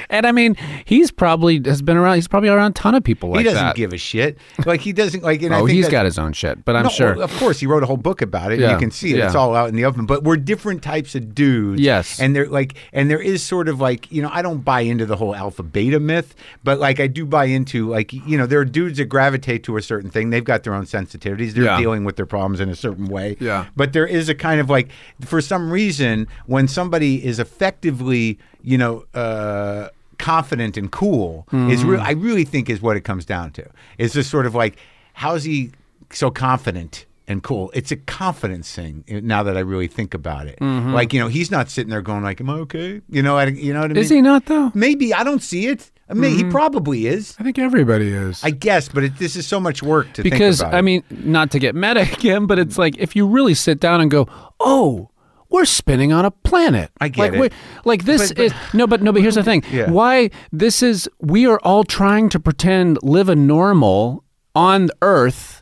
and 0.09 0.25
I 0.25 0.31
mean, 0.31 0.55
he's 0.85 1.11
probably 1.11 1.61
has 1.65 1.81
been 1.81 1.97
around. 1.97 2.15
He's 2.15 2.27
probably 2.27 2.49
around 2.49 2.71
a 2.71 2.73
ton 2.73 2.95
of 2.95 3.03
people 3.03 3.29
like 3.29 3.37
that. 3.37 3.41
he 3.41 3.53
doesn't 3.53 3.65
that. 3.67 3.75
give 3.75 3.93
a 3.93 3.97
shit. 3.97 4.37
Like 4.65 4.81
he 4.81 4.93
doesn't 4.93 5.23
like. 5.23 5.41
And 5.41 5.53
I 5.53 5.59
oh, 5.59 5.65
think 5.65 5.75
he's 5.77 5.89
got 5.89 6.05
his 6.05 6.17
own 6.17 6.33
shit, 6.33 6.63
but 6.65 6.75
I'm 6.75 6.83
No, 6.83 6.89
sure. 6.89 7.15
well, 7.15 7.23
of 7.23 7.35
course, 7.37 7.59
he 7.59 7.67
wrote 7.67 7.83
a 7.83 7.85
whole 7.85 7.97
book 7.97 8.21
about 8.21 8.51
it. 8.51 8.59
Yeah, 8.59 8.73
You 8.73 8.79
can 8.79 8.91
see 8.91 9.13
it; 9.13 9.19
it's 9.19 9.35
all 9.35 9.55
out 9.55 9.69
in 9.69 9.75
the 9.75 9.85
open. 9.85 10.05
But 10.05 10.23
we're 10.23 10.37
different 10.37 10.81
types 10.83 11.15
of 11.15 11.33
dudes. 11.35 11.81
Yes. 11.81 12.19
and 12.19 12.35
they're 12.35 12.47
like, 12.47 12.75
and 12.93 13.09
there 13.09 13.21
is 13.21 13.43
sort 13.43 13.67
of 13.69 13.79
like, 13.79 14.11
you 14.11 14.21
know, 14.21 14.29
I 14.31 14.41
don't 14.41 14.63
buy 14.63 14.81
into 14.81 15.05
the 15.05 15.15
whole 15.15 15.35
alpha 15.35 15.63
beta 15.63 15.99
myth, 15.99 16.35
but 16.63 16.79
like 16.79 16.99
I 16.99 17.07
do 17.07 17.25
buy 17.25 17.45
into 17.45 17.89
like, 17.89 18.13
you 18.13 18.37
know, 18.37 18.45
there 18.45 18.59
are 18.59 18.65
dudes 18.65 18.97
that 18.97 19.05
gravitate 19.05 19.63
to 19.65 19.77
a 19.77 19.81
certain 19.81 20.09
thing. 20.09 20.29
They've 20.29 20.43
got 20.43 20.63
their 20.63 20.73
own 20.73 20.85
sensitivities. 20.85 21.51
They're 21.53 21.65
Yeah. 21.65 21.77
dealing 21.79 22.03
with 22.05 22.15
their 22.15 22.25
problems 22.25 22.59
in 22.59 22.69
a 22.69 22.75
certain 22.75 23.05
way. 23.07 23.37
Yeah. 23.39 23.65
But 23.75 23.93
there 23.93 24.07
is 24.07 24.29
a 24.29 24.35
kind 24.35 24.59
of 24.59 24.69
like, 24.69 24.89
for 25.21 25.41
some 25.41 25.71
reason, 25.71 26.27
when 26.45 26.67
somebody 26.67 27.25
is 27.25 27.39
effectively, 27.39 28.39
you 28.61 28.77
know, 28.77 29.05
uh, 29.13 29.89
confident 30.17 30.77
and 30.77 30.91
cool, 30.91 31.45
is 31.51 31.81
Mm-hmm. 31.81 31.89
real. 31.89 32.01
I 32.01 32.11
really 32.11 32.45
think 32.45 32.69
is 32.69 32.81
what 32.81 32.97
it 32.97 33.01
comes 33.01 33.25
down 33.25 33.51
to. 33.51 33.65
It's 33.97 34.13
just 34.13 34.29
sort 34.29 34.45
of 34.45 34.55
like, 34.55 34.77
how's 35.13 35.43
he 35.43 35.71
so 36.11 36.29
confident? 36.31 37.05
And 37.29 37.43
cool. 37.43 37.71
It's 37.73 37.91
a 37.91 37.97
confidence 37.97 38.73
thing. 38.73 39.03
eh, 39.09 39.19
Now 39.21 39.43
that 39.43 39.57
I 39.57 39.59
really 39.59 39.87
think 39.87 40.13
about 40.13 40.47
it, 40.47 40.61
like 40.61 41.11
you 41.11 41.19
know, 41.19 41.27
he's 41.27 41.51
not 41.51 41.69
sitting 41.69 41.89
there 41.89 42.01
going 42.01 42.23
like, 42.23 42.39
"Am 42.39 42.49
I 42.49 42.53
okay?" 42.59 43.01
You 43.09 43.21
know, 43.21 43.35
I, 43.37 43.47
you 43.47 43.73
know 43.73 43.81
what 43.81 43.91
I 43.91 43.93
mean? 43.95 44.03
Is 44.03 44.09
he 44.09 44.21
not 44.21 44.45
though? 44.45 44.71
Maybe 44.73 45.13
I 45.13 45.25
don't 45.25 45.43
see 45.43 45.67
it. 45.67 45.91
I 46.09 46.13
mean, 46.13 46.37
he 46.37 46.45
probably 46.45 47.05
is. 47.05 47.35
I 47.37 47.43
think 47.43 47.59
everybody 47.59 48.13
is. 48.13 48.41
I 48.45 48.51
guess, 48.51 48.87
but 48.87 49.03
it, 49.03 49.17
this 49.17 49.35
is 49.35 49.45
so 49.45 49.59
much 49.59 49.83
work 49.83 50.13
to 50.13 50.23
because 50.23 50.59
think 50.59 50.69
about. 50.69 50.77
I 50.77 50.81
mean, 50.81 51.03
not 51.09 51.51
to 51.51 51.59
get 51.59 51.75
meta 51.75 52.07
again, 52.13 52.45
but 52.45 52.59
it's 52.59 52.77
like 52.77 52.97
if 52.97 53.13
you 53.13 53.27
really 53.27 53.55
sit 53.55 53.81
down 53.81 53.99
and 53.99 54.09
go, 54.09 54.29
"Oh, 54.61 55.09
we're 55.49 55.65
spinning 55.65 56.11
on 56.13 56.25
a 56.25 56.31
planet." 56.31 56.91
I 56.99 57.09
get 57.09 57.33
like, 57.33 57.51
it. 57.51 57.53
Like 57.85 58.05
this 58.05 58.29
But- 58.29 58.37
but- 58.37 58.45
is 58.45 58.53
no, 58.73 58.87
but 58.87 59.01
no, 59.01 59.11
but 59.11 59.21
here's 59.21 59.35
the 59.35 59.43
thing: 59.43 59.63
Yeah. 59.71 59.89
why 59.89 60.29
this 60.51 60.81
is 60.83 61.09
we 61.19 61.45
are 61.47 61.59
all 61.63 61.83
trying 61.83 62.29
to 62.29 62.39
pretend 62.39 62.97
live 63.03 63.29
a 63.29 63.35
normal 63.35 64.23
on 64.55 64.89
Earth. 65.01 65.61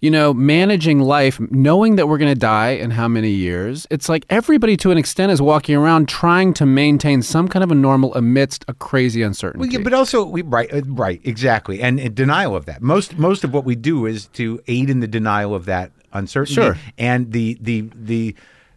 You 0.00 0.10
know, 0.10 0.34
managing 0.34 0.98
life, 0.98 1.38
knowing 1.52 1.94
that 1.94 2.08
we're 2.08 2.18
going 2.18 2.34
to 2.34 2.40
die 2.40 2.70
in 2.70 2.90
how 2.90 3.06
many 3.06 3.30
years. 3.30 3.86
It's 3.88 4.08
like 4.08 4.26
everybody, 4.28 4.76
to 4.78 4.90
an 4.90 4.98
extent, 4.98 5.30
is 5.30 5.40
walking 5.40 5.76
around 5.76 6.08
trying 6.08 6.54
to 6.54 6.66
maintain 6.66 7.22
some 7.22 7.46
kind 7.46 7.62
of 7.62 7.70
a 7.70 7.76
normal 7.76 8.12
amidst 8.16 8.64
a 8.66 8.74
crazy 8.74 9.22
uncertainty. 9.22 9.60
Well, 9.60 9.68
yeah, 9.72 9.78
but 9.78 9.94
also 9.94 10.24
we 10.24 10.42
right, 10.42 10.68
uh, 10.74 10.82
right, 10.88 11.20
exactly, 11.22 11.80
and 11.80 12.12
denial 12.16 12.56
of 12.56 12.64
that. 12.66 12.82
Most 12.82 13.16
most 13.16 13.44
of 13.44 13.54
what 13.54 13.64
we 13.64 13.76
do 13.76 14.06
is 14.06 14.26
to 14.32 14.60
aid 14.66 14.90
in 14.90 14.98
the 14.98 15.06
denial 15.06 15.54
of 15.54 15.66
that 15.66 15.92
uncertainty 16.12 16.54
Sure. 16.54 16.76
and 16.98 17.30
the 17.30 17.56
the 17.60 17.88
the 17.94 18.34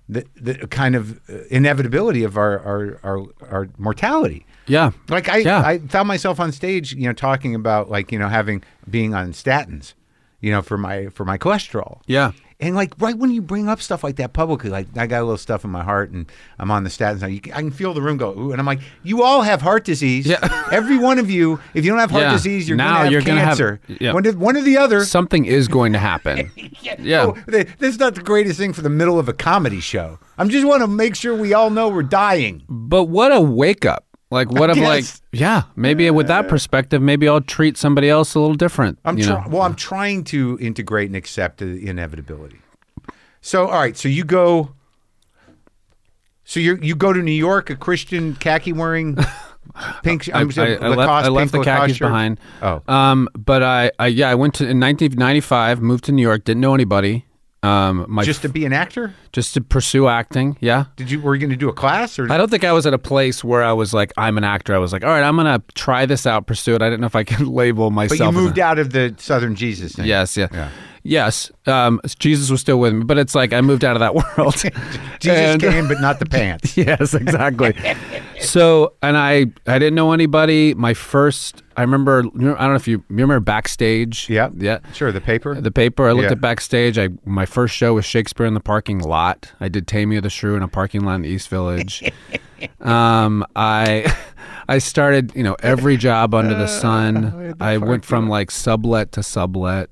the, 0.08 0.26
the 0.36 0.68
kind 0.68 0.96
of 0.96 1.20
uh, 1.30 1.44
inevitability 1.50 2.24
of 2.24 2.38
our 2.38 2.60
our 2.60 3.00
our, 3.04 3.26
our 3.50 3.70
mortality. 3.78 4.46
yeah, 4.68 4.92
Like 5.10 5.30
I, 5.30 5.38
Yeah. 5.38 5.62
I 5.66 5.80
found 5.80 6.08
myself 6.08 6.40
on 6.40 6.52
stage, 6.52 6.94
you 6.94 7.08
know, 7.08 7.14
talking 7.14 7.56
about 7.56 7.90
like 7.90 8.12
you 8.12 8.20
know 8.20 8.28
having 8.30 8.64
being 8.90 9.14
on 9.16 9.32
statins, 9.34 9.94
you 10.42 10.52
know, 10.52 10.62
for 10.62 10.78
my 10.78 11.08
for 11.10 11.26
my 11.26 11.38
cholesterol. 11.38 12.02
yeah. 12.08 12.32
And 12.58 12.74
like 12.74 12.94
right 13.00 13.18
when 13.18 13.32
you 13.32 13.42
bring 13.42 13.68
up 13.68 13.82
stuff 13.82 14.02
like 14.02 14.16
that 14.16 14.32
publicly, 14.32 14.70
like 14.70 14.88
I 14.98 15.08
got 15.08 15.20
a 15.22 15.26
little 15.26 15.38
stuff 15.38 15.66
in 15.66 15.72
my 15.72 15.84
heart 15.84 16.12
and 16.12 16.26
I'm 16.58 16.72
on 16.72 16.86
the 16.86 16.90
statins 16.90 17.20
now. 17.20 17.28
I 17.28 17.60
can 17.62 17.70
feel 17.70 17.94
the 17.94 18.02
room 18.02 18.16
go, 18.16 18.32
ooh, 18.38 18.52
and 18.54 18.62
I'm 18.62 18.66
like, 18.66 18.80
you 19.04 19.24
all 19.24 19.42
have 19.42 19.62
heart 19.62 19.84
disease. 19.84 20.26
Yeah. 20.26 20.40
Every 20.72 20.98
one 20.98 21.20
of 21.20 21.30
you. 21.30 21.60
If 21.74 21.84
you 21.84 21.92
don't 21.92 22.00
have 22.00 22.12
heart 22.12 22.24
Yeah. 22.24 22.32
disease, 22.32 22.70
you're 22.70 22.78
Now 22.78 23.04
have 23.04 23.12
you're 23.12 23.22
gonna 23.22 23.42
have- 23.42 23.58
cancer. 23.58 23.82
yeah. 24.00 24.14
One, 24.14 24.26
of, 24.26 24.38
one 24.40 24.56
or 24.56 24.62
the 24.62 24.78
other. 24.78 25.04
Something 25.04 25.44
is 25.46 25.68
going 25.68 25.92
to 25.94 26.00
happen. 26.00 26.50
yeah. 26.82 27.24
Oh, 27.26 27.32
th- 27.52 27.68
this 27.78 27.94
is 27.96 28.00
not 28.00 28.16
the 28.16 28.22
greatest 28.24 28.58
thing 28.58 28.72
for 28.72 28.82
the 28.82 28.90
middle 28.90 29.20
of 29.20 29.28
a 29.28 29.34
comedy 29.34 29.82
show. 29.82 30.18
I'm 30.38 30.50
just 30.50 30.66
want 30.66 30.82
to 30.82 30.88
make 30.88 31.16
sure 31.16 31.36
we 31.36 31.54
all 31.54 31.70
know 31.70 31.90
we're 31.90 32.04
dying. 32.04 32.64
But 32.70 33.06
what 33.06 33.34
a 33.34 33.42
wake 33.42 33.86
up. 33.86 34.06
Like 34.36 34.52
what 34.52 34.70
of 34.70 34.78
like 34.78 35.06
yeah, 35.32 35.64
maybe 35.78 36.12
with 36.12 36.28
that 36.28 36.50
perspective, 36.50 37.02
maybe 37.02 37.28
I'll 37.30 37.40
treat 37.40 37.78
somebody 37.78 38.10
else 38.10 38.36
a 38.36 38.40
little 38.42 38.56
different. 38.56 39.00
I'm 39.06 39.18
you 39.18 39.26
know? 39.26 39.38
trying. 39.38 39.50
Well, 39.50 39.62
I'm 39.62 39.76
trying 39.76 40.26
to 40.26 40.58
integrate 40.60 41.08
and 41.08 41.16
accept 41.16 41.60
the 41.60 41.88
inevitability. 41.88 42.60
So, 43.40 43.68
all 43.68 43.80
right. 43.80 43.96
So 43.96 44.10
you 44.10 44.26
go. 44.26 44.74
So 46.44 46.60
you 46.60 46.78
you 46.82 46.96
go 46.96 47.14
to 47.14 47.22
New 47.22 47.32
York, 47.32 47.70
a 47.70 47.78
Christian 47.78 48.36
khaki 48.36 48.74
wearing, 48.74 49.18
pink. 50.04 50.28
I, 50.34 50.40
I, 50.40 50.42
I 50.42 50.44
left, 50.44 50.60
I 50.60 51.28
left 51.30 51.52
the 51.54 51.60
Lacoste 51.60 51.64
khakis 51.64 51.96
shirt. 51.96 52.08
behind. 52.08 52.40
Oh. 52.62 52.82
Um, 52.90 53.30
but 53.38 53.64
I, 53.64 53.92
I 53.98 54.08
yeah, 54.08 54.30
I 54.30 54.36
went 54.36 54.56
to 54.56 54.64
in 54.64 54.82
1995, 54.82 55.82
moved 55.82 56.04
to 56.04 56.12
New 56.12 56.22
York, 56.22 56.44
didn't 56.44 56.60
know 56.60 56.74
anybody. 56.74 57.26
Um, 57.66 58.06
my 58.08 58.24
Just 58.24 58.42
to 58.44 58.50
be 58.50 58.66
an 58.66 58.74
actor? 58.74 59.14
just 59.32 59.54
to 59.56 59.62
pursue 59.62 60.08
acting. 60.08 60.58
Yeah. 60.62 60.86
Did 60.96 61.12
you 61.12 61.20
were 61.20 61.36
you 61.36 61.42
going 61.42 61.50
to 61.50 61.56
do 61.58 61.68
a 61.70 61.74
class 61.74 62.18
or? 62.20 62.32
I 62.32 62.38
don't 62.38 62.50
think 62.50 62.64
I 62.64 62.72
was 62.72 62.86
at 62.86 62.94
a 62.94 62.98
place 62.98 63.44
where 63.44 63.64
I 63.64 63.74
was 63.74 63.94
like, 63.94 64.14
I'm 64.18 64.38
an 64.38 64.44
actor. 64.44 64.74
I 64.74 64.78
was 64.78 64.94
like, 64.94 65.04
all 65.04 65.10
right, 65.10 65.24
I'm 65.24 65.36
gonna 65.36 65.62
try 65.74 66.06
this 66.06 66.26
out, 66.26 66.48
pursue 66.48 66.76
it. 66.76 66.82
I 66.82 66.86
didn't 66.90 67.02
know 67.02 67.08
if 67.08 67.16
I 67.16 67.24
could 67.32 67.48
label 67.48 67.92
myself. 67.92 68.20
but 68.20 68.24
you 68.24 68.30
as 68.30 68.36
a- 68.36 68.40
moved 68.40 68.60
out 68.60 68.80
of 68.80 68.92
the 68.92 69.14
Southern 69.18 69.56
Jesus 69.56 69.94
thing. 69.96 70.06
Yes, 70.06 70.38
yeah. 70.38 70.48
Yeah. 70.54 70.70
Yes. 71.08 71.52
Um, 71.68 72.02
Jesus 72.20 72.50
was 72.50 72.62
still 72.62 72.80
with 72.80 72.94
me, 72.94 73.04
but 73.04 73.18
it's 73.20 73.36
like 73.36 73.54
I 73.54 73.62
moved 73.62 73.84
out 73.84 73.96
of 73.96 74.00
that 74.00 74.16
world. 74.38 74.56
Jesus 75.20 75.38
And- 75.40 75.62
came, 75.62 75.88
but 75.88 76.00
not 76.02 76.20
the 76.20 76.26
pants. 76.26 76.76
yes, 76.78 77.14
exactly. 77.14 77.76
so, 78.40 78.94
and 79.02 79.18
I, 79.18 79.48
I 79.68 79.80
didn't 79.80 79.96
know 79.96 80.14
anybody. 80.14 80.74
My 80.74 80.94
first, 80.94 81.62
I 81.78 81.82
remember, 81.82 82.20
I 82.20 82.22
don't 82.40 82.58
know 82.58 82.76
if 82.76 82.88
you, 82.88 82.98
you 82.98 83.04
remember 83.10 83.40
backstage. 83.40 84.30
Yeah. 84.30 84.50
yeah. 84.56 84.80
Sure. 84.94 85.12
The 85.12 85.20
paper. 85.22 85.60
The 85.60 85.72
paper. 85.72 86.08
I 86.08 86.14
looked 86.14 86.26
Yeah. 86.26 86.32
at 86.32 86.42
backstage. 86.42 86.98
I 86.98 87.10
my 87.26 87.46
first 87.46 87.76
show 87.76 87.94
was 87.96 88.06
Shakespeare 88.06 88.46
in 88.46 88.54
the 88.54 88.60
parking 88.62 89.00
lot. 89.00 89.52
I 89.60 89.68
did 89.68 89.88
Taming 89.88 90.18
of 90.18 90.24
the 90.24 90.30
Shrew 90.30 90.56
in 90.56 90.64
a 90.64 90.68
parking 90.68 91.02
lot 91.02 91.16
in 91.16 91.22
the 91.24 91.30
East 91.30 91.50
Village. 91.50 92.10
um, 92.82 93.46
I 93.56 94.14
I 94.70 94.78
started, 94.80 95.32
you 95.36 95.44
know, 95.44 95.56
every 95.62 95.98
job 95.98 96.34
under 96.34 96.56
the 96.56 96.68
sun. 96.68 97.56
I 97.60 97.78
went 97.78 98.06
from 98.06 98.30
like 98.30 98.52
sublet 98.52 99.12
to 99.14 99.24
sublet. 99.24 99.90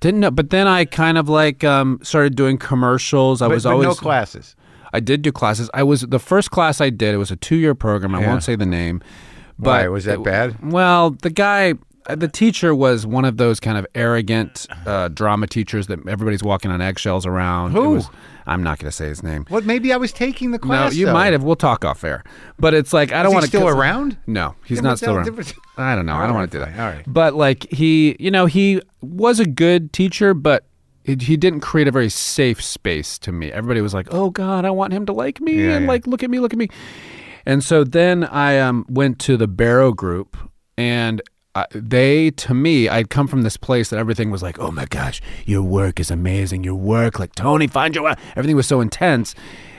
Didn't 0.00 0.20
know, 0.20 0.30
but 0.30 0.50
then 0.50 0.66
I 0.68 0.84
kind 0.84 1.18
of 1.18 1.28
like 1.28 1.64
um, 1.64 1.98
started 2.02 2.36
doing 2.36 2.58
commercials. 2.58 3.42
I 3.42 3.48
but, 3.48 3.54
was 3.54 3.64
but 3.64 3.72
always 3.72 3.86
no 3.88 3.94
classes. 3.94 4.54
I 4.92 5.00
did 5.00 5.22
do 5.22 5.32
classes. 5.32 5.68
I 5.74 5.82
was 5.82 6.02
the 6.02 6.18
first 6.18 6.50
class 6.50 6.80
I 6.80 6.90
did. 6.90 7.14
It 7.14 7.18
was 7.18 7.30
a 7.30 7.36
two 7.36 7.56
year 7.56 7.74
program. 7.74 8.14
I 8.14 8.20
Yeah. 8.20 8.28
won't 8.28 8.42
say 8.44 8.56
the 8.56 8.64
name. 8.66 9.02
But 9.58 9.82
Why 9.82 9.88
was 9.88 10.04
that 10.04 10.22
bad? 10.22 10.70
Well, 10.72 11.10
the 11.10 11.30
guy, 11.30 11.74
uh, 12.06 12.14
the 12.14 12.28
teacher 12.28 12.74
was 12.74 13.06
one 13.06 13.24
of 13.24 13.36
those 13.38 13.58
kind 13.58 13.78
of 13.78 13.86
arrogant 13.94 14.66
uh, 14.86 15.08
drama 15.08 15.46
teachers 15.46 15.86
that 15.86 16.06
everybody's 16.08 16.42
walking 16.42 16.70
on 16.70 16.80
eggshells 16.82 17.24
around. 17.26 17.70
It 17.70 17.80
Who? 17.80 17.90
was- 17.92 18.08
I'm 18.48 18.62
not 18.62 18.78
going 18.78 18.88
to 18.88 18.92
say 18.96 19.08
his 19.08 19.24
name. 19.24 19.44
What? 19.48 19.64
Maybe 19.64 19.92
I 19.92 19.96
was 19.96 20.12
taking 20.12 20.52
the 20.52 20.58
class. 20.60 20.92
no, 20.92 20.96
you 20.96 21.06
though. 21.06 21.12
might 21.12 21.32
have. 21.32 21.42
We'll 21.42 21.56
talk 21.56 21.84
off 21.84 22.04
air. 22.04 22.22
But 22.60 22.74
it's 22.74 22.92
like 22.92 23.10
I 23.10 23.24
don't 23.24 23.32
want 23.32 23.42
to. 23.44 23.48
still 23.48 23.66
around? 23.66 24.16
No, 24.28 24.54
he's 24.64 24.76
Yeah, 24.78 24.82
not 24.82 24.98
still 24.98 25.16
around. 25.16 25.24
different- 25.24 25.52
I 25.76 25.96
don't 25.96 26.06
know. 26.06 26.14
I 26.14 26.26
don't 26.26 26.34
want 26.36 26.52
to 26.52 26.58
do 26.58 26.64
that. 26.64 26.78
All 26.78 26.86
right. 26.86 27.02
But 27.08 27.34
like 27.34 27.66
he, 27.72 28.14
you 28.20 28.30
know, 28.30 28.46
he 28.46 28.80
was 29.00 29.40
a 29.40 29.46
good 29.46 29.92
teacher, 29.92 30.32
but 30.32 30.64
he, 31.02 31.16
he 31.20 31.36
didn't 31.36 31.58
create 31.60 31.88
a 31.88 31.90
very 31.90 32.08
safe 32.08 32.62
space 32.62 33.18
to 33.18 33.32
me. 33.32 33.50
Everybody 33.50 33.80
was 33.80 33.94
like, 33.94 34.06
"Oh 34.12 34.30
God, 34.30 34.64
I 34.64 34.70
want 34.70 34.92
him 34.92 35.06
to 35.06 35.12
like 35.12 35.40
me," 35.40 35.54
Yeah, 35.64 35.70
and 35.74 35.84
yeah. 35.86 35.88
like, 35.90 36.06
"Look 36.06 36.22
at 36.22 36.30
me, 36.30 36.38
look 36.38 36.52
at 36.52 36.58
me." 36.60 36.68
And 37.46 37.62
so 37.62 37.84
then 37.84 38.24
I 38.24 38.58
um, 38.58 38.84
went 38.88 39.18
to 39.20 39.36
the 39.36 39.46
Barrow 39.46 39.92
Group, 39.92 40.36
and 40.76 41.22
uh, 41.54 41.64
they, 41.72 42.30
to 42.32 42.52
me, 42.52 42.88
I'd 42.88 43.08
come 43.08 43.28
from 43.28 43.42
this 43.42 43.56
place 43.56 43.88
that 43.90 43.98
everything 43.98 44.30
was 44.30 44.42
like, 44.42 44.58
"Oh 44.58 44.70
my 44.70 44.84
gosh, 44.84 45.22
your 45.46 45.62
work 45.62 46.00
is 46.00 46.10
amazing. 46.10 46.64
Your 46.64 46.74
work, 46.74 47.18
like 47.18 47.34
Tony, 47.34 47.66
find 47.68 47.94
your 47.94 48.04
work." 48.04 48.18
Everything 48.32 48.56
was 48.56 48.66
so 48.66 48.80
intense, 48.80 49.34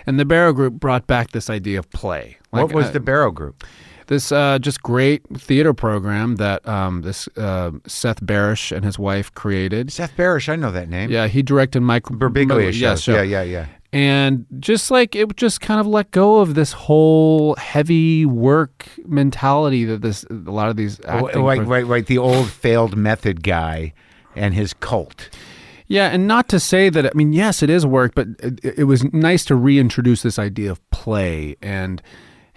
and 0.07 0.19
the 0.19 0.25
Barrow 0.25 0.53
Group 0.53 0.75
brought 0.75 1.05
back 1.05 1.31
this 1.31 1.49
idea 1.49 1.77
of 1.77 1.89
play. 1.91 2.37
What 2.51 2.73
was 2.73 2.87
uh, 2.87 2.91
the 2.91 2.99
Barrow 3.01 3.31
Group? 3.31 3.63
this 4.07 4.31
uh, 4.31 4.57
just 4.59 4.81
great 4.81 5.21
theater 5.37 5.73
program 5.73 6.37
that 6.37 6.67
um, 6.67 7.01
this 7.01 7.27
uh, 7.37 7.71
Seth 7.85 8.21
Barrish 8.21 8.75
and 8.75 8.83
his 8.83 8.97
wife 8.97 9.33
created. 9.33 9.91
Seth 9.91 10.15
Barrish. 10.15 10.49
I 10.49 10.55
know 10.55 10.71
that 10.71 10.89
name. 10.89 11.11
Yeah, 11.11 11.27
he 11.27 11.43
directed 11.43 11.81
Mike 11.81 12.03
Birbiglia 12.03 12.73
yeah, 12.73 12.91
shows. 12.91 13.03
show. 13.03 13.15
Yeah, 13.15 13.21
yeah, 13.21 13.43
yeah. 13.43 13.65
And 13.93 14.45
just 14.59 14.91
like 14.91 15.15
it 15.15 15.35
just 15.37 15.61
kind 15.61 15.79
of 15.79 15.87
let 15.87 16.11
go 16.11 16.37
of 16.39 16.55
this 16.55 16.73
whole 16.73 17.55
heavy 17.55 18.25
work 18.25 18.87
mentality 19.05 19.85
that 19.85 20.01
this 20.01 20.25
a 20.25 20.51
lot 20.51 20.69
of 20.69 20.75
these 20.75 20.99
right, 21.07 21.31
pro- 21.31 21.61
right, 21.61 21.85
right. 21.85 22.05
The 22.05 22.17
old 22.17 22.49
failed 22.49 22.97
method 22.97 23.43
guy 23.43 23.93
and 24.35 24.53
his 24.53 24.73
cult. 24.73 25.29
Yeah, 25.87 26.09
and 26.09 26.27
not 26.27 26.49
to 26.49 26.59
say 26.59 26.89
that 26.89 27.05
I 27.05 27.11
mean 27.13 27.31
yes, 27.31 27.63
it 27.63 27.69
is 27.69 27.85
work, 27.85 28.13
but 28.13 28.27
it, 28.39 28.79
it 28.79 28.83
was 28.83 29.05
nice 29.13 29.45
to 29.45 29.55
reintroduce 29.55 30.21
this 30.21 30.37
idea 30.37 30.69
of 30.69 30.89
play 30.89 31.55
and 31.61 32.01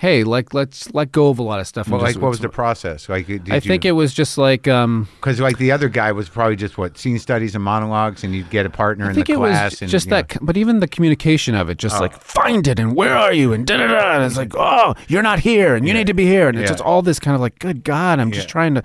hey, 0.00 0.24
like 0.24 0.54
let's 0.54 0.90
let 0.94 1.12
go 1.12 1.28
of 1.28 1.38
a 1.38 1.42
lot 1.42 1.60
of 1.60 1.66
stuff. 1.66 1.86
Well, 1.86 2.00
like, 2.00 2.16
what 2.16 2.30
was 2.30 2.40
the 2.40 2.48
process? 2.48 3.06
Like, 3.06 3.26
did 3.26 3.50
I 3.50 3.60
think 3.60 3.84
it 3.84 3.92
was 3.92 4.14
just 4.14 4.38
like 4.38 4.66
um, 4.66 5.06
because 5.16 5.38
like 5.40 5.58
the 5.58 5.70
other 5.72 5.90
guy 5.90 6.10
was 6.10 6.28
probably 6.30 6.56
just 6.56 6.78
what 6.78 6.96
scene 6.96 7.18
studies 7.18 7.54
and 7.54 7.62
monologues, 7.62 8.24
and 8.24 8.34
you'd 8.34 8.48
get 8.48 8.64
a 8.64 8.70
partner 8.70 9.04
I 9.04 9.08
in 9.10 9.14
think 9.14 9.26
the 9.26 9.34
it 9.34 9.36
class. 9.36 9.72
was 9.72 9.82
and, 9.82 9.90
just 9.90 10.06
you 10.06 10.10
know. 10.12 10.16
that, 10.22 10.38
but 10.40 10.56
even 10.56 10.80
the 10.80 10.88
communication 10.88 11.54
of 11.54 11.68
it, 11.68 11.76
just 11.76 11.96
Oh. 11.96 12.00
like 12.00 12.18
find 12.18 12.66
it 12.66 12.78
and 12.78 12.96
where 12.96 13.14
are 13.14 13.32
you 13.32 13.52
and 13.52 13.66
da 13.66 13.76
da 13.76 13.88
da, 13.88 14.12
and 14.16 14.24
it's 14.24 14.36
like 14.38 14.54
oh 14.56 14.94
you're 15.08 15.22
not 15.22 15.40
here 15.40 15.74
and 15.74 15.86
you 15.86 15.92
need 15.92 16.06
to 16.06 16.14
be 16.14 16.24
here, 16.26 16.48
and 16.48 16.56
it's 16.58 16.70
Yeah. 16.70 16.74
just 16.76 16.82
all 16.82 17.02
this 17.02 17.20
kind 17.20 17.34
of 17.34 17.40
like 17.42 17.58
good 17.58 17.84
God, 17.84 18.20
I'm 18.20 18.32
just 18.32 18.48
trying 18.48 18.74
to, 18.76 18.82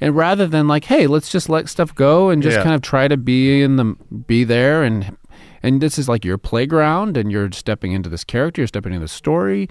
and 0.00 0.16
rather 0.16 0.46
than 0.48 0.66
like 0.66 0.86
hey 0.86 1.06
let's 1.06 1.30
just 1.30 1.48
let 1.48 1.68
stuff 1.68 1.94
go 1.94 2.30
and 2.30 2.42
just 2.42 2.56
Yeah. 2.56 2.62
kind 2.64 2.74
of 2.74 2.82
try 2.82 3.06
to 3.06 3.16
be 3.16 3.62
in 3.62 3.76
the 3.76 3.94
be 4.26 4.42
there 4.42 4.82
and 4.82 5.16
and 5.62 5.80
this 5.80 5.98
is 5.98 6.08
like 6.08 6.24
your 6.24 6.38
playground 6.38 7.16
and 7.16 7.30
you're 7.32 7.50
stepping 7.52 7.92
into 7.92 8.08
this 8.08 8.24
character, 8.24 8.60
you're 8.60 8.66
stepping 8.68 8.92
into 8.92 9.04
the 9.04 9.08
story, 9.08 9.68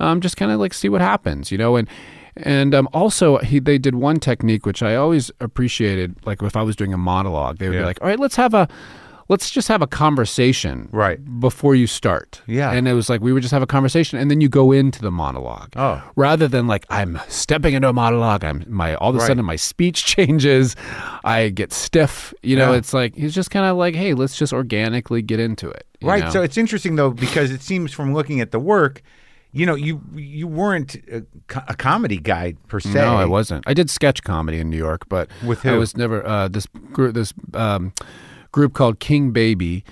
um, 0.00 0.20
just 0.20 0.36
kind 0.36 0.50
of 0.50 0.58
like 0.58 0.74
see 0.74 0.88
what 0.88 1.00
happens, 1.00 1.52
you 1.52 1.58
know, 1.58 1.76
and. 1.76 1.88
And 2.36 2.76
um, 2.76 2.88
also, 2.94 3.38
he 3.38 3.58
they 3.58 3.76
did 3.76 3.96
one 3.96 4.20
technique 4.20 4.64
which 4.64 4.84
I 4.84 4.94
always 4.94 5.32
appreciated. 5.40 6.14
Like 6.24 6.40
if 6.42 6.56
I 6.56 6.62
was 6.62 6.76
doing 6.76 6.94
a 6.94 6.96
monologue, 6.96 7.58
they 7.58 7.68
would 7.68 7.74
Yeah. 7.74 7.80
be 7.80 7.86
like, 7.86 7.98
"All 8.00 8.06
right, 8.08 8.20
let's 8.20 8.36
have 8.36 8.54
a, 8.54 8.68
let's 9.28 9.50
just 9.50 9.66
have 9.66 9.82
a 9.82 9.86
conversation 9.88 10.88
Right. 10.92 11.18
before 11.40 11.74
you 11.74 11.88
start. 11.88 12.40
Yeah. 12.46 12.70
And 12.70 12.86
it 12.86 12.94
was 12.94 13.08
like 13.10 13.20
we 13.20 13.32
would 13.32 13.42
just 13.42 13.52
have 13.52 13.62
a 13.62 13.66
conversation 13.66 14.18
and 14.18 14.30
then 14.30 14.40
you 14.40 14.48
go 14.48 14.70
into 14.70 15.02
the 15.02 15.10
monologue. 15.10 15.72
Oh. 15.76 16.02
Rather 16.14 16.46
than 16.46 16.68
like 16.68 16.86
I'm 16.88 17.18
stepping 17.28 17.74
into 17.74 17.88
a 17.88 17.92
monologue, 17.92 18.44
I'm 18.44 18.64
my 18.68 18.94
all 18.94 19.10
of 19.10 19.16
a 19.16 19.18
Right. 19.18 19.26
sudden 19.26 19.44
my 19.44 19.56
speech 19.56 20.04
changes, 20.14 20.76
I 21.24 21.48
get 21.48 21.72
stiff. 21.72 22.32
You 22.42 22.56
know, 22.56 22.70
Yeah. 22.72 22.78
it's 22.78 22.94
like 22.94 23.16
he's 23.16 23.34
just 23.34 23.50
kind 23.50 23.66
of 23.66 23.76
like, 23.76 23.96
hey, 23.96 24.14
let's 24.14 24.36
just 24.36 24.52
organically 24.52 25.20
get 25.20 25.40
into 25.40 25.68
it. 25.68 25.84
Right. 26.00 26.24
know? 26.24 26.30
So 26.30 26.42
it's 26.42 26.56
interesting 26.56 26.94
though 26.94 27.10
because 27.10 27.50
it 27.50 27.60
seems 27.60 27.92
from 27.92 28.14
looking 28.14 28.40
at 28.40 28.52
the 28.52 28.60
work, 28.60 29.02
you 29.52 29.66
know, 29.66 29.74
you 29.74 30.00
you 30.14 30.46
weren't 30.46 30.94
a, 31.10 31.24
a 31.68 31.74
comedy 31.74 32.18
guy 32.18 32.54
per 32.68 32.80
se. 32.80 32.92
No, 32.94 33.16
I 33.16 33.24
wasn't. 33.24 33.64
I 33.66 33.74
did 33.74 33.90
sketch 33.90 34.22
comedy 34.22 34.58
in 34.58 34.70
New 34.70 34.76
York, 34.78 35.08
but 35.08 35.28
With 35.44 35.64
I 35.66 35.70
who? 35.70 35.78
was 35.78 35.96
never 35.96 36.26
uh, 36.26 36.48
this 36.48 36.66
group. 36.92 37.14
This 37.14 37.32
um, 37.54 37.92
group 38.52 38.74
called 38.74 39.00
King 39.00 39.30
Baby, 39.32 39.84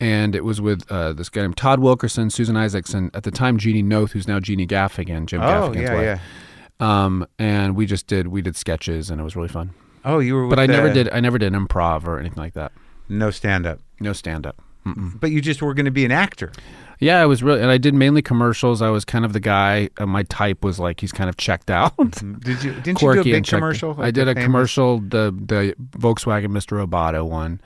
and 0.00 0.34
it 0.34 0.44
was 0.44 0.60
with 0.60 0.84
uh, 0.90 1.12
this 1.12 1.28
guy 1.28 1.42
named 1.42 1.56
Todd 1.56 1.80
Wilkerson, 1.80 2.30
Susan 2.30 2.56
Isaacson, 2.56 3.10
at 3.14 3.22
the 3.22 3.30
time 3.30 3.56
Jeannie 3.58 3.82
Noth, 3.82 4.12
who's 4.12 4.26
now 4.28 4.40
Jeannie 4.40 4.66
Gaffigan, 4.66 5.26
Jim 5.26 5.40
Oh 5.40 5.44
Gaffigan's 5.44 5.76
yeah, 5.82 5.94
wife. 5.94 6.02
yeah. 6.02 6.18
Um, 7.04 7.26
and 7.38 7.76
we 7.76 7.86
just 7.86 8.08
did 8.08 8.28
we 8.28 8.42
did 8.42 8.56
sketches 8.56 9.08
and 9.10 9.20
it 9.20 9.24
was 9.24 9.36
really 9.36 9.48
fun. 9.48 9.70
Oh, 10.04 10.18
you 10.18 10.34
were. 10.34 10.48
But 10.48 10.58
I 10.58 10.66
never 10.66 10.92
did 10.92 11.08
I 11.10 11.20
never 11.20 11.38
did 11.38 11.52
improv 11.52 12.06
or 12.06 12.18
anything 12.18 12.42
like 12.42 12.54
that. 12.54 12.72
no 13.08 13.30
stand 13.30 13.64
up. 13.64 13.78
No 14.00 14.12
stand 14.12 14.44
up. 14.46 14.60
But 14.84 15.30
you 15.30 15.40
just 15.40 15.62
were 15.62 15.72
going 15.72 15.86
to 15.86 15.90
be 15.92 16.04
an 16.04 16.10
actor. 16.12 16.52
Yeah, 17.00 17.20
I 17.20 17.26
was 17.26 17.42
really, 17.42 17.60
and 17.60 17.70
I 17.70 17.78
did 17.78 17.94
mainly 17.94 18.22
commercials. 18.22 18.80
I 18.80 18.88
was 18.90 19.04
kind 19.04 19.24
of 19.24 19.32
the 19.32 19.40
guy. 19.40 19.90
Uh, 19.98 20.06
my 20.06 20.22
type 20.24 20.64
was 20.64 20.78
like 20.78 21.00
he's 21.00 21.12
kind 21.12 21.28
of 21.28 21.36
checked 21.36 21.70
out, 21.70 21.94
Did 22.40 22.62
you? 22.62 22.72
Didn't 22.80 23.02
you 23.02 23.14
do 23.14 23.20
a 23.20 23.24
big 23.24 23.46
commercial? 23.46 23.96
I 24.00 24.10
did 24.10 24.28
a 24.28 24.34
famous- 24.34 24.44
commercial, 24.44 24.98
the 25.00 25.30
the 25.36 25.74
Volkswagen 25.98 26.48
Mr. 26.48 26.84
Roboto 26.86 27.28
one, 27.28 27.60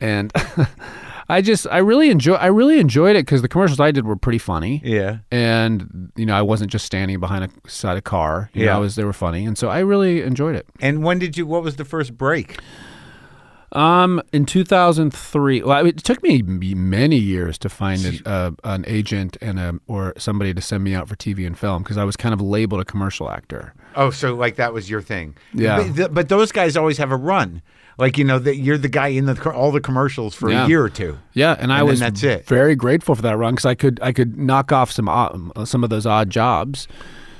and 0.00 0.32
I 1.28 1.42
just 1.42 1.66
I 1.70 1.78
really 1.78 2.10
enjoy 2.10 2.34
I 2.34 2.46
really 2.46 2.80
enjoyed 2.80 3.14
it 3.14 3.24
because 3.24 3.40
the 3.42 3.48
commercials 3.48 3.78
I 3.78 3.92
did 3.92 4.04
were 4.04 4.16
pretty 4.16 4.38
funny. 4.38 4.82
Yeah. 4.84 5.18
And 5.30 6.10
you 6.16 6.26
know, 6.26 6.34
I 6.34 6.42
wasn't 6.42 6.72
just 6.72 6.84
standing 6.84 7.20
behind 7.20 7.44
a 7.44 7.70
side 7.70 7.96
of 7.96 8.04
car. 8.04 8.50
You 8.52 8.64
Yeah. 8.64 8.72
know, 8.72 8.76
I 8.76 8.80
was 8.80 8.96
they 8.96 9.04
were 9.04 9.12
funny, 9.12 9.44
and 9.46 9.56
so 9.56 9.68
I 9.68 9.78
really 9.78 10.22
enjoyed 10.22 10.56
it. 10.56 10.66
And 10.80 11.04
when 11.04 11.18
did 11.20 11.36
you? 11.36 11.46
What 11.46 11.62
was 11.62 11.76
the 11.76 11.84
first 11.84 12.18
break? 12.18 12.58
Um, 13.72 14.20
in 14.32 14.46
2003, 14.46 15.62
well, 15.62 15.86
it 15.86 15.98
took 15.98 16.22
me 16.22 16.42
many 16.42 17.16
years 17.16 17.56
to 17.58 17.68
find 17.68 18.04
an, 18.04 18.18
uh, 18.26 18.50
an 18.64 18.84
agent 18.88 19.36
and 19.40 19.58
a, 19.60 19.78
or 19.86 20.12
somebody 20.18 20.52
to 20.52 20.60
send 20.60 20.82
me 20.82 20.94
out 20.94 21.08
for 21.08 21.14
TV 21.16 21.46
and 21.46 21.56
film 21.56 21.82
because 21.82 21.96
I 21.96 22.04
was 22.04 22.16
kind 22.16 22.32
of 22.32 22.40
labeled 22.40 22.80
a 22.80 22.84
commercial 22.84 23.30
actor. 23.30 23.74
Oh, 23.94 24.10
so 24.10 24.34
like 24.34 24.56
that 24.56 24.72
was 24.72 24.90
your 24.90 25.00
thing. 25.00 25.36
Yeah. 25.54 25.76
But, 25.78 25.96
th- 25.96 26.08
but 26.12 26.28
those 26.28 26.50
guys 26.52 26.76
always 26.76 26.98
have 26.98 27.12
a 27.12 27.16
run. 27.16 27.62
Like 27.98 28.16
you 28.16 28.24
know 28.24 28.38
that 28.38 28.56
you're 28.56 28.78
the 28.78 28.88
guy 28.88 29.08
in 29.08 29.26
the 29.26 29.52
all 29.52 29.70
the 29.72 29.80
commercials 29.80 30.34
for 30.34 30.50
Yeah. 30.50 30.64
a 30.64 30.68
year 30.68 30.82
or 30.82 30.88
two. 30.88 31.18
Yeah, 31.34 31.54
and, 31.58 31.70
I 31.70 31.78
then 31.78 31.86
was 31.86 32.00
that's 32.00 32.22
it. 32.22 32.46
very 32.46 32.74
grateful 32.74 33.14
for 33.14 33.20
that 33.22 33.36
run 33.36 33.54
because 33.54 33.66
I 33.66 33.74
could 33.74 34.00
I 34.02 34.12
could 34.12 34.38
knock 34.38 34.72
off 34.72 34.90
some 34.90 35.06
odd, 35.06 35.68
some 35.68 35.84
of 35.84 35.90
those 35.90 36.06
odd 36.06 36.30
jobs. 36.30 36.88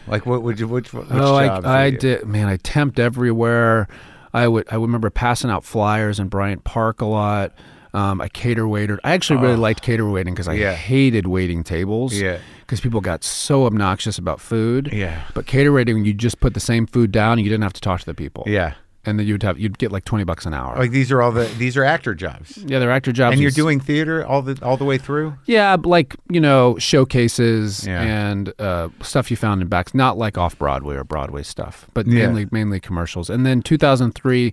Like 0.06 0.26
what 0.26 0.42
would 0.42 0.60
you? 0.60 0.68
Which, 0.68 0.92
which 0.92 1.06
oh, 1.10 1.34
I, 1.36 1.84
I 1.84 1.90
did. 1.90 2.26
Man, 2.26 2.48
I 2.48 2.58
temped 2.58 2.98
everywhere. 2.98 3.88
I 4.32 4.48
would. 4.48 4.66
I 4.70 4.76
remember 4.76 5.10
passing 5.10 5.50
out 5.50 5.64
flyers 5.64 6.20
in 6.20 6.28
Bryant 6.28 6.64
Park 6.64 7.00
a 7.00 7.06
lot. 7.06 7.52
Um, 7.92 8.20
I 8.20 8.28
cater 8.28 8.68
waitered. 8.68 9.00
I 9.02 9.12
actually 9.12 9.40
really 9.40 9.56
liked 9.56 9.82
cater 9.82 10.08
waiting 10.08 10.32
because 10.34 10.46
I. 10.46 10.54
Yeah. 10.54 10.74
hated 10.74 11.26
waiting 11.26 11.64
tables. 11.64 12.14
Yeah. 12.14 12.38
Because 12.60 12.80
people 12.80 13.00
got 13.00 13.24
so 13.24 13.66
obnoxious 13.66 14.16
about 14.16 14.40
food. 14.40 14.90
Yeah. 14.92 15.24
But 15.34 15.46
cater 15.46 15.72
waiting, 15.72 16.04
you 16.04 16.14
just 16.14 16.38
put 16.38 16.54
the 16.54 16.60
same 16.60 16.86
food 16.86 17.10
down 17.10 17.32
and 17.32 17.40
you 17.40 17.48
didn't 17.48 17.64
have 17.64 17.72
to 17.72 17.80
talk 17.80 17.98
to 18.00 18.06
the 18.06 18.14
people. 18.14 18.44
Yeah. 18.46 18.74
And 19.06 19.18
then 19.18 19.26
you'd 19.26 19.42
have 19.42 19.58
you'd 19.58 19.78
get 19.78 19.90
like 19.92 20.04
twenty 20.04 20.24
bucks 20.24 20.44
an 20.44 20.52
hour. 20.52 20.76
Like 20.76 20.90
these 20.90 21.10
are 21.10 21.22
all 21.22 21.32
the 21.32 21.44
these 21.56 21.74
are 21.78 21.84
actor 21.84 22.14
jobs. 22.14 22.58
yeah, 22.58 22.78
they're 22.78 22.90
actor 22.90 23.12
jobs. 23.12 23.32
And 23.32 23.40
you're 23.40 23.50
doing 23.50 23.80
theater 23.80 24.26
all 24.26 24.42
the 24.42 24.58
all 24.62 24.76
the 24.76 24.84
way 24.84 24.98
through. 24.98 25.34
Yeah, 25.46 25.76
like 25.82 26.14
you 26.30 26.38
know, 26.40 26.76
showcases 26.78 27.86
Yeah. 27.86 28.02
and 28.02 28.52
uh, 28.58 28.88
stuff 29.00 29.30
you 29.30 29.38
found 29.38 29.62
in 29.62 29.68
backs, 29.68 29.94
not 29.94 30.18
like 30.18 30.36
off 30.36 30.58
Broadway 30.58 30.96
or 30.96 31.04
Broadway 31.04 31.42
stuff, 31.42 31.86
but 31.94 32.06
Yeah. 32.06 32.26
mainly 32.26 32.46
mainly 32.50 32.78
commercials. 32.78 33.30
And 33.30 33.46
then 33.46 33.62
2003, 33.62 34.52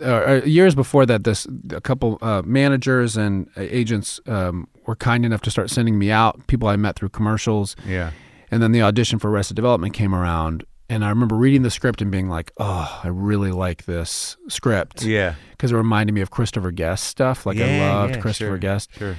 uh, 0.00 0.04
uh, 0.04 0.40
years 0.44 0.74
before 0.74 1.06
that, 1.06 1.22
this 1.24 1.46
a 1.70 1.80
couple 1.80 2.18
uh, 2.20 2.42
managers 2.44 3.16
and 3.16 3.48
uh, 3.56 3.60
agents 3.60 4.20
um, 4.26 4.66
were 4.86 4.96
kind 4.96 5.24
enough 5.24 5.42
to 5.42 5.50
start 5.52 5.70
sending 5.70 5.98
me 5.98 6.10
out. 6.10 6.44
People 6.48 6.66
I 6.68 6.74
met 6.76 6.96
through 6.96 7.10
commercials, 7.10 7.76
Yeah. 7.86 8.10
and 8.50 8.60
then 8.62 8.72
the 8.72 8.82
audition 8.82 9.18
for 9.20 9.30
Arrested 9.30 9.54
Development 9.54 9.94
came 9.94 10.14
around. 10.14 10.64
And 10.92 11.02
I 11.02 11.08
remember 11.08 11.36
reading 11.36 11.62
the 11.62 11.70
script 11.70 12.02
and 12.02 12.10
being 12.10 12.28
like, 12.28 12.52
"Oh, 12.58 13.00
I 13.02 13.08
really 13.08 13.50
like 13.50 13.86
this 13.86 14.36
script." 14.48 15.02
Yeah. 15.02 15.36
because 15.52 15.72
it 15.72 15.76
reminded 15.76 16.12
me 16.12 16.20
of 16.20 16.30
Christopher 16.30 16.70
Guest 16.70 17.04
stuff. 17.04 17.46
Like 17.46 17.56
I 17.56 17.78
loved 17.78 18.16
yeah, 18.16 18.20
Christopher 18.20 18.50
sure, 18.50 18.58
Guest 18.58 18.90
Sure. 18.98 19.16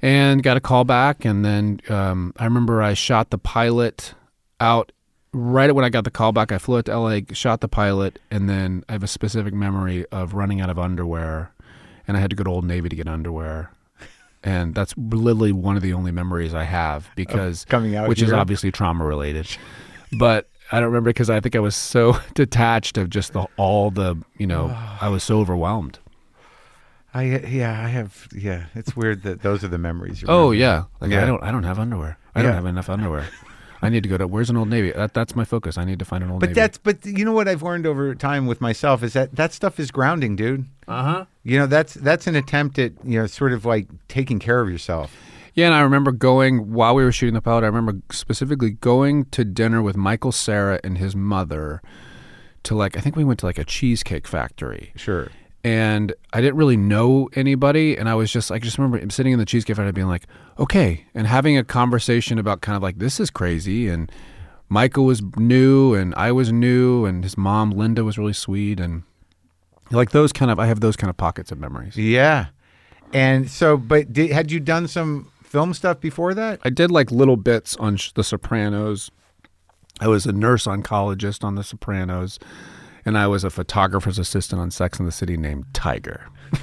and 0.00 0.40
got 0.40 0.56
a 0.56 0.60
call 0.60 0.84
back 0.84 1.24
and 1.24 1.44
then 1.44 1.80
um, 1.88 2.32
i 2.36 2.44
remember 2.44 2.82
i 2.82 2.92
shot 2.94 3.30
the 3.30 3.38
pilot 3.38 4.14
out 4.60 4.92
right 5.32 5.74
when 5.74 5.84
i 5.84 5.88
got 5.88 6.04
the 6.04 6.10
call 6.10 6.32
back 6.32 6.52
i 6.52 6.58
flew 6.58 6.78
out 6.78 6.84
to 6.84 6.96
la 6.98 7.18
shot 7.32 7.60
the 7.60 7.68
pilot 7.68 8.18
and 8.30 8.48
then 8.48 8.84
i 8.88 8.92
have 8.92 9.02
a 9.02 9.08
specific 9.08 9.54
memory 9.54 10.04
of 10.12 10.34
running 10.34 10.60
out 10.60 10.68
of 10.68 10.78
underwear 10.78 11.50
and 12.06 12.16
i 12.16 12.20
had 12.20 12.28
to 12.28 12.36
go 12.36 12.44
to 12.44 12.50
old 12.50 12.64
navy 12.64 12.88
to 12.90 12.96
get 12.96 13.08
underwear 13.08 13.70
and 14.44 14.74
that's 14.74 14.94
literally 14.98 15.50
one 15.50 15.76
of 15.76 15.82
the 15.82 15.94
only 15.94 16.12
memories 16.12 16.52
i 16.54 16.62
have 16.64 17.08
because 17.16 17.64
coming 17.64 17.96
out 17.96 18.06
which 18.06 18.20
is 18.22 18.32
obviously 18.32 18.70
trauma 18.70 19.04
related 19.04 19.48
but 20.18 20.46
i 20.72 20.80
don't 20.80 20.86
remember 20.88 21.10
because 21.10 21.30
i 21.30 21.40
think 21.40 21.54
i 21.56 21.60
was 21.60 21.76
so 21.76 22.16
detached 22.34 22.98
of 22.98 23.10
just 23.10 23.32
the 23.32 23.46
all 23.56 23.90
the 23.90 24.16
you 24.38 24.46
know 24.46 24.66
i 25.00 25.08
was 25.08 25.22
so 25.22 25.38
overwhelmed 25.40 25.98
I 27.14 27.22
yeah 27.46 27.70
I 27.82 27.88
have 27.88 28.28
yeah. 28.36 28.66
It's 28.74 28.94
weird 28.94 29.22
that 29.22 29.40
those 29.40 29.64
are 29.64 29.68
the 29.68 29.78
memories. 29.78 30.20
you 30.20 30.28
Oh 30.28 30.50
remember. 30.50 30.54
yeah, 30.56 30.82
like 31.00 31.10
Yeah. 31.10 31.22
I 31.22 31.26
don't 31.26 31.42
I 31.42 31.50
don't 31.50 31.62
have 31.62 31.78
underwear. 31.78 32.18
I 32.34 32.40
Yeah. 32.40 32.42
don't 32.48 32.54
have 32.56 32.66
enough 32.66 32.90
underwear. 32.90 33.24
I 33.80 33.88
need 33.88 34.02
to 34.02 34.08
go 34.10 34.18
to 34.18 34.26
where's 34.26 34.50
an 34.50 34.56
old 34.58 34.68
navy? 34.68 34.90
That, 34.92 35.14
that's 35.14 35.34
my 35.34 35.44
focus. 35.44 35.78
I 35.78 35.84
need 35.86 35.98
to 35.98 36.04
find 36.04 36.22
an 36.22 36.30
old 36.30 36.40
But 36.40 36.50
navy. 36.50 36.60
that's 36.60 36.76
but 36.76 37.06
you 37.06 37.24
know 37.24 37.32
what 37.32 37.48
I've 37.48 37.62
learned 37.62 37.86
over 37.86 38.14
time 38.14 38.46
with 38.46 38.60
myself 38.60 39.02
is 39.02 39.14
that 39.14 39.34
that 39.34 39.54
stuff 39.54 39.80
is 39.80 39.90
grounding, 39.90 40.36
dude. 40.36 40.66
uh 40.88 41.02
huh. 41.02 41.24
You 41.42 41.58
know 41.58 41.66
that's 41.66 41.94
that's 41.94 42.26
an 42.26 42.36
attempt 42.36 42.78
at 42.78 42.92
you 43.02 43.18
know 43.18 43.26
sort 43.26 43.52
of 43.54 43.64
like 43.64 43.86
taking 44.08 44.38
care 44.38 44.60
of 44.60 44.68
yourself. 44.68 45.16
Yeah, 45.56 45.66
and 45.66 45.74
I 45.74 45.80
remember 45.80 46.12
going 46.12 46.72
while 46.72 46.94
we 46.94 47.02
were 47.02 47.10
shooting 47.10 47.34
the 47.34 47.40
pilot. 47.42 47.64
I 47.64 47.68
remember 47.68 48.00
specifically 48.12 48.70
going 48.70 49.24
to 49.26 49.42
dinner 49.44 49.82
with 49.82 49.96
Michael 49.96 50.30
Cera 50.30 50.78
and 50.84 50.98
his 50.98 51.16
mother 51.16 51.82
to 52.64 52.74
like 52.76 52.96
I 52.96 53.00
think 53.00 53.16
we 53.16 53.24
went 53.24 53.40
to 53.40 53.46
like 53.46 53.58
a 53.58 53.64
cheesecake 53.64 54.26
factory. 54.28 54.92
Sure. 54.96 55.28
and 55.64 56.12
I 56.32 56.40
didn't 56.40 56.56
really 56.56 56.76
know 56.76 57.28
anybody, 57.34 57.96
and 57.96 58.08
I 58.08 58.14
was 58.14 58.30
just 58.30 58.52
I 58.52 58.58
just 58.58 58.76
remember 58.78 59.00
sitting 59.10 59.32
in 59.32 59.38
the 59.38 59.46
cheesecake 59.46 59.76
factory 59.76 59.92
being 59.92 60.08
like, 60.08 60.26
okay, 60.58 61.06
and 61.14 61.26
having 61.26 61.56
a 61.56 61.64
conversation 61.64 62.38
about 62.38 62.60
kind 62.60 62.76
of 62.76 62.82
like 62.82 62.98
this 62.98 63.18
is 63.18 63.30
crazy, 63.30 63.88
and 63.88 64.12
Michael 64.68 65.06
was 65.06 65.22
new, 65.38 65.94
and 65.94 66.14
I 66.16 66.32
was 66.32 66.52
new, 66.52 67.06
and 67.06 67.24
his 67.24 67.38
mom 67.38 67.70
Linda 67.70 68.04
was 68.04 68.18
really 68.18 68.32
sweet, 68.34 68.78
and 68.78 69.04
like 69.90 70.10
those 70.10 70.32
kind 70.32 70.50
of 70.50 70.58
I 70.58 70.66
have 70.66 70.80
those 70.80 70.96
kind 70.96 71.08
of 71.08 71.16
pockets 71.16 71.50
of 71.50 71.58
memories. 71.58 71.96
Yeah. 71.96 72.48
And 73.12 73.48
so, 73.48 73.76
but 73.76 74.12
did, 74.12 74.32
had 74.32 74.50
you 74.50 74.58
done 74.60 74.88
some 74.88 75.30
film 75.56 75.72
stuff 75.72 76.00
before 76.00 76.34
that? 76.34 76.60
I 76.64 76.70
did 76.70 76.90
like 76.90 77.10
little 77.10 77.38
bits 77.38 77.76
on 77.76 77.96
sh- 77.96 78.12
The 78.12 78.22
Sopranos. 78.22 79.10
I 80.00 80.06
was 80.06 80.26
a 80.26 80.32
nurse 80.32 80.66
oncologist 80.66 81.42
on 81.42 81.54
The 81.54 81.64
Sopranos, 81.64 82.38
and 83.06 83.16
I 83.16 83.26
was 83.26 83.42
a 83.42 83.48
photographer's 83.48 84.18
assistant 84.18 84.60
on 84.60 84.70
Sex 84.70 84.98
and 84.98 85.08
the 85.08 85.12
City 85.12 85.38
named 85.38 85.64
Tiger. 85.72 86.26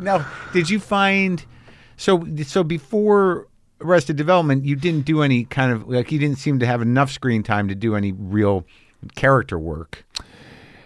Now, 0.00 0.26
did 0.52 0.68
you 0.70 0.80
find 0.80 1.44
so 1.96 2.26
so 2.42 2.64
before 2.64 3.46
Arrested 3.80 4.16
Development, 4.16 4.64
you 4.64 4.74
didn't 4.74 5.04
do 5.04 5.22
any 5.22 5.44
kind 5.44 5.70
of 5.70 5.88
like 5.88 6.10
you 6.10 6.18
didn't 6.18 6.38
seem 6.38 6.58
to 6.58 6.66
have 6.66 6.82
enough 6.82 7.12
screen 7.12 7.44
time 7.44 7.68
to 7.68 7.76
do 7.76 7.94
any 7.94 8.10
real 8.10 8.64
character 9.14 9.56
work. 9.56 10.04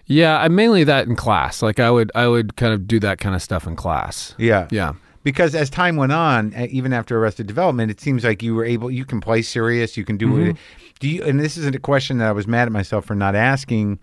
Yeah, 0.05 0.39
I 0.39 0.49
mainly 0.49 0.85
that 0.85 1.07
in 1.07 1.17
class. 1.17 1.63
Like 1.63 1.81
I 1.81 1.91
would 1.91 2.13
I 2.15 2.29
would 2.29 2.57
kind 2.57 2.75
of 2.75 2.87
do 2.87 3.01
that 3.01 3.19
kind 3.19 3.35
of 3.35 3.43
stuff 3.43 3.67
in 3.67 3.77
class. 3.77 4.35
Yeah. 4.37 4.69
Yeah. 4.71 4.93
Because 5.25 5.55
as 5.55 5.69
time 5.69 5.97
went 5.97 6.12
on, 6.12 6.55
even 6.71 6.93
after 6.93 7.19
Arrested 7.19 7.47
Development, 7.47 7.91
it 7.91 8.01
seems 8.01 8.25
like 8.25 8.43
you 8.43 8.55
were 8.55 8.64
able. 8.64 8.91
You 8.91 9.05
can 9.05 9.21
play 9.21 9.43
serious. 9.43 9.97
You 9.97 10.05
can 10.05 10.16
do 10.16 10.39
it. 10.39 10.55
Mm-hmm. 10.55 10.87
Do 11.01 11.09
you? 11.09 11.25
And 11.25 11.41
this 11.41 11.57
isn't 11.57 11.75
a 11.75 11.81
question 11.81 12.19
that 12.19 12.29
I 12.29 12.33
was 12.33 12.47
mad 12.47 12.69
at 12.69 12.73
myself 12.73 13.05
for 13.05 13.14
not 13.14 13.35
asking 13.35 13.99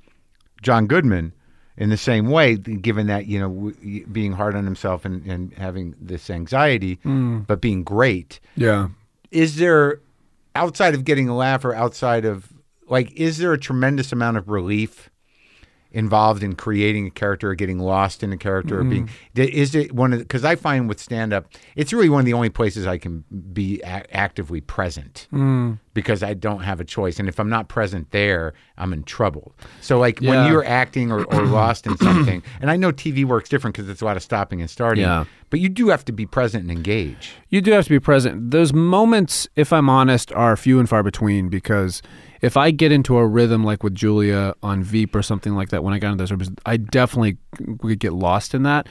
John 0.62 0.88
Goodman 0.88 1.34
in 1.78 1.90
the 1.90 1.98
same 1.98 2.30
way, 2.30 2.56
given 2.56 3.08
that 3.08 3.28
you 3.28 3.40
know 3.40 3.50
w- 3.50 4.06
being 4.08 4.34
hard 4.34 4.56
on 4.56 4.66
himself 4.66 5.06
and, 5.06 5.26
and 5.26 5.54
having 5.54 5.96
this 6.00 6.30
anxiety, 6.30 6.98
mm. 6.98 7.46
but 7.48 7.62
being 7.62 7.84
great. 7.84 8.40
Yeah. 8.56 8.90
Is 9.32 9.58
there 9.58 10.00
outside 10.56 10.96
of 10.96 11.04
getting 11.04 11.28
a 11.28 11.36
laugh 11.36 11.66
or 11.66 11.76
outside 11.76 12.26
of 12.26 12.52
like, 12.88 13.12
is 13.14 13.38
there 13.38 13.52
a 13.54 13.58
tremendous 13.58 14.12
amount 14.12 14.38
of 14.38 14.50
relief? 14.50 15.10
Involved 15.96 16.44
in 16.44 16.54
creating 16.56 17.08
a 17.08 17.10
character 17.10 17.52
or 17.52 17.56
getting 17.56 17.80
lost 17.80 18.22
in 18.22 18.34
a 18.34 18.38
character 18.38 18.82
or 18.82 18.84
being 18.84 19.08
mm. 19.08 19.48
is 19.48 19.74
it 19.74 19.94
one 19.94 20.12
of 20.12 20.20
because 20.20 20.44
i 20.44 20.54
find 20.54 20.90
with 20.90 21.00
stand 21.00 21.32
up 21.32 21.48
it's 21.78 21.94
really 21.94 22.10
one 22.10 22.20
of 22.20 22.26
the 22.26 22.34
only 22.34 22.50
places 22.50 22.86
i 22.86 22.98
can 22.98 23.24
be 23.54 23.80
a- 23.82 24.16
actively 24.16 24.60
present 24.60 25.30
mm. 25.32 25.80
Because 25.96 26.22
i 26.22 26.36
don't 26.36 26.62
have 26.62 26.80
a 26.80 26.84
choice 26.86 27.18
and 27.18 27.28
if 27.28 27.40
i'm 27.40 27.50
not 27.50 27.68
present 27.68 28.12
there 28.12 28.54
i'm 28.78 28.94
in 28.94 29.02
trouble 29.04 29.56
so 29.82 29.98
like 29.98 30.20
when 30.20 30.46
you're 30.52 30.64
acting 30.64 31.12
or, 31.12 31.24
or 31.34 31.42
lost 31.48 31.88
in 31.88 31.98
something 31.98 32.44
and 32.62 32.70
i 32.70 32.76
know 32.76 32.92
tv 32.92 33.26
works 33.26 33.50
different 33.50 33.76
because 33.76 33.90
it's 33.90 34.02
a 34.02 34.06
lot 34.06 34.16
of 34.16 34.22
stopping 34.22 34.62
and 34.62 34.70
starting 34.70 35.02
Yeah. 35.04 35.26
but 35.50 35.60
you 35.60 35.70
do 35.70 35.90
have 35.90 36.06
to 36.06 36.12
be 36.12 36.28
present 36.28 36.62
and 36.62 36.72
engage 36.72 37.32
You 37.50 37.62
do 37.62 37.72
have 37.72 37.86
to 37.86 37.90
be 37.90 38.00
present. 38.02 38.52
Those 38.52 38.74
moments, 38.74 39.48
if 39.56 39.72
I'm 39.72 39.90
honest, 39.90 40.32
are 40.34 40.58
few 40.58 40.78
and 40.80 40.90
far 40.90 41.02
between 41.04 41.48
because 41.48 42.02
if 42.42 42.58
I 42.58 42.72
get 42.72 42.92
into 42.92 43.16
a 43.18 43.26
rhythm 43.26 43.64
like 43.64 43.82
with 43.82 43.96
Julia 43.96 44.54
on 44.62 44.84
Veep 44.84 45.16
or 45.16 45.22
something 45.24 45.56
like 45.56 45.70
that, 45.70 45.82
when 45.82 45.94
I 45.94 46.00
got 46.00 46.12
into 46.12 46.22
those 46.22 46.32
rhythms, 46.32 46.50
I 46.66 46.76
definitely 46.78 47.38
would 47.82 48.00
get 48.00 48.12
lost 48.12 48.54
in 48.54 48.64
that. 48.64 48.88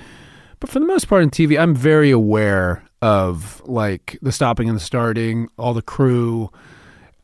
But 0.60 0.70
for 0.70 0.78
the 0.80 0.86
most 0.86 1.08
part 1.08 1.22
in 1.22 1.28
TV, 1.30 1.60
I'm 1.60 1.74
very 1.74 2.10
aware 2.10 2.82
of 3.02 3.60
like 3.66 4.16
the 4.22 4.32
stopping 4.32 4.66
and 4.70 4.76
the 4.76 4.82
starting, 4.82 5.48
all 5.58 5.74
the 5.74 5.82
crew. 5.82 6.50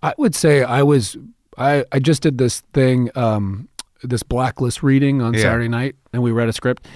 I 0.03 0.15
would 0.19 0.35
say 0.35 0.63
I 0.63 0.83
was 0.83 1.17
I, 1.59 1.85
I 1.93 1.99
just 1.99 2.23
did 2.23 2.39
this 2.39 2.61
thing, 2.73 3.11
um, 3.17 3.69
this 4.03 4.23
blacklist 4.23 4.83
reading 4.83 5.21
on 5.21 5.35
Yeah. 5.35 5.41
Saturday 5.43 5.69
night, 5.69 5.97
and 6.13 6.23
we 6.23 6.31
read 6.33 6.49
a 6.49 6.53
script. 6.53 6.87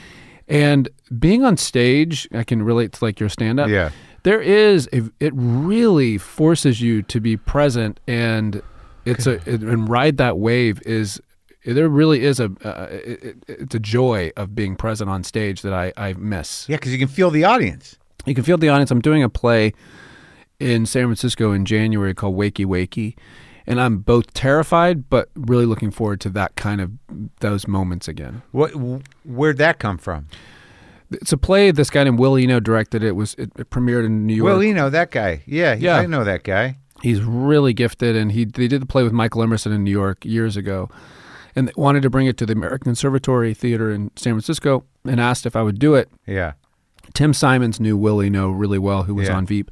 And 0.48 0.88
being 1.18 1.42
on 1.44 1.56
stage, 1.56 2.28
I 2.32 2.44
can 2.44 2.62
relate 2.62 2.92
to 2.92 3.04
like 3.04 3.18
your 3.20 3.28
stand 3.28 3.60
up. 3.60 3.68
Yeah. 3.68 3.90
There 4.22 4.40
is 4.40 4.88
a, 4.92 5.02
it 5.20 5.32
really 5.34 6.16
forces 6.18 6.80
you 6.80 7.02
to 7.02 7.20
be 7.20 7.36
present 7.36 8.00
and 8.06 8.62
it's 9.04 9.26
a 9.26 9.32
it, 9.50 9.60
and 9.60 9.86
ride 9.88 10.16
that 10.16 10.38
wave 10.38 10.80
is 10.86 11.20
there 11.66 11.88
really 11.90 12.24
is 12.24 12.40
a 12.40 12.46
uh, 12.64 12.88
it, 12.90 13.22
it- 13.24 13.36
it's 13.48 13.74
a 13.74 13.78
joy 13.78 14.30
of 14.36 14.54
being 14.54 14.76
present 14.76 15.10
on 15.10 15.24
stage 15.24 15.60
that 15.62 15.74
I 15.74 15.92
I 15.98 16.14
miss. 16.14 16.66
Yeah, 16.70 16.76
because 16.76 16.92
you 16.92 16.98
can 16.98 17.08
feel 17.08 17.30
the 17.30 17.44
audience. 17.44 17.98
You 18.24 18.34
can 18.34 18.44
feel 18.44 18.56
the 18.56 18.70
audience. 18.70 18.90
I'm 18.90 19.02
doing 19.02 19.22
a 19.22 19.28
play 19.28 19.74
in 20.64 20.86
San 20.86 21.04
Francisco 21.06 21.52
in 21.52 21.64
January 21.64 22.14
called 22.14 22.36
Wakey 22.36 22.64
Wakey, 22.64 23.16
and 23.66 23.80
I'm 23.80 23.98
both 23.98 24.32
terrified 24.34 25.08
but 25.10 25.28
really 25.34 25.66
looking 25.66 25.90
forward 25.90 26.20
to 26.22 26.30
that 26.30 26.56
kind 26.56 26.80
of 26.80 26.90
those 27.40 27.68
moments 27.68 28.08
again. 28.08 28.42
What? 28.52 28.70
Where'd 29.24 29.58
that 29.58 29.78
come 29.78 29.98
from? 29.98 30.26
It's 31.10 31.32
a 31.32 31.36
play 31.36 31.70
this 31.70 31.90
guy 31.90 32.04
named 32.04 32.18
Will 32.18 32.36
Eno 32.36 32.58
directed. 32.60 33.02
It 33.04 33.12
was 33.12 33.34
it, 33.34 33.52
it 33.58 33.70
premiered 33.70 34.04
in 34.06 34.26
New 34.26 34.34
York. 34.34 34.62
You 34.64 34.74
know 34.74 34.90
that 34.90 35.10
guy. 35.10 35.42
Yeah, 35.46 35.74
Yeah. 35.74 35.98
I 35.98 36.06
know 36.06 36.24
that 36.24 36.42
guy. 36.42 36.78
He's 37.02 37.20
really 37.20 37.74
gifted, 37.74 38.16
and 38.16 38.32
he 38.32 38.44
they 38.46 38.66
did 38.66 38.80
the 38.80 38.86
play 38.86 39.02
with 39.02 39.12
Michael 39.12 39.42
Emerson 39.42 39.72
in 39.72 39.84
New 39.84 39.90
York 39.90 40.24
years 40.24 40.56
ago, 40.56 40.88
and 41.54 41.70
wanted 41.76 42.02
to 42.02 42.10
bring 42.10 42.26
it 42.26 42.36
to 42.38 42.46
the 42.46 42.54
American 42.54 42.84
Conservatory 42.86 43.52
Theater 43.52 43.90
in 43.92 44.10
San 44.16 44.32
Francisco, 44.32 44.84
and 45.04 45.20
asked 45.20 45.44
if 45.44 45.54
I 45.54 45.62
would 45.62 45.78
do 45.78 45.94
it. 45.94 46.08
Yeah. 46.26 46.52
Tim 47.12 47.34
Simons 47.34 47.78
knew 47.78 47.96
Will 47.98 48.22
Eno 48.22 48.48
really 48.50 48.78
well, 48.78 49.02
who 49.02 49.14
was 49.14 49.28
Yeah. 49.28 49.36
on 49.36 49.44
Veep, 49.46 49.70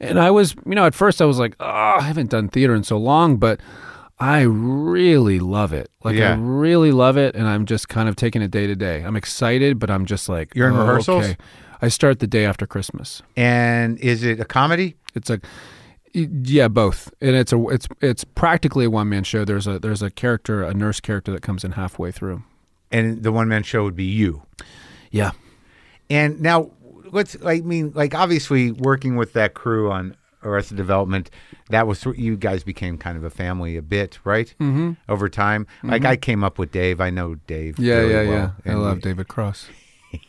and 0.00 0.18
I 0.18 0.30
was, 0.30 0.54
you 0.66 0.74
know, 0.74 0.86
at 0.86 0.94
first 0.94 1.22
I 1.22 1.24
was 1.24 1.38
like, 1.38 1.56
oh, 1.60 1.96
I 1.98 2.02
haven't 2.02 2.30
done 2.30 2.48
theater 2.48 2.74
in 2.74 2.84
so 2.84 2.96
long, 2.96 3.36
but 3.36 3.60
I 4.18 4.42
really 4.42 5.38
love 5.38 5.72
it. 5.72 5.90
Like 6.02 6.16
Yeah. 6.16 6.32
I 6.32 6.36
really 6.36 6.92
love 6.92 7.16
it, 7.16 7.34
and 7.34 7.46
I'm 7.46 7.66
just 7.66 7.88
kind 7.88 8.08
of 8.08 8.16
taking 8.16 8.42
it 8.42 8.50
day 8.50 8.66
to 8.66 8.74
day. 8.74 9.02
I'm 9.02 9.16
excited, 9.16 9.78
but 9.78 9.90
I'm 9.90 10.06
just 10.06 10.28
like, 10.28 10.54
You're 10.54 10.68
in 10.68 10.74
oh, 10.74 10.80
rehearsals? 10.80 11.24
Okay. 11.24 11.36
I 11.82 11.88
start 11.88 12.20
the 12.20 12.26
day 12.26 12.46
after 12.46 12.66
Christmas. 12.66 13.22
And 13.36 13.98
is 13.98 14.22
it 14.22 14.40
a 14.40 14.44
comedy? 14.44 14.96
It's 15.14 15.28
a 15.28 15.40
yeah, 16.14 16.68
both, 16.68 17.12
and 17.20 17.36
it's 17.36 17.52
a 17.52 17.68
it's 17.68 17.86
it's 18.00 18.24
practically 18.24 18.86
a 18.86 18.90
one 18.90 19.10
man 19.10 19.22
show. 19.22 19.44
There's 19.44 19.66
a 19.66 19.78
there's 19.78 20.00
a 20.00 20.10
character, 20.10 20.62
a 20.62 20.72
nurse 20.72 20.98
character 20.98 21.30
that 21.32 21.42
comes 21.42 21.62
in 21.62 21.72
halfway 21.72 22.10
through. 22.10 22.42
And 22.90 23.22
the 23.22 23.32
one 23.32 23.48
man 23.48 23.64
show 23.64 23.84
would 23.84 23.96
be 23.96 24.04
you. 24.04 24.42
Yeah, 25.10 25.32
And 26.08 26.40
now, 26.40 26.70
let's. 27.12 27.36
I 27.44 27.60
mean, 27.60 27.92
like 27.94 28.14
obviously 28.14 28.72
working 28.72 29.16
with 29.16 29.32
that 29.34 29.54
crew 29.54 29.90
on 29.90 30.16
Arrested 30.42 30.76
Development, 30.76 31.30
that 31.70 31.86
was 31.86 32.04
you 32.16 32.36
guys 32.36 32.62
became 32.62 32.98
kind 32.98 33.16
of 33.16 33.24
a 33.24 33.30
family 33.30 33.76
a 33.76 33.82
bit, 33.82 34.18
right? 34.24 34.54
Mm-hmm. 34.60 34.92
Over 35.08 35.28
time, 35.28 35.66
like 35.82 36.04
I 36.04 36.16
came 36.16 36.44
up 36.44 36.58
with 36.58 36.70
Dave. 36.72 37.00
I 37.00 37.10
know 37.10 37.34
Dave. 37.46 37.78
yeah, 37.78 37.94
very 37.96 38.10
yeah, 38.12 38.30
well, 38.30 38.54
yeah. 38.64 38.72
I 38.72 38.76
love 38.76 39.00
David 39.00 39.28
Cross. 39.28 39.68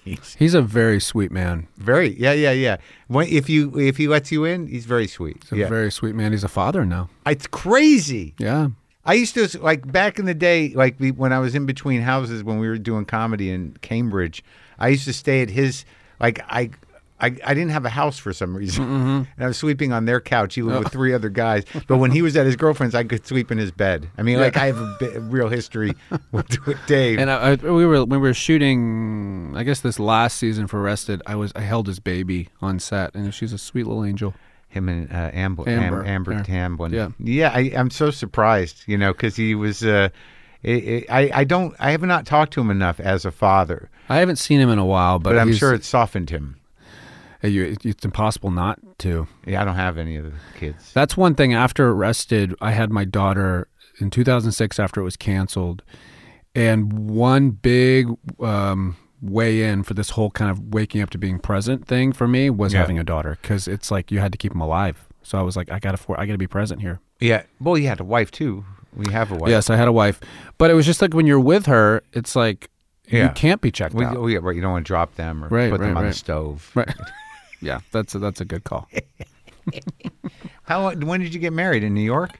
He's 0.03 0.35
He's 0.37 0.53
a 0.53 0.61
very 0.61 0.99
sweet 0.99 1.31
man. 1.31 1.67
very 1.77 2.19
yeah, 2.19 2.33
yeah, 2.33 2.51
yeah. 2.51 2.77
When, 3.07 3.27
if 3.27 3.47
you 3.49 3.77
if 3.79 3.97
he 3.97 4.07
lets 4.07 4.31
you 4.31 4.43
in, 4.43 4.67
he's 4.67 4.85
very 4.85 5.07
sweet. 5.07 5.43
He's 5.43 5.51
a 5.51 5.57
yeah, 5.57 5.69
very 5.69 5.91
sweet 5.91 6.15
man. 6.15 6.31
He's 6.31 6.43
a 6.43 6.49
father 6.49 6.83
now. 6.85 7.09
it's 7.25 7.47
crazy. 7.47 8.33
Yeah, 8.37 8.69
I 9.05 9.13
used 9.13 9.35
to 9.35 9.47
like 9.59 9.89
back 9.89 10.19
in 10.19 10.25
the 10.25 10.33
day, 10.33 10.69
like 10.73 10.99
we- 10.99 11.11
when 11.11 11.31
I 11.31 11.39
was 11.39 11.53
in 11.55 11.65
between 11.65 12.01
houses 12.01 12.43
when 12.43 12.57
we 12.59 12.67
were 12.67 12.77
doing 12.79 13.05
comedy 13.05 13.49
in 13.51 13.77
Cambridge. 13.81 14.43
I 14.79 14.89
used 14.89 15.05
to 15.05 15.13
stay 15.13 15.41
at 15.41 15.49
his. 15.51 15.85
Like 16.19 16.39
I, 16.47 16.71
I, 17.19 17.27
I 17.27 17.53
didn't 17.53 17.69
have 17.69 17.85
a 17.85 17.89
house 17.89 18.19
for 18.19 18.31
some 18.31 18.55
reason, 18.55 18.83
and 18.85 19.27
I 19.39 19.47
was 19.47 19.57
sleeping 19.57 19.91
on 19.91 20.05
their 20.05 20.21
couch. 20.21 20.55
He 20.55 20.61
lived 20.61 20.83
with 20.83 20.93
three 20.93 21.13
other 21.13 21.29
guys, 21.29 21.63
but 21.87 21.97
when 21.97 22.11
he 22.11 22.21
was 22.21 22.37
at 22.37 22.45
his 22.45 22.55
girlfriend's, 22.55 22.93
I 22.93 23.03
could 23.03 23.25
sleep 23.25 23.51
in 23.51 23.57
his 23.57 23.71
bed. 23.71 24.09
I 24.17 24.21
mean, 24.21 24.39
like 24.39 24.55
I 24.55 24.67
have 24.67 24.77
a, 24.79 24.95
bit, 24.99 25.15
a 25.15 25.19
real 25.19 25.49
history 25.49 25.93
with, 26.31 26.65
with 26.67 26.77
Dave. 26.85 27.19
and 27.19 27.31
I, 27.31 27.51
I, 27.51 27.55
we 27.55 27.85
were 27.85 28.05
when 28.05 28.21
we 28.21 28.27
were 28.27 28.33
shooting. 28.33 29.53
I 29.55 29.63
guess 29.63 29.81
this 29.81 29.99
last 29.99 30.37
season 30.37 30.67
for 30.67 30.79
Arrested, 30.79 31.21
I 31.25 31.35
was 31.35 31.51
I 31.55 31.61
held 31.61 31.87
his 31.87 31.99
baby 31.99 32.49
on 32.61 32.79
set, 32.79 33.15
and 33.15 33.33
she's 33.33 33.53
a 33.53 33.57
sweet 33.57 33.87
little 33.87 34.05
angel. 34.05 34.35
him 34.69 34.87
and 34.87 35.11
uh, 35.11 35.31
Amber, 35.33 35.67
Amber, 35.67 35.83
Amber, 35.83 36.05
Amber 36.05 36.33
yeah. 36.33 36.43
Tamblyn. 36.43 36.93
Yeah. 36.93 37.09
yeah. 37.19 37.51
I, 37.53 37.71
I'm 37.75 37.89
so 37.89 38.11
surprised, 38.11 38.83
you 38.85 38.97
know, 38.97 39.11
because 39.11 39.35
he 39.35 39.55
was. 39.55 39.83
Uh, 39.83 40.09
I, 40.65 41.05
I, 41.09 41.31
I 41.35 41.43
don't. 41.43 41.75
I 41.79 41.91
have 41.91 42.01
not 42.01 42.25
talked 42.25 42.53
to 42.53 42.61
him 42.61 42.69
enough 42.69 42.99
as 42.99 43.25
a 43.25 43.31
father, 43.31 43.89
I 44.09 44.17
haven't 44.17 44.37
seen 44.37 44.59
him 44.59 44.69
in 44.69 44.79
a 44.79 44.85
while, 44.85 45.19
but, 45.19 45.31
but 45.31 45.39
I'm 45.39 45.53
sure 45.53 45.73
it 45.73 45.83
softened 45.83 46.29
him. 46.29 46.57
uh, 47.43 47.47
you- 47.47 47.75
it's 47.83 48.03
impossible 48.05 48.51
not 48.51 48.79
to. 48.99 49.27
Yeah, 49.45 49.61
I 49.61 49.65
don't 49.65 49.75
have 49.75 49.97
any 49.97 50.15
of 50.15 50.25
the 50.25 50.33
kids. 50.57 50.91
That's 50.93 51.15
one 51.17 51.35
thing. 51.35 51.53
After 51.53 51.89
Arrested, 51.89 52.55
I 52.61 52.71
had 52.71 52.91
my 52.91 53.05
daughter 53.05 53.67
in 53.99 54.09
2006 54.09 54.79
after 54.79 55.01
it 55.01 55.03
was 55.03 55.17
canceled. 55.17 55.83
And 56.55 57.09
one 57.09 57.51
big 57.51 58.07
um, 58.39 58.95
way 59.21 59.61
in 59.63 59.83
for 59.83 59.93
this 59.93 60.11
whole 60.11 60.31
kind 60.31 60.49
of 60.49 60.73
waking 60.73 61.01
up 61.01 61.11
to 61.11 61.17
being 61.19 61.37
present 61.37 61.85
thing 61.87 62.11
for 62.13 62.27
me 62.27 62.49
was 62.49 62.73
Yeah. 62.73 62.79
having 62.79 62.97
a 62.97 63.03
daughter 63.03 63.37
because 63.41 63.67
it's 63.67 63.91
like 63.91 64.11
you 64.11 64.19
had 64.19 64.31
to 64.31 64.37
keep 64.39 64.53
them 64.53 64.61
alive. 64.61 65.07
So 65.21 65.37
I 65.37 65.41
was 65.43 65.55
like, 65.55 65.71
I 65.71 65.77
gotta, 65.79 65.97
for, 65.97 66.19
I 66.19 66.25
gotta 66.25 66.37
be 66.39 66.47
present 66.47 66.81
here. 66.81 66.99
Yeah. 67.19 67.43
Well, 67.59 67.77
you 67.77 67.87
had 67.87 67.99
a 67.99 68.03
wife 68.03 68.31
too. 68.31 68.65
We 68.97 69.11
have 69.13 69.31
a 69.31 69.35
wife. 69.35 69.49
Yes, 69.49 69.69
I 69.69 69.75
had 69.75 69.87
a 69.87 69.91
wife, 69.91 70.19
but 70.57 70.69
it 70.71 70.73
was 70.73 70.85
just 70.85 71.01
like 71.01 71.13
when 71.13 71.25
you're 71.27 71.39
with 71.39 71.65
her, 71.67 72.03
it's 72.13 72.35
like 72.35 72.69
Yeah. 73.07 73.23
you 73.25 73.29
can't 73.29 73.61
be 73.61 73.71
checked 73.71 73.93
We, 73.95 74.03
out. 74.05 74.17
oh, 74.17 74.27
yeah, 74.27 74.39
right. 74.41 74.55
You 74.55 74.61
don't 74.61 74.71
want 74.71 74.85
to 74.85 74.87
drop 74.87 75.15
them 75.15 75.43
or 75.45 75.47
Right, 75.49 75.69
put 75.71 75.79
them 75.79 75.93
right, 75.93 76.01
on 76.01 76.07
the 76.07 76.13
stove. 76.13 76.71
Right. 76.75 76.93
yeah, 77.61 77.79
that's 77.91 78.15
a, 78.15 78.19
that's 78.19 78.41
a 78.41 78.45
good 78.45 78.63
call. 78.63 78.89
How? 80.63 80.93
When 80.95 81.21
did 81.21 81.33
you 81.33 81.39
get 81.39 81.53
married 81.53 81.83
in 81.83 81.93
New 81.93 82.01
York? 82.01 82.39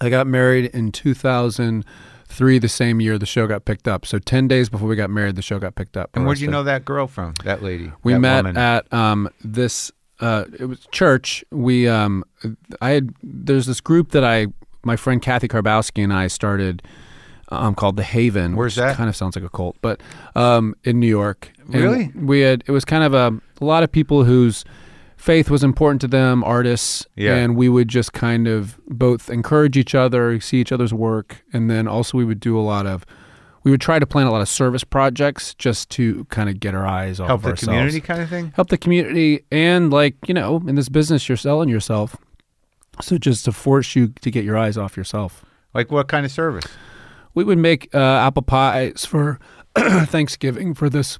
I 0.00 0.08
got 0.10 0.26
married 0.26 0.66
in 0.66 0.92
2003, 0.92 2.58
the 2.58 2.68
same 2.68 3.00
year 3.00 3.18
the 3.18 3.26
show 3.26 3.46
got 3.46 3.64
picked 3.64 3.88
up. 3.88 4.06
So 4.06 4.18
10 4.18 4.48
days 4.48 4.68
before 4.68 4.88
we 4.88 4.96
got 4.96 5.10
married, 5.10 5.36
the 5.36 5.42
show 5.42 5.58
got 5.58 5.74
picked 5.74 5.96
up. 5.96 6.10
And 6.14 6.26
where'd 6.26 6.38
you 6.40 6.48
know 6.48 6.62
that 6.64 6.84
girl 6.84 7.06
from? 7.06 7.34
That 7.44 7.62
lady. 7.62 7.92
We 8.02 8.12
that 8.14 8.20
met 8.20 8.36
woman? 8.44 8.56
at 8.58 8.92
um, 8.92 9.28
this. 9.42 9.90
Uh, 10.18 10.44
it 10.58 10.64
was 10.66 10.86
church. 10.92 11.44
We 11.50 11.88
um, 11.88 12.24
I 12.80 12.90
had 12.90 13.14
there's 13.22 13.66
this 13.66 13.80
group 13.82 14.12
that 14.12 14.24
I 14.24 14.46
my 14.86 14.96
friend 14.96 15.20
Kathy 15.20 15.48
Karbowski 15.48 16.02
and 16.04 16.12
I 16.12 16.28
started 16.28 16.82
um, 17.48 17.74
called 17.74 17.96
the 17.96 18.02
Haven. 18.02 18.56
Where's 18.56 18.76
that? 18.76 18.96
Kind 18.96 19.08
of 19.08 19.16
sounds 19.16 19.36
like 19.36 19.44
a 19.44 19.48
cult, 19.48 19.76
but 19.82 20.00
um, 20.34 20.74
in 20.84 20.98
New 21.00 21.06
York. 21.08 21.52
And 21.72 21.74
Really? 21.74 22.12
We 22.14 22.40
had 22.40 22.64
it 22.66 22.70
was 22.72 22.84
kind 22.84 23.04
of 23.04 23.12
a, 23.14 23.38
a 23.60 23.64
lot 23.64 23.82
of 23.82 23.90
people 23.92 24.24
whose 24.24 24.64
faith 25.16 25.50
was 25.50 25.62
important 25.64 26.00
to 26.02 26.08
them, 26.08 26.44
artists, 26.44 27.06
Yeah. 27.16 27.34
and 27.36 27.56
we 27.56 27.68
would 27.68 27.88
just 27.88 28.12
kind 28.12 28.46
of 28.48 28.78
both 28.88 29.28
encourage 29.30 29.76
each 29.76 29.94
other, 29.94 30.40
see 30.40 30.60
each 30.60 30.72
other's 30.72 30.94
work, 30.94 31.42
and 31.52 31.68
then 31.70 31.88
also 31.88 32.16
we 32.18 32.24
would 32.24 32.40
do 32.40 32.58
a 32.58 32.62
lot 32.62 32.86
of. 32.86 33.04
We 33.64 33.72
would 33.72 33.80
try 33.80 33.98
to 33.98 34.06
plan 34.06 34.28
a 34.28 34.30
lot 34.30 34.42
of 34.42 34.48
service 34.48 34.84
projects 34.84 35.52
just 35.54 35.90
to 35.90 36.24
kind 36.26 36.48
of 36.48 36.60
get 36.60 36.72
our 36.76 36.86
eyes 36.86 37.18
off 37.18 37.26
help 37.26 37.38
of 37.40 37.42
the 37.42 37.48
ourselves 37.50 37.66
community 37.66 38.00
kind 38.00 38.22
of 38.22 38.28
thing. 38.28 38.52
help 38.54 38.68
the 38.68 38.78
community 38.78 39.44
and 39.50 39.90
like 39.92 40.14
you 40.28 40.34
know 40.34 40.62
in 40.68 40.76
this 40.76 40.88
business 40.88 41.28
you're 41.28 41.36
selling 41.36 41.68
yourself 41.68 42.14
so 43.00 43.18
just 43.18 43.44
to 43.44 43.52
force 43.52 43.94
you 43.96 44.08
to 44.20 44.30
get 44.30 44.44
your 44.44 44.56
eyes 44.56 44.76
off 44.78 44.96
yourself 44.96 45.44
Like 45.74 45.90
what 45.90 46.08
kind 46.08 46.24
of 46.26 46.32
service? 46.32 46.64
we 47.34 47.44
would 47.44 47.58
make 47.58 47.94
uh, 47.94 47.98
apple 47.98 48.42
pies 48.42 49.04
for 49.04 49.38
thanksgiving 50.06 50.74
for 50.74 50.88
this 50.88 51.18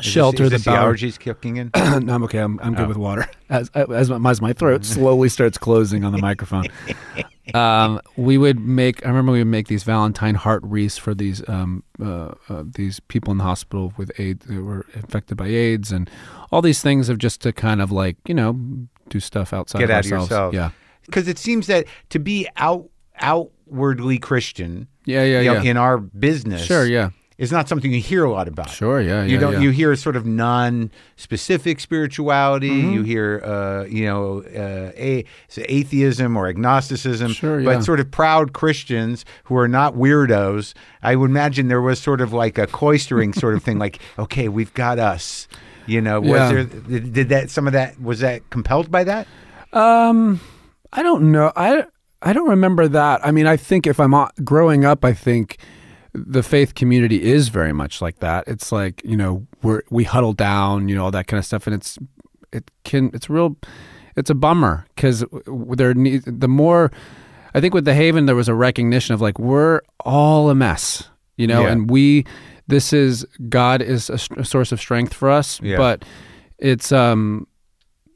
Is 0.00 0.04
shelter 0.06 0.48
This, 0.48 0.60
is 0.60 0.64
that 0.64 0.70
this 0.70 0.74
the 0.74 0.80
Bauer- 0.80 0.94
allergies 0.94 1.18
kicking 1.18 1.56
in? 1.58 1.70
no, 2.06 2.14
I'm 2.14 2.22
okay. 2.24 2.38
I'm, 2.38 2.58
I'm 2.62 2.74
good 2.74 2.86
Oh. 2.86 2.88
with 2.88 2.96
water. 2.96 3.26
As, 3.50 3.70
as 3.70 4.10
my, 4.10 4.30
as 4.30 4.42
my 4.42 4.52
throat 4.52 4.84
slowly 4.84 5.30
starts 5.30 5.56
closing 5.56 6.04
on 6.04 6.12
the 6.12 6.18
microphone, 6.18 6.66
um, 7.54 7.98
we 8.16 8.36
would 8.36 8.60
make. 8.60 9.02
I 9.06 9.08
remember 9.08 9.32
we 9.32 9.38
would 9.38 9.46
make 9.46 9.68
these 9.68 9.82
Valentine 9.84 10.34
heart 10.34 10.62
wreaths 10.62 10.98
for 10.98 11.14
these 11.14 11.42
um, 11.48 11.82
uh, 11.98 12.32
uh, 12.50 12.64
these 12.66 13.00
people 13.00 13.30
in 13.32 13.38
the 13.38 13.44
hospital 13.44 13.94
with 13.96 14.10
AIDS 14.20 14.44
that 14.44 14.62
were 14.62 14.84
infected 14.92 15.38
by 15.38 15.46
AIDS, 15.46 15.90
and 15.92 16.10
all 16.52 16.60
these 16.60 16.82
things 16.82 17.08
of 17.08 17.16
just 17.16 17.40
to 17.40 17.52
kind 17.54 17.80
of 17.80 17.90
like 17.90 18.16
you 18.26 18.34
know 18.34 18.52
do 19.08 19.18
stuff 19.18 19.54
outside 19.54 19.78
Get 19.78 19.88
of 19.88 19.96
out 19.96 20.04
of 20.04 20.12
ourselves. 20.12 20.30
yourself. 20.30 20.54
Yeah, 20.54 20.70
Because 21.08 21.26
it 21.26 21.38
seems 21.38 21.66
that 21.68 21.86
to 22.10 22.18
be 22.18 22.46
out 22.56 22.88
outwardly 23.20 24.18
Christian, 24.18 24.86
yeah, 25.04 25.24
yeah, 25.24 25.40
you 25.40 25.52
know, 25.52 25.60
yeah. 25.60 25.70
in 25.70 25.76
our 25.76 25.98
business, 25.98 26.64
Sure, 26.64 26.84
yeah, 26.86 27.10
is 27.38 27.52
not 27.52 27.68
something 27.68 27.92
you 27.92 28.00
hear 28.00 28.24
a 28.24 28.30
lot 28.30 28.48
about. 28.48 28.68
sure, 28.68 29.00
yeah. 29.00 29.22
You 29.22 29.34
yeah, 29.34 29.40
don't. 29.40 29.52
yeah. 29.54 29.60
You 29.60 29.70
hear 29.70 29.94
sort 29.94 30.16
of 30.16 30.26
non-specific 30.26 31.78
spirituality. 31.78 32.68
Mm-hmm. 32.68 32.92
You 32.92 33.02
hear, 33.04 33.40
uh, 33.44 33.84
you 33.84 34.06
know, 34.06 34.42
uh, 34.42 34.92
a, 34.96 35.24
so 35.46 35.62
atheism 35.68 36.36
or 36.36 36.48
agnosticism. 36.48 37.32
Sure, 37.32 37.60
yeah. 37.60 37.64
But 37.64 37.84
sort 37.84 38.00
of 38.00 38.10
proud 38.10 38.52
Christians 38.52 39.24
who 39.44 39.56
are 39.56 39.68
not 39.68 39.94
weirdos. 39.94 40.74
I 41.02 41.14
would 41.14 41.30
imagine 41.30 41.68
there 41.68 41.80
was 41.80 42.00
sort 42.00 42.20
of 42.20 42.32
like 42.32 42.58
a 42.58 42.66
cloistering 42.66 43.34
sort 43.34 43.54
of 43.54 43.62
thing. 43.62 43.78
Like, 43.88 44.00
okay, 44.18 44.48
we've 44.48 44.74
got 44.74 44.98
us. 44.98 45.46
You 45.86 46.00
know, 46.00 46.20
was 46.20 46.50
there? 46.50 46.64
Did 46.64 47.28
that? 47.28 47.48
Some 47.48 47.68
of 47.68 47.72
that 47.72 48.00
was 48.02 48.20
that 48.20 48.50
compelled 48.50 48.90
by 48.90 49.04
that? 49.04 49.28
Um, 49.72 50.40
I 50.92 51.02
don't 51.02 51.30
know. 51.32 51.52
I 51.56 51.84
I 52.22 52.32
don't 52.32 52.48
remember 52.48 52.88
that. 52.88 53.24
I 53.24 53.30
mean, 53.30 53.46
I 53.46 53.56
think 53.56 53.86
if 53.86 54.00
I'm 54.00 54.14
uh, 54.14 54.28
growing 54.44 54.84
up, 54.84 55.04
I 55.04 55.12
think 55.12 55.58
the 56.14 56.42
faith 56.42 56.74
community 56.74 57.22
is 57.22 57.48
very 57.48 57.72
much 57.72 58.00
like 58.02 58.18
that. 58.20 58.44
It's 58.48 58.72
like 58.72 59.02
you 59.04 59.16
know 59.16 59.46
we're 59.62 59.82
we 59.90 60.04
huddle 60.04 60.32
down, 60.32 60.88
you 60.88 60.94
know, 60.96 61.04
all 61.04 61.10
that 61.12 61.26
kind 61.26 61.38
of 61.38 61.44
stuff, 61.44 61.66
and 61.66 61.74
it's 61.74 61.98
it 62.52 62.70
can 62.84 63.10
it's 63.14 63.28
real. 63.30 63.56
It's 64.16 64.30
a 64.30 64.34
bummer 64.34 64.86
because 64.96 65.24
there 65.46 65.94
need 65.94 66.22
the 66.26 66.48
more. 66.48 66.90
I 67.54 67.60
think 67.60 67.72
with 67.74 67.84
the 67.84 67.94
Haven 67.94 68.26
there 68.26 68.34
was 68.36 68.48
a 68.48 68.54
recognition 68.54 69.14
of 69.14 69.20
like 69.20 69.38
we're 69.38 69.80
all 70.04 70.50
a 70.50 70.54
mess, 70.54 71.08
you 71.36 71.46
know, 71.46 71.62
Yeah. 71.62 71.72
and 71.72 71.90
we 71.90 72.24
this 72.66 72.92
is 72.92 73.24
God 73.48 73.80
is 73.80 74.10
a 74.10 74.18
source 74.44 74.72
of 74.72 74.80
strength 74.80 75.14
for 75.14 75.30
us, 75.30 75.60
Yeah. 75.62 75.76
but 75.76 76.04
it's 76.58 76.90
um 76.92 77.46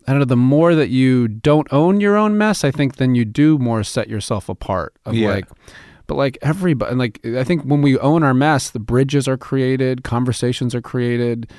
I 0.06 0.12
don't 0.12 0.18
know. 0.20 0.24
The 0.24 0.36
more 0.36 0.74
that 0.74 0.88
you 0.88 1.28
don't 1.28 1.68
own 1.72 2.00
your 2.00 2.16
own 2.16 2.36
mess, 2.38 2.64
I 2.64 2.70
think 2.70 2.96
then 2.96 3.14
you 3.14 3.24
do 3.24 3.58
more 3.58 3.82
set 3.84 4.08
yourself 4.08 4.48
apart. 4.48 4.94
Of 5.06 5.14
Yeah. 5.14 5.28
like, 5.30 5.46
but 6.06 6.16
like 6.16 6.38
everybody, 6.42 6.90
and 6.90 6.98
like 6.98 7.24
I 7.24 7.44
think 7.44 7.62
when 7.62 7.82
we 7.82 7.96
own 7.98 8.22
our 8.22 8.34
mess, 8.34 8.70
the 8.70 8.80
bridges 8.80 9.28
are 9.28 9.36
created, 9.36 10.02
conversations 10.04 10.74
are 10.74 10.82
created. 10.82 11.50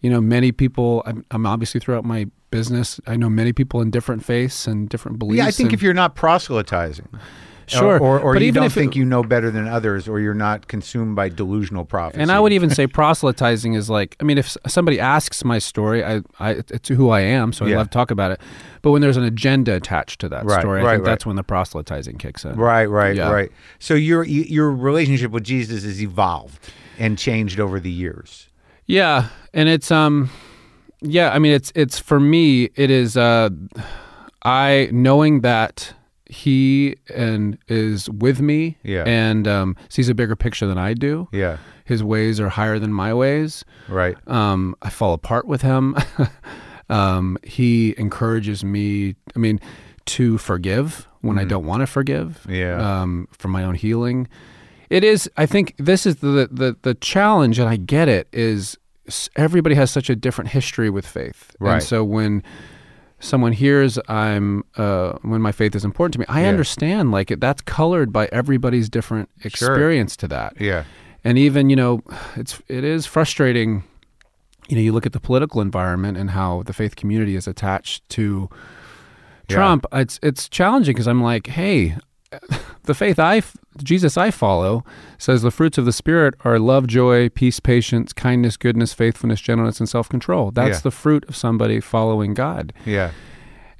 You 0.00 0.08
know, 0.10 0.20
many 0.20 0.50
people. 0.52 1.02
I'm, 1.04 1.24
I'm 1.30 1.44
obviously 1.46 1.80
throughout 1.80 2.04
my 2.04 2.26
business. 2.50 2.98
I 3.06 3.16
know 3.16 3.28
many 3.28 3.52
people 3.52 3.80
in 3.82 3.90
different 3.90 4.24
faiths 4.24 4.66
and 4.66 4.88
different 4.88 5.18
beliefs. 5.18 5.38
Yeah, 5.38 5.46
I 5.46 5.50
think 5.50 5.68
and- 5.70 5.74
if 5.74 5.82
you're 5.82 5.92
not 5.94 6.14
proselytizing, 6.14 7.08
Sure, 7.70 7.98
or 7.98 8.18
or, 8.18 8.20
or 8.20 8.36
you 8.38 8.52
don't 8.52 8.64
if 8.64 8.76
it- 8.76 8.80
think 8.80 8.96
you 8.96 9.04
know 9.04 9.22
better 9.22 9.50
than 9.50 9.68
others, 9.68 10.08
or 10.08 10.18
you're 10.20 10.34
not 10.34 10.66
consumed 10.68 11.14
by 11.16 11.28
delusional 11.28 11.84
prophecy. 11.84 12.20
And 12.20 12.30
I 12.32 12.40
would 12.40 12.52
even 12.52 12.70
say 12.70 12.86
proselytizing 12.86 13.74
is 13.74 13.88
like, 13.88 14.16
I 14.20 14.24
mean, 14.24 14.38
if 14.38 14.56
somebody 14.66 14.98
asks 15.00 15.44
my 15.44 15.58
story, 15.58 16.04
I, 16.04 16.22
I 16.38 16.50
it's 16.68 16.88
who 16.88 17.10
I 17.10 17.20
am, 17.20 17.52
so 17.52 17.64
I 17.64 17.68
Yeah. 17.70 17.76
love 17.78 17.86
to 17.90 17.92
talk 17.92 18.10
about 18.10 18.32
it. 18.32 18.40
But 18.82 18.90
when 18.90 19.02
there's 19.02 19.16
an 19.16 19.24
agenda 19.24 19.74
attached 19.74 20.20
to 20.22 20.28
that 20.30 20.44
Right, 20.44 20.60
story, 20.60 20.80
I 20.80 20.84
right, 20.84 20.92
think 20.94 21.04
right. 21.06 21.10
that's 21.12 21.24
when 21.26 21.36
the 21.36 21.42
proselytizing 21.44 22.16
kicks 22.18 22.44
in. 22.44 22.56
Right, 22.56 22.86
right, 22.86 23.14
Yeah. 23.14 23.30
right. 23.30 23.50
So 23.78 23.94
your 23.94 24.24
your 24.24 24.70
relationship 24.72 25.30
with 25.30 25.44
Jesus 25.44 25.84
has 25.84 26.02
evolved 26.02 26.58
and 26.98 27.16
changed 27.18 27.60
over 27.60 27.78
the 27.78 27.90
years. 27.90 28.48
Yeah, 28.86 29.28
and 29.54 29.68
it's 29.68 29.90
um, 29.90 30.30
yeah, 31.02 31.30
I 31.30 31.38
mean, 31.38 31.52
it's 31.52 31.70
it's 31.76 31.98
for 31.98 32.18
me, 32.18 32.70
it 32.74 32.90
is 32.90 33.16
uh, 33.16 33.50
I 34.42 34.88
knowing 34.92 35.42
that 35.42 35.94
he 36.30 36.94
and 37.14 37.58
is 37.68 38.08
with 38.08 38.40
me, 38.40 38.76
Yeah. 38.84 39.02
and 39.06 39.46
um, 39.48 39.76
sees 39.88 40.08
a 40.08 40.14
bigger 40.14 40.36
picture 40.36 40.66
than 40.66 40.78
I 40.78 40.94
do. 40.94 41.28
Yeah, 41.32 41.56
His 41.84 42.02
ways 42.04 42.38
are 42.40 42.48
higher 42.48 42.78
than 42.78 42.92
my 42.92 43.12
ways. 43.12 43.64
right. 43.88 44.16
Um, 44.28 44.76
I 44.80 44.90
fall 44.90 45.12
apart 45.12 45.46
with 45.46 45.62
him. 45.62 45.96
um, 46.88 47.36
he 47.42 47.94
encourages 47.98 48.64
me, 48.64 49.16
I 49.34 49.38
mean, 49.38 49.60
to 50.06 50.38
forgive 50.38 51.06
when 51.20 51.38
I 51.38 51.44
don't 51.44 51.66
want 51.66 51.80
to 51.80 51.86
forgive. 51.86 52.40
Mm-hmm. 52.44 52.54
Yeah. 52.54 53.00
Um, 53.02 53.28
for 53.32 53.48
my 53.48 53.64
own 53.64 53.74
healing. 53.74 54.28
It 54.88 55.04
is, 55.04 55.30
I 55.36 55.46
think 55.46 55.74
this 55.78 56.06
is 56.06 56.16
the, 56.16 56.48
the, 56.50 56.76
the 56.82 56.94
challenge, 56.94 57.58
and 57.58 57.68
I 57.68 57.76
get 57.76 58.08
it, 58.08 58.28
is 58.32 58.76
everybody 59.36 59.74
has 59.74 59.90
such 59.90 60.10
a 60.10 60.16
different 60.16 60.50
history 60.50 60.90
with 60.90 61.06
faith. 61.06 61.54
Right. 61.60 61.74
And 61.74 61.82
so 61.82 62.02
when 62.04 62.42
someone 63.20 63.52
hears 63.52 63.98
I'm, 64.08 64.64
uh, 64.76 65.12
when 65.22 65.40
my 65.42 65.52
faith 65.52 65.74
is 65.76 65.84
important 65.84 66.14
to 66.14 66.18
me, 66.20 66.26
I 66.28 66.42
Yeah. 66.42 66.48
understand, 66.48 67.12
like, 67.12 67.30
it, 67.30 67.40
that's 67.40 67.60
colored 67.62 68.12
by 68.12 68.28
everybody's 68.32 68.88
different 68.88 69.28
experience 69.44 70.16
to 70.16 70.28
that 70.28 70.54
Yeah, 70.60 70.84
and 71.22 71.38
even 71.38 71.70
you 71.70 71.76
know 71.76 72.02
it's 72.36 72.60
it 72.68 72.82
is 72.84 73.06
frustrating 73.06 73.84
you 74.68 74.76
know 74.76 74.82
you 74.82 74.92
look 74.92 75.04
at 75.06 75.12
the 75.12 75.20
political 75.20 75.60
environment 75.60 76.16
and 76.16 76.30
how 76.30 76.62
the 76.64 76.72
faith 76.72 76.96
community 76.96 77.36
is 77.36 77.46
attached 77.46 78.08
to 78.10 78.48
Yeah. 79.48 79.56
Trump 79.56 79.84
it's 79.92 80.18
it's 80.22 80.48
challenging 80.48 80.94
because 80.94 81.06
I'm 81.08 81.22
like 81.22 81.46
hey 81.48 81.96
the 82.84 82.94
faith 82.94 83.18
I, 83.18 83.42
Jesus 83.82 84.16
I 84.16 84.30
follow 84.30 84.84
says 85.18 85.42
the 85.42 85.50
fruits 85.50 85.78
of 85.78 85.84
the 85.84 85.92
spirit 85.92 86.34
are 86.44 86.58
love 86.58 86.86
joy 86.86 87.28
peace 87.28 87.58
patience 87.60 88.12
kindness 88.12 88.56
goodness 88.56 88.92
faithfulness 88.92 89.40
gentleness 89.40 89.80
and 89.80 89.88
self-control 89.88 90.52
that's 90.52 90.78
Yeah. 90.78 90.82
the 90.82 90.90
fruit 90.92 91.24
of 91.28 91.34
somebody 91.34 91.80
following 91.80 92.34
God 92.34 92.72
yeah, 92.86 93.10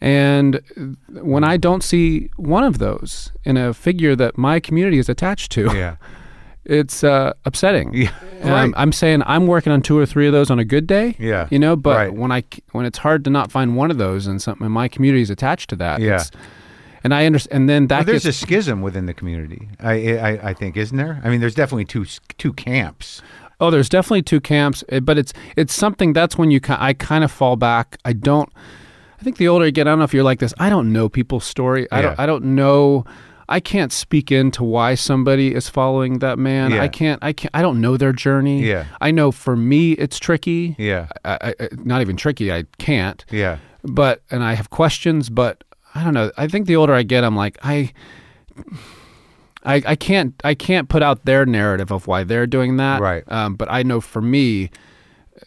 and 0.00 0.96
when 1.10 1.44
I 1.44 1.56
don't 1.58 1.82
see 1.84 2.30
one 2.36 2.64
of 2.64 2.78
those 2.78 3.30
in 3.44 3.56
a 3.56 3.72
figure 3.74 4.16
that 4.16 4.36
my 4.38 4.58
community 4.60 4.98
is 4.98 5.08
attached 5.08 5.52
to 5.52 5.70
yeah, 5.76 5.96
it's 6.64 7.04
uh, 7.04 7.32
upsetting. 7.44 7.92
Yeah, 7.94 8.10
Um, 8.42 8.50
right. 8.50 8.72
I'm 8.76 8.92
saying 8.92 9.22
I'm 9.26 9.46
working 9.46 9.72
on 9.72 9.80
two 9.82 9.96
or 9.98 10.06
three 10.06 10.26
of 10.26 10.32
those 10.32 10.50
on 10.50 10.58
a 10.58 10.64
good 10.64 10.86
day. 10.86 11.14
Yeah, 11.18 11.46
you 11.50 11.58
know, 11.58 11.76
but 11.76 11.96
right. 11.96 12.12
when 12.12 12.32
I 12.32 12.44
when 12.72 12.84
it's 12.86 12.98
hard 12.98 13.24
to 13.24 13.30
not 13.30 13.52
find 13.52 13.76
one 13.76 13.90
of 13.90 13.98
those 13.98 14.26
and 14.26 14.40
something 14.42 14.64
and 14.64 14.72
my 14.74 14.88
community 14.88 15.22
is 15.22 15.30
attached 15.30 15.70
to 15.70 15.76
that. 15.76 16.00
Yeah. 16.00 16.14
it's- 16.16 16.30
and 17.04 17.14
I 17.14 17.26
understand. 17.26 17.56
And 17.60 17.68
then 17.68 17.86
that 17.88 17.96
Well, 17.98 18.04
there's 18.06 18.24
gets 18.24 18.36
a 18.42 18.46
schism 18.46 18.82
within 18.82 19.06
the 19.06 19.14
community. 19.14 19.68
I, 19.80 20.16
I 20.18 20.30
I 20.50 20.54
think 20.54 20.76
isn't 20.76 20.96
there? 20.96 21.20
I 21.24 21.28
mean, 21.30 21.40
there's 21.40 21.54
definitely 21.54 21.84
two 21.86 22.04
two 22.38 22.52
camps. 22.52 23.22
oh, 23.60 23.70
there's 23.70 23.88
definitely 23.88 24.22
two 24.22 24.40
camps, 24.40 24.82
eh, 24.88 25.00
but 25.00 25.18
it's 25.18 25.32
it's 25.56 25.74
something 25.74 26.12
that's 26.12 26.36
when 26.38 26.50
you 26.50 26.60
I 26.68 26.92
kind 26.94 27.24
of 27.24 27.30
fall 27.30 27.56
back. 27.56 27.96
I 28.04 28.12
don't. 28.12 28.48
I 29.18 29.22
think 29.22 29.36
the 29.36 29.48
older 29.48 29.66
you 29.66 29.72
get, 29.72 29.86
I 29.86 29.90
don't 29.90 29.98
know 29.98 30.04
if 30.06 30.14
you're 30.14 30.24
like 30.24 30.38
this. 30.38 30.54
I 30.58 30.70
don't 30.70 30.92
know 30.94 31.08
people's 31.10 31.44
story. 31.44 31.86
I 31.92 32.00
don't. 32.02 32.18
I 32.18 32.24
don't 32.26 32.44
know. 32.54 33.04
I 33.50 33.58
can't 33.60 33.92
speak 33.92 34.30
into 34.30 34.62
why 34.62 34.94
somebody 34.94 35.54
is 35.54 35.68
following 35.68 36.20
that 36.20 36.38
man. 36.38 36.70
Yeah. 36.70 36.82
I 36.82 36.88
can't. 36.88 37.22
I 37.22 37.32
can't. 37.32 37.50
I 37.52 37.60
don't 37.62 37.80
know 37.80 37.96
their 37.96 38.12
journey. 38.12 38.62
Yeah. 38.64 38.84
I 39.00 39.10
know 39.10 39.30
for 39.32 39.56
me 39.56 39.92
it's 39.92 40.18
tricky. 40.20 40.76
Yeah, 40.78 41.08
I, 41.24 41.32
I, 41.48 41.54
I- 41.64 41.68
not 41.84 42.00
even 42.00 42.16
tricky. 42.16 42.52
I 42.52 42.64
can't. 42.78 43.24
yeah, 43.30 43.58
But 43.82 44.22
and 44.30 44.42
I 44.44 44.54
have 44.54 44.70
questions. 44.70 45.28
But 45.30 45.64
I 45.94 46.04
don't 46.04 46.14
know. 46.14 46.30
I 46.36 46.46
think 46.48 46.66
the 46.66 46.76
older 46.76 46.94
I 46.94 47.02
get, 47.02 47.24
I'm 47.24 47.36
like 47.36 47.58
I. 47.62 47.92
I, 49.62 49.82
I 49.86 49.94
can't 49.96 50.34
I 50.42 50.54
can't 50.54 50.88
put 50.88 51.02
out 51.02 51.24
their 51.26 51.44
narrative 51.44 51.90
of 51.90 52.06
why 52.06 52.24
they're 52.24 52.46
doing 52.46 52.78
that. 52.78 53.00
Right. 53.00 53.24
Um, 53.30 53.56
but 53.56 53.70
I 53.70 53.82
know 53.82 54.00
for 54.00 54.22
me, 54.22 54.70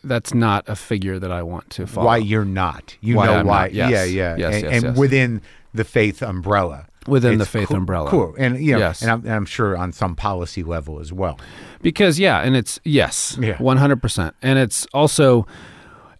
that's 0.03 0.33
not 0.35 0.63
a 0.67 0.75
figure 0.75 1.17
that 1.17 1.31
I 1.31 1.41
want 1.41 1.69
to 1.71 1.87
follow. 1.87 2.05
why 2.07 2.17
you're 2.17 2.45
not. 2.45 2.95
You 3.01 3.15
Why 3.15 3.25
know 3.25 3.33
I'm 3.35 3.47
why. 3.47 3.61
not, 3.63 3.73
yes. 3.73 3.89
Yeah, 3.91 4.03
yeah. 4.03 4.35
Yes, 4.37 4.53
and 4.55 4.63
yes, 4.63 4.73
and 4.73 4.83
yes. 4.83 4.97
within 4.97 5.41
the 5.73 5.83
faith 5.83 6.21
umbrella. 6.21 6.85
Within 7.07 7.37
the 7.39 7.45
faith 7.45 7.69
cool- 7.69 7.77
umbrella. 7.77 8.09
Cool. 8.11 8.35
And 8.37 8.63
you 8.63 8.73
know, 8.73 8.77
Yes. 8.79 9.01
and, 9.01 9.09
I'm, 9.11 9.19
and 9.21 9.33
I'm 9.33 9.45
sure 9.45 9.75
on 9.75 9.91
some 9.91 10.15
policy 10.15 10.61
level 10.63 10.99
as 10.99 11.11
well. 11.11 11.39
because 11.81 12.19
yeah 12.19 12.39
and 12.41 12.55
it's 12.55 12.79
yes 12.83 13.35
Yeah. 13.41 13.55
100% 13.57 14.33
and 14.43 14.59
it's 14.59 14.85
also 14.93 15.45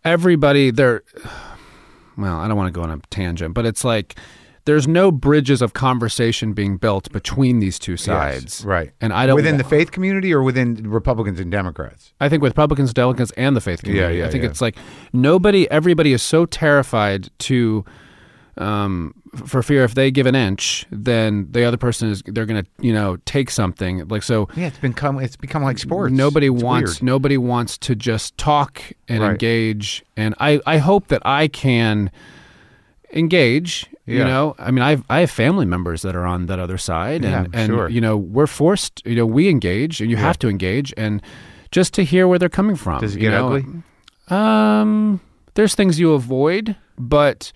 everybody 0.04 0.72
there 0.72 1.04
well 2.18 2.38
i 2.38 2.48
don't 2.48 2.58
want 2.58 2.68
to 2.74 2.78
go 2.78 2.84
on 2.84 2.92
a 2.92 2.98
tangent 3.10 3.54
but 3.54 3.66
it's 3.66 3.84
like 3.84 4.16
there's 4.66 4.88
no 4.88 5.12
bridges 5.12 5.62
of 5.62 5.74
conversation 5.74 6.54
being 6.54 6.78
built 6.78 7.12
between 7.12 7.60
these 7.60 7.78
two 7.78 7.98
sides 7.98 8.60
Yes, 8.60 8.66
right. 8.66 8.92
and 9.02 9.12
i 9.12 9.26
don't 9.26 9.36
within 9.36 9.58
the 9.58 9.64
faith 9.64 9.92
community 9.92 10.34
or 10.34 10.42
within 10.42 10.90
Republicans 10.90 11.40
and 11.40 11.52
Democrats. 11.52 12.14
I 12.22 12.30
think 12.30 12.42
with 12.42 12.52
Republicans, 12.52 12.94
Delegates, 12.94 13.32
and 13.36 13.56
the 13.58 13.62
faith 13.62 13.82
community, 13.84 14.20
yeah, 14.20 14.28
I 14.28 14.30
think 14.30 14.44
yeah. 14.44 14.50
it's 14.50 14.62
like 14.62 14.78
nobody, 15.12 15.70
everybody 15.70 16.14
is 16.14 16.22
so 16.24 16.46
terrified 16.46 17.30
to, 17.40 17.84
um, 18.58 19.16
for 19.46 19.64
fear 19.64 19.84
if 19.84 19.96
they 19.96 20.12
give 20.12 20.26
an 20.28 20.36
inch, 20.36 20.86
then 20.92 21.48
the 21.52 21.64
other 21.64 21.78
person 21.78 22.10
is 22.10 22.22
they're 22.26 22.46
gonna, 22.46 22.66
you 22.80 22.94
know, 22.94 23.18
take 23.26 23.50
something 23.50 24.08
like 24.08 24.22
so. 24.24 24.48
Yeah, 24.56 24.68
it's 24.68 24.78
become 24.78 25.20
it's 25.20 25.36
become 25.36 25.64
like 25.64 25.78
sports. 25.80 26.14
Nobody 26.14 26.48
It's 26.48 26.64
wants 26.64 26.92
weird. 26.94 27.04
nobody 27.04 27.38
wants 27.38 27.78
to 27.80 27.96
just 27.96 28.38
talk 28.38 28.82
and 29.08 29.22
Right. 29.22 29.32
engage, 29.32 30.04
and 30.16 30.36
I 30.40 30.60
I 30.68 30.78
hope 30.78 31.08
that 31.08 31.22
I 31.26 31.48
can 31.48 32.12
engage. 33.14 33.88
You 34.06 34.20
know, 34.20 34.54
I 34.60 34.70
mean, 34.72 34.82
I 34.84 34.90
have 34.92 35.04
I 35.10 35.20
have 35.22 35.32
family 35.32 35.66
members 35.66 36.02
that 36.02 36.14
are 36.14 36.26
on 36.26 36.48
that 36.48 36.60
other 36.60 36.78
side, 36.78 37.24
and 37.24 37.34
I'm 37.34 37.52
and 37.54 37.68
sure. 37.68 37.88
you 37.90 38.02
know, 38.02 38.18
we're 38.18 38.48
forced. 38.48 39.02
You 39.06 39.16
know, 39.16 39.26
we 39.26 39.48
engage, 39.48 40.02
and 40.02 40.12
you 40.12 40.18
have 40.18 40.38
to 40.40 40.50
engage, 40.50 40.94
and 40.98 41.22
just 41.72 41.94
to 41.94 42.04
hear 42.04 42.28
where 42.28 42.38
they're 42.38 42.50
coming 42.50 42.76
from. 42.76 43.00
Does 43.00 43.16
it 43.16 43.22
you 43.22 43.30
get 43.30 43.32
know? 43.32 43.56
ugly? 43.56 43.66
Um, 44.28 45.22
there's 45.54 45.74
things 45.74 46.02
you 46.02 46.12
avoid, 46.14 46.76
but 46.98 47.54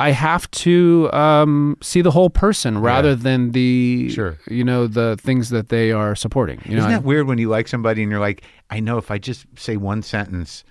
I 0.00 0.10
have 0.10 0.50
to 0.50 1.08
um, 1.12 1.76
see 1.80 2.00
the 2.02 2.10
whole 2.10 2.28
person 2.30 2.78
rather 2.78 3.14
than 3.14 3.52
the 3.52 4.10
Sure. 4.10 4.38
you 4.48 4.64
know 4.64 4.86
the 4.88 5.16
things 5.20 5.50
that 5.50 5.68
they 5.68 5.92
are 5.92 6.14
supporting. 6.16 6.60
You 6.64 6.78
Isn't 6.78 6.90
I- 6.90 6.94
that 6.94 7.04
weird 7.04 7.26
when 7.28 7.38
you 7.38 7.48
like 7.48 7.68
somebody 7.68 8.02
and 8.02 8.10
you're 8.10 8.20
like, 8.20 8.42
I 8.70 8.80
know 8.80 8.98
if 8.98 9.10
I 9.10 9.18
just 9.18 9.46
say 9.56 9.76
one 9.76 10.02
sentence, 10.02 10.64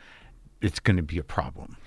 it's 0.61 0.79
going 0.79 0.97
to 0.97 1.03
be 1.03 1.17
a 1.17 1.23
problem. 1.23 1.77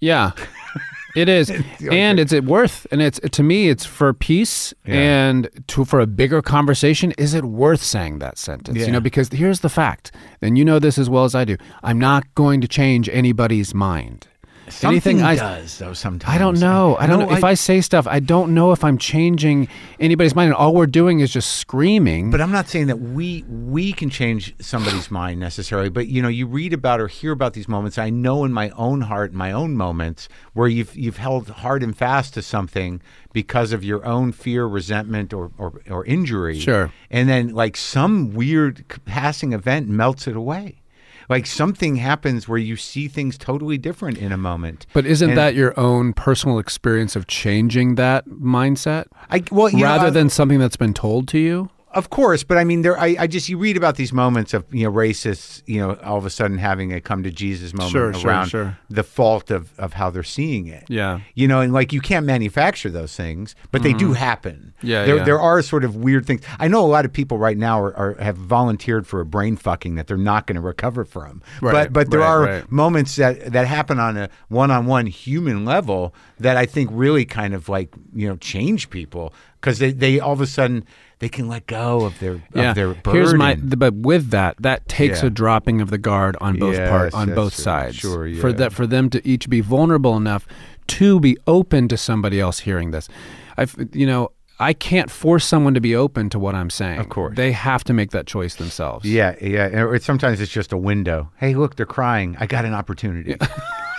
Yeah, 0.00 0.32
it 1.16 1.28
is, 1.28 1.48
and 1.90 2.18
it's 2.18 2.32
it 2.32 2.44
worth, 2.44 2.86
and 2.90 3.00
it's 3.02 3.20
to 3.30 3.42
me, 3.42 3.68
it's 3.68 3.84
for 3.84 4.12
peace 4.12 4.72
Yeah. 4.84 4.94
and 4.94 5.48
to 5.68 5.84
for 5.84 6.00
a 6.00 6.06
bigger 6.08 6.42
conversation. 6.42 7.12
Is 7.18 7.34
it 7.34 7.44
worth 7.44 7.82
saying 7.82 8.18
that 8.20 8.38
sentence? 8.38 8.78
Yeah. 8.78 8.86
You 8.86 8.92
know, 8.92 9.00
because 9.00 9.28
here's 9.28 9.60
the 9.60 9.68
fact, 9.68 10.10
and 10.40 10.58
you 10.58 10.64
know 10.64 10.78
this 10.80 10.98
as 10.98 11.08
well 11.08 11.24
as 11.24 11.34
I 11.36 11.44
do. 11.44 11.56
I'm 11.84 11.98
not 12.00 12.32
going 12.34 12.60
to 12.62 12.68
change 12.68 13.08
anybody's 13.12 13.74
mind. 13.74 14.26
Something 14.74 15.18
Anything 15.20 15.22
I- 15.22 15.36
does 15.36 15.78
though 15.78 15.92
sometimes. 15.92 16.34
I 16.34 16.38
don't 16.38 16.58
know. 16.58 16.96
I 16.98 17.06
don't 17.06 17.20
No, 17.20 17.26
know 17.26 17.32
if 17.36 17.44
I, 17.44 17.54
say 17.54 17.80
stuff. 17.80 18.06
I 18.06 18.18
don't 18.20 18.54
know 18.54 18.72
if 18.72 18.82
I'm 18.84 18.98
changing 18.98 19.68
anybody's 20.00 20.34
mind. 20.34 20.48
And 20.48 20.54
all 20.56 20.74
we're 20.74 20.86
doing 20.86 21.20
is 21.20 21.32
just 21.32 21.56
screaming. 21.56 22.30
But 22.30 22.40
I'm 22.40 22.50
not 22.52 22.68
saying 22.68 22.86
that 22.88 23.00
we 23.00 23.44
we 23.48 23.92
can 23.92 24.10
change 24.10 24.54
somebody's 24.60 25.10
mind 25.20 25.38
necessarily. 25.40 25.88
But 25.88 26.08
you 26.08 26.22
know, 26.22 26.28
you 26.28 26.46
read 26.46 26.72
about 26.72 27.00
or 27.00 27.08
hear 27.08 27.32
about 27.32 27.52
these 27.52 27.68
moments. 27.68 27.98
I 27.98 28.10
know 28.10 28.44
in 28.44 28.52
my 28.52 28.70
own 28.70 29.02
heart, 29.02 29.32
in 29.32 29.38
my 29.38 29.52
own 29.52 29.76
moments, 29.76 30.28
where 30.52 30.68
you've 30.68 30.94
you've 30.96 31.16
held 31.18 31.48
hard 31.48 31.82
and 31.82 31.96
fast 31.96 32.34
to 32.34 32.42
something 32.42 33.00
because 33.32 33.72
of 33.72 33.82
your 33.84 34.04
own 34.04 34.32
fear, 34.32 34.66
resentment, 34.66 35.32
or 35.32 35.50
or, 35.58 35.80
or 35.90 36.04
injury. 36.06 36.58
Sure. 36.58 36.92
And 37.10 37.28
then 37.28 37.48
like 37.54 37.76
some 37.76 38.32
weird 38.34 38.84
passing 39.04 39.52
event 39.52 39.88
melts 39.88 40.26
it 40.26 40.36
away. 40.36 40.81
Like 41.28 41.46
something 41.46 41.96
happens 41.96 42.48
where 42.48 42.58
you 42.58 42.76
see 42.76 43.08
things 43.08 43.38
totally 43.38 43.78
different 43.78 44.18
in 44.18 44.32
a 44.32 44.36
moment. 44.36 44.86
But 44.92 45.06
isn't 45.06 45.30
And 45.30 45.38
that 45.38 45.54
your 45.54 45.78
own 45.78 46.12
personal 46.12 46.58
experience 46.58 47.16
of 47.16 47.26
changing 47.26 47.94
that 47.96 48.28
mindset 48.28 49.06
I 49.30 49.42
well 49.50 49.68
you 49.68 49.78
know, 49.78 49.84
rather 49.84 50.06
I- 50.08 50.10
than 50.10 50.28
something 50.30 50.58
that's 50.58 50.76
been 50.76 50.94
told 50.94 51.28
to 51.28 51.38
you? 51.38 51.70
Of 51.94 52.08
course, 52.08 52.42
but 52.42 52.56
I 52.56 52.64
mean, 52.64 52.82
there. 52.82 52.98
I, 52.98 53.16
I 53.20 53.26
just 53.26 53.48
you 53.48 53.58
read 53.58 53.76
about 53.76 53.96
these 53.96 54.12
moments 54.12 54.54
of 54.54 54.64
you 54.74 54.84
know 54.84 54.92
racists, 54.92 55.62
you 55.66 55.78
know, 55.78 55.94
all 56.02 56.16
of 56.16 56.24
a 56.24 56.30
sudden 56.30 56.56
having 56.56 56.92
a 56.92 57.00
come 57.00 57.22
to 57.22 57.30
Jesus 57.30 57.74
moment 57.74 57.92
Sure, 57.92 58.14
sure, 58.14 58.30
around 58.30 58.48
sure. 58.48 58.78
the 58.88 59.02
fault 59.02 59.50
of 59.50 59.78
of 59.78 59.92
how 59.92 60.08
they're 60.08 60.22
seeing 60.22 60.68
it. 60.68 60.84
Yeah. 60.88 61.20
you 61.34 61.46
know, 61.46 61.60
and 61.60 61.72
like 61.72 61.92
you 61.92 62.00
can't 62.00 62.24
manufacture 62.24 62.90
those 62.90 63.14
things, 63.14 63.54
but 63.70 63.82
they 63.82 63.92
do 63.92 64.14
happen. 64.14 64.72
Mm-hmm. 64.78 64.86
Yeah, 64.86 65.04
there 65.04 65.16
yeah. 65.16 65.24
there 65.24 65.40
are 65.40 65.60
sort 65.60 65.84
of 65.84 65.96
weird 65.96 66.26
things. 66.26 66.42
I 66.58 66.68
know 66.68 66.84
a 66.84 66.88
lot 66.88 67.04
of 67.04 67.12
people 67.12 67.36
right 67.36 67.58
now 67.58 67.80
are, 67.80 67.94
are 67.94 68.14
have 68.14 68.36
volunteered 68.36 69.06
for 69.06 69.20
a 69.20 69.26
brain 69.26 69.56
fucking 69.56 69.96
that 69.96 70.06
they're 70.06 70.16
not 70.16 70.46
going 70.46 70.56
to 70.56 70.62
recover 70.62 71.04
from. 71.04 71.42
Right, 71.60 71.72
but 71.72 71.92
but 71.92 72.10
there 72.10 72.20
right, 72.20 72.28
are 72.28 72.42
right. 72.42 72.72
moments 72.72 73.16
that 73.16 73.52
that 73.52 73.66
happen 73.66 73.98
on 73.98 74.16
a 74.16 74.30
one-on-one 74.48 75.06
human 75.06 75.64
level 75.66 76.14
that 76.40 76.56
I 76.56 76.64
think 76.64 76.90
really 76.92 77.26
kind 77.26 77.52
of 77.52 77.68
like 77.68 77.94
you 78.14 78.28
know 78.28 78.36
change 78.36 78.88
people 78.88 79.34
because 79.60 79.78
they, 79.78 79.92
they 79.92 80.18
all 80.20 80.32
of 80.32 80.40
a 80.40 80.46
sudden 80.46 80.84
they 81.22 81.28
can 81.28 81.46
let 81.46 81.68
go 81.68 82.04
of 82.04 82.18
their 82.18 82.42
of 82.52 82.74
their 82.74 82.94
burden. 82.94 83.14
Here's 83.14 83.32
my, 83.34 83.54
but 83.54 83.94
with 83.94 84.30
that, 84.30 84.56
that 84.58 84.88
takes 84.88 85.20
Yeah. 85.22 85.28
a 85.28 85.30
dropping 85.30 85.80
of 85.80 85.88
the 85.88 85.96
guard 85.96 86.36
on 86.40 86.58
both 86.58 86.74
Yes, 86.74 86.90
part 86.90 87.14
on 87.14 87.32
both 87.32 87.54
sides. 87.54 87.94
Sure, 87.94 88.26
yeah. 88.26 88.40
For 88.40 88.52
that, 88.52 88.72
for 88.72 88.88
them 88.88 89.08
to 89.10 89.24
each 89.26 89.48
be 89.48 89.60
vulnerable 89.60 90.16
enough 90.16 90.48
to 90.88 91.20
be 91.20 91.36
open 91.46 91.86
to 91.86 91.96
somebody 91.96 92.40
else 92.40 92.58
hearing 92.58 92.90
this. 92.90 93.08
I, 93.56 93.68
you 93.92 94.04
know, 94.04 94.32
I 94.58 94.72
can't 94.72 95.12
force 95.12 95.44
someone 95.46 95.74
to 95.74 95.80
be 95.80 95.94
open 95.94 96.28
to 96.30 96.40
what 96.40 96.56
I'm 96.56 96.70
saying. 96.70 96.98
Of 96.98 97.08
course. 97.08 97.36
they 97.36 97.52
have 97.52 97.84
to 97.84 97.92
make 97.92 98.10
that 98.10 98.26
choice 98.26 98.56
themselves. 98.56 99.04
yeah 99.04 99.36
yeah 99.40 99.68
or 99.82 99.96
sometimes 100.00 100.40
it's 100.40 100.50
just 100.50 100.72
a 100.72 100.76
window. 100.76 101.30
Hey, 101.36 101.54
look, 101.54 101.76
they're 101.76 101.86
crying. 101.86 102.36
I 102.40 102.46
got 102.46 102.64
an 102.64 102.74
opportunity. 102.74 103.36
Yeah. 103.40 103.46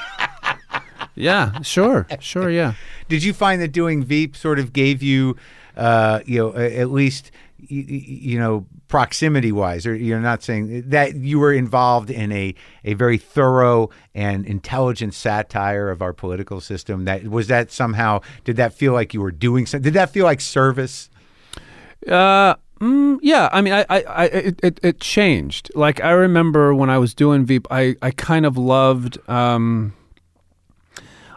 Yeah, 1.15 1.61
sure. 1.61 2.07
Sure. 2.19 2.49
Yeah. 2.49 2.73
Did 3.09 3.23
you 3.23 3.33
find 3.33 3.61
that 3.61 3.71
doing 3.71 4.03
Veep 4.03 4.35
sort 4.35 4.59
of 4.59 4.73
gave 4.73 5.03
you, 5.03 5.35
uh, 5.77 6.21
you 6.25 6.39
know, 6.39 6.53
at 6.55 6.91
least, 6.91 7.31
y- 7.59 7.85
y- 7.87 8.03
you 8.05 8.39
know, 8.39 8.65
proximity 8.87 9.51
wise, 9.51 9.85
or 9.87 9.95
you're 9.95 10.19
not 10.19 10.43
saying 10.43 10.83
that 10.89 11.15
you 11.15 11.39
were 11.39 11.53
involved 11.53 12.09
in 12.11 12.31
a, 12.31 12.53
a 12.83 12.93
very 12.93 13.17
thorough 13.17 13.89
and 14.13 14.45
intelligent 14.45 15.13
satire 15.13 15.89
of 15.89 16.01
our 16.01 16.13
political 16.13 16.59
system? 16.61 17.05
That 17.05 17.27
was 17.27 17.47
that 17.47 17.71
somehow, 17.71 18.21
did 18.43 18.55
that 18.57 18.73
feel 18.73 18.93
like 18.93 19.13
you 19.13 19.21
were 19.21 19.31
doing 19.31 19.65
something? 19.65 19.83
Did 19.83 19.93
that 19.93 20.09
feel 20.11 20.25
like 20.25 20.41
service? 20.41 21.09
Uh, 22.07 22.55
mm, 22.79 23.17
yeah. 23.21 23.49
I 23.51 23.61
mean, 23.61 23.73
I, 23.73 23.85
I, 23.89 24.01
I 24.03 24.25
it, 24.25 24.59
it, 24.63 24.79
it 24.83 24.99
changed. 24.99 25.71
Like 25.75 26.03
I 26.03 26.11
remember 26.11 26.73
when 26.75 26.89
I 26.89 26.97
was 26.97 27.13
doing 27.13 27.45
Veep, 27.45 27.67
I, 27.71 27.95
I 28.01 28.11
kind 28.11 28.45
of 28.45 28.57
loved. 28.57 29.17
Um, 29.29 29.93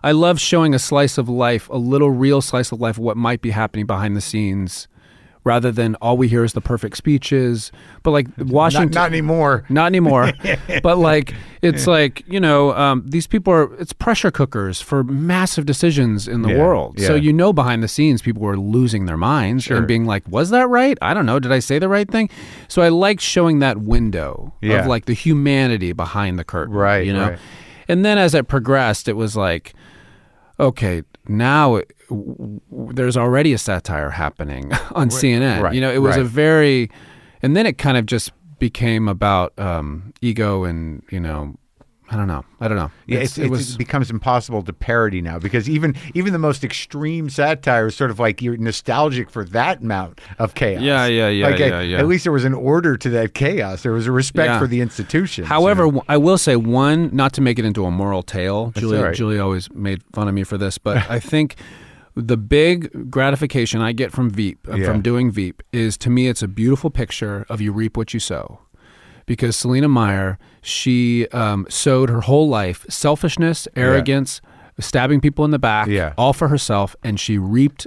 I 0.06 0.12
love 0.12 0.38
showing 0.40 0.72
a 0.74 0.78
slice 0.78 1.18
of 1.18 1.28
life, 1.28 1.68
a 1.68 1.78
little 1.78 2.10
real 2.10 2.40
slice 2.40 2.70
of 2.72 2.80
life, 2.80 2.96
of 2.98 3.02
what 3.04 3.16
might 3.16 3.40
be 3.42 3.50
happening 3.50 3.86
behind 3.86 4.16
the 4.16 4.20
scenes, 4.20 4.86
rather 5.42 5.70
than 5.72 5.94
all 5.96 6.16
we 6.16 6.26
hear 6.28 6.42
is 6.44 6.52
the 6.52 6.60
perfect 6.60 6.96
speeches. 6.96 7.70
But 8.04 8.10
like 8.12 8.26
Washington, 8.38 8.90
Not, 8.92 9.00
not 9.00 9.12
anymore. 9.12 9.64
not 9.68 9.86
anymore. 9.94 10.32
but 10.82 10.98
like 10.98 11.34
it's 11.62 11.86
like 11.86 12.22
you 12.28 12.40
know 12.40 12.72
um, 12.74 13.04
these 13.06 13.26
people 13.26 13.52
are 13.52 13.74
it's 13.82 13.92
pressure 13.92 14.30
cookers 14.30 14.80
for 14.80 15.02
massive 15.04 15.66
decisions 15.66 16.28
in 16.28 16.42
the 16.42 16.50
Yeah, 16.50 16.58
world. 16.64 17.00
So 17.00 17.14
you 17.16 17.32
know 17.32 17.52
behind 17.52 17.82
the 17.82 17.88
scenes 17.88 18.22
people 18.22 18.42
were 18.42 18.58
losing 18.58 19.06
their 19.06 19.16
minds 19.16 19.64
Sure. 19.64 19.76
and 19.78 19.86
being 19.88 20.04
like, 20.06 20.22
"Was 20.28 20.50
that 20.50 20.68
right? 20.68 20.96
I 21.02 21.14
don't 21.14 21.26
know. 21.26 21.38
Did 21.40 21.52
I 21.52 21.58
say 21.60 21.78
the 21.80 21.88
right 21.88 22.08
thing?" 22.10 22.28
So 22.68 22.82
I 22.82 22.88
like 22.90 23.18
showing 23.20 23.58
that 23.60 23.78
window 23.78 24.52
Yeah. 24.62 24.80
of 24.80 24.86
like 24.86 25.04
the 25.06 25.14
humanity 25.14 25.92
behind 25.92 26.38
the 26.38 26.44
curtain. 26.44 26.74
Right, 26.74 27.04
You 27.06 27.12
know. 27.12 27.28
right. 27.30 27.38
And 27.88 28.04
then 28.04 28.18
as 28.18 28.34
it 28.34 28.48
progressed, 28.48 29.06
it 29.06 29.12
was 29.16 29.36
like, 29.36 29.72
okay, 30.58 31.02
now 31.28 31.76
it, 31.76 31.92
w- 32.08 32.60
w- 32.70 32.92
there's 32.94 33.16
already 33.16 33.52
a 33.52 33.58
satire 33.58 34.10
happening 34.10 34.72
on 34.92 35.08
CNN. 35.08 35.60
right, 35.62 35.74
You 35.74 35.80
know, 35.80 35.92
it 35.92 35.98
was 35.98 36.16
a 36.16 36.24
very, 36.24 36.90
and 37.42 37.56
then 37.56 37.66
it 37.66 37.78
kind 37.78 37.96
of 37.96 38.06
just 38.06 38.32
became 38.58 39.08
about 39.08 39.52
um, 39.58 40.12
ego 40.22 40.64
and 40.64 41.02
you 41.10 41.20
know, 41.20 41.56
I 42.08 42.16
don't 42.16 42.28
know, 42.28 42.44
I 42.60 42.68
don't 42.68 42.76
know. 42.76 42.90
Yeah, 43.06 43.16
It's- 43.16 43.30
it's, 43.30 43.38
it 43.38 43.50
was 43.50 43.74
it 43.74 43.78
becomes 43.78 44.10
impossible 44.12 44.62
to 44.62 44.72
parody 44.72 45.20
now 45.20 45.40
because 45.40 45.68
even 45.68 45.96
even 46.14 46.32
the 46.32 46.38
most 46.38 46.62
extreme 46.62 47.28
satire 47.28 47.88
is 47.88 47.96
sort 47.96 48.10
of 48.12 48.20
like 48.20 48.40
you're 48.40 48.56
nostalgic 48.56 49.28
for 49.28 49.44
that 49.46 49.80
amount 49.80 50.20
of 50.38 50.54
chaos. 50.54 50.82
Yeah, 50.82 51.06
yeah, 51.06 51.28
yeah, 51.28 51.46
Like, 51.48 51.58
yeah, 51.58 51.66
at, 51.66 51.86
yeah. 51.88 51.98
At 51.98 52.06
least 52.06 52.22
there 52.24 52.32
was 52.32 52.44
an 52.44 52.54
order 52.54 52.96
to 52.96 53.10
that 53.10 53.34
chaos. 53.34 53.82
There 53.82 53.90
was 53.92 54.06
a 54.06 54.12
respect 54.12 54.50
Yeah. 54.50 54.58
for 54.60 54.68
the 54.68 54.80
institution. 54.80 55.44
However, 55.46 55.88
I 56.08 56.16
will 56.16 56.38
say 56.38 56.54
one, 56.54 57.10
not 57.12 57.32
to 57.34 57.40
make 57.40 57.58
it 57.58 57.64
into 57.64 57.84
a 57.84 57.90
moral 57.90 58.22
tale. 58.22 58.72
Julie, 58.76 58.98
all 58.98 59.04
right. 59.04 59.14
Julie 59.14 59.38
always 59.40 59.68
made 59.72 60.02
fun 60.12 60.28
of 60.28 60.34
me 60.34 60.44
for 60.44 60.56
this, 60.56 60.78
but 60.78 60.98
I 61.10 61.18
think 61.18 61.56
the 62.14 62.36
big 62.38 63.10
gratification 63.10 63.80
I 63.82 63.92
get 63.92 64.10
from 64.12 64.30
Veep, 64.30 64.66
uh, 64.70 64.76
Yeah. 64.76 64.86
from 64.86 65.02
doing 65.02 65.30
Veep, 65.30 65.62
is 65.72 65.98
to 65.98 66.08
me 66.08 66.28
it's 66.28 66.40
a 66.42 66.48
beautiful 66.48 66.88
picture 66.88 67.44
of 67.50 67.60
you 67.60 67.72
reap 67.72 67.96
what 67.96 68.14
you 68.14 68.20
sow. 68.20 68.60
Because 69.26 69.56
Selina 69.56 69.88
Meyer, 69.88 70.38
she 70.62 71.26
um, 71.28 71.66
sowed 71.68 72.08
her 72.10 72.20
whole 72.22 72.48
life 72.48 72.86
selfishness, 72.88 73.66
arrogance, 73.76 74.40
stabbing 74.78 75.20
people 75.20 75.44
in 75.44 75.50
the 75.50 75.58
back, 75.58 75.88
Yeah. 75.88 76.12
all 76.16 76.32
for 76.32 76.48
herself, 76.48 76.94
and 77.02 77.18
she 77.18 77.36
reaped 77.38 77.86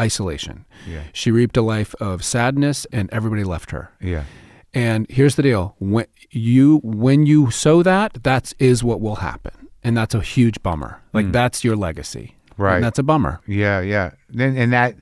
isolation. 0.00 0.64
Yeah. 0.88 1.02
She 1.12 1.30
reaped 1.30 1.56
a 1.56 1.62
life 1.62 1.94
of 2.00 2.24
sadness, 2.24 2.86
and 2.92 3.10
everybody 3.12 3.44
left 3.44 3.70
her. 3.72 3.90
yeah, 4.00 4.24
And 4.72 5.06
here's 5.10 5.34
the 5.36 5.42
deal: 5.42 5.74
when 5.78 6.06
you 6.30 6.80
when 6.82 7.26
you 7.26 7.50
sow 7.50 7.82
that, 7.82 8.22
that 8.22 8.52
is 8.58 8.82
what 8.82 9.00
will 9.00 9.16
happen, 9.16 9.68
and 9.84 9.96
that's 9.96 10.14
a 10.14 10.20
huge 10.20 10.62
bummer. 10.62 11.00
Like 11.12 11.32
that's 11.32 11.62
your 11.64 11.76
legacy. 11.76 12.36
Right. 12.56 12.76
And 12.76 12.84
that's 12.84 12.98
a 12.98 13.02
bummer. 13.02 13.40
yeah, 13.46 13.80
yeah. 13.80 14.10
Then 14.28 14.56
and 14.56 14.72
that 14.72 14.94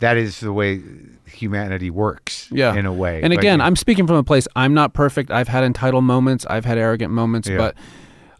that 0.00 0.16
is 0.16 0.40
the 0.40 0.52
way 0.52 0.80
humanity 1.26 1.90
works. 1.90 2.48
Yeah, 2.50 2.74
in 2.74 2.86
a 2.86 2.92
way. 2.92 3.22
And 3.22 3.30
Like, 3.30 3.38
again, 3.40 3.60
I'm 3.60 3.76
speaking 3.76 4.06
from 4.06 4.16
a 4.16 4.24
place. 4.24 4.46
I'm 4.56 4.74
not 4.74 4.92
perfect. 4.94 5.30
I've 5.30 5.48
had 5.48 5.64
entitled 5.64 6.04
moments. 6.04 6.46
I've 6.48 6.64
had 6.64 6.78
arrogant 6.78 7.12
moments, 7.12 7.48
Yeah. 7.48 7.56
but 7.58 7.74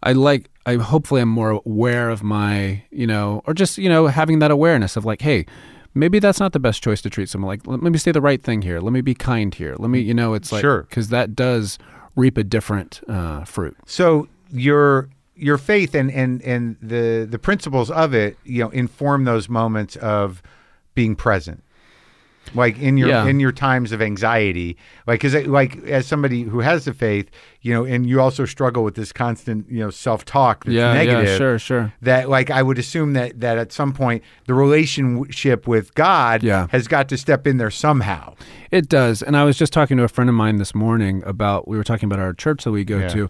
I 0.02 0.12
like. 0.12 0.50
I 0.66 0.74
hopefully 0.76 1.20
I'm 1.20 1.28
more 1.28 1.50
aware 1.64 2.10
of 2.10 2.22
my, 2.24 2.82
you 2.90 3.06
know, 3.06 3.42
or 3.46 3.54
just 3.54 3.78
you 3.78 3.88
know 3.88 4.06
having 4.08 4.38
that 4.40 4.50
awareness 4.50 4.96
of 4.96 5.04
like, 5.04 5.22
hey. 5.22 5.46
Maybe 5.98 6.18
that's 6.18 6.38
not 6.38 6.52
the 6.52 6.58
best 6.60 6.82
choice 6.82 7.00
to 7.00 7.08
treat 7.08 7.30
someone. 7.30 7.48
Like, 7.48 7.66
let, 7.66 7.82
let 7.82 7.90
me 7.90 7.96
say 7.96 8.12
the 8.12 8.20
right 8.20 8.42
thing 8.42 8.60
here. 8.60 8.80
Let 8.80 8.92
me 8.92 9.00
be 9.00 9.14
kind 9.14 9.54
here. 9.54 9.76
Let 9.78 9.88
me, 9.88 9.98
you 9.98 10.12
know, 10.12 10.34
it's 10.34 10.52
like 10.52 10.60
Sure. 10.60 10.82
because 10.82 11.08
that 11.08 11.34
does 11.34 11.78
reap 12.16 12.36
a 12.36 12.44
different 12.44 13.00
uh, 13.08 13.44
fruit. 13.44 13.74
So 13.86 14.28
your 14.52 15.08
your 15.36 15.56
faith 15.56 15.94
and 15.94 16.10
and 16.12 16.42
and 16.42 16.76
the 16.82 17.26
the 17.30 17.38
principles 17.38 17.90
of 17.90 18.12
it, 18.12 18.36
you 18.44 18.62
know, 18.62 18.68
inform 18.68 19.24
those 19.24 19.48
moments 19.48 19.96
of 19.96 20.42
being 20.96 21.14
present. 21.14 21.62
Like 22.54 22.78
in 22.78 22.96
your 22.96 23.08
Yeah. 23.08 23.26
in 23.26 23.40
your 23.40 23.50
times 23.50 23.90
of 23.90 24.00
anxiety, 24.00 24.76
like 25.04 25.20
because 25.20 25.34
like 25.48 25.78
as 25.84 26.06
somebody 26.06 26.42
who 26.44 26.60
has 26.60 26.84
the 26.84 26.94
faith, 26.94 27.28
you 27.60 27.74
know, 27.74 27.84
and 27.84 28.06
you 28.08 28.20
also 28.20 28.44
struggle 28.44 28.84
with 28.84 28.94
this 28.94 29.12
constant, 29.12 29.68
you 29.68 29.80
know, 29.80 29.90
self 29.90 30.24
talk 30.24 30.64
that's 30.64 30.72
Yeah, 30.72 30.92
negative. 30.94 31.26
yeah, 31.26 31.36
sure, 31.38 31.58
sure. 31.58 31.92
That 32.02 32.28
like 32.30 32.48
I 32.48 32.62
would 32.62 32.78
assume 32.78 33.14
that 33.14 33.40
that 33.40 33.58
at 33.58 33.72
some 33.72 33.92
point 33.92 34.22
the 34.46 34.54
relationship 34.54 35.66
with 35.66 35.92
God 35.96 36.44
Yeah. 36.44 36.68
has 36.70 36.86
got 36.86 37.08
to 37.08 37.16
step 37.16 37.48
in 37.48 37.56
there 37.56 37.70
somehow. 37.72 38.34
It 38.70 38.88
does. 38.88 39.22
And 39.22 39.36
I 39.36 39.42
was 39.42 39.58
just 39.58 39.72
talking 39.72 39.96
to 39.96 40.04
a 40.04 40.08
friend 40.08 40.30
of 40.30 40.36
mine 40.36 40.58
this 40.58 40.72
morning 40.72 41.24
about, 41.26 41.66
we 41.66 41.76
were 41.76 41.84
talking 41.84 42.06
about 42.08 42.20
our 42.20 42.32
church 42.32 42.62
that 42.62 42.70
we 42.70 42.84
go 42.84 43.08
to. 43.08 43.28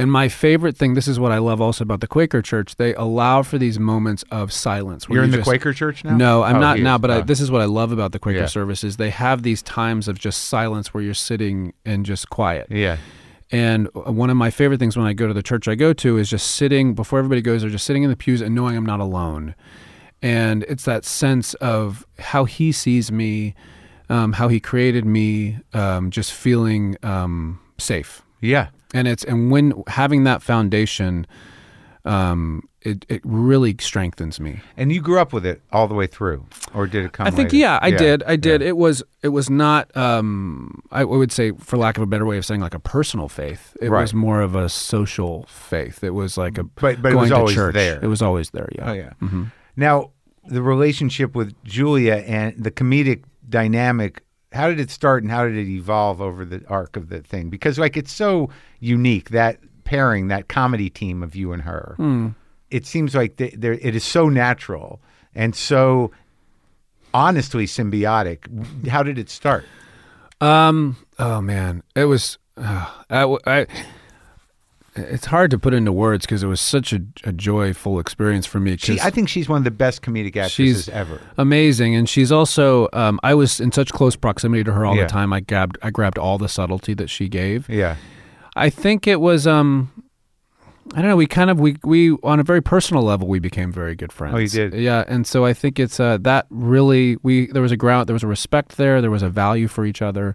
And 0.00 0.10
my 0.10 0.28
favorite 0.28 0.76
thing, 0.76 0.94
this 0.94 1.06
is 1.06 1.20
what 1.20 1.30
I 1.32 1.38
love 1.38 1.60
also 1.60 1.82
about 1.84 2.00
the 2.00 2.06
Quaker 2.06 2.42
church, 2.42 2.76
they 2.76 2.94
allow 2.94 3.42
for 3.42 3.58
these 3.58 3.78
moments 3.78 4.24
of 4.30 4.52
silence. 4.52 5.06
You're 5.08 5.24
in 5.24 5.30
you 5.30 5.36
the 5.38 5.42
Quaker 5.42 5.72
church 5.72 6.04
now? 6.04 6.16
No, 6.16 6.42
I'm 6.42 6.56
Oh, 6.56 6.60
not 6.60 6.78
now, 6.80 6.98
but 6.98 7.10
I, 7.10 7.16
Oh. 7.18 7.22
this 7.22 7.40
is 7.40 7.50
what 7.50 7.60
I 7.60 7.66
love 7.66 7.92
about 7.92 8.12
the 8.12 8.18
Quaker 8.18 8.40
Yeah. 8.40 8.46
services. 8.46 8.96
They 8.96 9.10
have 9.10 9.42
these 9.42 9.62
times 9.62 10.08
of 10.08 10.18
just 10.18 10.46
silence 10.46 10.92
where 10.94 11.02
you're 11.02 11.14
sitting 11.14 11.72
and 11.84 12.04
just 12.06 12.30
quiet. 12.30 12.66
yeah. 12.70 12.96
And 13.52 13.88
one 13.94 14.30
of 14.30 14.36
my 14.36 14.50
favorite 14.50 14.78
things 14.78 14.96
when 14.96 15.06
I 15.06 15.12
go 15.12 15.26
to 15.26 15.34
the 15.34 15.42
church 15.42 15.66
I 15.66 15.74
go 15.74 15.92
to 15.94 16.18
is 16.18 16.30
just 16.30 16.52
sitting 16.52 16.94
before 16.94 17.18
everybody 17.18 17.42
goes 17.42 17.62
there, 17.62 17.70
just 17.70 17.84
sitting 17.84 18.04
in 18.04 18.08
the 18.10 18.14
pews 18.16 18.40
and 18.40 18.54
knowing 18.54 18.76
I'm 18.76 18.86
not 18.86 19.00
alone. 19.00 19.56
And 20.22 20.62
it's 20.68 20.84
that 20.84 21.04
sense 21.04 21.54
of 21.54 22.06
how 22.20 22.44
he 22.44 22.70
sees 22.70 23.10
me, 23.10 23.56
um, 24.08 24.34
how 24.34 24.46
he 24.48 24.60
created 24.60 25.04
me, 25.04 25.58
um, 25.74 26.10
just 26.12 26.32
feeling 26.32 26.96
um, 27.02 27.58
safe. 27.78 28.22
Yeah. 28.40 28.68
And 28.94 29.06
it's 29.08 29.24
and 29.24 29.50
when 29.50 29.72
having 29.86 30.24
that 30.24 30.42
foundation, 30.42 31.26
um, 32.04 32.62
it 32.82 33.04
it 33.08 33.20
really 33.24 33.76
strengthens 33.78 34.40
me. 34.40 34.60
And 34.76 34.90
you 34.90 35.00
grew 35.02 35.18
up 35.20 35.32
with 35.32 35.44
it 35.44 35.60
all 35.70 35.86
the 35.86 35.94
way 35.94 36.06
through, 36.06 36.46
or 36.74 36.86
did 36.86 37.04
it 37.04 37.12
come? 37.12 37.26
I 37.26 37.30
think 37.30 37.48
later? 37.52 37.56
yeah, 37.56 37.78
I 37.82 37.90
did. 37.90 38.22
I 38.24 38.36
did. 38.36 38.62
yeah. 38.62 38.68
It 38.68 38.76
was 38.76 39.02
it 39.22 39.28
was 39.28 39.50
not 39.50 39.94
um 39.96 40.82
I 40.90 41.04
would 41.04 41.30
say 41.30 41.52
for 41.52 41.76
lack 41.76 41.98
of 41.98 42.02
a 42.02 42.06
better 42.06 42.24
way 42.24 42.38
of 42.38 42.46
saying 42.46 42.62
like 42.62 42.74
a 42.74 42.80
personal 42.80 43.28
faith. 43.28 43.76
It 43.82 43.90
Right. 43.90 44.00
was 44.00 44.14
more 44.14 44.40
of 44.40 44.54
a 44.54 44.68
social 44.68 45.44
faith. 45.46 46.02
It 46.02 46.14
was 46.14 46.38
like 46.38 46.56
a 46.58 46.64
But- 46.64 47.02
but 47.02 47.10
it 47.10 47.12
going 47.12 47.16
was 47.16 47.30
to 47.30 47.36
always 47.36 47.54
church. 47.54 47.74
there. 47.74 48.00
It 48.02 48.06
was 48.08 48.22
always 48.22 48.50
there, 48.50 48.68
yeah. 48.74 48.90
Oh 48.90 48.92
yeah. 48.94 49.12
Now 49.76 50.10
the 50.48 50.62
relationship 50.62 51.36
with 51.36 51.54
Julia 51.64 52.14
and 52.26 52.54
the 52.56 52.70
comedic 52.70 53.24
dynamic. 53.48 54.22
How 54.52 54.68
did 54.68 54.80
it 54.80 54.90
start, 54.90 55.22
and 55.22 55.30
how 55.30 55.44
did 55.44 55.56
it 55.56 55.68
evolve 55.68 56.20
over 56.20 56.44
the 56.44 56.62
arc 56.68 56.96
of 56.96 57.08
the 57.08 57.20
thing? 57.20 57.50
Because 57.50 57.78
like 57.78 57.96
it's 57.96 58.12
so 58.12 58.50
unique 58.80 59.30
that 59.30 59.58
pairing, 59.84 60.28
that 60.28 60.48
comedy 60.48 60.90
team 60.90 61.22
of 61.22 61.36
you 61.36 61.52
and 61.52 61.62
her. 61.62 61.94
It 62.70 62.86
seems 62.86 63.14
like 63.14 63.36
they, 63.36 63.48
it 63.48 63.94
is 63.96 64.04
so 64.04 64.28
natural 64.28 65.00
and 65.34 65.54
so 65.54 66.10
honestly 67.12 67.66
symbiotic. 67.66 68.86
How 68.88 69.02
did 69.02 69.18
it 69.18 69.30
start? 69.30 69.64
Um. 70.40 70.96
Oh 71.18 71.40
man, 71.40 71.82
it 71.94 72.04
was. 72.06 72.38
Uh, 72.56 72.90
I, 73.10 73.36
I. 73.46 73.66
It's 74.96 75.26
hard 75.26 75.50
to 75.52 75.58
put 75.58 75.72
into 75.72 75.92
words 75.92 76.26
because 76.26 76.42
it 76.42 76.48
was 76.48 76.60
such 76.60 76.92
a, 76.92 77.00
a 77.24 77.32
joyful 77.32 78.00
experience 78.00 78.44
for 78.44 78.58
me. 78.58 78.76
She, 78.76 78.98
I 79.00 79.10
think 79.10 79.28
she's 79.28 79.48
one 79.48 79.58
of 79.58 79.64
the 79.64 79.70
best 79.70 80.02
comedic 80.02 80.30
actresses 80.36 80.84
She's- 80.84 80.88
ever. 80.88 81.20
amazing, 81.38 81.94
and 81.94 82.08
she's 82.08 82.32
also. 82.32 82.88
Um, 82.92 83.20
I 83.22 83.34
was 83.34 83.60
in 83.60 83.70
such 83.70 83.92
close 83.92 84.16
proximity 84.16 84.64
to 84.64 84.72
her 84.72 84.84
all 84.84 84.96
Yeah. 84.96 85.04
the 85.04 85.08
time. 85.08 85.32
I 85.32 85.40
grabbed. 85.40 85.78
I 85.82 85.90
grabbed 85.90 86.18
all 86.18 86.38
the 86.38 86.48
subtlety 86.48 86.94
that 86.94 87.08
she 87.08 87.28
gave. 87.28 87.68
Yeah. 87.68 87.96
I 88.56 88.68
think 88.70 89.06
it 89.06 89.20
was. 89.20 89.46
Um. 89.46 89.92
I 90.92 91.02
don't 91.02 91.08
know. 91.10 91.16
We 91.16 91.28
kind 91.28 91.50
of 91.50 91.60
we 91.60 91.76
we 91.84 92.12
on 92.24 92.40
a 92.40 92.42
very 92.42 92.60
personal 92.60 93.04
level 93.04 93.28
we 93.28 93.38
became 93.38 93.70
very 93.70 93.94
good 93.94 94.12
friends. 94.12 94.34
Oh, 94.34 94.38
you 94.38 94.48
did? 94.48 94.74
Yeah, 94.74 95.04
and 95.06 95.24
so 95.24 95.44
I 95.44 95.52
think 95.52 95.78
it's 95.78 96.00
uh, 96.00 96.18
that 96.22 96.46
really 96.50 97.16
we 97.22 97.46
there 97.46 97.62
was 97.62 97.70
a 97.70 97.76
ground 97.76 98.08
there 98.08 98.14
was 98.14 98.24
a 98.24 98.26
respect 98.26 98.76
there 98.76 99.00
there 99.00 99.10
was 99.10 99.22
a 99.22 99.28
value 99.28 99.68
for 99.68 99.84
each 99.86 100.02
other. 100.02 100.34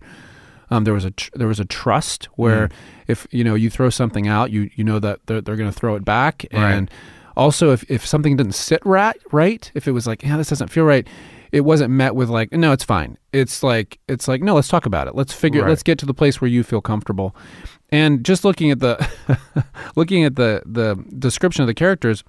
Um, 0.71 0.83
there 0.83 0.93
was 0.93 1.05
a 1.05 1.11
tr- 1.11 1.29
there 1.35 1.47
was 1.47 1.59
a 1.59 1.65
trust 1.65 2.25
where 2.35 2.67
Mm. 2.67 2.71
if 3.07 3.27
you 3.31 3.43
know 3.43 3.55
you 3.55 3.69
throw 3.69 3.89
something 3.89 4.27
out 4.27 4.51
you 4.51 4.69
you 4.75 4.83
know 4.83 4.99
that 4.99 5.19
they're 5.27 5.41
they're 5.41 5.55
going 5.55 5.71
to 5.71 5.77
throw 5.79 5.95
it 5.95 6.03
back 6.03 6.45
Right. 6.51 6.71
and 6.73 6.91
also 7.37 7.71
if 7.71 7.83
if 7.89 8.05
something 8.05 8.35
didn't 8.35 8.55
sit 8.55 8.81
right 8.85 9.15
right 9.31 9.71
if 9.75 9.87
it 9.87 9.91
was 9.91 10.07
like 10.07 10.23
yeah 10.23 10.37
this 10.37 10.49
doesn't 10.49 10.69
feel 10.69 10.85
right 10.85 11.07
it 11.51 11.61
wasn't 11.61 11.91
met 11.91 12.15
with 12.15 12.29
like 12.29 12.51
no 12.51 12.71
it's 12.71 12.83
fine 12.83 13.17
it's 13.31 13.61
like 13.61 13.99
it's 14.07 14.27
like 14.27 14.41
no 14.41 14.55
let's 14.55 14.67
talk 14.69 14.85
about 14.87 15.07
it 15.07 15.15
let's 15.15 15.33
figure 15.33 15.61
Right. 15.61 15.69
let's 15.69 15.83
get 15.83 15.99
to 15.99 16.05
the 16.07 16.13
place 16.13 16.41
where 16.41 16.49
you 16.49 16.63
feel 16.63 16.81
comfortable 16.81 17.35
and 17.91 18.23
just 18.25 18.43
looking 18.43 18.71
at 18.71 18.79
the 18.79 18.97
looking 19.95 20.23
at 20.23 20.35
the 20.35 20.63
the 20.65 20.95
description 21.19 21.61
of 21.61 21.67
the 21.67 21.73
characters 21.75 22.23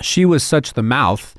she 0.00 0.24
was 0.24 0.42
such 0.44 0.74
the 0.74 0.82
mouth 0.82 1.34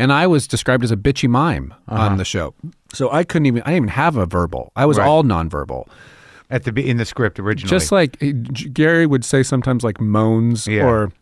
and 0.00 0.14
I 0.14 0.26
was 0.26 0.48
described 0.48 0.82
as 0.82 0.90
a 0.90 0.96
bitchy 0.96 1.28
mime 1.28 1.74
on 1.86 1.98
uh-huh. 2.00 2.16
the 2.16 2.24
show. 2.24 2.54
So 2.94 3.12
I 3.12 3.22
couldn't 3.22 3.46
even 3.46 3.62
I 3.62 3.66
didn't 3.66 3.76
even 3.76 3.88
have 3.90 4.16
a 4.16 4.24
verbal. 4.24 4.72
I 4.74 4.86
was 4.86 4.96
Right. 4.96 5.06
all 5.06 5.22
nonverbal. 5.22 5.86
At 6.48 6.64
the 6.64 6.72
be- 6.72 6.88
in 6.88 6.96
the 6.96 7.04
script 7.04 7.38
originally. 7.38 7.68
Just 7.68 7.92
like 7.92 8.18
Gary 8.72 9.04
would 9.06 9.24
say 9.26 9.42
sometimes 9.42 9.84
like 9.84 10.00
moans 10.00 10.66
Yeah. 10.66 10.86
or 10.86 11.12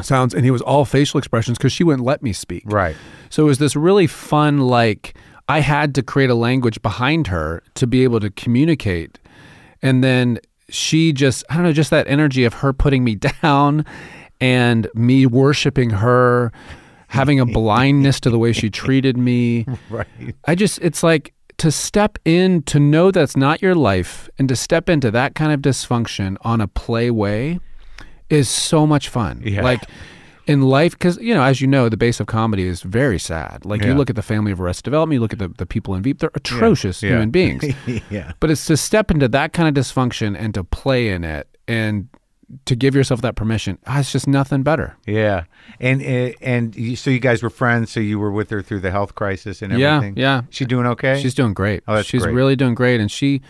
sounds 0.00 0.34
and 0.34 0.44
he 0.44 0.50
was 0.50 0.60
all 0.62 0.84
facial 0.84 1.18
expressions 1.18 1.58
cuz 1.58 1.70
she 1.72 1.84
wouldn't 1.84 2.04
let 2.04 2.24
me 2.24 2.32
speak. 2.32 2.64
right. 2.66 2.96
So 3.30 3.44
it 3.44 3.46
was 3.46 3.58
this 3.58 3.76
really 3.76 4.08
fun 4.08 4.58
like 4.58 5.14
I 5.48 5.60
had 5.60 5.94
to 5.94 6.02
create 6.02 6.28
a 6.28 6.34
language 6.34 6.82
behind 6.82 7.28
her 7.28 7.62
to 7.74 7.86
be 7.86 8.02
able 8.02 8.18
to 8.18 8.30
communicate. 8.30 9.20
And 9.80 10.02
then 10.02 10.40
she 10.68 11.12
just 11.12 11.44
I 11.48 11.54
don't 11.54 11.62
know 11.62 11.72
just 11.72 11.90
that 11.90 12.08
energy 12.08 12.44
of 12.44 12.54
her 12.54 12.72
putting 12.72 13.04
me 13.04 13.14
down 13.42 13.84
and 14.40 14.88
me 14.92 15.24
worshiping 15.24 15.90
her 15.90 16.50
having 17.12 17.38
a 17.38 17.44
blindness 17.46 18.18
to 18.20 18.30
the 18.30 18.38
way 18.38 18.52
she 18.52 18.70
treated 18.70 19.16
me. 19.16 19.66
Right. 19.90 20.06
I 20.46 20.54
just, 20.54 20.78
it's 20.80 21.02
like 21.02 21.34
to 21.58 21.70
step 21.70 22.18
in, 22.24 22.62
to 22.62 22.80
know 22.80 23.10
that's 23.10 23.36
not 23.36 23.60
your 23.60 23.74
life, 23.74 24.30
and 24.38 24.48
to 24.48 24.56
step 24.56 24.88
into 24.88 25.10
that 25.10 25.34
kind 25.34 25.52
of 25.52 25.60
dysfunction 25.60 26.36
on 26.40 26.60
a 26.62 26.66
play 26.66 27.10
way 27.10 27.60
is 28.30 28.48
so 28.48 28.86
much 28.86 29.08
fun. 29.10 29.42
Yeah. 29.44 29.62
Like 29.62 29.82
in 30.46 30.62
life, 30.62 30.92
because, 30.92 31.18
you 31.18 31.34
know, 31.34 31.42
as 31.42 31.60
you 31.60 31.66
know, 31.66 31.88
the 31.90 31.96
base 31.98 32.18
of 32.18 32.26
comedy 32.26 32.64
is 32.66 32.80
very 32.82 33.18
sad. 33.18 33.64
Like 33.66 33.84
you 33.84 33.92
look 33.94 34.08
at 34.08 34.16
the 34.16 34.22
family 34.22 34.50
of 34.50 34.60
Arrested 34.60 34.84
Development, 34.84 35.14
you 35.14 35.20
look 35.20 35.34
at 35.34 35.38
the, 35.38 35.48
the 35.48 35.66
people 35.66 35.94
in 35.94 36.02
Veep, 36.02 36.18
they're 36.20 36.30
atrocious 36.34 37.02
Yeah. 37.02 37.10
human 37.10 37.30
beings. 37.30 37.62
yeah. 38.10 38.32
But 38.40 38.50
it's 38.50 38.64
to 38.66 38.76
step 38.78 39.10
into 39.10 39.28
that 39.28 39.52
kind 39.52 39.68
of 39.68 39.84
dysfunction 39.84 40.34
and 40.38 40.54
to 40.54 40.64
play 40.64 41.10
in 41.10 41.22
it 41.24 41.46
and 41.68 42.08
to 42.66 42.76
give 42.76 42.94
yourself 42.94 43.20
that 43.22 43.34
permission. 43.36 43.78
Ah, 43.86 44.00
it's 44.00 44.12
just 44.12 44.26
nothing 44.28 44.62
better. 44.62 44.96
Yeah. 45.06 45.44
And 45.80 46.02
uh, 46.02 46.34
and 46.42 46.76
you, 46.76 46.96
so 46.96 47.10
you 47.10 47.18
guys 47.18 47.42
were 47.42 47.50
friends. 47.50 47.90
So 47.90 48.00
you 48.00 48.18
were 48.18 48.30
with 48.30 48.50
her 48.50 48.62
through 48.62 48.80
the 48.80 48.90
health 48.90 49.14
crisis 49.14 49.62
and 49.62 49.72
Yeah, 49.78 49.96
everything. 49.96 50.16
yeah. 50.16 50.42
She 50.50 50.64
doing 50.64 50.86
okay? 50.86 51.20
She's 51.20 51.34
doing 51.34 51.54
great. 51.54 51.82
Oh, 51.88 51.94
that's 51.96 52.08
She's 52.08 52.22
great. 52.22 52.34
really 52.34 52.56
doing 52.56 52.74
great, 52.74 53.00
and 53.00 53.10
she, 53.10 53.40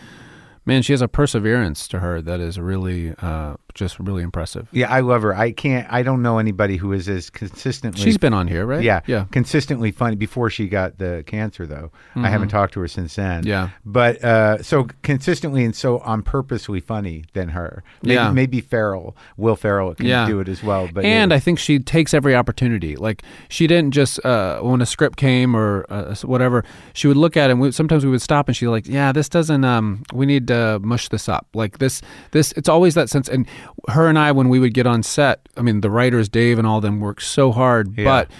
man, 0.65 0.81
she 0.81 0.93
has 0.93 1.01
a 1.01 1.07
perseverance 1.07 1.87
to 1.89 1.99
her 1.99 2.21
that 2.21 2.39
is 2.39 2.59
really, 2.59 3.13
uh, 3.21 3.55
just 3.73 3.99
really 3.99 4.23
impressive. 4.23 4.67
yeah. 4.71 4.91
I 4.91 4.99
love 4.99 5.21
her. 5.23 5.35
I 5.35 5.51
can't. 5.51 5.87
I 5.91 6.03
don't 6.03 6.21
know 6.21 6.37
anybody 6.37 6.77
who 6.77 6.93
is 6.93 7.09
as 7.09 7.29
consistently. 7.29 8.01
She's 8.01 8.17
been 8.17 8.33
on 8.33 8.47
here, 8.47 8.65
right? 8.65 8.83
yeah, 8.83 9.01
yeah, 9.07 9.25
consistently 9.31 9.91
funny 9.91 10.15
before 10.15 10.49
she 10.49 10.67
got 10.67 10.97
the 10.97 11.23
cancer 11.25 11.65
though. 11.65 11.91
I 12.15 12.29
haven't 12.29 12.49
talked 12.49 12.73
to 12.73 12.79
her 12.81 12.87
since 12.87 13.15
then. 13.15 13.41
Mm-hmm. 13.41 13.49
Yeah. 13.49 13.69
But 13.85 14.23
uh, 14.23 14.61
so 14.63 14.87
consistently 15.01 15.63
and 15.65 15.75
so 15.75 15.99
on 15.99 16.21
purposely 16.23 16.79
funny 16.79 17.25
than 17.33 17.49
her. 17.49 17.83
Maybe, 18.01 18.13
Yeah. 18.15 18.31
Maybe 18.31 18.61
Ferrell, 18.61 19.15
Will 19.37 19.55
Ferrell 19.55 19.95
can 19.95 20.05
Yeah. 20.05 20.27
do 20.27 20.39
it 20.39 20.47
as 20.47 20.63
well. 20.63 20.87
But 20.93 21.05
and 21.05 21.31
yeah. 21.31 21.35
I 21.35 21.39
think 21.39 21.59
she 21.59 21.79
takes 21.79 22.13
every 22.13 22.35
opportunity. 22.35 22.95
Like 22.95 23.23
she 23.49 23.67
didn't 23.67 23.91
just 23.93 24.23
uh, 24.25 24.59
when 24.59 24.81
a 24.81 24.85
script 24.85 25.17
came 25.17 25.55
or 25.55 25.85
uh, 25.89 26.15
whatever, 26.23 26.63
she 26.93 27.07
would 27.07 27.17
look 27.17 27.35
at 27.37 27.49
it. 27.49 27.53
and 27.53 27.61
we, 27.61 27.71
Sometimes 27.71 28.05
we 28.05 28.11
would 28.11 28.21
stop 28.21 28.47
and 28.47 28.55
she'd 28.55 28.67
like, 28.67 28.87
"Yeah, 28.87 29.11
this 29.11 29.27
doesn't. 29.29 29.63
Um, 29.65 30.03
we 30.13 30.25
need 30.25 30.47
to 30.47 30.79
mush 30.79 31.09
this 31.09 31.27
up. 31.27 31.47
Like 31.53 31.79
this, 31.79 32.01
this. 32.31 32.51
It's 32.53 32.69
always 32.69 32.93
that 32.95 33.09
sense." 33.09 33.27
And 33.27 33.47
her 33.89 34.07
and 34.07 34.17
I, 34.19 34.31
when 34.31 34.49
we 34.49 34.59
would 34.59 34.73
get 34.73 34.85
on 34.87 35.03
set, 35.03 35.41
I 35.57 35.61
mean, 35.61 35.81
the 35.81 35.89
writers, 35.89 36.29
Dave 36.29 36.57
and 36.57 36.67
all 36.67 36.81
them, 36.81 36.99
worked 36.99 37.23
so 37.23 37.51
hard, 37.51 37.97
Yeah. 37.97 38.05
but. 38.05 38.31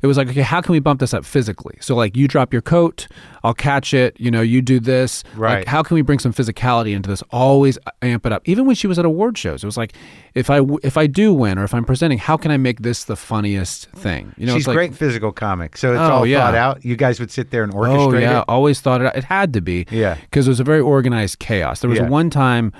It 0.00 0.06
was 0.06 0.16
like, 0.16 0.28
okay, 0.28 0.42
how 0.42 0.60
can 0.60 0.70
we 0.74 0.78
bump 0.78 1.00
this 1.00 1.12
up 1.12 1.24
physically? 1.24 1.74
So, 1.80 1.96
like, 1.96 2.16
you 2.16 2.28
drop 2.28 2.52
your 2.52 2.62
coat, 2.62 3.08
I'll 3.42 3.52
catch 3.52 3.92
it. 3.92 4.14
You 4.20 4.30
know, 4.30 4.40
you 4.42 4.62
do 4.62 4.78
this. 4.78 5.24
Right. 5.34 5.56
Like, 5.58 5.66
how 5.66 5.82
can 5.82 5.96
we 5.96 6.02
bring 6.02 6.20
some 6.20 6.32
physicality 6.32 6.94
into 6.94 7.10
this? 7.10 7.20
Always 7.32 7.80
amp 8.00 8.24
it 8.24 8.30
up. 8.30 8.42
Even 8.48 8.64
when 8.64 8.76
she 8.76 8.86
was 8.86 9.00
at 9.00 9.04
award 9.04 9.36
shows, 9.36 9.64
it 9.64 9.66
was 9.66 9.76
like, 9.76 9.94
if 10.36 10.50
I, 10.50 10.60
if 10.84 10.96
I 10.96 11.08
do 11.08 11.34
win 11.34 11.58
or 11.58 11.64
if 11.64 11.74
I'm 11.74 11.84
presenting, 11.84 12.18
how 12.18 12.36
can 12.36 12.52
I 12.52 12.56
make 12.58 12.82
this 12.82 13.02
the 13.02 13.16
funniest 13.16 13.86
thing? 13.90 14.32
You 14.38 14.46
know, 14.46 14.52
she's 14.52 14.60
it's 14.60 14.68
like, 14.68 14.76
great 14.76 14.94
physical 14.94 15.32
comic. 15.32 15.76
So 15.76 15.90
it's 15.90 15.98
Oh, 16.00 16.12
all 16.12 16.26
yeah. 16.26 16.42
thought 16.44 16.54
out. 16.54 16.84
You 16.84 16.94
guys 16.94 17.18
would 17.18 17.32
sit 17.32 17.50
there 17.50 17.64
and 17.64 17.72
orchestrate 17.72 17.96
Oh 17.98 18.08
orchestrate 18.10 18.20
yeah, 18.20 18.38
it. 18.38 18.44
always 18.46 18.80
thought 18.80 19.00
it. 19.02 19.12
It 19.16 19.24
had 19.24 19.52
to 19.54 19.60
be. 19.60 19.84
Yeah. 19.90 20.14
because 20.14 20.46
it 20.46 20.50
was 20.50 20.60
a 20.60 20.64
very 20.64 20.80
organized 20.80 21.40
chaos. 21.40 21.80
There 21.80 21.90
was 21.90 21.98
Yeah. 21.98 22.08
one 22.08 22.30
time. 22.30 22.72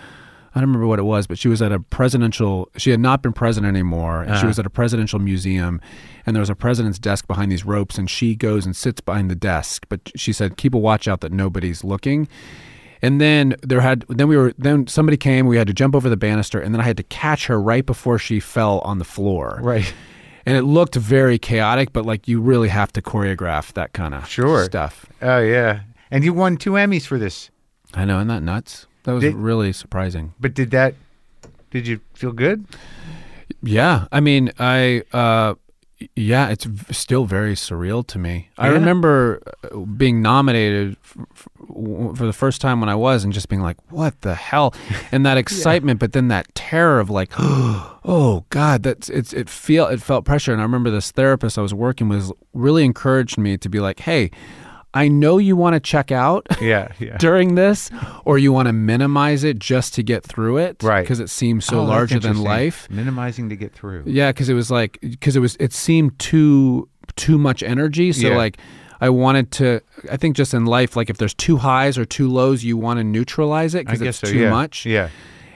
I 0.55 0.61
don't 0.61 0.69
remember 0.71 0.87
what 0.87 0.99
it 0.99 1.03
was, 1.05 1.27
but 1.27 1.39
she 1.39 1.49
was 1.49 1.61
at 1.63 1.73
a 1.73 1.79
presidential. 1.81 2.69
She 2.77 2.91
had 2.91 3.01
not 3.01 3.23
been 3.23 3.33
president 3.33 3.69
anymore, 3.77 4.23
and 4.23 4.31
she 4.31 4.39
Uh-huh. 4.39 4.47
was 4.49 4.59
at 4.59 4.67
a 4.67 4.71
presidential 4.71 5.19
museum, 5.19 5.81
and 6.27 6.35
there 6.35 6.41
was 6.41 6.51
a 6.51 6.55
president's 6.55 6.99
desk 6.99 7.27
behind 7.27 7.53
these 7.53 7.65
ropes, 7.65 7.99
and 7.99 8.09
she 8.11 8.35
goes 8.35 8.65
and 8.67 8.75
sits 8.75 9.01
behind 9.01 9.31
the 9.31 9.35
desk. 9.37 9.85
But 9.89 10.11
she 10.17 10.33
said, 10.33 10.57
"Keep 10.57 10.75
a 10.75 10.79
watch 10.79 11.07
out 11.07 11.21
that 11.21 11.33
nobody's 11.33 11.85
looking." 11.85 12.29
And 13.01 13.21
then 13.21 13.55
there 13.63 13.81
had 13.83 14.05
then 14.09 14.27
we 14.27 14.37
were 14.37 14.53
then 14.59 14.87
somebody 14.89 15.17
came. 15.17 15.47
We 15.47 15.57
had 15.57 15.69
to 15.69 15.73
jump 15.75 15.95
over 15.95 16.09
the 16.09 16.17
banister, 16.17 16.59
and 16.61 16.75
then 16.75 16.81
I 16.81 16.85
had 16.85 16.97
to 16.97 17.05
catch 17.05 17.47
her 17.47 17.61
right 17.61 17.87
before 17.87 18.19
she 18.19 18.41
fell 18.41 18.81
on 18.81 18.99
the 18.99 19.05
floor. 19.05 19.61
Right. 19.63 19.93
And 20.45 20.57
it 20.57 20.63
looked 20.63 20.97
very 20.97 21.39
chaotic, 21.39 21.93
but 21.93 22.05
like 22.07 22.27
you 22.27 22.41
really 22.41 22.69
have 22.71 22.93
to 22.95 23.03
choreograph 23.03 23.73
that 23.75 23.93
kind 23.93 24.15
of 24.15 24.27
Sure. 24.29 24.65
stuff. 24.65 25.07
Oh 25.23 25.39
yeah. 25.39 25.81
And 26.11 26.25
you 26.25 26.33
won 26.33 26.57
two 26.57 26.73
Emmys 26.73 27.07
for 27.07 27.19
this. 27.19 27.51
I 27.95 28.05
know, 28.05 28.17
isn't 28.17 28.29
that 28.29 28.43
nuts? 28.43 28.87
That 29.09 29.15
was 29.15 29.25
Did- 29.25 29.37
really 29.37 29.73
surprising. 29.73 30.35
But 30.39 30.53
did 30.53 30.71
that? 30.73 30.95
Did 31.71 31.87
you 31.87 32.01
feel 32.13 32.31
good? 32.33 32.67
Yeah, 33.63 34.05
I 34.13 34.21
mean, 34.21 34.53
I 34.59 35.03
uh, 35.15 35.55
yeah, 36.15 36.51
it's 36.51 36.65
v- 36.67 36.93
still 36.93 37.25
very 37.25 37.55
surreal 37.55 38.07
to 38.09 38.19
me. 38.19 38.51
I 38.59 38.67
remember 38.69 39.41
uh, 39.65 39.79
being 39.79 40.21
nominated 40.21 40.99
f- 41.03 41.17
f- 41.33 41.49
w- 41.69 42.15
for 42.15 42.27
the 42.27 42.35
first 42.35 42.61
time 42.61 42.81
when 42.81 42.91
I 42.91 42.97
was, 42.97 43.25
and 43.25 43.33
just 43.33 43.49
being 43.49 43.63
like, 43.63 43.79
"What 43.91 44.21
the 44.21 44.35
hell?" 44.35 44.75
and 45.11 45.25
that 45.25 45.39
excitement, 45.39 46.01
but 46.01 46.13
then 46.13 46.29
that 46.29 46.55
terror 46.55 47.01
of 47.01 47.09
like, 47.09 47.31
"Oh 47.39 48.45
God!" 48.51 48.83
That's 48.83 49.09
it's 49.09 49.33
it 49.33 49.49
feel 49.49 49.87
it 49.87 50.03
felt 50.03 50.27
pressure, 50.27 50.53
and 50.53 50.61
I 50.61 50.65
remember 50.65 50.91
this 50.91 51.11
therapist 51.13 51.57
I 51.57 51.63
was 51.63 51.73
working 51.73 52.11
with 52.11 52.31
really 52.53 52.85
encouraged 52.85 53.39
me 53.39 53.57
to 53.57 53.71
be 53.71 53.81
like, 53.81 54.01
"Hey." 54.01 54.31
I 54.95 55.09
know 55.09 55.39
you 55.39 55.55
want 55.57 55.75
to 55.75 55.81
check 55.81 56.11
out 56.11 56.47
Yeah. 56.61 56.93
Yeah. 56.99 57.17
during 57.19 57.55
this, 57.55 57.91
or 58.25 58.39
you 58.39 58.53
want 58.53 58.67
to 58.69 58.73
minimize 58.73 59.45
it 59.45 59.59
just 59.59 59.95
to 59.95 60.03
get 60.03 60.25
through 60.25 60.57
it, 60.59 60.83
Right. 60.83 61.03
Because 61.03 61.21
it 61.21 61.29
seems 61.31 61.65
so 61.67 61.81
Oh, 61.81 61.85
larger 61.85 62.19
than 62.19 62.43
life. 62.43 62.89
Minimizing 62.91 63.49
to 63.51 63.57
get 63.57 63.73
through. 63.75 64.05
Yeah, 64.07 64.31
because 64.33 64.49
it 64.49 64.55
was 64.55 64.71
like 64.71 64.99
because 65.03 65.37
it 65.37 65.41
was 65.41 65.57
it 65.61 65.73
seemed 65.73 66.19
too 66.19 66.89
too 67.17 67.39
much 67.39 67.63
energy. 67.63 68.13
So 68.13 68.29
Yeah. 68.29 68.37
like 68.37 68.59
I 69.01 69.11
wanted 69.11 69.53
to. 69.53 69.81
I 70.11 70.17
think 70.17 70.35
just 70.37 70.55
in 70.55 70.65
life, 70.67 70.97
like 70.97 71.09
if 71.11 71.19
there's 71.19 71.35
two 71.35 71.59
highs 71.59 71.97
or 71.99 72.05
two 72.05 72.29
lows, 72.29 72.65
you 72.65 72.77
want 72.77 72.99
to 72.99 73.05
neutralize 73.05 73.75
it 73.75 73.87
because 73.87 74.01
it's 74.03 74.19
so. 74.19 74.27
too 74.27 74.41
yeah. 74.41 74.51
much. 74.51 74.85
Yeah. 74.87 75.11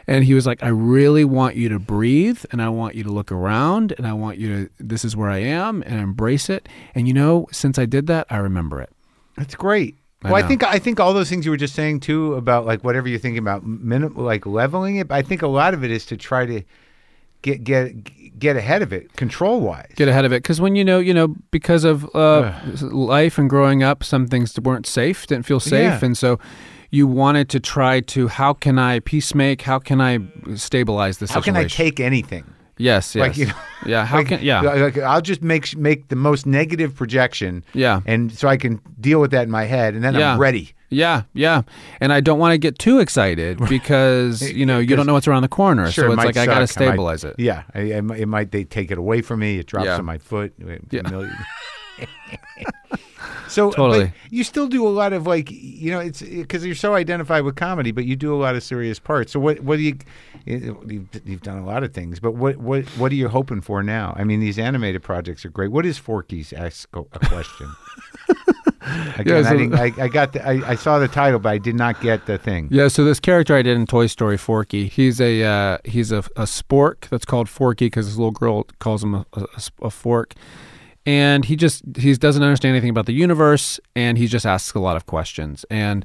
And 0.06 0.24
he 0.24 0.34
was 0.34 0.46
like, 0.46 0.62
I 0.62 0.68
really 0.68 1.24
want 1.24 1.56
you 1.56 1.68
to 1.70 1.78
breathe 1.78 2.44
and 2.52 2.60
I 2.60 2.68
want 2.68 2.94
you 2.96 3.04
to 3.04 3.10
look 3.10 3.32
around 3.32 3.92
and 3.98 4.06
I 4.06 4.12
want 4.12 4.36
you 4.38 4.48
to. 4.66 4.70
This 4.78 5.04
is 5.04 5.16
where 5.16 5.30
I 5.30 5.38
am 5.38 5.82
and 5.86 5.98
embrace 6.00 6.50
it. 6.50 6.68
And 6.94 7.08
you 7.08 7.14
know, 7.14 7.46
since 7.50 7.78
I 7.78 7.86
did 7.86 8.06
that, 8.08 8.26
I 8.30 8.36
remember 8.36 8.80
it. 8.80 8.90
That's 9.36 9.54
great. 9.54 9.96
I 10.24 10.28
well, 10.30 10.36
I 10.36 10.42
know. 10.42 10.48
think 10.48 10.62
I 10.64 10.78
think 10.78 11.00
all 11.00 11.12
those 11.14 11.28
things 11.28 11.44
you 11.44 11.50
were 11.50 11.56
just 11.56 11.74
saying 11.74 12.00
too 12.00 12.34
about 12.34 12.64
like 12.64 12.84
whatever 12.84 13.08
you're 13.08 13.18
thinking 13.18 13.38
about, 13.38 13.66
minim- 13.66 14.14
like 14.14 14.46
leveling 14.46 14.96
it. 14.96 15.10
I 15.10 15.22
think 15.22 15.42
a 15.42 15.48
lot 15.48 15.74
of 15.74 15.82
it 15.82 15.90
is 15.90 16.06
to 16.06 16.16
try 16.16 16.46
to 16.46 16.62
get 17.42 17.64
get 17.64 18.38
get 18.38 18.54
ahead 18.56 18.82
of 18.82 18.92
it, 18.92 19.12
control 19.16 19.60
wise. 19.60 19.90
get 19.96 20.06
ahead 20.06 20.24
of 20.24 20.32
it 20.32 20.42
because 20.42 20.60
when 20.60 20.76
you 20.76 20.84
know 20.84 21.00
you 21.00 21.12
know 21.12 21.34
because 21.50 21.82
of 21.82 22.08
uh, 22.14 22.52
life 22.82 23.36
and 23.36 23.50
growing 23.50 23.82
up 23.82 24.04
some 24.04 24.28
things 24.28 24.58
weren't 24.60 24.86
safe 24.86 25.26
didn't 25.26 25.44
feel 25.44 25.58
safe 25.60 25.72
Yeah. 25.82 25.98
and 26.02 26.16
so 26.16 26.38
you 26.90 27.08
wanted 27.08 27.48
to 27.48 27.58
try 27.58 28.00
to 28.00 28.28
how 28.28 28.52
can 28.52 28.78
i 28.78 29.00
peacemake 29.00 29.62
how 29.62 29.78
can 29.80 30.00
i 30.00 30.18
stabilize 30.54 31.18
the 31.18 31.26
How 31.26 31.40
situation 31.40 31.54
can 31.54 31.64
I 31.64 31.68
take 31.68 31.98
anything? 31.98 32.44
Yes 32.82 33.14
yes 33.14 33.22
Like, 33.28 33.36
you 33.38 33.46
know, 33.46 33.54
yeah 33.86 34.04
how 34.04 34.18
Like, 34.18 34.28
can 34.28 34.42
yeah 34.42 34.60
like, 34.62 34.98
I'll 34.98 35.20
just 35.32 35.42
make 35.42 35.76
make 35.76 36.08
the 36.08 36.16
most 36.16 36.46
negative 36.46 36.94
projection. 36.94 37.64
Yeah. 37.74 38.00
And 38.06 38.30
so 38.32 38.48
I 38.48 38.56
can 38.56 38.80
deal 39.00 39.20
with 39.20 39.30
that 39.30 39.44
in 39.44 39.50
my 39.50 39.64
head, 39.64 39.94
and 39.94 40.02
then 40.04 40.14
Yeah. 40.14 40.32
I'm 40.34 40.40
ready. 40.40 40.66
Yeah, 40.90 41.22
yeah. 41.32 41.62
And 42.02 42.12
I 42.12 42.20
don't 42.20 42.38
want 42.38 42.52
to 42.52 42.58
get 42.58 42.78
too 42.78 42.98
excited 43.00 43.56
because, 43.76 44.42
you 44.52 44.66
know, 44.66 44.78
you 44.78 44.94
don't 44.94 45.06
know 45.06 45.14
what's 45.14 45.26
around 45.26 45.40
the 45.42 45.48
corner. 45.48 45.90
Sure, 45.90 46.04
so 46.08 46.12
it's 46.12 46.24
like 46.24 46.36
I 46.36 46.44
got 46.44 46.58
to 46.58 46.66
suck. 46.66 46.82
I 46.82 46.84
might- 46.86 46.92
stabilize 46.92 47.24
it. 47.24 47.34
Yeah, 47.38 47.62
I, 47.74 47.80
I 47.80 48.00
it 48.22 48.28
might 48.28 48.50
they 48.52 48.64
take 48.64 48.90
it 48.90 48.98
away 48.98 49.22
from 49.22 49.40
me. 49.40 49.58
It 49.58 49.66
drops 49.66 49.86
Yeah. 49.86 49.96
on 49.96 50.04
my 50.04 50.18
foot. 50.18 50.52
Yeah. 50.90 51.02
so 53.52 53.70
Totally. 53.70 54.12
you 54.30 54.44
still 54.44 54.66
do 54.66 54.86
a 54.86 54.90
lot 54.90 55.12
of 55.12 55.26
like 55.26 55.50
you 55.50 55.90
know 55.90 56.00
it's 56.00 56.22
because 56.22 56.64
you're 56.64 56.74
so 56.74 56.94
identified 56.94 57.44
with 57.44 57.56
comedy, 57.56 57.92
but 57.92 58.04
you 58.04 58.16
do 58.16 58.34
a 58.34 58.40
lot 58.40 58.56
of 58.56 58.62
serious 58.62 58.98
parts. 58.98 59.32
So 59.32 59.40
what 59.40 59.60
what 59.60 59.76
do 59.76 59.82
you 59.82 59.96
you've, 60.46 61.08
you've 61.24 61.42
done 61.42 61.58
a 61.58 61.64
lot 61.64 61.84
of 61.84 61.92
things, 61.92 62.18
but 62.20 62.32
what 62.32 62.56
what 62.56 62.84
what 62.98 63.12
are 63.12 63.14
you 63.14 63.28
hoping 63.28 63.60
for 63.60 63.82
now? 63.82 64.14
I 64.16 64.24
mean, 64.24 64.40
these 64.40 64.58
animated 64.58 65.02
projects 65.02 65.44
are 65.44 65.50
great. 65.50 65.70
What 65.70 65.86
is 65.86 65.98
Forky's? 65.98 66.52
Ask 66.52 66.88
a 66.94 67.04
question. 67.26 67.70
Again, 69.16 69.44
so- 69.44 69.50
I, 69.50 69.56
didn't, 69.56 69.74
I, 69.74 69.92
I 70.04 70.08
got 70.08 70.32
the, 70.32 70.46
I, 70.46 70.70
I 70.70 70.74
saw 70.74 70.98
the 70.98 71.06
title, 71.08 71.38
but 71.38 71.50
I 71.50 71.58
did 71.58 71.76
not 71.76 72.00
get 72.00 72.26
the 72.26 72.36
thing. 72.36 72.68
Yeah, 72.70 72.88
so 72.88 73.04
this 73.04 73.20
character 73.20 73.54
I 73.54 73.62
did 73.62 73.76
in 73.76 73.86
Toy 73.86 74.06
Story, 74.08 74.36
Forky, 74.36 74.88
he's 74.88 75.20
a 75.20 75.42
uh, 75.44 75.78
he's 75.84 76.10
a, 76.10 76.18
a 76.18 76.44
spork 76.44 77.08
that's 77.08 77.24
called 77.24 77.48
Forky 77.48 77.86
because 77.86 78.06
his 78.06 78.18
little 78.18 78.32
girl 78.32 78.64
calls 78.80 79.04
him 79.04 79.14
a, 79.14 79.26
a, 79.34 79.46
a 79.82 79.90
fork, 79.90 80.34
and 81.06 81.44
he 81.44 81.56
just 81.56 81.82
he 81.98 82.12
doesn't 82.14 82.42
understand 82.42 82.72
anything 82.74 82.90
about 82.90 83.06
the 83.06 83.12
universe, 83.14 83.80
and 83.96 84.18
he 84.18 84.26
just 84.26 84.46
asks 84.46 84.74
a 84.74 84.80
lot 84.80 84.96
of 84.96 85.06
questions, 85.06 85.64
and 85.70 86.04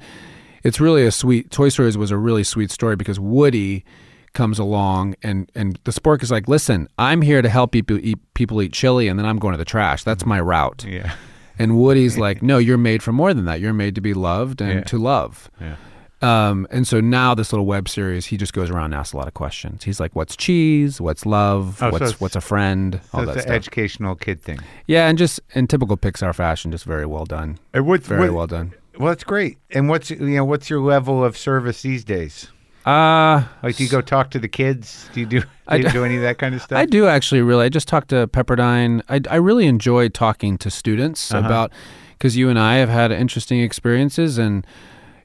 it's 0.64 0.80
really 0.80 1.06
a 1.06 1.12
sweet 1.12 1.52
Toy 1.52 1.70
Stories 1.70 1.98
was 1.98 2.12
a 2.12 2.18
really 2.18 2.44
sweet 2.44 2.72
story 2.72 2.96
because 2.96 3.20
Woody 3.20 3.86
comes 4.34 4.60
along 4.60 5.16
and 5.24 5.50
and 5.56 5.80
the 5.84 5.92
spork 5.92 6.22
is 6.22 6.30
like, 6.32 6.48
listen, 6.48 6.88
I'm 6.98 7.22
here 7.22 7.42
to 7.42 7.50
help 7.50 7.72
people 7.72 7.98
eat 8.00 8.20
people 8.34 8.62
eat 8.62 8.74
chili, 8.74 9.08
and 9.08 9.18
then 9.18 9.26
I'm 9.26 9.38
going 9.38 9.54
to 9.54 9.58
the 9.58 9.66
trash. 9.66 10.04
That's 10.04 10.26
my 10.26 10.40
route. 10.40 10.84
Yeah, 10.88 11.14
And 11.60 11.78
Woody's 11.78 12.18
like, 12.18 12.42
no, 12.44 12.58
you're 12.58 12.78
made 12.78 13.02
for 13.02 13.12
more 13.12 13.34
than 13.34 13.46
that. 13.46 13.60
You're 13.62 13.74
made 13.74 13.96
to 13.96 14.02
be 14.02 14.14
loved 14.14 14.62
and 14.62 14.74
Yeah. 14.80 14.82
to 14.82 14.98
love. 14.98 15.50
yeah. 15.62 15.76
Um, 16.22 16.66
and 16.72 16.88
so 16.88 17.00
now 17.00 17.36
this 17.36 17.54
little 17.54 17.66
web 17.68 17.88
series, 17.88 18.26
he 18.28 18.38
just 18.38 18.52
goes 18.54 18.70
around 18.72 18.86
and 18.86 18.96
asks 18.96 19.14
a 19.14 19.18
lot 19.18 19.28
of 19.28 19.36
questions. 19.36 19.84
He's 19.84 20.00
like, 20.00 20.16
"What's 20.16 20.36
cheese? 20.36 21.00
What's 21.00 21.26
love? 21.28 21.78
Oh, 21.82 21.92
what's 21.92 22.02
it's- 22.02 22.20
what's 22.22 22.36
a 22.36 22.42
friend? 22.42 23.00
So 23.12 23.18
All 23.20 23.24
it's 23.24 23.28
that 23.30 23.36
an 23.38 23.42
stuff." 23.44 23.54
educational 23.56 24.16
kid 24.16 24.42
thing. 24.42 24.60
yeah, 24.88 25.08
and 25.08 25.18
just 25.18 25.40
in 25.54 25.68
typical 25.68 25.96
Pixar 25.96 26.34
fashion, 26.34 26.72
just 26.72 26.86
very 26.86 27.06
well 27.06 27.26
done. 27.26 27.60
Uh, 27.76 27.84
what- 27.84 28.02
Very 28.04 28.22
what- 28.30 28.34
well 28.34 28.48
done. 28.48 28.74
Well, 28.98 29.10
that's 29.10 29.24
great. 29.24 29.60
And 29.72 29.90
what's 29.90 30.10
you 30.10 30.18
know 30.18 30.44
what's 30.46 30.72
your 30.72 30.82
level 30.82 31.24
of 31.24 31.38
service 31.38 31.84
these 31.84 32.04
days? 32.04 32.48
Uh 32.84 33.44
Like, 33.62 33.76
do 33.76 33.84
you 33.84 33.90
go 33.90 34.02
talk 34.02 34.32
to 34.32 34.40
the 34.40 34.48
kids? 34.48 35.08
Do 35.14 35.20
you 35.20 35.26
do, 35.28 35.42
do, 35.42 35.78
you 35.78 35.90
do 35.90 36.04
any 36.04 36.16
of 36.16 36.24
that 36.24 36.40
kind 36.40 36.56
of 36.56 36.64
stuff? 36.64 36.80
I 36.80 36.86
do 36.86 37.06
actually 37.06 37.42
really. 37.42 37.66
I 37.66 37.70
just 37.70 37.88
talked 37.88 38.08
to 38.10 38.28
Pepperdine. 38.28 39.02
I, 39.08 39.22
I 39.30 39.36
really 39.36 39.68
enjoy 39.68 40.10
talking 40.10 40.58
to 40.60 40.72
students 40.72 41.32
Uh-huh. 41.32 41.46
about 41.46 41.72
because 42.18 42.36
you 42.38 42.50
and 42.50 42.58
I 42.58 42.78
have 42.78 42.90
had 42.90 43.12
interesting 43.12 43.60
experiences, 43.60 44.40
and 44.40 44.66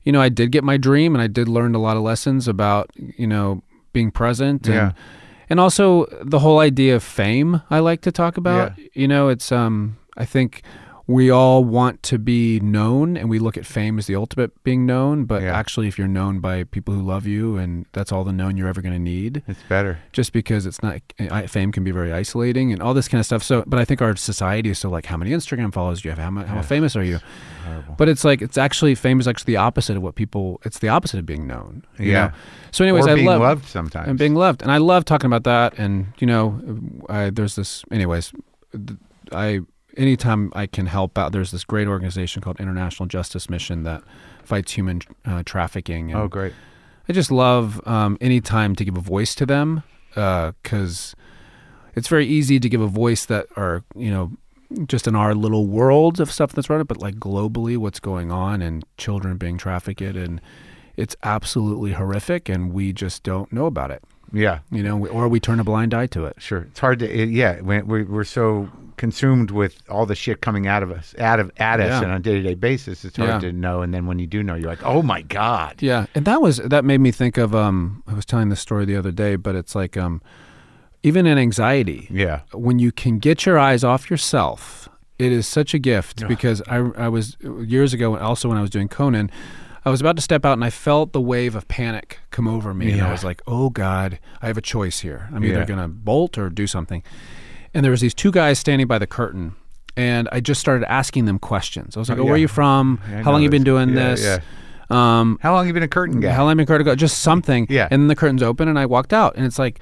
you 0.05 0.13
know, 0.13 0.21
I 0.21 0.29
did 0.29 0.51
get 0.53 0.65
my 0.65 0.77
dream, 0.77 1.15
and 1.15 1.23
I 1.23 1.27
did 1.29 1.49
learn 1.49 1.75
a 1.75 1.79
lot 1.79 1.97
of 1.97 2.03
lessons 2.03 2.49
about 2.49 2.91
you 2.97 3.27
know 3.27 3.63
being 3.93 4.11
present, 4.11 4.67
and 4.67 4.75
Yeah. 4.75 4.93
and 5.51 5.61
also 5.61 6.07
the 6.23 6.39
whole 6.41 6.59
idea 6.59 6.97
of 6.97 7.03
fame. 7.03 7.63
I 7.71 7.79
like 7.81 8.01
to 8.03 8.13
talk 8.13 8.37
about. 8.37 8.73
You 8.95 9.09
know, 9.09 9.29
it's 9.29 9.53
um, 9.53 9.97
I 10.17 10.25
think. 10.25 10.63
We 11.13 11.31
all 11.31 11.63
want 11.65 12.03
to 12.05 12.19
be 12.19 12.59
known, 12.61 13.17
and 13.17 13.29
we 13.29 13.39
look 13.39 13.57
at 13.59 13.67
fame 13.67 13.99
as 13.99 14.07
the 14.07 14.17
ultimate 14.17 14.51
being 14.65 14.87
known. 14.87 15.25
But 15.25 15.43
Yeah. 15.43 15.55
actually, 15.57 15.89
if 15.89 15.99
you're 15.99 16.09
known 16.09 16.41
by 16.41 16.65
people 16.65 16.95
who 16.95 17.03
love 17.03 17.27
you, 17.27 17.57
and 17.57 17.87
that's 17.93 18.11
all 18.13 18.25
the 18.25 18.33
known 18.33 18.57
you're 18.57 18.69
ever 18.69 18.81
going 18.81 18.95
to 18.95 18.99
need, 18.99 19.43
It's 19.47 19.63
better. 19.69 19.99
just 20.13 20.33
because 20.33 20.65
it's 20.67 20.83
not 20.83 21.01
fame 21.49 21.71
can 21.73 21.85
be 21.85 21.91
very 21.91 22.13
isolating 22.13 22.73
and 22.73 22.81
all 22.83 22.95
this 22.95 23.09
kind 23.09 23.19
of 23.21 23.27
stuff. 23.27 23.43
So, 23.43 23.63
but 23.67 23.79
I 23.79 23.85
think 23.85 24.01
our 24.01 24.17
society 24.17 24.71
is 24.71 24.79
so 24.79 24.89
like, 24.89 25.07
how 25.07 25.17
many 25.17 25.33
Instagram 25.33 25.73
followers 25.73 26.01
do 26.03 26.09
you 26.09 26.15
have? 26.15 26.19
How, 26.35 26.45
how 26.47 26.63
famous 26.63 26.97
are 26.97 27.05
you? 27.05 27.19
Horrible. 27.67 27.95
But 27.99 28.09
it's 28.09 28.25
like 28.25 28.41
it's 28.41 28.57
actually 28.57 28.95
fame 28.95 29.21
is 29.21 29.29
actually 29.29 29.53
the 29.53 29.59
opposite 29.59 29.97
of 29.97 30.03
what 30.03 30.15
people. 30.15 30.61
It's 30.65 30.79
the 30.79 30.89
opposite 30.89 31.19
of 31.19 31.27
being 31.27 31.47
known. 31.47 31.85
you 31.99 32.13
Yeah. 32.13 32.29
know? 32.29 32.33
So, 32.71 32.85
anyways, 32.85 33.07
or 33.07 33.11
I 33.11 33.15
being 33.17 33.27
love 33.27 33.41
loved 33.41 33.67
sometimes. 33.67 34.09
and 34.09 34.19
being 34.19 34.35
loved, 34.35 34.63
and 34.63 34.73
I 34.73 34.79
love 34.79 35.05
talking 35.05 35.27
about 35.27 35.45
that. 35.45 35.75
And 35.79 36.07
you 36.19 36.27
know, 36.27 36.61
I, 37.09 37.29
there's 37.31 37.55
this. 37.55 37.85
Anyways, 37.91 38.33
th- 38.73 38.99
I 39.31 39.61
anytime 39.97 40.53
I 40.55 40.67
can 40.67 40.87
help 40.87 41.19
out, 41.19 41.33
there's 41.33 41.51
this 41.51 41.65
great 41.65 41.89
organization 41.89 42.43
called 42.43 42.61
International 42.61 43.07
Justice 43.07 43.49
Mission 43.51 43.83
that 43.85 44.03
fights 44.45 44.73
human 44.73 45.03
uh, 45.25 45.43
trafficking. 45.45 46.13
And 46.13 46.21
oh, 46.21 46.29
great. 46.29 46.53
I 47.09 47.13
just 47.13 47.31
love 47.31 47.87
um, 47.87 48.17
any 48.21 48.41
time 48.41 48.75
to 48.77 48.85
give 48.85 48.97
a 48.97 49.01
voice 49.01 49.35
to 49.37 49.47
them 49.47 49.83
because 50.11 51.15
it's 51.95 52.09
very 52.09 52.27
easy 52.27 52.61
to 52.61 52.69
give 52.69 52.81
a 52.81 52.87
voice 52.87 53.27
that 53.27 53.47
are 53.57 53.83
you 53.95 54.11
know 54.11 54.33
just 54.87 55.07
in 55.07 55.15
our 55.15 55.35
little 55.35 55.67
world 55.67 56.21
of 56.21 56.31
stuff 56.33 56.53
that's 56.53 56.71
running, 56.71 56.87
but 56.87 56.99
like 56.99 57.17
globally, 57.17 57.77
what's 57.77 58.01
going 58.01 58.31
on 58.33 58.63
and 58.63 58.85
children 58.97 59.37
being 59.37 59.59
trafficked 59.59 60.01
and 60.01 60.41
it's 60.97 61.17
absolutely 61.23 61.93
horrific, 61.93 62.49
and 62.49 62.73
we 62.73 62.93
just 62.93 63.23
don't 63.23 63.53
know 63.53 63.67
about 63.67 63.91
it. 63.91 64.03
Yeah, 64.33 64.61
You 64.71 64.83
know, 64.83 65.07
or 65.07 65.29
we 65.29 65.41
turn 65.41 65.61
a 65.61 65.65
blind 65.65 65.93
eye 65.93 66.07
to 66.09 66.25
it. 66.25 66.37
sure. 66.39 66.63
It's 66.71 66.81
hard 66.81 66.99
to. 67.01 67.11
It, 67.11 67.29
yeah, 67.29 67.61
we're, 67.61 68.05
we're 68.05 68.25
so 68.25 68.71
consumed 68.97 69.51
with 69.51 69.83
all 69.89 70.07
the 70.07 70.15
shit 70.15 70.41
coming 70.41 70.67
out 70.67 70.83
of 70.83 70.91
us, 70.91 71.15
out 71.19 71.41
of 71.41 71.51
at 71.59 71.81
us, 71.81 72.03
Yeah. 72.03 72.09
on 72.09 72.15
a 72.15 72.19
day 72.21 72.35
to 72.35 72.43
day 72.43 72.55
basis. 72.55 73.05
It's 73.05 73.17
hard 73.17 73.31
Yeah. 73.31 73.39
to 73.41 73.53
know. 73.53 73.83
And 73.83 73.93
then 73.93 74.07
when 74.07 74.19
you 74.19 74.27
do 74.27 74.43
know, 74.43 74.55
you're 74.55 74.69
like, 74.71 74.85
oh 74.85 75.03
my 75.03 75.23
god. 75.23 75.77
Yeah, 75.83 76.07
and 76.15 76.25
that 76.25 76.41
was 76.43 76.59
that 76.59 76.85
made 76.85 77.01
me 77.01 77.11
think 77.11 77.37
of 77.39 77.55
um 77.55 78.03
I 78.07 78.15
was 78.15 78.25
telling 78.25 78.49
this 78.49 78.61
story 78.61 78.85
the 78.85 78.97
other 78.97 79.13
day, 79.13 79.37
but 79.37 79.55
it's 79.55 79.75
like 79.75 79.97
um 79.97 80.21
even 81.03 81.27
in 81.27 81.37
anxiety, 81.39 82.07
Yeah. 82.11 82.41
when 82.53 82.79
you 82.79 82.93
can 82.93 83.19
get 83.19 83.45
your 83.45 83.59
eyes 83.59 83.83
off 83.83 84.09
yourself, 84.11 84.89
it 85.19 85.33
is 85.33 85.47
such 85.49 85.75
a 85.75 85.79
gift 85.79 86.27
because 86.29 86.63
I 86.69 86.77
I 86.97 87.09
was 87.09 87.37
years 87.67 87.93
ago 87.93 88.17
also 88.19 88.49
when 88.49 88.59
I 88.59 88.61
was 88.61 88.71
doing 88.71 88.89
Conan, 88.89 89.31
I 89.85 89.91
was 89.91 90.01
about 90.01 90.15
to 90.15 90.23
step 90.23 90.45
out 90.45 90.53
and 90.53 90.65
I 90.65 90.71
felt 90.71 91.13
the 91.13 91.21
wave 91.21 91.57
of 91.57 91.67
panic 91.67 92.21
come 92.31 92.47
over 92.47 92.73
me 92.73 92.93
and 92.93 93.03
I 93.03 93.11
was 93.11 93.25
like, 93.25 93.43
"Oh 93.49 93.69
god, 93.69 94.21
I 94.41 94.47
have 94.47 94.57
a 94.57 94.61
choice 94.63 95.01
here. 95.01 95.29
I'm 95.35 95.43
Yeah. 95.43 95.51
either 95.55 95.65
going 95.65 95.81
to 95.81 95.89
bolt 95.89 96.39
or 96.39 96.49
do 96.51 96.69
something." 96.69 97.03
And 97.75 97.85
there 97.85 97.91
was 97.91 98.01
these 98.01 98.15
two 98.15 98.31
guys 98.31 98.59
standing 98.59 98.87
by 98.87 98.99
the 98.99 99.07
curtain 99.07 99.55
and 99.97 100.29
I 100.33 100.41
just 100.41 100.61
started 100.61 100.91
asking 100.91 101.27
them 101.27 101.39
questions. 101.39 101.97
I 101.97 102.01
was 102.01 102.09
like, 102.09 102.19
"Oh, 102.19 102.25
where 102.25 102.35
are 102.35 102.39
you 102.39 102.49
from? 102.49 103.01
Yeah, 103.11 103.23
How 103.23 103.33
long 103.33 103.43
you 103.43 103.51
been 103.51 103.65
doing 103.65 103.91
Yeah, 103.91 103.95
this?" 104.11 104.23
yeah. 104.25 104.39
Um, 104.91 105.39
How 105.43 105.53
long 105.55 105.67
you 105.67 105.73
been 105.73 105.83
a 105.83 105.89
curtain 105.89 106.21
guy? 106.21 106.33
how 106.33 106.45
long 106.45 106.57
been 106.57 106.67
curtain 106.67 106.85
go? 106.85 106.95
Just 106.95 107.21
something. 107.21 107.67
Yeah. 107.71 107.89
And 107.91 108.03
then 108.03 108.09
the 108.09 108.17
curtains 108.17 108.43
open 108.43 108.69
and 108.69 108.79
I 108.79 108.85
walked 108.87 109.13
out. 109.15 109.37
And 109.37 109.47
it's 109.47 109.59
like, 109.59 109.81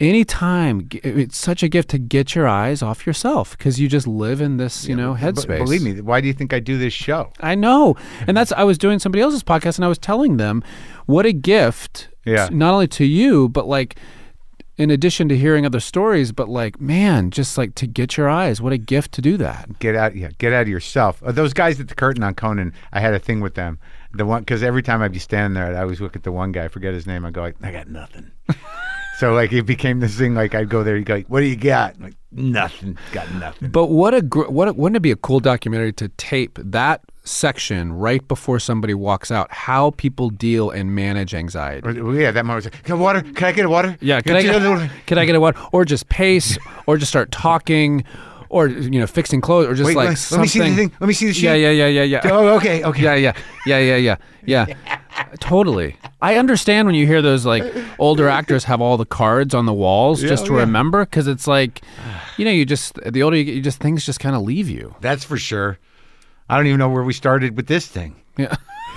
anytime, 0.00 0.88
it's 0.92 1.36
such 1.38 1.62
a 1.62 1.68
gift 1.68 1.88
to 1.90 1.98
get 1.98 2.34
your 2.34 2.46
eyes 2.46 2.82
off 2.82 3.06
yourself 3.06 3.56
because 3.56 3.80
you 3.80 3.88
just 3.88 4.06
live 4.06 4.40
in 4.40 4.56
this, 4.56 4.86
you 4.86 4.94
know, 4.96 5.14
headspace. 5.14 5.58
believe 5.58 5.82
me, 5.82 6.00
why 6.00 6.20
do 6.20 6.26
you 6.26 6.32
think 6.32 6.52
I 6.52 6.60
do 6.60 6.78
this 6.78 6.92
show? 6.92 7.32
I 7.40 7.54
know. 7.54 7.96
And 8.26 8.36
that's, 8.36 8.52
I 8.52 8.64
was 8.64 8.78
doing 8.78 8.98
somebody 8.98 9.22
else's 9.22 9.42
podcast 9.42 9.76
and 9.78 9.84
I 9.84 9.88
was 9.88 9.98
telling 9.98 10.36
them 10.36 10.62
what 11.06 11.26
a 11.26 11.32
gift, 11.32 12.08
Yeah. 12.24 12.48
not 12.52 12.72
only 12.74 12.88
to 12.88 13.04
you, 13.04 13.48
but 13.48 13.66
like, 13.66 13.96
in 14.78 14.90
addition 14.90 15.28
to 15.28 15.36
hearing 15.36 15.64
other 15.64 15.80
stories, 15.80 16.32
but 16.32 16.48
like, 16.48 16.80
man, 16.80 17.30
just 17.30 17.56
like 17.56 17.74
to 17.76 17.86
get 17.86 18.16
your 18.16 18.28
eyes, 18.28 18.60
what 18.60 18.72
a 18.72 18.78
gift 18.78 19.12
to 19.12 19.22
do 19.22 19.36
that. 19.38 19.78
Get 19.78 19.94
out, 19.94 20.14
yeah, 20.14 20.30
get 20.38 20.52
out 20.52 20.62
of 20.62 20.68
yourself. 20.68 21.22
Uh, 21.22 21.32
those 21.32 21.52
guys 21.52 21.80
at 21.80 21.88
the 21.88 21.94
curtain 21.94 22.22
on 22.22 22.34
Conan, 22.34 22.72
I 22.92 23.00
had 23.00 23.14
a 23.14 23.18
thing 23.18 23.40
with 23.40 23.54
them. 23.54 23.78
The 24.12 24.24
one 24.24 24.42
because 24.42 24.62
every 24.62 24.82
time 24.82 25.02
I'd 25.02 25.12
be 25.12 25.18
standing 25.18 25.54
there, 25.54 25.66
I'd 25.66 25.80
always 25.80 26.00
look 26.00 26.16
at 26.16 26.22
the 26.22 26.32
one 26.32 26.52
guy, 26.52 26.68
forget 26.68 26.94
his 26.94 27.06
name. 27.06 27.24
I 27.24 27.30
go 27.30 27.42
like, 27.42 27.56
I 27.62 27.72
got 27.72 27.88
nothing. 27.88 28.30
so 29.18 29.32
like 29.34 29.52
it 29.52 29.62
became 29.62 30.00
this 30.00 30.16
thing. 30.16 30.34
Like 30.34 30.54
I'd 30.54 30.68
go 30.68 30.82
there, 30.82 30.96
he'd 30.96 31.06
go 31.06 31.14
like, 31.14 31.28
What 31.28 31.40
do 31.40 31.46
you 31.46 31.56
got? 31.56 31.94
I'm 31.96 32.02
like 32.02 32.14
nothing, 32.32 32.98
got 33.12 33.32
nothing. 33.34 33.70
But 33.70 33.86
what 33.86 34.14
a 34.14 34.22
gr- 34.22 34.48
what 34.48 34.68
a, 34.68 34.72
wouldn't 34.72 34.96
it 34.96 35.00
be 35.00 35.10
a 35.10 35.16
cool 35.16 35.40
documentary 35.40 35.92
to 35.94 36.08
tape 36.08 36.58
that 36.62 37.02
section 37.24 37.92
right 37.92 38.26
before 38.28 38.58
somebody 38.58 38.94
walks 38.94 39.30
out? 39.30 39.50
How 39.50 39.90
people 39.92 40.30
deal 40.30 40.70
and 40.70 40.94
manage 40.94 41.34
anxiety. 41.34 41.86
Or- 41.86 42.14
yeah, 42.14 42.30
that 42.30 42.44
moment 42.44 42.64
was 42.64 42.72
like, 42.72 42.82
"Can 42.82 42.92
I 42.96 42.98
water? 42.98 43.22
Can 43.22 43.44
I 43.44 43.52
get 43.52 43.64
a 43.64 43.68
water? 43.68 43.96
Yeah, 44.00 44.20
can 44.20 44.36
I 44.36 44.42
get 44.42 44.90
can 45.06 45.18
I 45.18 45.24
get 45.24 45.34
a 45.34 45.40
water? 45.40 45.58
Or 45.72 45.84
just 45.84 46.08
pace, 46.08 46.58
or 46.86 46.96
just 46.96 47.10
start 47.10 47.32
talking, 47.32 48.04
or 48.48 48.68
you 48.68 49.00
know 49.00 49.06
fixing 49.06 49.40
clothes, 49.40 49.66
or 49.68 49.74
just 49.74 49.86
Wait, 49.86 49.96
like 49.96 50.08
let, 50.08 50.30
let 50.32 50.40
me 50.40 50.46
see 50.46 50.60
the 50.60 50.74
thing. 50.74 50.92
Let 51.00 51.06
me 51.06 51.14
see 51.14 51.26
the 51.26 51.32
sheet. 51.32 51.44
Yeah, 51.44 51.54
yeah, 51.54 51.70
yeah, 51.70 51.86
yeah, 51.86 52.02
yeah. 52.02 52.20
Oh, 52.24 52.56
okay, 52.56 52.84
okay. 52.84 53.02
Yeah, 53.02 53.14
yeah, 53.14 53.32
yeah, 53.66 53.78
yeah, 53.78 54.16
yeah, 54.44 54.66
yeah. 54.66 54.98
Totally. 55.40 55.96
I 56.20 56.36
understand 56.36 56.86
when 56.86 56.94
you 56.94 57.06
hear 57.06 57.22
those 57.22 57.46
like 57.46 57.64
older 57.98 58.28
actors 58.28 58.64
have 58.64 58.80
all 58.80 58.96
the 58.96 59.06
cards 59.06 59.54
on 59.54 59.66
the 59.66 59.72
walls 59.72 60.22
Yeah, 60.22 60.28
just 60.30 60.44
oh, 60.44 60.48
to 60.48 60.52
yeah. 60.54 60.60
remember 60.60 61.04
because 61.04 61.26
it's 61.26 61.46
like, 61.46 61.82
you 62.36 62.44
know, 62.44 62.50
you 62.50 62.64
just 62.64 62.94
the 63.04 63.22
older 63.22 63.36
you 63.36 63.44
get, 63.44 63.54
you 63.54 63.62
just 63.62 63.80
things 63.80 64.04
just 64.04 64.20
kind 64.20 64.36
of 64.36 64.42
leave 64.42 64.68
you. 64.68 64.94
That's 65.00 65.24
for 65.24 65.36
sure. 65.36 65.78
I 66.48 66.56
don't 66.56 66.66
even 66.66 66.78
know 66.78 66.88
where 66.88 67.02
we 67.02 67.12
started 67.12 67.56
with 67.56 67.66
this 67.66 67.86
thing. 67.86 68.16
Yeah. 68.36 68.54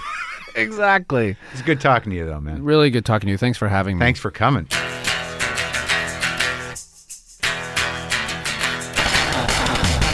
exactly. 0.56 1.36
It's 1.54 1.62
good 1.62 1.82
talking 1.82 2.12
to 2.12 2.16
you, 2.16 2.26
though, 2.26 2.40
man. 2.40 2.64
Really 2.64 2.90
good 2.90 3.06
talking 3.06 3.28
to 3.28 3.32
you. 3.32 3.38
Thanks 3.38 3.58
for 3.58 3.68
having 3.68 3.98
me. 3.98 4.06
Thanks 4.06 4.20
for 4.20 4.32
coming. 4.32 4.68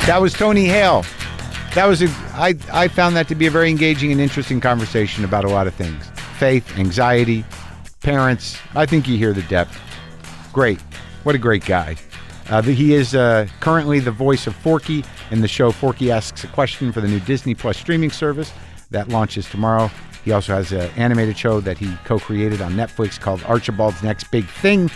That 0.06 0.22
was 0.22 0.34
Tony 0.34 0.66
Hale. 0.66 1.04
That 1.74 1.88
was 1.88 2.04
a 2.04 2.08
I 2.36 2.54
I 2.72 2.88
found 2.88 3.16
that 3.16 3.28
to 3.30 3.34
be 3.34 3.48
a 3.48 3.50
very 3.50 3.72
engaging 3.72 4.12
and 4.12 4.22
interesting 4.22 4.62
conversation 4.62 5.26
about 5.26 5.46
a 5.46 5.50
lot 5.50 5.66
of 5.66 5.74
things. 5.74 6.08
Faith, 6.38 6.78
anxiety, 6.78 7.44
parents. 8.04 8.60
I 8.76 8.86
think 8.86 9.08
you 9.08 9.18
hear 9.18 9.34
the 9.34 9.42
depth. 9.44 9.82
Great. 10.54 10.80
What 11.24 11.34
a 11.34 11.40
great 11.40 11.66
guy. 11.66 11.96
Uh, 12.50 12.62
he 12.62 12.94
is 12.94 13.16
uh, 13.16 13.48
currently 13.62 14.00
the 14.00 14.12
voice 14.12 14.46
of 14.46 14.56
Forky 14.56 15.04
in 15.32 15.42
the 15.42 15.48
show 15.48 15.72
Forky 15.72 16.12
Asks 16.12 16.44
a 16.44 16.48
Question 16.50 16.92
for 16.92 17.02
the 17.02 17.08
new 17.08 17.20
Disney 17.22 17.56
Plus 17.56 17.76
streaming 17.76 18.12
service 18.12 18.54
that 18.92 19.10
launches 19.10 19.50
tomorrow. 19.50 19.90
He 20.24 20.32
also 20.32 20.54
has 20.54 20.72
an 20.72 20.92
animated 20.98 21.36
show 21.36 21.60
that 21.62 21.80
he 21.80 21.92
co 22.06 22.20
created 22.20 22.62
on 22.62 22.74
Netflix 22.74 23.20
called 23.20 23.42
Archibald's 23.46 24.04
Next 24.04 24.30
Big 24.30 24.46
Thing. 24.46 24.92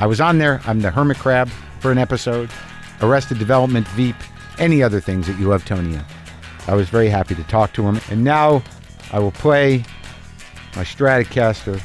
I 0.00 0.06
was 0.06 0.20
on 0.20 0.38
there. 0.38 0.60
I'm 0.66 0.80
the 0.80 0.90
Hermit 0.90 1.18
Crab 1.18 1.48
for 1.78 1.92
an 1.92 1.98
episode, 1.98 2.50
Arrested 3.00 3.38
Development, 3.38 3.86
Veep, 3.90 4.16
any 4.58 4.82
other 4.82 5.00
things 5.00 5.26
that 5.26 5.38
you 5.38 5.48
love 5.48 5.64
Tony. 5.64 5.98
I 6.66 6.74
was 6.74 6.88
very 6.88 7.08
happy 7.08 7.34
to 7.34 7.44
talk 7.44 7.72
to 7.74 7.82
him. 7.82 8.00
And 8.10 8.22
now 8.22 8.62
I 9.12 9.18
will 9.18 9.32
play 9.32 9.84
my 10.76 10.84
Stratocaster 10.84 11.80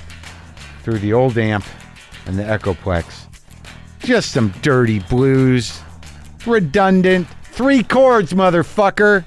through 0.82 1.00
the 1.00 1.14
old 1.14 1.38
amp 1.38 1.66
and 2.26 2.38
the 2.38 2.44
Echoplex. 2.44 3.28
Just 4.00 4.32
some 4.32 4.54
dirty 4.62 5.00
blues. 5.00 5.80
Redundant. 6.46 7.28
Three 7.44 7.84
chords, 7.84 8.34
motherfucker. 8.34 9.24